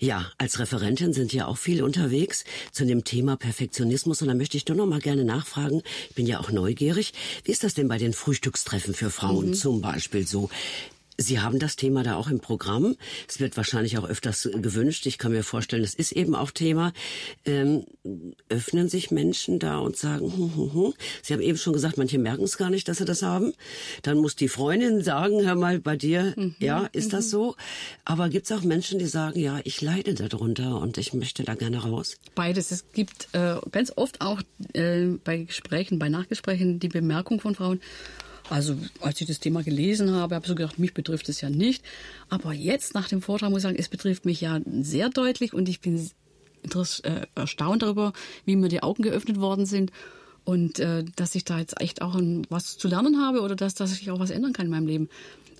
Ja, 0.00 0.32
als 0.38 0.58
Referentin 0.58 1.12
sind 1.12 1.32
ja 1.32 1.46
auch 1.46 1.56
viele 1.56 1.84
unterwegs 1.84 2.42
zu 2.72 2.84
dem 2.84 3.04
Thema 3.04 3.36
Perfektionismus. 3.36 4.22
Und 4.22 4.28
da 4.28 4.34
möchte 4.34 4.56
ich 4.56 4.64
doch 4.64 4.74
noch 4.74 4.86
mal 4.86 4.98
gerne 4.98 5.24
nachfragen, 5.24 5.82
ich 6.08 6.16
bin 6.16 6.26
ja 6.26 6.40
auch 6.40 6.50
neugierig, 6.50 7.12
wie 7.44 7.52
ist 7.52 7.62
das 7.62 7.74
denn 7.74 7.86
bei 7.86 7.98
den 7.98 8.12
Frühstückstreffen 8.12 8.92
für 8.92 9.10
Frauen 9.10 9.54
zum 9.54 9.82
Beispiel 9.82 10.26
so? 10.26 10.50
Sie 11.16 11.40
haben 11.40 11.58
das 11.58 11.76
Thema 11.76 12.02
da 12.02 12.16
auch 12.16 12.28
im 12.28 12.40
Programm. 12.40 12.96
Es 13.28 13.40
wird 13.40 13.56
wahrscheinlich 13.56 13.98
auch 13.98 14.08
öfters 14.08 14.48
gewünscht. 14.54 15.06
Ich 15.06 15.18
kann 15.18 15.32
mir 15.32 15.44
vorstellen, 15.44 15.84
es 15.84 15.94
ist 15.94 16.12
eben 16.12 16.34
auch 16.34 16.50
Thema. 16.50 16.92
Ähm, 17.44 17.84
öffnen 18.48 18.88
sich 18.88 19.10
Menschen 19.10 19.58
da 19.58 19.78
und 19.78 19.96
sagen, 19.96 20.32
hm, 20.32 20.56
hm, 20.56 20.74
hm. 20.74 20.94
Sie 21.22 21.32
haben 21.32 21.40
eben 21.40 21.58
schon 21.58 21.72
gesagt, 21.72 21.98
manche 21.98 22.18
merken 22.18 22.44
es 22.44 22.56
gar 22.56 22.70
nicht, 22.70 22.88
dass 22.88 22.98
sie 22.98 23.04
das 23.04 23.22
haben. 23.22 23.52
Dann 24.02 24.18
muss 24.18 24.34
die 24.34 24.48
Freundin 24.48 25.02
sagen, 25.02 25.46
hör 25.46 25.54
mal, 25.54 25.78
bei 25.78 25.96
dir, 25.96 26.34
mhm. 26.36 26.56
ja, 26.58 26.86
ist 26.92 27.06
mhm. 27.06 27.10
das 27.10 27.30
so? 27.30 27.54
Aber 28.04 28.28
gibt 28.28 28.46
es 28.46 28.52
auch 28.52 28.62
Menschen, 28.62 28.98
die 28.98 29.06
sagen, 29.06 29.38
ja, 29.38 29.60
ich 29.64 29.80
leide 29.80 30.14
darunter 30.14 30.80
und 30.80 30.98
ich 30.98 31.14
möchte 31.14 31.44
da 31.44 31.54
gerne 31.54 31.78
raus? 31.78 32.16
Beides. 32.34 32.70
Es 32.70 32.90
gibt 32.92 33.28
äh, 33.32 33.56
ganz 33.70 33.92
oft 33.94 34.20
auch 34.20 34.42
äh, 34.72 35.06
bei 35.22 35.38
Gesprächen, 35.44 35.98
bei 35.98 36.08
Nachgesprächen 36.08 36.80
die 36.80 36.88
Bemerkung 36.88 37.40
von 37.40 37.54
Frauen, 37.54 37.80
also 38.50 38.76
als 39.00 39.20
ich 39.20 39.26
das 39.26 39.40
Thema 39.40 39.62
gelesen 39.62 40.12
habe, 40.12 40.34
habe 40.34 40.44
ich 40.44 40.48
so 40.48 40.54
gedacht, 40.54 40.78
mich 40.78 40.94
betrifft 40.94 41.28
es 41.28 41.40
ja 41.40 41.50
nicht. 41.50 41.84
Aber 42.28 42.52
jetzt 42.52 42.94
nach 42.94 43.08
dem 43.08 43.22
Vortrag 43.22 43.50
muss 43.50 43.60
ich 43.60 43.62
sagen, 43.62 43.76
es 43.78 43.88
betrifft 43.88 44.24
mich 44.24 44.40
ja 44.40 44.60
sehr 44.66 45.08
deutlich 45.08 45.54
und 45.54 45.68
ich 45.68 45.80
bin 45.80 46.10
äh, 46.64 47.26
erstaunt 47.34 47.82
darüber, 47.82 48.12
wie 48.44 48.56
mir 48.56 48.68
die 48.68 48.82
Augen 48.82 49.02
geöffnet 49.02 49.40
worden 49.40 49.66
sind 49.66 49.92
und 50.44 50.78
äh, 50.78 51.04
dass 51.16 51.34
ich 51.34 51.44
da 51.44 51.58
jetzt 51.58 51.80
echt 51.80 52.02
auch 52.02 52.14
ein, 52.14 52.46
was 52.50 52.76
zu 52.76 52.88
lernen 52.88 53.20
habe 53.20 53.40
oder 53.40 53.56
dass, 53.56 53.74
dass 53.74 53.98
ich 53.98 54.10
auch 54.10 54.18
was 54.18 54.30
ändern 54.30 54.52
kann 54.52 54.66
in 54.66 54.72
meinem 54.72 54.86
Leben. 54.86 55.08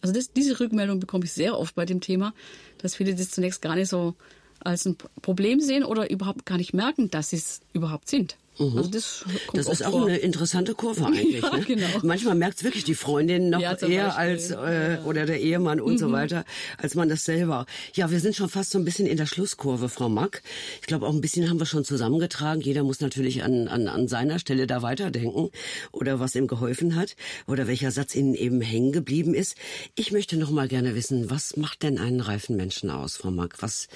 Also 0.03 0.12
das, 0.12 0.32
diese 0.32 0.61
Rückmeldung 0.61 1.01
bekomme 1.01 1.24
ich 1.24 1.32
sehr 1.32 1.59
oft 1.59 1.74
bei 1.74 1.87
dem 1.87 2.01
Thema, 2.01 2.35
dass 2.78 2.95
viele 2.95 3.14
das 3.14 3.30
zunächst 3.30 3.62
gar 3.62 3.74
nicht 3.74 3.89
so 3.89 4.14
als 4.61 4.85
ein 4.85 4.97
Problem 5.22 5.61
sehen 5.61 5.85
oder 5.85 6.11
überhaupt 6.11 6.47
gar 6.47 6.59
nicht 6.59 6.74
merken, 6.74 7.11
dass 7.11 7.30
sie 7.30 7.37
es 7.37 7.61
überhaupt 7.72 8.09
sind. 8.09 8.37
Mhm. 8.59 8.78
Also 8.78 8.90
das 8.90 9.24
das 9.52 9.68
ist 9.68 9.84
auch 9.84 9.90
vor. 9.90 10.07
eine 10.07 10.16
interessante 10.18 10.74
Kurve 10.74 11.07
eigentlich. 11.07 11.42
ja, 11.42 11.57
ne? 11.57 11.64
genau. 11.64 11.86
Manchmal 12.02 12.34
merkt 12.34 12.59
es 12.59 12.64
wirklich 12.64 12.84
die 12.84 12.94
Freundin 12.94 13.50
noch 13.50 13.61
ja, 13.61 13.74
eher 13.74 14.16
als 14.16 14.50
äh, 14.50 14.98
oder 15.05 15.26
der 15.26 15.40
Ehemann 15.40 15.80
und 15.80 15.94
mhm. 15.94 15.98
so 15.98 16.12
weiter, 16.12 16.44
als 16.78 16.94
man 16.94 17.09
das 17.09 17.24
selber. 17.24 17.66
Ja, 17.94 18.11
wir 18.11 18.20
sind 18.20 18.36
schon 18.36 18.48
fast 18.48 18.70
so 18.70 18.78
ein 18.78 18.84
bisschen 18.84 19.07
in 19.07 19.16
der 19.16 19.26
Schlusskurve, 19.26 19.88
Frau 19.88 20.09
Mack. 20.09 20.42
Ich 20.80 20.86
glaube, 20.86 21.07
auch 21.07 21.12
ein 21.12 21.20
bisschen 21.20 21.48
haben 21.48 21.59
wir 21.59 21.66
schon 21.66 21.84
zusammengetragen. 21.84 22.61
Jeder 22.61 22.84
muss 22.84 23.00
natürlich 23.00 23.42
an, 23.42 23.68
an, 23.68 23.88
an 23.88 24.09
seiner 24.09 24.38
Stelle 24.38 24.66
da 24.66 24.82
weiterdenken 24.82 25.50
oder 25.92 26.20
was 26.20 26.34
ihm 26.34 26.46
geholfen 26.46 26.96
hat 26.96 27.16
oder 27.46 27.66
welcher 27.66 27.90
Satz 27.90 28.14
ihnen 28.14 28.34
eben 28.34 28.61
hängen 28.61 28.92
geblieben 28.92 29.34
ist. 29.34 29.57
Ich 29.94 30.12
möchte 30.12 30.36
noch 30.36 30.50
mal 30.50 30.68
gerne 30.68 30.94
wissen, 30.94 31.30
was 31.30 31.57
macht 31.57 31.82
denn 31.82 31.98
einen 31.98 32.20
reifen 32.20 32.57
Menschen 32.57 32.90
aus, 32.90 33.16
Frau 33.16 33.30
Mack? 33.30 33.57
Was 33.61 33.88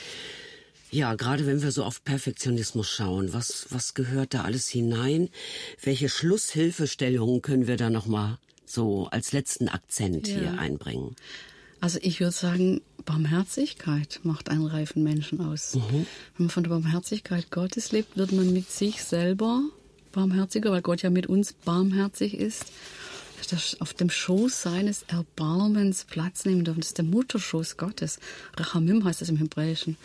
ja, 0.91 1.14
gerade 1.14 1.47
wenn 1.47 1.62
wir 1.62 1.72
so 1.72 1.84
auf 1.84 2.05
Perfektionismus 2.05 2.89
schauen, 2.89 3.32
was, 3.32 3.66
was 3.70 3.95
gehört 3.95 4.34
da 4.34 4.43
alles 4.43 4.68
hinein? 4.68 5.28
Welche 5.82 6.09
Schlusshilfestellungen 6.09 7.43
können 7.43 7.66
wir 7.66 7.76
da 7.76 7.91
nochmal 7.91 8.39
so 8.64 9.07
als 9.09 9.32
letzten 9.32 9.68
Akzent 9.68 10.28
ja. 10.28 10.39
hier 10.39 10.59
einbringen? 10.59 11.16
Also 11.80 11.99
ich 12.03 12.20
würde 12.20 12.32
sagen, 12.32 12.80
Barmherzigkeit 13.05 14.20
macht 14.24 14.51
einen 14.51 14.66
reifen 14.66 15.03
Menschen 15.03 15.41
aus. 15.41 15.74
Mhm. 15.74 16.07
Wenn 16.36 16.47
man 16.47 16.51
von 16.51 16.64
der 16.64 16.70
Barmherzigkeit 16.70 17.51
Gottes 17.51 17.93
lebt, 17.93 18.16
wird 18.16 18.32
man 18.32 18.53
mit 18.53 18.70
sich 18.70 19.05
selber 19.05 19.62
barmherziger, 20.12 20.72
weil 20.72 20.82
Gott 20.82 21.03
ja 21.03 21.11
mit 21.11 21.26
uns 21.26 21.53
barmherzig 21.53 22.34
ist. 22.34 22.66
Das 23.51 23.80
auf 23.80 23.95
dem 23.95 24.11
Schoß 24.11 24.62
seines 24.62 25.05
Erbarmens 25.05 26.05
Platz 26.05 26.45
nehmen 26.45 26.64
dürfen. 26.64 26.80
Das 26.80 26.89
ist 26.89 26.99
der 26.99 27.07
Mutterschoß 27.07 27.78
Gottes. 27.78 28.18
Rachamim 28.57 29.05
heißt 29.05 29.22
das 29.22 29.30
im 29.30 29.39
Hebräischen 29.39 29.97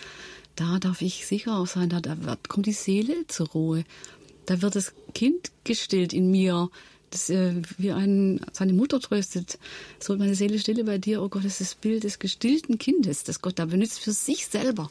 da 0.56 0.80
darf 0.80 1.02
ich 1.02 1.26
sicher 1.26 1.58
auch 1.58 1.68
sein, 1.68 1.90
da, 1.90 2.00
da 2.00 2.16
kommt 2.48 2.66
die 2.66 2.74
Seele 2.74 3.26
zur 3.28 3.50
Ruhe. 3.50 3.84
Da 4.46 4.62
wird 4.62 4.76
das 4.76 4.94
Kind 5.14 5.52
gestillt 5.64 6.14
in 6.14 6.30
mir, 6.30 6.70
das 7.10 7.30
äh, 7.30 7.62
wie 7.78 7.92
ein, 7.92 8.42
seine 8.52 8.74
Mutter 8.74 9.00
tröstet. 9.00 9.58
So 10.00 10.16
meine 10.18 10.36
Seele 10.36 10.60
stille 10.60 10.84
bei 10.84 10.98
dir, 10.98 11.22
oh 11.22 11.30
Gott, 11.30 11.46
das 11.46 11.62
ist 11.62 11.62
das 11.62 11.76
Bild 11.76 12.04
des 12.04 12.20
gestillten 12.20 12.78
Kindes, 12.78 13.24
das 13.24 13.42
Gott 13.42 13.60
da 13.60 13.66
benutzt 13.66 14.00
für 14.00 14.12
sich 14.12 14.48
selber. 14.48 14.90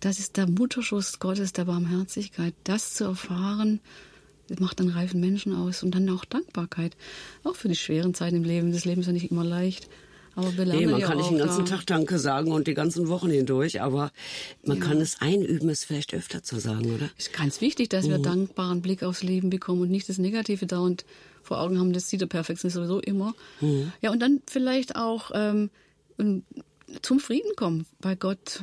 Das 0.00 0.18
ist 0.18 0.36
der 0.36 0.48
Mutterschuss 0.48 1.18
Gottes, 1.18 1.52
der 1.52 1.66
Barmherzigkeit. 1.66 2.54
Das 2.64 2.94
zu 2.94 3.04
erfahren, 3.04 3.80
das 4.48 4.58
macht 4.58 4.80
einen 4.80 4.90
reifen 4.90 5.20
Menschen 5.20 5.54
aus. 5.54 5.82
Und 5.82 5.94
dann 5.94 6.08
auch 6.08 6.24
Dankbarkeit. 6.24 6.96
Auch 7.44 7.54
für 7.54 7.68
die 7.68 7.76
schweren 7.76 8.14
Zeiten 8.14 8.36
im 8.36 8.44
Leben. 8.44 8.72
Das 8.72 8.86
Leben 8.86 9.02
ist 9.02 9.08
ja 9.08 9.12
nicht 9.12 9.30
immer 9.30 9.44
leicht. 9.44 9.88
Aber 10.36 10.64
nee, 10.64 10.86
man 10.86 11.00
kann 11.00 11.18
nicht 11.18 11.30
den 11.30 11.38
ganzen 11.38 11.66
Tag 11.66 11.86
Danke 11.86 12.18
sagen 12.18 12.52
und 12.52 12.66
die 12.66 12.74
ganzen 12.74 13.08
Wochen 13.08 13.30
hindurch, 13.30 13.82
aber 13.82 14.12
man 14.64 14.78
ja. 14.78 14.84
kann 14.84 15.00
es 15.00 15.20
einüben, 15.20 15.68
es 15.68 15.84
vielleicht 15.84 16.14
öfter 16.14 16.42
zu 16.42 16.60
sagen, 16.60 16.94
oder? 16.94 17.10
Es 17.18 17.26
ist 17.26 17.32
ganz 17.32 17.60
wichtig, 17.60 17.90
dass 17.90 18.06
mhm. 18.06 18.10
wir 18.10 18.18
dankbaren 18.18 18.80
Blick 18.80 19.02
aufs 19.02 19.22
Leben 19.22 19.50
bekommen 19.50 19.82
und 19.82 19.90
nicht 19.90 20.08
das 20.08 20.18
Negative 20.18 20.66
dauernd 20.66 21.04
vor 21.42 21.60
Augen 21.60 21.78
haben. 21.78 21.92
Das 21.92 22.08
sieht 22.08 22.20
der 22.20 22.26
Perfektionist 22.26 22.76
sowieso 22.76 23.00
immer. 23.00 23.34
Mhm. 23.60 23.92
Ja, 24.00 24.12
und 24.12 24.20
dann 24.20 24.40
vielleicht 24.46 24.96
auch 24.96 25.30
ähm, 25.34 25.70
zum 27.02 27.20
Frieden 27.20 27.54
kommen 27.56 27.86
bei 28.00 28.14
Gott, 28.14 28.62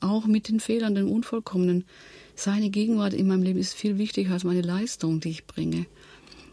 auch 0.00 0.26
mit 0.26 0.48
den 0.48 0.60
Fehlern, 0.60 0.94
den 0.94 1.08
Unvollkommenen. 1.08 1.84
Seine 2.34 2.70
Gegenwart 2.70 3.14
in 3.14 3.26
meinem 3.26 3.42
Leben 3.42 3.58
ist 3.58 3.74
viel 3.74 3.98
wichtiger 3.98 4.32
als 4.32 4.44
meine 4.44 4.62
Leistung, 4.62 5.20
die 5.20 5.30
ich 5.30 5.46
bringe. 5.46 5.86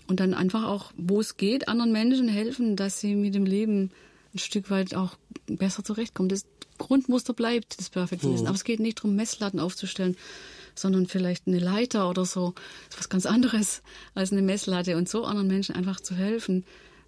Und 0.07 0.19
dann 0.19 0.33
einfach 0.33 0.65
auch, 0.65 0.91
wo 0.97 1.19
es 1.19 1.37
geht, 1.37 1.67
anderen 1.67 1.91
Menschen 1.91 2.27
helfen, 2.27 2.75
dass 2.75 2.99
sie 2.99 3.15
mit 3.15 3.35
dem 3.35 3.45
Leben 3.45 3.91
ein 4.35 4.39
Stück 4.39 4.69
weit 4.69 4.95
auch 4.95 5.15
besser 5.47 5.83
zurechtkommen. 5.83 6.29
Das 6.29 6.45
Grundmuster 6.77 7.33
bleibt 7.33 7.79
das 7.79 7.89
Perfektionismus. 7.89 8.41
Mhm. 8.41 8.47
Aber 8.47 8.55
es 8.55 8.63
geht 8.63 8.79
nicht 8.79 8.99
darum, 8.99 9.15
Messlatten 9.15 9.59
aufzustellen, 9.59 10.17
sondern 10.75 11.07
vielleicht 11.07 11.47
eine 11.47 11.59
Leiter 11.59 12.09
oder 12.09 12.25
so. 12.25 12.53
Das 12.87 12.95
ist 12.95 12.99
was 12.99 13.09
ganz 13.09 13.25
anderes 13.25 13.81
als 14.13 14.31
eine 14.31 14.41
Messlatte 14.41 14.97
und 14.97 15.07
so 15.07 15.23
anderen 15.23 15.47
Menschen 15.47 15.75
einfach 15.75 16.01
zu 16.01 16.15
helfen, 16.15 16.65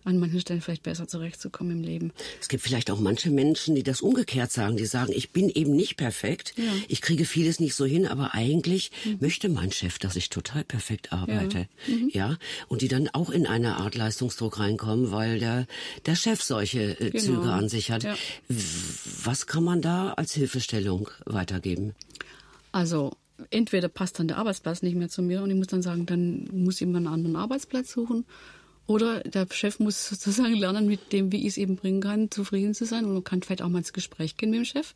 an 0.08 0.20
manchen 0.20 0.39
Stellen 0.39 0.62
vielleicht 0.62 0.84
besser 0.84 1.08
zurechtzukommen 1.08 1.78
im 1.78 1.84
Leben. 1.84 2.12
Es 2.39 2.47
gibt 2.47 2.64
vielleicht 2.64 2.89
auch 2.89 2.99
manche 2.99 3.30
Menschen, 3.30 3.76
die 3.76 3.84
das 3.84 4.01
umgekehrt 4.01 4.51
sagen, 4.51 4.78
die 4.78 4.86
sagen, 4.86 5.12
ich 5.14 5.32
bin 5.32 5.49
eben 5.49 5.76
nicht 5.76 5.97
perfekt, 5.97 6.53
ja. 6.55 6.64
ich 6.88 7.01
kriege 7.01 7.26
vieles 7.26 7.60
nicht 7.60 7.76
so 7.76 7.86
hin, 7.86 8.08
aber 8.08 8.34
eigentlich 8.34 8.91
mhm. 9.03 9.18
möchte 9.20 9.49
mein 9.49 9.72
Chef, 9.72 9.99
dass 9.99 10.16
ich 10.16 10.30
total 10.30 10.64
perfekt 10.64 11.12
arbeite. 11.12 11.68
Ja. 11.88 11.95
Mhm. 11.95 12.10
ja, 12.14 12.38
und 12.68 12.82
die 12.82 12.88
dann 12.88 13.10
auch 13.10 13.30
in 13.30 13.45
eine 13.45 13.76
Art 13.78 13.95
Leistungsdruck 13.95 14.60
reinkommen, 14.60 15.12
weil 15.12 15.39
der 15.39 15.68
der 16.05 16.16
Chef 16.16 16.41
solche 16.41 16.99
äh, 16.99 17.12
genau. 17.12 17.24
Züge 17.24 17.51
an 17.51 17.70
sich 17.70 17.91
hat. 17.91 18.03
Ja. 18.03 18.16
Was 19.24 19.45
kann 19.45 19.64
man 19.64 19.82
da 19.82 20.14
als 20.14 20.34
Hilfestellung 20.34 21.10
weitergeben? 21.26 21.93
Also 22.72 23.12
entweder 23.51 23.89
passt 23.89 24.20
dann 24.20 24.28
der 24.28 24.38
Arbeitsplatz 24.38 24.82
nicht 24.82 24.95
mehr 24.95 25.10
zu 25.10 25.22
mir 25.22 25.43
und 25.43 25.49
ich 25.49 25.58
muss 25.58 25.68
dann 25.68 25.82
sagen, 25.82 26.05
dann 26.05 26.47
muss 26.51 26.80
ich 26.80 26.88
mir 26.88 26.97
einen 26.97 27.08
anderen 27.08 27.36
Arbeitsplatz 27.36 27.91
suchen 27.91 28.26
oder 28.88 29.19
der 29.19 29.47
Chef 29.51 29.79
muss 29.79 30.07
sozusagen 30.07 30.55
lernen, 30.55 30.88
mit 30.88 31.11
dem, 31.11 31.31
wie 31.31 31.41
ich 31.41 31.47
es 31.47 31.57
eben 31.57 31.75
bringen 31.75 32.01
kann, 32.01 32.31
zufrieden 32.31 32.73
zu 32.73 32.85
sein. 32.85 33.05
Und 33.05 33.13
man 33.13 33.23
kann 33.23 33.41
vielleicht 33.41 33.61
auch 33.61 33.69
mal 33.69 33.79
ins 33.79 33.93
Gespräch 33.93 34.38
gehen 34.38 34.49
mit 34.49 34.59
dem 34.59 34.65
Chef 34.65 34.95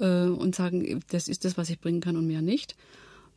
äh, 0.00 0.24
und 0.24 0.54
sagen, 0.54 1.02
das 1.10 1.28
ist 1.28 1.44
das, 1.44 1.58
was 1.58 1.70
ich 1.70 1.78
bringen 1.78 2.00
kann 2.00 2.16
und 2.16 2.26
mehr 2.26 2.42
nicht. 2.42 2.74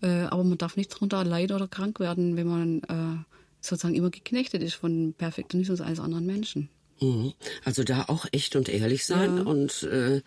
Äh, 0.02 0.24
aber 0.24 0.44
man 0.44 0.58
darf 0.58 0.78
nicht 0.78 0.94
darunter 0.94 1.24
leiden 1.24 1.56
oder 1.56 1.68
krank 1.68 2.00
werden, 2.00 2.38
wenn 2.38 2.48
man 2.48 2.80
äh, 2.84 3.24
sozusagen 3.60 3.96
immer 3.96 4.10
geknechtet 4.10 4.64
ist 4.64 4.76
von 4.76 5.14
Perfektionismus 5.18 5.82
eines 5.82 6.00
anderen 6.00 6.26
Menschen. 6.26 6.70
Mhm. 7.02 7.34
Also 7.66 7.84
da 7.84 8.06
auch 8.08 8.26
echt 8.32 8.56
und 8.56 8.70
ehrlich 8.70 9.06
sein 9.06 9.38
ja. 9.38 9.44
und 9.44 9.84
äh, 9.84 10.22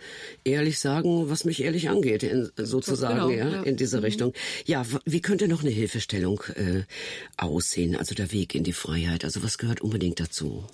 ehrlich 0.45 0.79
sagen, 0.79 1.31
was 1.31 1.45
mich 1.45 1.63
ehrlich 1.63 1.89
angeht, 1.89 2.23
in, 2.23 2.51
sozusagen, 2.57 3.15
genau, 3.15 3.31
ja, 3.31 3.49
ja, 3.49 3.63
in 3.63 3.77
diese 3.77 3.99
mhm. 3.99 4.05
Richtung. 4.05 4.33
Ja, 4.67 4.85
wie 5.07 5.21
könnte 5.21 5.49
noch 5.49 5.63
eine 5.63 5.71
Hilfestellung 5.71 6.43
äh, 6.55 6.83
aussehen? 7.39 7.97
Also 7.97 8.15
der 8.15 8.33
Weg 8.33 8.55
in 8.55 8.65
die 8.65 8.75
Freiheit. 8.75 9.25
Also 9.25 9.43
was 9.43 9.57
gehört 9.57 9.81
unbedingt 9.81 10.21
dazu? 10.21 10.65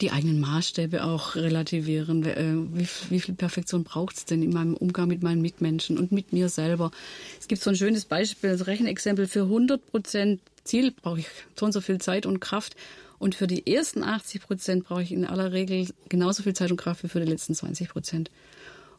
Die 0.00 0.10
eigenen 0.10 0.40
Maßstäbe 0.40 1.04
auch 1.04 1.36
relativieren. 1.36 2.24
Äh, 2.24 2.54
wie, 2.74 2.88
wie 3.10 3.20
viel 3.20 3.34
Perfektion 3.34 3.84
braucht 3.84 4.16
es 4.16 4.24
denn 4.24 4.42
in 4.42 4.50
meinem 4.50 4.74
Umgang 4.74 5.06
mit 5.06 5.22
meinen 5.22 5.42
Mitmenschen 5.42 5.96
und 5.96 6.10
mit 6.10 6.32
mir 6.32 6.48
selber? 6.48 6.90
Es 7.38 7.46
gibt 7.46 7.62
so 7.62 7.70
ein 7.70 7.76
schönes 7.76 8.04
Beispiel, 8.04 8.50
das 8.50 8.66
Rechenexempel 8.66 9.28
für 9.28 9.42
100 9.42 9.86
Prozent 9.86 10.40
Ziel 10.64 10.90
brauche 10.90 11.20
ich 11.20 11.26
so 11.54 11.66
und 11.66 11.72
so 11.72 11.80
viel 11.80 11.98
Zeit 11.98 12.26
und 12.26 12.40
Kraft 12.40 12.74
und 13.18 13.34
für 13.34 13.46
die 13.46 13.72
ersten 13.72 14.02
80 14.02 14.42
Prozent 14.42 14.84
brauche 14.84 15.02
ich 15.02 15.12
in 15.12 15.24
aller 15.24 15.52
Regel 15.52 15.88
genauso 16.08 16.42
viel 16.42 16.54
Zeit 16.54 16.70
und 16.70 16.76
Kraft 16.76 17.02
wie 17.02 17.08
für 17.08 17.20
die 17.20 17.30
letzten 17.30 17.54
20 17.54 17.88
Prozent. 17.88 18.30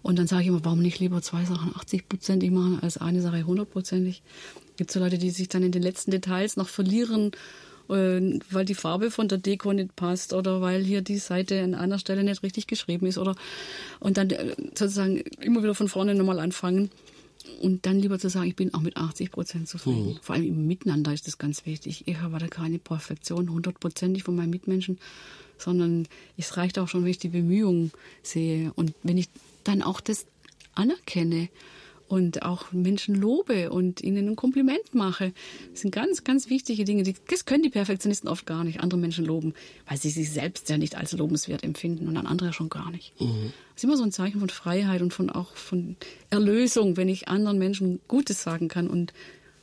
Und 0.03 0.17
dann 0.19 0.27
sage 0.27 0.43
ich 0.43 0.47
immer, 0.49 0.63
warum 0.63 0.81
nicht 0.81 0.99
lieber 0.99 1.21
zwei 1.21 1.43
Sachen 1.43 1.75
80 1.75 2.07
Prozentig 2.07 2.51
machen 2.51 2.79
als 2.81 2.97
eine 2.97 3.21
Sache 3.21 3.37
100 3.37 3.69
prozentig? 3.69 4.21
Gibt 4.77 4.91
so 4.91 4.99
Leute, 4.99 5.17
die 5.17 5.31
sich 5.31 5.49
dann 5.49 5.63
in 5.63 5.71
den 5.71 5.81
letzten 5.81 6.11
Details 6.11 6.55
noch 6.55 6.69
verlieren, 6.69 7.31
äh, 7.89 8.39
weil 8.51 8.65
die 8.65 8.75
Farbe 8.75 9.11
von 9.11 9.27
der 9.27 9.37
Deko 9.37 9.73
nicht 9.73 9.95
passt 9.95 10.33
oder 10.33 10.61
weil 10.61 10.83
hier 10.83 11.01
die 11.01 11.17
Seite 11.17 11.61
an 11.61 11.75
einer 11.75 11.99
Stelle 11.99 12.23
nicht 12.23 12.43
richtig 12.43 12.67
geschrieben 12.67 13.07
ist 13.07 13.17
oder 13.17 13.35
und 13.99 14.17
dann 14.17 14.29
äh, 14.29 14.55
sozusagen 14.77 15.17
immer 15.41 15.63
wieder 15.63 15.75
von 15.75 15.89
vorne 15.89 16.15
nochmal 16.15 16.39
anfangen. 16.39 16.89
Und 17.61 17.85
dann 17.85 17.99
lieber 17.99 18.19
zu 18.19 18.29
sagen, 18.29 18.47
ich 18.47 18.55
bin 18.55 18.73
auch 18.73 18.81
mit 18.81 18.97
80 18.97 19.31
Prozent 19.31 19.67
zufrieden. 19.67 20.13
Mhm. 20.13 20.19
Vor 20.21 20.35
allem 20.35 20.45
im 20.45 20.67
Miteinander 20.67 21.13
ist 21.13 21.27
das 21.27 21.37
ganz 21.37 21.65
wichtig. 21.65 22.03
Ich 22.07 22.19
habe 22.19 22.39
da 22.39 22.47
keine 22.47 22.79
Perfektion, 22.79 23.49
hundertprozentig 23.49 24.23
von 24.23 24.35
meinen 24.35 24.49
Mitmenschen, 24.49 24.99
sondern 25.57 26.07
es 26.37 26.57
reicht 26.57 26.79
auch 26.79 26.87
schon, 26.87 27.03
wenn 27.03 27.11
ich 27.11 27.19
die 27.19 27.29
Bemühungen 27.29 27.91
sehe. 28.23 28.71
Und 28.75 28.93
wenn 29.03 29.17
ich 29.17 29.29
dann 29.63 29.81
auch 29.81 30.01
das 30.01 30.25
anerkenne 30.75 31.49
und 32.07 32.43
auch 32.43 32.71
Menschen 32.71 33.15
lobe 33.15 33.71
und 33.71 34.01
ihnen 34.01 34.29
ein 34.29 34.35
Kompliment 34.35 34.93
mache. 34.93 35.33
Das 35.71 35.81
sind 35.81 35.91
ganz, 35.91 36.23
ganz 36.23 36.49
wichtige 36.49 36.85
Dinge. 36.85 37.03
Das 37.29 37.45
können 37.45 37.63
die 37.63 37.69
Perfektionisten 37.69 38.29
oft 38.29 38.45
gar 38.45 38.63
nicht, 38.63 38.81
andere 38.81 38.99
Menschen 38.99 39.25
loben, 39.25 39.53
weil 39.87 39.97
sie 39.97 40.09
sich 40.09 40.31
selbst 40.31 40.69
ja 40.69 40.77
nicht 40.77 40.95
als 40.95 41.11
lobenswert 41.13 41.63
empfinden 41.63 42.07
und 42.07 42.17
an 42.17 42.25
andere 42.25 42.53
schon 42.53 42.69
gar 42.69 42.91
nicht. 42.91 43.19
Mhm. 43.19 43.51
Das 43.73 43.83
ist 43.83 43.83
immer 43.83 43.97
so 43.97 44.03
ein 44.03 44.11
Zeichen 44.11 44.39
von 44.39 44.49
Freiheit 44.49 45.01
und 45.01 45.13
von 45.13 45.29
auch 45.29 45.55
von 45.55 45.97
Erlösung, 46.29 46.97
wenn 46.97 47.09
ich 47.09 47.27
anderen 47.27 47.59
Menschen 47.59 47.99
Gutes 48.07 48.41
sagen 48.41 48.69
kann 48.69 48.87
und 48.87 49.13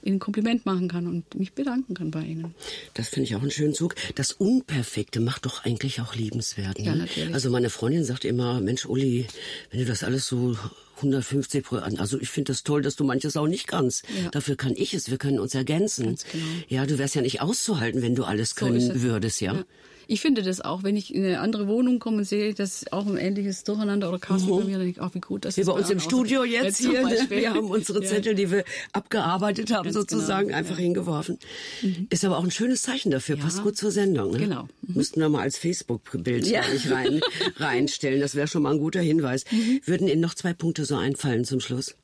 ihnen 0.05 0.16
ein 0.16 0.18
Kompliment 0.20 0.66
machen 0.66 0.89
kann 0.89 1.06
und 1.06 1.35
mich 1.35 1.52
bedanken 1.52 1.94
kann 1.94 2.10
bei 2.10 2.22
ihnen. 2.22 2.55
Das 2.94 3.09
finde 3.09 3.28
ich 3.28 3.36
auch 3.36 3.43
einen 3.43 3.51
schönen 3.51 3.74
Zug. 3.74 3.94
Das 4.14 4.32
Unperfekte 4.32 5.20
macht 5.20 5.47
doch 5.47 5.64
eigentlich 5.64 6.01
auch 6.01 6.14
liebenswert. 6.14 6.78
Ne? 6.78 6.85
Ja, 6.85 6.94
natürlich. 6.94 7.35
Also 7.35 7.51
meine 7.51 7.70
Freundin 7.70 8.05
sagt 8.05 8.24
immer, 8.24 8.60
Mensch, 8.60 8.86
Uli, 8.86 9.26
wenn 9.70 9.81
du 9.81 9.86
das 9.86 10.05
alles 10.05 10.26
so 10.26 10.56
150 10.97 11.64
Prozent. 11.64 12.01
Also 12.01 12.20
ich 12.20 12.28
finde 12.28 12.52
das 12.52 12.62
toll, 12.62 12.82
dass 12.82 12.97
du 12.97 13.05
manches 13.05 13.36
auch 13.36 13.47
nicht 13.47 13.66
kannst. 13.66 14.05
Ja. 14.09 14.31
Dafür 14.31 14.56
kann 14.56 14.74
ich 14.76 14.94
es. 14.94 15.10
Wir 15.10 15.18
können 15.18 15.39
uns 15.39 15.55
ergänzen. 15.55 16.06
Ganz 16.06 16.24
genau. 16.31 16.44
Ja, 16.68 16.86
du 16.86 16.98
wärst 16.98 17.14
ja 17.14 17.22
nicht 17.22 17.40
auszuhalten, 17.40 18.02
wenn 18.02 18.14
du 18.14 18.24
alles 18.24 18.55
können 18.55 18.81
so 18.81 19.02
würdest, 19.02 19.40
ja? 19.40 19.55
ja. 19.55 19.64
Ich 20.06 20.20
finde 20.20 20.43
das 20.43 20.60
auch, 20.60 20.82
wenn 20.82 20.97
ich 20.97 21.14
in 21.14 21.24
eine 21.24 21.40
andere 21.40 21.66
Wohnung 21.66 21.98
komme 21.98 22.18
und 22.18 22.24
sehe, 22.24 22.55
dass 22.55 22.90
auch 22.93 23.06
ein 23.06 23.16
ähnliches 23.16 23.64
Durcheinander 23.64 24.09
oder 24.09 24.18
Chaos 24.18 24.44
mhm. 24.44 24.51
bei 24.51 24.64
mir, 24.64 24.70
dann 24.72 24.81
denke 24.81 24.90
ich, 24.90 25.01
auch 25.01 25.14
wie 25.14 25.20
gut 25.20 25.44
das 25.44 25.56
ist. 25.56 25.66
Wie 25.66 25.70
bei 25.70 25.76
uns 25.76 25.90
im 25.90 26.01
Studio 26.01 26.44
jetzt 26.44 26.78
hier. 26.78 27.02
Ne? 27.02 27.26
Wir 27.28 27.55
haben 27.55 27.70
unsere 27.70 28.02
Zettel, 28.02 28.35
die 28.35 28.51
wir 28.51 28.64
abgearbeitet 28.93 29.72
haben, 29.72 29.85
Ganz 29.85 29.94
sozusagen 29.94 30.48
genau. 30.48 30.59
einfach 30.59 30.76
ja. 30.76 30.82
hingeworfen. 30.82 31.39
Mhm. 31.82 32.06
Ist 32.10 32.24
aber 32.24 32.39
auch 32.39 32.44
ein 32.44 32.51
schönes 32.51 32.82
Zeichen 32.82 33.10
dafür. 33.10 33.36
Passt 33.36 33.62
gut 33.62 33.76
zur 33.76 33.90
Sendung. 33.90 34.32
Ne? 34.32 34.39
Genau. 34.39 34.68
Mhm. 34.82 34.94
Müssten 34.94 35.20
wir 35.20 35.28
mal 35.28 35.43
als 35.43 35.56
Facebook-Bild 35.59 36.47
ja. 36.47 36.62
rein, 36.90 37.20
reinstellen. 37.56 38.20
Das 38.20 38.35
wäre 38.35 38.48
schon 38.48 38.62
mal 38.62 38.72
ein 38.72 38.78
guter 38.78 39.01
Hinweis. 39.01 39.44
Mhm. 39.51 39.81
Würden 39.85 40.09
Ihnen 40.09 40.20
noch 40.20 40.35
zwei 40.35 40.52
Punkte 40.52 40.85
so 40.85 40.97
einfallen 40.97 41.44
zum 41.44 41.60
Schluss? 41.60 41.94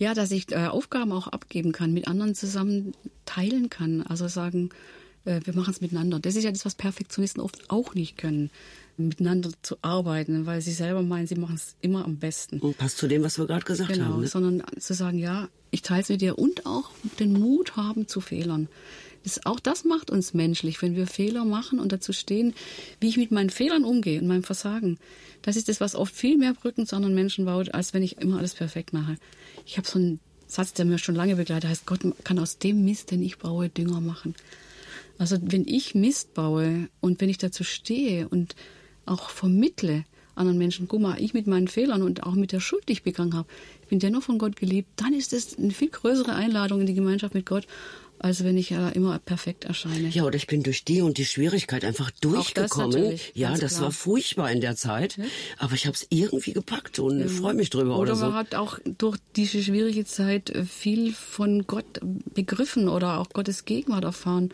Ja, 0.00 0.14
dass 0.14 0.30
ich 0.30 0.50
äh, 0.50 0.66
Aufgaben 0.66 1.12
auch 1.12 1.28
abgeben 1.28 1.72
kann, 1.72 1.92
mit 1.92 2.08
anderen 2.08 2.34
zusammen 2.34 2.94
teilen 3.26 3.68
kann. 3.68 4.02
Also 4.02 4.28
sagen, 4.28 4.70
wir 5.24 5.54
machen 5.54 5.72
es 5.72 5.80
miteinander. 5.80 6.18
Das 6.18 6.36
ist 6.36 6.44
ja 6.44 6.50
das, 6.50 6.64
was 6.64 6.74
Perfektionisten 6.74 7.42
oft 7.42 7.70
auch 7.70 7.94
nicht 7.94 8.16
können, 8.16 8.50
miteinander 8.96 9.50
zu 9.62 9.76
arbeiten, 9.82 10.46
weil 10.46 10.60
sie 10.60 10.72
selber 10.72 11.02
meinen, 11.02 11.26
sie 11.26 11.34
machen 11.34 11.56
es 11.56 11.76
immer 11.80 12.04
am 12.04 12.16
besten. 12.16 12.58
Und 12.58 12.78
passt 12.78 12.98
zu 12.98 13.08
dem, 13.08 13.22
was 13.22 13.38
wir 13.38 13.46
gerade 13.46 13.64
gesagt 13.64 13.92
genau, 13.92 14.06
haben. 14.06 14.20
Ne? 14.20 14.28
Sondern 14.28 14.62
zu 14.78 14.94
sagen, 14.94 15.18
ja, 15.18 15.48
ich 15.70 15.82
teile 15.82 16.02
es 16.02 16.08
mit 16.08 16.20
dir 16.20 16.38
und 16.38 16.66
auch 16.66 16.90
den 17.18 17.32
Mut 17.32 17.76
haben 17.76 18.08
zu 18.08 18.20
Fehlern. 18.20 18.68
Das, 19.22 19.44
auch 19.44 19.60
das 19.60 19.84
macht 19.84 20.10
uns 20.10 20.32
menschlich, 20.32 20.80
wenn 20.80 20.96
wir 20.96 21.06
Fehler 21.06 21.44
machen 21.44 21.78
und 21.78 21.92
dazu 21.92 22.12
stehen, 22.12 22.54
wie 23.00 23.08
ich 23.08 23.18
mit 23.18 23.30
meinen 23.30 23.50
Fehlern 23.50 23.84
umgehe 23.84 24.20
und 24.20 24.26
meinem 24.26 24.42
Versagen. 24.42 24.98
Das 25.42 25.56
ist 25.56 25.68
das, 25.68 25.80
was 25.80 25.94
oft 25.94 26.14
viel 26.14 26.38
mehr 26.38 26.54
Brücken 26.54 26.86
zu 26.86 26.96
anderen 26.96 27.14
Menschen 27.14 27.44
baut, 27.44 27.74
als 27.74 27.92
wenn 27.92 28.02
ich 28.02 28.18
immer 28.18 28.38
alles 28.38 28.54
perfekt 28.54 28.92
mache. 28.92 29.16
Ich 29.66 29.76
habe 29.76 29.86
so 29.86 29.98
einen 29.98 30.20
Satz, 30.46 30.72
der 30.72 30.84
mir 30.86 30.98
schon 30.98 31.14
lange 31.14 31.36
begleitet, 31.36 31.70
heißt, 31.70 31.86
Gott 31.86 32.00
kann 32.24 32.38
aus 32.38 32.58
dem 32.58 32.84
Mist, 32.84 33.10
den 33.10 33.22
ich 33.22 33.38
baue, 33.38 33.68
Dünger 33.68 34.00
machen. 34.00 34.34
Also 35.20 35.36
wenn 35.42 35.68
ich 35.68 35.94
Mist 35.94 36.32
baue 36.32 36.88
und 37.00 37.20
wenn 37.20 37.28
ich 37.28 37.36
dazu 37.36 37.62
stehe 37.62 38.26
und 38.26 38.56
auch 39.04 39.28
vermittle 39.28 40.06
anderen 40.34 40.56
Menschen, 40.56 40.88
guck 40.88 41.02
mal, 41.02 41.20
ich 41.20 41.34
mit 41.34 41.46
meinen 41.46 41.68
Fehlern 41.68 42.00
und 42.00 42.22
auch 42.22 42.32
mit 42.32 42.52
der 42.52 42.60
Schuld, 42.60 42.88
die 42.88 42.94
ich 42.94 43.02
begangen 43.02 43.34
habe, 43.34 43.46
ich 43.82 43.88
bin 43.88 43.98
dennoch 43.98 44.22
von 44.22 44.38
Gott 44.38 44.56
geliebt, 44.56 44.88
dann 44.96 45.12
ist 45.12 45.34
das 45.34 45.58
eine 45.58 45.72
viel 45.72 45.90
größere 45.90 46.32
Einladung 46.32 46.80
in 46.80 46.86
die 46.86 46.94
Gemeinschaft 46.94 47.34
mit 47.34 47.44
Gott, 47.44 47.66
als 48.18 48.44
wenn 48.44 48.56
ich 48.56 48.70
ja 48.70 48.88
immer 48.88 49.18
perfekt 49.18 49.64
erscheine. 49.64 50.08
Ja, 50.08 50.24
oder 50.24 50.36
ich 50.36 50.46
bin 50.46 50.62
durch 50.62 50.84
die 50.84 51.02
und 51.02 51.18
die 51.18 51.26
Schwierigkeit 51.26 51.84
einfach 51.84 52.10
durchgekommen. 52.22 53.10
Das 53.10 53.20
ja, 53.34 53.54
das 53.54 53.72
klar. 53.72 53.82
war 53.82 53.92
furchtbar 53.92 54.50
in 54.50 54.62
der 54.62 54.74
Zeit, 54.74 55.18
ja. 55.18 55.24
aber 55.58 55.74
ich 55.74 55.84
habe 55.84 55.96
es 55.96 56.06
irgendwie 56.08 56.54
gepackt 56.54 56.98
und 56.98 57.20
ja. 57.20 57.28
freue 57.28 57.52
mich 57.52 57.68
drüber. 57.68 57.98
Oder, 57.98 58.12
oder 58.12 58.20
man 58.22 58.30
so. 58.30 58.36
hat 58.38 58.54
auch 58.54 58.78
durch 58.96 59.18
diese 59.36 59.62
schwierige 59.62 60.06
Zeit 60.06 60.48
äh, 60.48 60.64
viel 60.64 61.12
von 61.12 61.66
Gott 61.66 62.00
begriffen 62.34 62.88
oder 62.88 63.18
auch 63.18 63.28
Gottes 63.28 63.66
Gegenwart 63.66 64.04
erfahren 64.04 64.50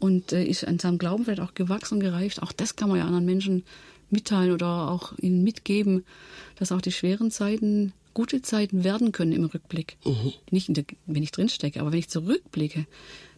und 0.00 0.32
äh, 0.32 0.44
ist 0.44 0.66
an 0.66 0.80
seinem 0.80 0.98
Glauben 0.98 1.24
vielleicht 1.24 1.40
auch 1.40 1.54
gewachsen 1.54 2.00
gereift. 2.00 2.42
Auch 2.42 2.52
das 2.52 2.74
kann 2.74 2.88
man 2.88 2.98
ja 2.98 3.04
anderen 3.04 3.24
Menschen 3.24 3.64
mitteilen 4.10 4.52
oder 4.52 4.90
auch 4.90 5.16
ihnen 5.18 5.44
mitgeben, 5.44 6.04
dass 6.56 6.72
auch 6.72 6.80
die 6.80 6.90
schweren 6.90 7.30
Zeiten 7.30 7.92
gute 8.12 8.42
Zeiten 8.42 8.82
werden 8.82 9.12
können 9.12 9.32
im 9.32 9.44
Rückblick. 9.44 9.96
Mhm. 10.04 10.32
Nicht, 10.50 10.76
der, 10.76 10.84
wenn 11.06 11.22
ich 11.22 11.30
drinstecke, 11.30 11.80
aber 11.80 11.92
wenn 11.92 12.00
ich 12.00 12.08
zurückblicke, 12.08 12.86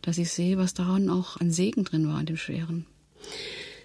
dass 0.01 0.16
ich 0.16 0.30
sehe, 0.30 0.56
was 0.56 0.72
daran 0.72 1.10
auch 1.10 1.36
an 1.36 1.51
Segen 1.51 1.84
drin 1.84 2.09
war, 2.09 2.16
an 2.16 2.26
dem 2.26 2.39
Schweren. 2.39 2.86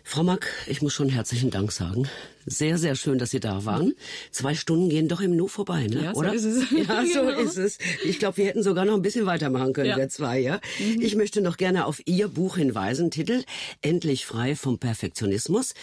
Frau 0.09 0.23
Mack, 0.23 0.47
ich 0.67 0.81
muss 0.81 0.93
schon 0.93 1.09
herzlichen 1.09 1.51
Dank 1.51 1.69
sagen. 1.73 2.07
Sehr, 2.49 2.77
sehr 2.77 2.95
schön, 2.95 3.17
dass 3.17 3.31
Sie 3.31 3.41
da 3.41 3.65
waren. 3.65 3.93
Zwei 4.31 4.55
Stunden 4.55 4.87
gehen 4.87 5.09
doch 5.09 5.19
im 5.19 5.35
Nu 5.35 5.49
vorbei, 5.49 5.87
ne? 5.87 6.01
Ja, 6.01 6.13
so 6.13 6.21
oder? 6.21 6.33
ist 6.33 6.45
es. 6.45 6.63
Ja, 6.87 7.03
so 7.05 7.23
genau. 7.23 7.39
ist 7.39 7.57
es. 7.57 7.77
Ich 8.05 8.19
glaube, 8.19 8.37
wir 8.37 8.45
hätten 8.45 8.63
sogar 8.63 8.85
noch 8.85 8.93
ein 8.93 9.01
bisschen 9.01 9.25
weitermachen 9.25 9.73
können, 9.73 9.89
ja. 9.89 9.97
wir 9.97 10.07
zwei, 10.07 10.39
ja? 10.39 10.61
Mhm. 10.79 11.01
Ich 11.01 11.15
möchte 11.15 11.41
noch 11.41 11.57
gerne 11.57 11.85
auf 11.85 12.01
Ihr 12.05 12.29
Buch 12.29 12.55
hinweisen. 12.55 13.11
Titel 13.11 13.43
Endlich 13.81 14.25
frei 14.25 14.55
vom 14.55 14.79
Perfektionismus. 14.79 15.73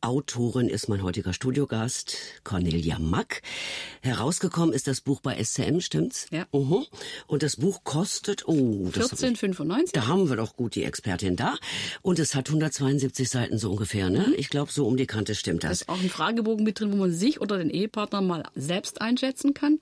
Autorin 0.00 0.70
ist 0.70 0.88
mein 0.88 1.02
heutiger 1.02 1.34
Studiogast, 1.34 2.16
Cornelia 2.42 2.98
Mack. 2.98 3.42
Herausgekommen 4.00 4.74
ist 4.74 4.86
das 4.86 5.02
Buch 5.02 5.20
bei 5.20 5.36
SCM, 5.44 5.80
stimmt's? 5.80 6.28
Ja. 6.30 6.46
Mhm. 6.52 6.86
Und 7.26 7.42
das 7.42 7.56
Buch 7.56 7.84
kostet, 7.84 8.48
oh, 8.48 8.88
14,95. 8.90 9.90
Da 9.92 10.06
haben 10.06 10.30
wir 10.30 10.36
doch 10.36 10.56
gut 10.56 10.74
die 10.74 10.84
Expertin 10.84 11.36
da. 11.36 11.58
Und 12.00 12.18
es 12.18 12.34
hat 12.34 12.48
172 12.48 13.28
Seiten 13.28 13.58
so 13.58 13.73
ungefähr, 13.74 14.08
ne? 14.08 14.26
Mhm. 14.28 14.34
Ich 14.36 14.50
glaube, 14.50 14.70
so 14.70 14.86
um 14.86 14.96
die 14.96 15.06
Kante 15.06 15.34
stimmt 15.34 15.64
das. 15.64 15.70
Das 15.70 15.80
ist 15.82 15.88
auch 15.88 16.00
ein 16.00 16.08
Fragebogen 16.08 16.64
mit 16.64 16.80
drin, 16.80 16.92
wo 16.92 16.96
man 16.96 17.12
sich 17.12 17.40
oder 17.40 17.58
den 17.58 17.70
Ehepartner 17.70 18.20
mal 18.20 18.44
selbst 18.54 19.00
einschätzen 19.00 19.52
kann. 19.52 19.80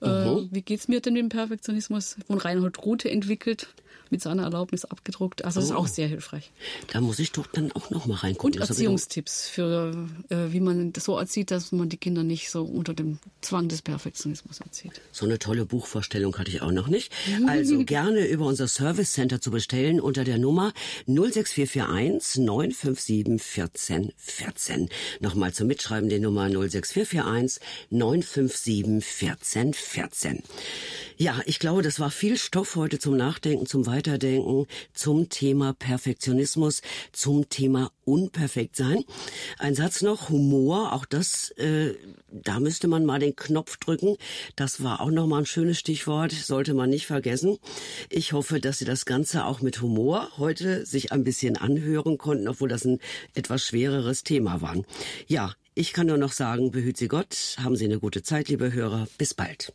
Äh, 0.00 0.06
mhm. 0.06 0.48
wie 0.50 0.62
geht's 0.62 0.88
mir 0.88 1.00
denn 1.00 1.14
mit 1.14 1.22
dem 1.22 1.28
Perfektionismus? 1.28 2.16
Von 2.26 2.38
Reinhold 2.38 2.84
Rute 2.84 3.10
entwickelt 3.10 3.68
mit 4.12 4.22
seiner 4.22 4.44
Erlaubnis 4.44 4.84
abgedruckt. 4.84 5.44
Also 5.44 5.58
das 5.58 5.70
ist 5.70 5.74
auch 5.74 5.84
oh. 5.84 5.88
sehr 5.88 6.06
hilfreich. 6.06 6.52
Da 6.92 7.00
muss 7.00 7.18
ich 7.18 7.32
doch 7.32 7.46
dann 7.46 7.72
auch 7.72 7.90
noch 7.90 8.06
mal 8.06 8.14
reingucken. 8.14 8.60
Und 8.60 8.68
Erziehungstipps 8.68 9.48
für, 9.48 10.06
äh, 10.28 10.52
wie 10.52 10.60
man 10.60 10.92
das 10.92 11.04
so 11.04 11.18
erzieht, 11.18 11.50
dass 11.50 11.72
man 11.72 11.88
die 11.88 11.96
Kinder 11.96 12.22
nicht 12.22 12.50
so 12.50 12.62
unter 12.62 12.94
dem 12.94 13.18
Zwang 13.40 13.68
des 13.68 13.82
Perfektionismus 13.82 14.60
erzieht. 14.60 15.00
So 15.10 15.26
eine 15.26 15.38
tolle 15.38 15.64
Buchvorstellung 15.64 16.36
hatte 16.38 16.50
ich 16.50 16.62
auch 16.62 16.70
noch 16.70 16.86
nicht. 16.86 17.12
Also 17.48 17.84
gerne 17.84 18.26
über 18.28 18.46
unser 18.46 18.68
Service 18.68 19.12
Center 19.12 19.40
zu 19.40 19.50
bestellen 19.50 20.00
unter 20.00 20.22
der 20.24 20.38
Nummer 20.38 20.72
06441 21.06 22.44
957 22.44 23.42
14 23.42 24.12
14. 24.16 24.88
Nochmal 25.20 25.52
zum 25.52 25.66
Mitschreiben 25.66 26.08
die 26.08 26.18
Nummer 26.18 26.48
06441 26.48 27.60
957 27.90 29.02
14 29.04 29.74
14. 29.74 30.42
Ja, 31.16 31.40
ich 31.46 31.58
glaube, 31.58 31.82
das 31.82 32.00
war 32.00 32.10
viel 32.10 32.36
Stoff 32.36 32.76
heute 32.76 32.98
zum 32.98 33.16
Nachdenken, 33.16 33.66
zum 33.66 33.86
Weiterdenken, 34.02 34.66
zum 34.94 35.28
Thema 35.28 35.74
Perfektionismus, 35.74 36.82
zum 37.12 37.48
Thema 37.48 37.92
unperfekt 38.04 38.74
sein. 38.74 39.04
Ein 39.58 39.76
Satz 39.76 40.02
noch, 40.02 40.28
Humor, 40.28 40.92
auch 40.92 41.04
das, 41.04 41.50
äh, 41.52 41.94
da 42.28 42.58
müsste 42.58 42.88
man 42.88 43.04
mal 43.04 43.20
den 43.20 43.36
Knopf 43.36 43.76
drücken. 43.76 44.16
Das 44.56 44.82
war 44.82 45.00
auch 45.00 45.10
nochmal 45.10 45.42
ein 45.42 45.46
schönes 45.46 45.78
Stichwort, 45.78 46.32
sollte 46.32 46.74
man 46.74 46.90
nicht 46.90 47.06
vergessen. 47.06 47.58
Ich 48.10 48.32
hoffe, 48.32 48.58
dass 48.58 48.78
Sie 48.78 48.84
das 48.84 49.04
Ganze 49.04 49.46
auch 49.46 49.60
mit 49.60 49.80
Humor 49.80 50.30
heute 50.36 50.84
sich 50.84 51.12
ein 51.12 51.22
bisschen 51.22 51.56
anhören 51.56 52.18
konnten, 52.18 52.48
obwohl 52.48 52.68
das 52.68 52.84
ein 52.84 52.98
etwas 53.34 53.64
schwereres 53.64 54.24
Thema 54.24 54.60
war. 54.62 54.76
Ja, 55.28 55.54
ich 55.74 55.92
kann 55.92 56.08
nur 56.08 56.18
noch 56.18 56.32
sagen, 56.32 56.72
behüt 56.72 56.96
Sie 56.96 57.08
Gott, 57.08 57.56
haben 57.62 57.76
Sie 57.76 57.84
eine 57.84 58.00
gute 58.00 58.24
Zeit, 58.24 58.48
liebe 58.48 58.72
Hörer. 58.72 59.06
Bis 59.16 59.32
bald. 59.32 59.72